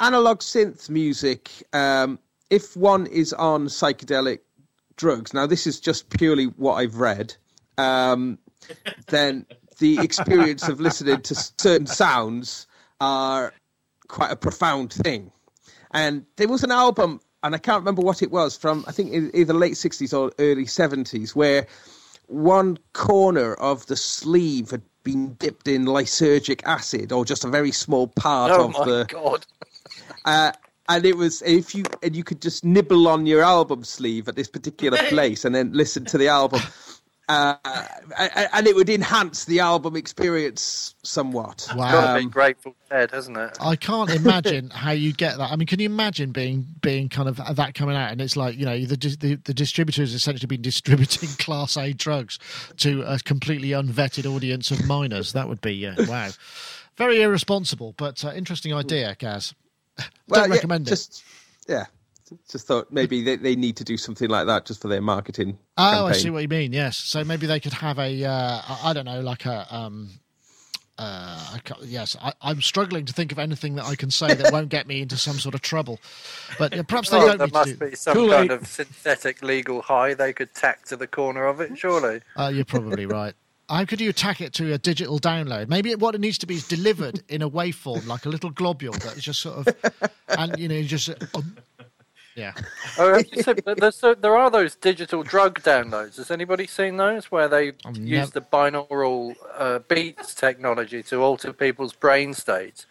analog 0.00 0.40
synth 0.40 0.88
music, 0.88 1.50
um, 1.72 2.18
if 2.48 2.76
one 2.76 3.06
is 3.06 3.32
on 3.34 3.66
psychedelic 3.66 4.40
drugs, 4.96 5.32
now 5.32 5.46
this 5.46 5.66
is 5.66 5.78
just 5.78 6.08
purely 6.10 6.46
what 6.46 6.74
I've 6.74 6.96
read, 6.96 7.34
um, 7.78 8.38
then 9.08 9.46
the 9.78 9.98
experience 9.98 10.68
of 10.68 10.80
listening 10.80 11.22
to 11.22 11.34
certain 11.34 11.86
sounds 11.86 12.66
are 13.00 13.52
quite 14.08 14.32
a 14.32 14.36
profound 14.36 14.92
thing. 14.92 15.30
And 15.92 16.24
there 16.36 16.48
was 16.48 16.64
an 16.64 16.70
album, 16.70 17.20
and 17.42 17.54
I 17.54 17.58
can't 17.58 17.80
remember 17.80 18.02
what 18.02 18.22
it 18.22 18.30
was 18.30 18.56
from, 18.56 18.84
I 18.86 18.92
think 18.92 19.34
either 19.34 19.54
late 19.54 19.74
60s 19.74 20.16
or 20.18 20.32
early 20.38 20.64
70s, 20.64 21.34
where 21.34 21.66
one 22.30 22.78
corner 22.92 23.54
of 23.54 23.86
the 23.86 23.96
sleeve 23.96 24.70
had 24.70 24.82
been 25.02 25.34
dipped 25.34 25.66
in 25.66 25.84
lysergic 25.84 26.62
acid 26.64 27.10
or 27.10 27.24
just 27.24 27.44
a 27.44 27.48
very 27.48 27.72
small 27.72 28.06
part 28.06 28.52
Oh 28.52 28.66
of 28.66 28.72
my 28.72 28.84
the 28.84 29.04
god! 29.08 29.46
uh, 30.24 30.52
and 30.88 31.04
it 31.04 31.16
was 31.16 31.42
if 31.42 31.74
you 31.74 31.84
and 32.02 32.14
you 32.14 32.22
could 32.22 32.40
just 32.40 32.64
nibble 32.64 33.08
on 33.08 33.26
your 33.26 33.42
album 33.42 33.82
sleeve 33.82 34.28
at 34.28 34.36
this 34.36 34.48
particular 34.48 34.98
place 35.08 35.44
and 35.44 35.54
then 35.54 35.72
listen 35.72 36.04
to 36.04 36.18
the 36.18 36.28
album 36.28 36.60
uh, 37.30 37.84
and 38.52 38.66
it 38.66 38.74
would 38.74 38.88
enhance 38.88 39.44
the 39.44 39.60
album 39.60 39.94
experience 39.94 40.94
somewhat 41.04 41.68
Wow. 41.76 41.92
Got 41.92 42.12
to 42.14 42.18
be 42.18 42.24
Um, 42.24 42.30
Grateful 42.30 42.74
Dead, 42.90 43.10
hasn't 43.12 43.36
it? 43.36 43.56
I 43.60 43.76
can't 43.76 44.10
imagine 44.10 44.70
how 44.74 44.90
you 44.90 45.12
get 45.12 45.38
that. 45.38 45.50
I 45.50 45.56
mean, 45.56 45.66
can 45.66 45.78
you 45.78 45.86
imagine 45.86 46.32
being 46.32 46.66
being 46.80 47.08
kind 47.08 47.28
of 47.28 47.36
that 47.56 47.74
coming 47.74 47.94
out 47.96 48.10
and 48.10 48.20
it's 48.20 48.36
like 48.36 48.56
you 48.56 48.64
know 48.66 48.78
the 48.84 48.96
the, 48.96 49.36
the 49.44 49.54
distributor 49.54 50.02
has 50.02 50.12
essentially 50.12 50.46
been 50.48 50.62
distributing 50.62 51.28
Class 51.38 51.76
A 51.76 51.92
drugs 51.92 52.38
to 52.78 53.02
a 53.02 53.18
completely 53.20 53.70
unvetted 53.70 54.26
audience 54.26 54.70
of 54.70 54.84
minors. 54.86 55.32
That 55.32 55.48
would 55.48 55.60
be 55.60 55.86
uh, 55.86 55.94
wow, 56.06 56.30
very 56.96 57.22
irresponsible, 57.22 57.94
but 57.96 58.24
uh, 58.24 58.32
interesting 58.32 58.74
idea, 58.74 59.14
Gaz. 59.18 59.54
Don't 60.28 60.48
yeah, 60.48 60.54
recommend 60.54 60.88
it. 60.88 60.90
just 60.90 61.22
yeah 61.68 61.86
just 62.50 62.66
thought 62.66 62.92
maybe 62.92 63.22
they, 63.22 63.36
they 63.36 63.56
need 63.56 63.76
to 63.76 63.84
do 63.84 63.96
something 63.96 64.28
like 64.28 64.46
that 64.46 64.66
just 64.66 64.80
for 64.82 64.88
their 64.88 65.00
marketing 65.02 65.58
Oh, 65.76 66.06
I 66.06 66.12
campaign. 66.12 66.14
see 66.14 66.30
what 66.30 66.42
you 66.42 66.48
mean. 66.48 66.72
Yes, 66.72 66.96
so 66.96 67.24
maybe 67.24 67.46
they 67.46 67.60
could 67.60 67.72
have 67.74 67.98
a 67.98 68.24
uh, 68.24 68.62
I 68.68 68.80
I 68.84 68.92
don't 68.92 69.04
know, 69.06 69.20
like 69.20 69.46
a 69.46 69.66
um. 69.74 70.10
Uh, 70.98 71.56
I 71.56 71.60
yes, 71.82 72.14
I, 72.20 72.34
I'm 72.42 72.60
struggling 72.60 73.06
to 73.06 73.12
think 73.14 73.32
of 73.32 73.38
anything 73.38 73.76
that 73.76 73.86
I 73.86 73.94
can 73.94 74.10
say 74.10 74.34
that 74.34 74.52
won't 74.52 74.68
get 74.68 74.86
me 74.86 75.00
into 75.00 75.16
some 75.16 75.38
sort 75.38 75.54
of 75.54 75.62
trouble. 75.62 75.98
But 76.58 76.76
uh, 76.78 76.82
perhaps 76.82 77.08
they 77.08 77.16
Oh, 77.16 77.26
don't 77.26 77.38
there 77.38 77.46
need 77.46 77.54
to 77.54 77.58
must 77.58 77.78
do. 77.78 77.86
be 77.90 77.96
some 77.96 78.14
Too 78.14 78.28
kind 78.28 78.50
of 78.50 78.66
synthetic 78.66 79.42
legal 79.42 79.80
high 79.80 80.12
they 80.12 80.34
could 80.34 80.54
tack 80.54 80.84
to 80.86 80.96
the 80.96 81.06
corner 81.06 81.46
of 81.46 81.58
it, 81.62 81.78
surely. 81.78 82.20
Uh, 82.38 82.50
you're 82.54 82.66
probably 82.66 83.06
right. 83.06 83.32
How 83.70 83.84
could 83.86 84.00
you 84.00 84.10
attack 84.10 84.42
it 84.42 84.52
to 84.54 84.74
a 84.74 84.78
digital 84.78 85.18
download? 85.18 85.68
Maybe 85.68 85.94
what 85.94 86.14
it 86.14 86.20
needs 86.20 86.36
to 86.38 86.46
be 86.46 86.56
is 86.56 86.68
delivered 86.68 87.22
in 87.30 87.40
a 87.40 87.48
waveform, 87.48 88.06
like 88.06 88.26
a 88.26 88.28
little 88.28 88.50
globule 88.50 88.92
that 88.92 89.16
is 89.16 89.22
just 89.24 89.40
sort 89.40 89.66
of, 89.68 89.74
and 90.28 90.58
you 90.58 90.68
know, 90.68 90.82
just, 90.82 91.08
um, 91.34 91.56
yeah. 92.36 92.52
Oh, 92.98 93.14
have 93.14 93.26
you 93.32 93.74
there's, 93.76 93.96
so- 93.96 94.14
there 94.14 94.36
are 94.36 94.50
those 94.50 94.74
digital 94.74 95.22
drug 95.22 95.60
downloads. 95.62 96.16
Has 96.16 96.30
anybody 96.30 96.66
seen 96.66 96.96
those 96.96 97.30
where 97.30 97.48
they 97.48 97.72
I've 97.84 97.96
use 97.96 98.08
nev- 98.08 98.32
the 98.32 98.40
binaural 98.42 99.34
uh, 99.56 99.80
beats 99.80 100.34
technology 100.34 101.02
to 101.04 101.22
alter 101.22 101.52
people's 101.52 101.92
brain 101.92 102.34
states? 102.34 102.86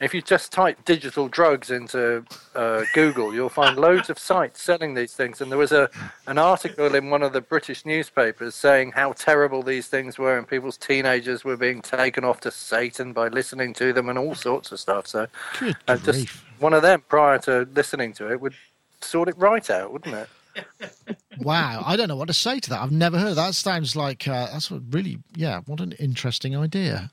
If 0.00 0.12
you 0.12 0.20
just 0.20 0.50
type 0.50 0.84
digital 0.84 1.28
drugs 1.28 1.70
into 1.70 2.24
uh, 2.56 2.82
Google, 2.94 3.32
you'll 3.32 3.48
find 3.48 3.76
loads 3.76 4.10
of 4.10 4.18
sites 4.18 4.60
selling 4.60 4.94
these 4.94 5.14
things. 5.14 5.40
And 5.40 5.50
there 5.52 5.58
was 5.58 5.70
a 5.70 5.88
an 6.26 6.36
article 6.36 6.92
in 6.96 7.10
one 7.10 7.22
of 7.22 7.32
the 7.32 7.40
British 7.40 7.86
newspapers 7.86 8.56
saying 8.56 8.92
how 8.92 9.12
terrible 9.12 9.62
these 9.62 9.86
things 9.86 10.18
were, 10.18 10.36
and 10.36 10.46
people's 10.48 10.76
teenagers 10.76 11.44
were 11.44 11.56
being 11.56 11.80
taken 11.80 12.24
off 12.24 12.40
to 12.40 12.50
Satan 12.50 13.12
by 13.12 13.28
listening 13.28 13.72
to 13.74 13.92
them, 13.92 14.08
and 14.08 14.18
all 14.18 14.34
sorts 14.34 14.72
of 14.72 14.80
stuff. 14.80 15.06
So, 15.06 15.28
uh, 15.86 15.96
just 15.98 16.28
one 16.58 16.74
of 16.74 16.82
them 16.82 17.02
prior 17.08 17.38
to 17.40 17.66
listening 17.72 18.12
to 18.14 18.30
it 18.32 18.40
would 18.40 18.54
sort 19.04 19.28
it 19.28 19.36
right 19.38 19.68
out, 19.70 19.92
wouldn't 19.92 20.14
it? 20.14 20.28
Wow, 21.40 21.82
I 21.84 21.96
don't 21.96 22.06
know 22.06 22.14
what 22.14 22.28
to 22.28 22.34
say 22.34 22.60
to 22.60 22.70
that. 22.70 22.80
I've 22.80 22.92
never 22.92 23.18
heard. 23.18 23.34
That 23.34 23.56
sounds 23.56 23.96
like 23.96 24.28
uh, 24.28 24.46
that's 24.52 24.70
really, 24.70 25.18
yeah. 25.34 25.62
What 25.66 25.80
an 25.80 25.92
interesting 25.98 26.56
idea. 26.56 27.10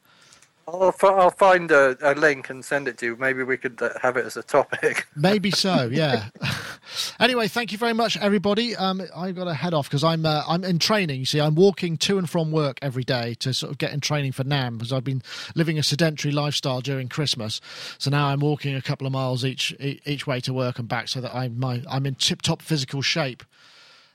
I'll, 0.73 0.95
I'll 1.03 1.31
find 1.31 1.69
a, 1.71 1.97
a 2.01 2.15
link 2.15 2.49
and 2.49 2.63
send 2.63 2.87
it 2.87 2.97
to 2.99 3.05
you. 3.05 3.15
Maybe 3.17 3.43
we 3.43 3.57
could 3.57 3.81
uh, 3.81 3.89
have 4.01 4.17
it 4.17 4.25
as 4.25 4.37
a 4.37 4.43
topic. 4.43 5.07
Maybe 5.15 5.51
so, 5.51 5.89
yeah. 5.91 6.29
anyway, 7.19 7.47
thank 7.47 7.71
you 7.71 7.77
very 7.77 7.93
much, 7.93 8.17
everybody. 8.17 8.75
Um, 8.75 9.01
I've 9.15 9.35
got 9.35 9.45
to 9.45 9.53
head 9.53 9.73
off 9.73 9.89
because 9.89 10.03
I'm 10.03 10.25
uh, 10.25 10.43
I'm 10.47 10.63
in 10.63 10.79
training. 10.79 11.19
You 11.19 11.25
see, 11.25 11.41
I'm 11.41 11.55
walking 11.55 11.97
to 11.97 12.17
and 12.17 12.29
from 12.29 12.51
work 12.51 12.79
every 12.81 13.03
day 13.03 13.35
to 13.39 13.53
sort 13.53 13.71
of 13.71 13.77
get 13.77 13.91
in 13.91 13.99
training 13.99 14.31
for 14.31 14.43
NAMM 14.43 14.77
because 14.77 14.93
I've 14.93 15.03
been 15.03 15.21
living 15.55 15.77
a 15.77 15.83
sedentary 15.83 16.31
lifestyle 16.31 16.81
during 16.81 17.09
Christmas. 17.09 17.59
So 17.97 18.09
now 18.09 18.27
I'm 18.27 18.39
walking 18.39 18.75
a 18.75 18.81
couple 18.81 19.05
of 19.05 19.13
miles 19.13 19.43
each 19.43 19.75
each 19.79 20.25
way 20.25 20.39
to 20.41 20.53
work 20.53 20.79
and 20.79 20.87
back, 20.87 21.09
so 21.09 21.21
that 21.21 21.35
I'm 21.35 21.59
my, 21.59 21.83
I'm 21.89 22.05
in 22.05 22.15
tip 22.15 22.41
top 22.41 22.61
physical 22.61 23.01
shape. 23.01 23.43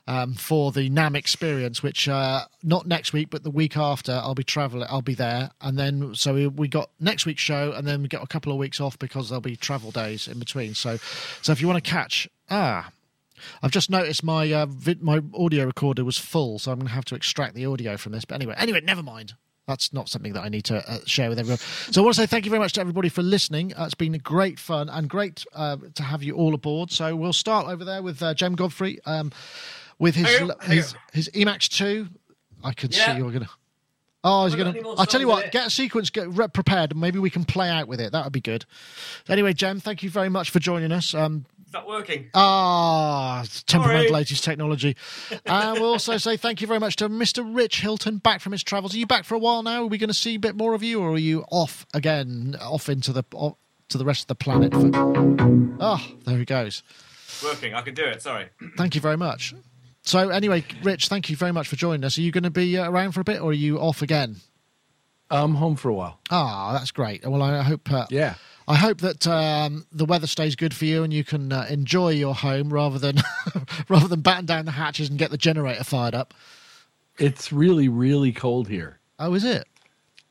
Um, 0.09 0.35
for 0.35 0.71
the 0.71 0.89
NAMM 0.89 1.17
experience, 1.17 1.83
which 1.83 2.07
uh, 2.07 2.45
not 2.63 2.87
next 2.87 3.11
week, 3.11 3.29
but 3.29 3.43
the 3.43 3.51
week 3.51 3.75
after, 3.75 4.13
I'll 4.13 4.35
be 4.35 4.43
traveling. 4.45 4.87
I'll 4.89 5.01
be 5.01 5.15
there, 5.15 5.51
and 5.59 5.77
then 5.77 6.15
so 6.15 6.33
we, 6.33 6.47
we 6.47 6.69
got 6.69 6.89
next 6.97 7.25
week's 7.25 7.41
show, 7.41 7.73
and 7.73 7.85
then 7.85 8.01
we 8.01 8.07
got 8.07 8.23
a 8.23 8.27
couple 8.27 8.53
of 8.53 8.57
weeks 8.57 8.79
off 8.79 8.97
because 8.97 9.27
there'll 9.27 9.41
be 9.41 9.57
travel 9.57 9.91
days 9.91 10.29
in 10.29 10.39
between. 10.39 10.75
So, 10.75 10.95
so 11.41 11.51
if 11.51 11.59
you 11.59 11.67
want 11.67 11.83
to 11.83 11.91
catch, 11.91 12.29
ah, 12.49 12.89
I've 13.61 13.71
just 13.71 13.89
noticed 13.89 14.23
my 14.23 14.51
uh, 14.51 14.67
my 15.01 15.21
audio 15.33 15.65
recorder 15.65 16.03
was 16.03 16.17
full, 16.17 16.59
so 16.59 16.71
I'm 16.71 16.79
going 16.79 16.87
to 16.87 16.93
have 16.93 17.05
to 17.05 17.15
extract 17.15 17.55
the 17.55 17.65
audio 17.65 17.97
from 17.97 18.13
this. 18.13 18.25
But 18.25 18.35
anyway, 18.35 18.55
anyway, 18.57 18.81
never 18.81 19.03
mind. 19.03 19.33
That's 19.67 19.91
not 19.91 20.07
something 20.07 20.31
that 20.31 20.43
I 20.43 20.49
need 20.49 20.63
to 20.65 20.89
uh, 20.89 20.99
share 21.05 21.27
with 21.27 21.39
everyone. 21.39 21.57
So 21.91 22.01
I 22.01 22.05
want 22.05 22.15
to 22.15 22.21
say 22.21 22.25
thank 22.25 22.45
you 22.45 22.51
very 22.51 22.61
much 22.61 22.73
to 22.73 22.81
everybody 22.81 23.09
for 23.09 23.21
listening. 23.21 23.73
Uh, 23.73 23.83
it's 23.83 23.95
been 23.95 24.13
great 24.13 24.59
fun 24.59 24.87
and 24.87 25.09
great 25.09 25.43
uh, 25.53 25.75
to 25.95 26.03
have 26.03 26.23
you 26.23 26.35
all 26.35 26.53
aboard. 26.53 26.89
So 26.89 27.13
we'll 27.17 27.33
start 27.33 27.67
over 27.67 27.83
there 27.83 28.01
with 28.01 28.23
uh, 28.23 28.33
Jem 28.33 28.55
Godfrey 28.55 28.99
um, 29.05 29.33
with 29.99 30.15
his 30.15 30.27
Hang 30.27 30.51
on, 30.51 30.57
hang 30.61 30.77
his, 30.77 30.95
his 31.13 31.29
Emax 31.29 31.67
two. 31.67 32.07
I 32.63 32.73
could 32.73 32.95
Yeah. 32.95 33.13
see 33.13 33.19
you're 33.19 33.31
gonna. 33.31 33.49
Oh, 34.23 34.43
he's 34.45 34.53
Have 34.53 34.61
I 34.61 34.71
got 34.71 34.83
gonna. 34.83 34.95
I'll 34.97 35.05
tell 35.05 35.21
you 35.21 35.27
what. 35.27 35.45
it? 35.45 35.51
Get 35.51 35.67
a 35.67 35.69
sequence, 35.69 36.09
get 36.09 36.29
re- 36.29 36.47
prepared, 36.47 36.91
and 36.91 36.99
maybe 36.99 37.19
we 37.19 37.29
can 37.29 37.45
play 37.45 37.69
out 37.69 37.87
with 37.87 38.01
it. 38.01 38.11
That 38.11 38.23
would 38.23 38.33
be 38.33 38.41
good. 38.41 38.65
Anyway, 39.29 39.53
Jem, 39.53 39.79
thank 39.79 40.03
you 40.03 40.09
very 40.09 40.29
much 40.29 40.49
for 40.49 40.59
joining 40.59 40.91
us. 40.91 41.13
Um, 41.13 41.45
Is 41.65 41.71
that 41.71 41.87
working? 41.87 42.29
Ah, 42.33 43.45
temperamental 43.67 44.09
Sorry. 44.09 44.23
80s 44.25 44.41
technology. 44.43 44.95
and 45.45 45.79
we'll 45.79 45.91
also 45.91 46.17
say 46.17 46.35
thank 46.35 46.61
you 46.61 46.67
very 46.67 46.79
much 46.79 46.95
to 46.97 47.09
Mr. 47.09 47.47
Rich 47.55 47.81
Hilton, 47.81 48.17
back 48.17 48.41
from 48.41 48.51
his 48.53 48.63
travels. 48.63 48.93
Are 48.95 48.97
you 48.97 49.07
back 49.07 49.23
for 49.23 49.35
a 49.35 49.39
while 49.39 49.63
now? 49.63 49.83
Are 49.83 49.87
we 49.87 49.97
going 49.97 50.09
to 50.09 50.13
see 50.13 50.35
a 50.35 50.39
bit 50.39 50.55
more 50.55 50.73
of 50.73 50.81
you, 50.83 50.99
or 50.99 51.11
are 51.11 51.17
you 51.17 51.45
off 51.51 51.85
again, 51.93 52.57
off 52.59 52.89
into 52.89 53.13
the 53.13 53.23
off, 53.33 53.55
to 53.89 53.97
the 53.97 54.05
rest 54.05 54.23
of 54.23 54.27
the 54.27 54.35
planet? 54.35 54.73
For... 54.73 54.89
Oh, 55.79 56.05
there 56.25 56.37
he 56.37 56.45
goes. 56.45 56.83
Working. 57.43 57.75
I 57.75 57.81
can 57.81 57.93
do 57.93 58.03
it. 58.03 58.21
Sorry. 58.21 58.47
Thank 58.77 58.95
you 58.95 59.01
very 59.01 59.17
much. 59.17 59.53
So, 60.07 60.29
anyway, 60.29 60.63
Rich, 60.83 61.09
thank 61.09 61.29
you 61.29 61.35
very 61.35 61.51
much 61.51 61.67
for 61.67 61.75
joining 61.75 62.05
us. 62.05 62.17
Are 62.17 62.21
you 62.21 62.31
going 62.31 62.45
to 62.45 62.49
be 62.49 62.77
uh, 62.77 62.89
around 62.89 63.11
for 63.11 63.19
a 63.19 63.25
bit, 63.25 63.41
or 63.41 63.49
are 63.49 63.53
you 63.53 63.77
off 63.77 64.01
again? 64.01 64.37
I'm 65.29 65.55
home 65.55 65.75
for 65.75 65.89
a 65.89 65.93
while. 65.93 66.21
Ah, 66.31 66.71
that's 66.71 66.91
great. 66.91 67.27
Well, 67.27 67.41
I 67.43 67.61
hope. 67.61 67.91
Uh, 67.91 68.05
Yeah. 68.09 68.35
I 68.69 68.75
hope 68.75 68.99
that 68.99 69.27
um, 69.27 69.85
the 69.91 70.05
weather 70.05 70.27
stays 70.27 70.55
good 70.55 70.73
for 70.73 70.83
you 70.85 71.03
and 71.03 71.13
you 71.13 71.23
can 71.23 71.51
uh, 71.53 71.65
enjoy 71.69 72.09
your 72.09 72.35
home 72.35 72.71
rather 72.71 72.99
than 72.99 73.15
rather 73.89 74.09
than 74.09 74.19
batten 74.21 74.45
down 74.45 74.65
the 74.65 74.71
hatches 74.71 75.09
and 75.09 75.17
get 75.17 75.31
the 75.31 75.37
generator 75.37 75.83
fired 75.85 76.13
up. 76.13 76.33
It's 77.17 77.51
really, 77.53 77.87
really 77.89 78.31
cold 78.33 78.67
here. 78.67 78.99
Oh, 79.19 79.33
is 79.33 79.43
it? 79.45 79.67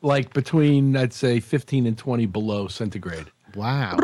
Like 0.02 0.34
between, 0.34 0.96
I'd 0.96 1.14
say, 1.14 1.40
15 1.40 1.86
and 1.86 1.96
20 1.96 2.26
below 2.26 2.68
centigrade. 2.68 3.26
Wow, 3.54 3.96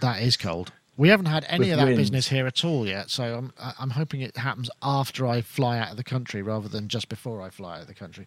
that 0.00 0.22
is 0.22 0.36
cold. 0.36 0.70
We 0.98 1.08
haven't 1.08 1.26
had 1.26 1.46
any 1.48 1.70
of 1.70 1.78
that 1.78 1.96
business 1.96 2.28
here 2.28 2.46
at 2.46 2.64
all 2.64 2.86
yet, 2.86 3.08
so 3.08 3.38
I'm 3.38 3.52
I'm 3.78 3.90
hoping 3.90 4.20
it 4.20 4.36
happens 4.36 4.68
after 4.82 5.26
I 5.26 5.40
fly 5.40 5.78
out 5.78 5.92
of 5.92 5.96
the 5.96 6.02
country 6.04 6.42
rather 6.42 6.68
than 6.68 6.88
just 6.88 7.08
before 7.08 7.40
I 7.40 7.50
fly 7.50 7.76
out 7.76 7.82
of 7.82 7.86
the 7.86 7.94
country. 7.94 8.26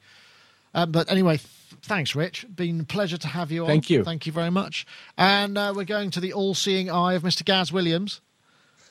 Um, 0.73 0.91
but 0.93 1.11
anyway, 1.11 1.35
th- 1.35 1.49
thanks, 1.81 2.15
Rich. 2.15 2.45
Been 2.55 2.79
a 2.79 2.83
pleasure 2.85 3.17
to 3.17 3.27
have 3.27 3.51
you 3.51 3.63
on. 3.63 3.67
Thank 3.67 3.89
you. 3.89 4.05
Thank 4.05 4.25
you 4.25 4.31
very 4.31 4.51
much. 4.51 4.87
And 5.17 5.57
uh, 5.57 5.73
we're 5.75 5.83
going 5.83 6.11
to 6.11 6.21
the 6.21 6.31
all-seeing 6.31 6.89
eye 6.89 7.15
of 7.15 7.23
Mr. 7.23 7.43
Gaz 7.43 7.73
Williams, 7.73 8.21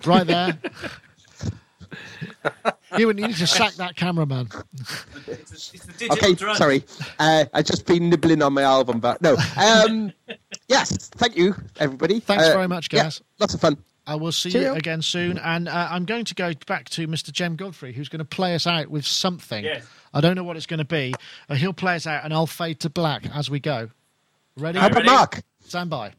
right 0.05 0.27
there. 0.27 0.59
you, 2.99 3.09
you 3.09 3.15
need 3.15 3.35
to 3.37 3.47
sack 3.47 3.75
that 3.75 3.97
cameraman. 3.97 4.49
It's, 5.27 5.73
it's 5.75 5.87
the 5.87 5.93
digital 5.93 6.13
Okay, 6.17 6.35
drone. 6.35 6.57
sorry. 6.57 6.85
Uh, 7.19 7.45
I 7.53 7.63
just 7.63 7.87
been 7.87 8.09
nibbling 8.11 8.43
on 8.43 8.53
my 8.53 8.63
album, 8.63 9.01
but 9.01 9.21
no. 9.23 9.37
Um, 9.57 10.13
yes, 10.69 11.09
thank 11.11 11.37
you, 11.37 11.55
everybody. 11.79 12.21
Thanks 12.21 12.45
Uh, 12.49 12.53
very 12.53 12.69
much, 12.69 12.89
yeah, 12.93 13.11
lots 13.39 13.55
of 13.55 13.61
fun. 13.61 13.77
I 14.07 14.15
will 14.17 14.33
see 14.33 14.51
Cheerio. 14.51 14.73
you 14.73 14.79
again 14.79 15.03
soon. 15.03 15.39
And 15.39 15.69
uh, 15.69 15.89
I'm 15.91 16.05
going 16.05 16.25
to 16.25 16.35
go 16.35 16.53
back 16.67 16.89
to 16.91 17.07
Mr. 17.07 17.31
Jem 17.31 17.55
Godfrey, 17.55 17.93
who's 17.93 18.09
going 18.09 18.19
to 18.19 18.25
play 18.25 18.55
us 18.57 18.67
out 18.67 18.89
with 18.89 19.05
something. 19.07 19.63
Yes. 19.65 19.85
I 20.13 20.21
don't 20.21 20.35
know 20.35 20.43
what 20.43 20.57
it's 20.57 20.67
going 20.67 20.79
to 20.79 20.85
be. 20.85 21.15
Uh, 21.49 21.55
he'll 21.55 21.73
play 21.73 21.95
us 21.95 22.07
out, 22.09 22.25
and 22.25 22.33
I'll 22.35 22.47
fade 22.49 22.81
to 22.81 22.91
black 22.91 23.25
as 23.35 23.49
we 23.51 23.61
go. 23.61 23.91
Ready? 24.57 24.81
How 24.81 24.87
about 24.87 24.97
ready? 24.97 25.09
Mark? 25.11 25.43
Stand 25.65 25.91
by. 25.91 26.13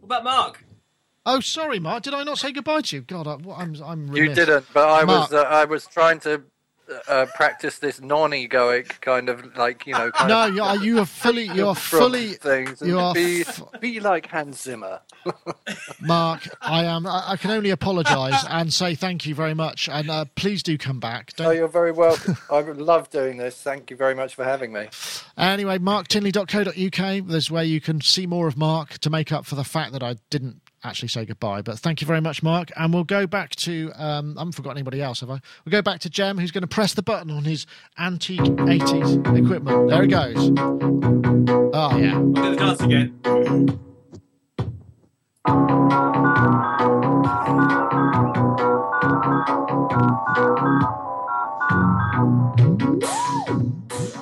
What 0.00 0.18
about 0.20 0.24
Mark? 0.24 0.63
Oh, 1.26 1.40
sorry, 1.40 1.80
Mark. 1.80 2.02
Did 2.02 2.14
I 2.14 2.22
not 2.22 2.38
say 2.38 2.52
goodbye 2.52 2.82
to 2.82 2.96
you? 2.96 3.02
God, 3.02 3.26
I, 3.26 3.34
I'm, 3.52 3.74
I'm 3.82 4.14
You 4.14 4.28
didn't, 4.34 4.66
but 4.74 4.88
I 4.88 5.04
Mark. 5.04 5.30
was 5.30 5.32
uh, 5.32 5.42
I 5.42 5.64
was 5.64 5.86
trying 5.86 6.20
to 6.20 6.42
uh, 7.08 7.26
practice 7.34 7.78
this 7.78 8.00
non-egoic 8.00 9.00
kind 9.00 9.28
of 9.28 9.56
like 9.56 9.86
you 9.86 9.94
know. 9.94 10.10
Kind 10.10 10.28
No, 10.28 10.46
you 10.46 10.62
are, 10.62 10.76
you 10.76 10.98
are 10.98 11.06
fully, 11.06 11.44
you 11.44 11.66
are 11.68 11.74
fully, 11.74 12.32
things. 12.34 12.82
and 12.82 12.90
you 12.90 12.98
are 12.98 13.14
be, 13.14 13.40
f- 13.40 13.62
be 13.80 14.00
like 14.00 14.26
Hans 14.26 14.60
Zimmer. 14.62 15.00
Mark. 16.00 16.48
I 16.60 16.84
am. 16.84 17.06
I, 17.06 17.36
can 17.38 17.50
only 17.50 17.70
apologise 17.70 18.44
and 18.50 18.72
say 18.72 18.94
thank 18.94 19.24
you 19.24 19.34
very 19.34 19.54
much, 19.54 19.88
and 19.88 20.10
uh, 20.10 20.26
please 20.34 20.62
do 20.62 20.76
come 20.76 21.00
back. 21.00 21.32
Oh, 21.38 21.44
Don't 21.44 21.56
you're 21.56 21.68
very 21.68 21.92
welcome. 21.92 22.36
I 22.50 22.60
love 22.60 23.08
doing 23.10 23.38
this. 23.38 23.60
Thank 23.62 23.90
you 23.90 23.96
very 23.96 24.14
much 24.14 24.34
for 24.34 24.44
having 24.44 24.72
me. 24.72 24.88
Anyway, 25.38 25.78
marktinley.co.uk. 25.78 27.26
There's 27.26 27.50
where 27.50 27.64
you 27.64 27.80
can 27.80 28.00
see 28.02 28.26
more 28.26 28.46
of 28.46 28.56
Mark 28.58 28.98
to 28.98 29.10
make 29.10 29.32
up 29.32 29.46
for 29.46 29.54
the 29.54 29.64
fact 29.64 29.92
that 29.92 30.02
I 30.02 30.16
didn't 30.28 30.60
actually 30.84 31.08
say 31.08 31.24
goodbye. 31.24 31.62
But 31.62 31.78
thank 31.78 32.00
you 32.00 32.06
very 32.06 32.20
much, 32.20 32.42
Mark. 32.42 32.70
And 32.76 32.92
we'll 32.92 33.04
go 33.04 33.26
back 33.26 33.56
to, 33.56 33.90
um, 33.96 34.34
I 34.36 34.42
haven't 34.42 34.52
forgotten 34.52 34.78
anybody 34.78 35.02
else, 35.02 35.20
have 35.20 35.30
I? 35.30 35.40
We'll 35.64 35.70
go 35.72 35.82
back 35.82 36.00
to 36.00 36.10
Jem, 36.10 36.38
who's 36.38 36.50
going 36.50 36.62
to 36.62 36.68
press 36.68 36.94
the 36.94 37.02
button 37.02 37.30
on 37.30 37.44
his 37.44 37.66
antique 37.98 38.40
80s 38.40 39.44
equipment. 39.44 39.88
There 39.88 40.02
he 40.02 40.08
goes. 40.08 40.36
Oh, 41.74 41.96
yeah. 41.96 42.18
We'll 42.18 42.32
do 42.32 42.50
the 42.50 42.56
dance 42.56 42.80
again. 42.80 43.80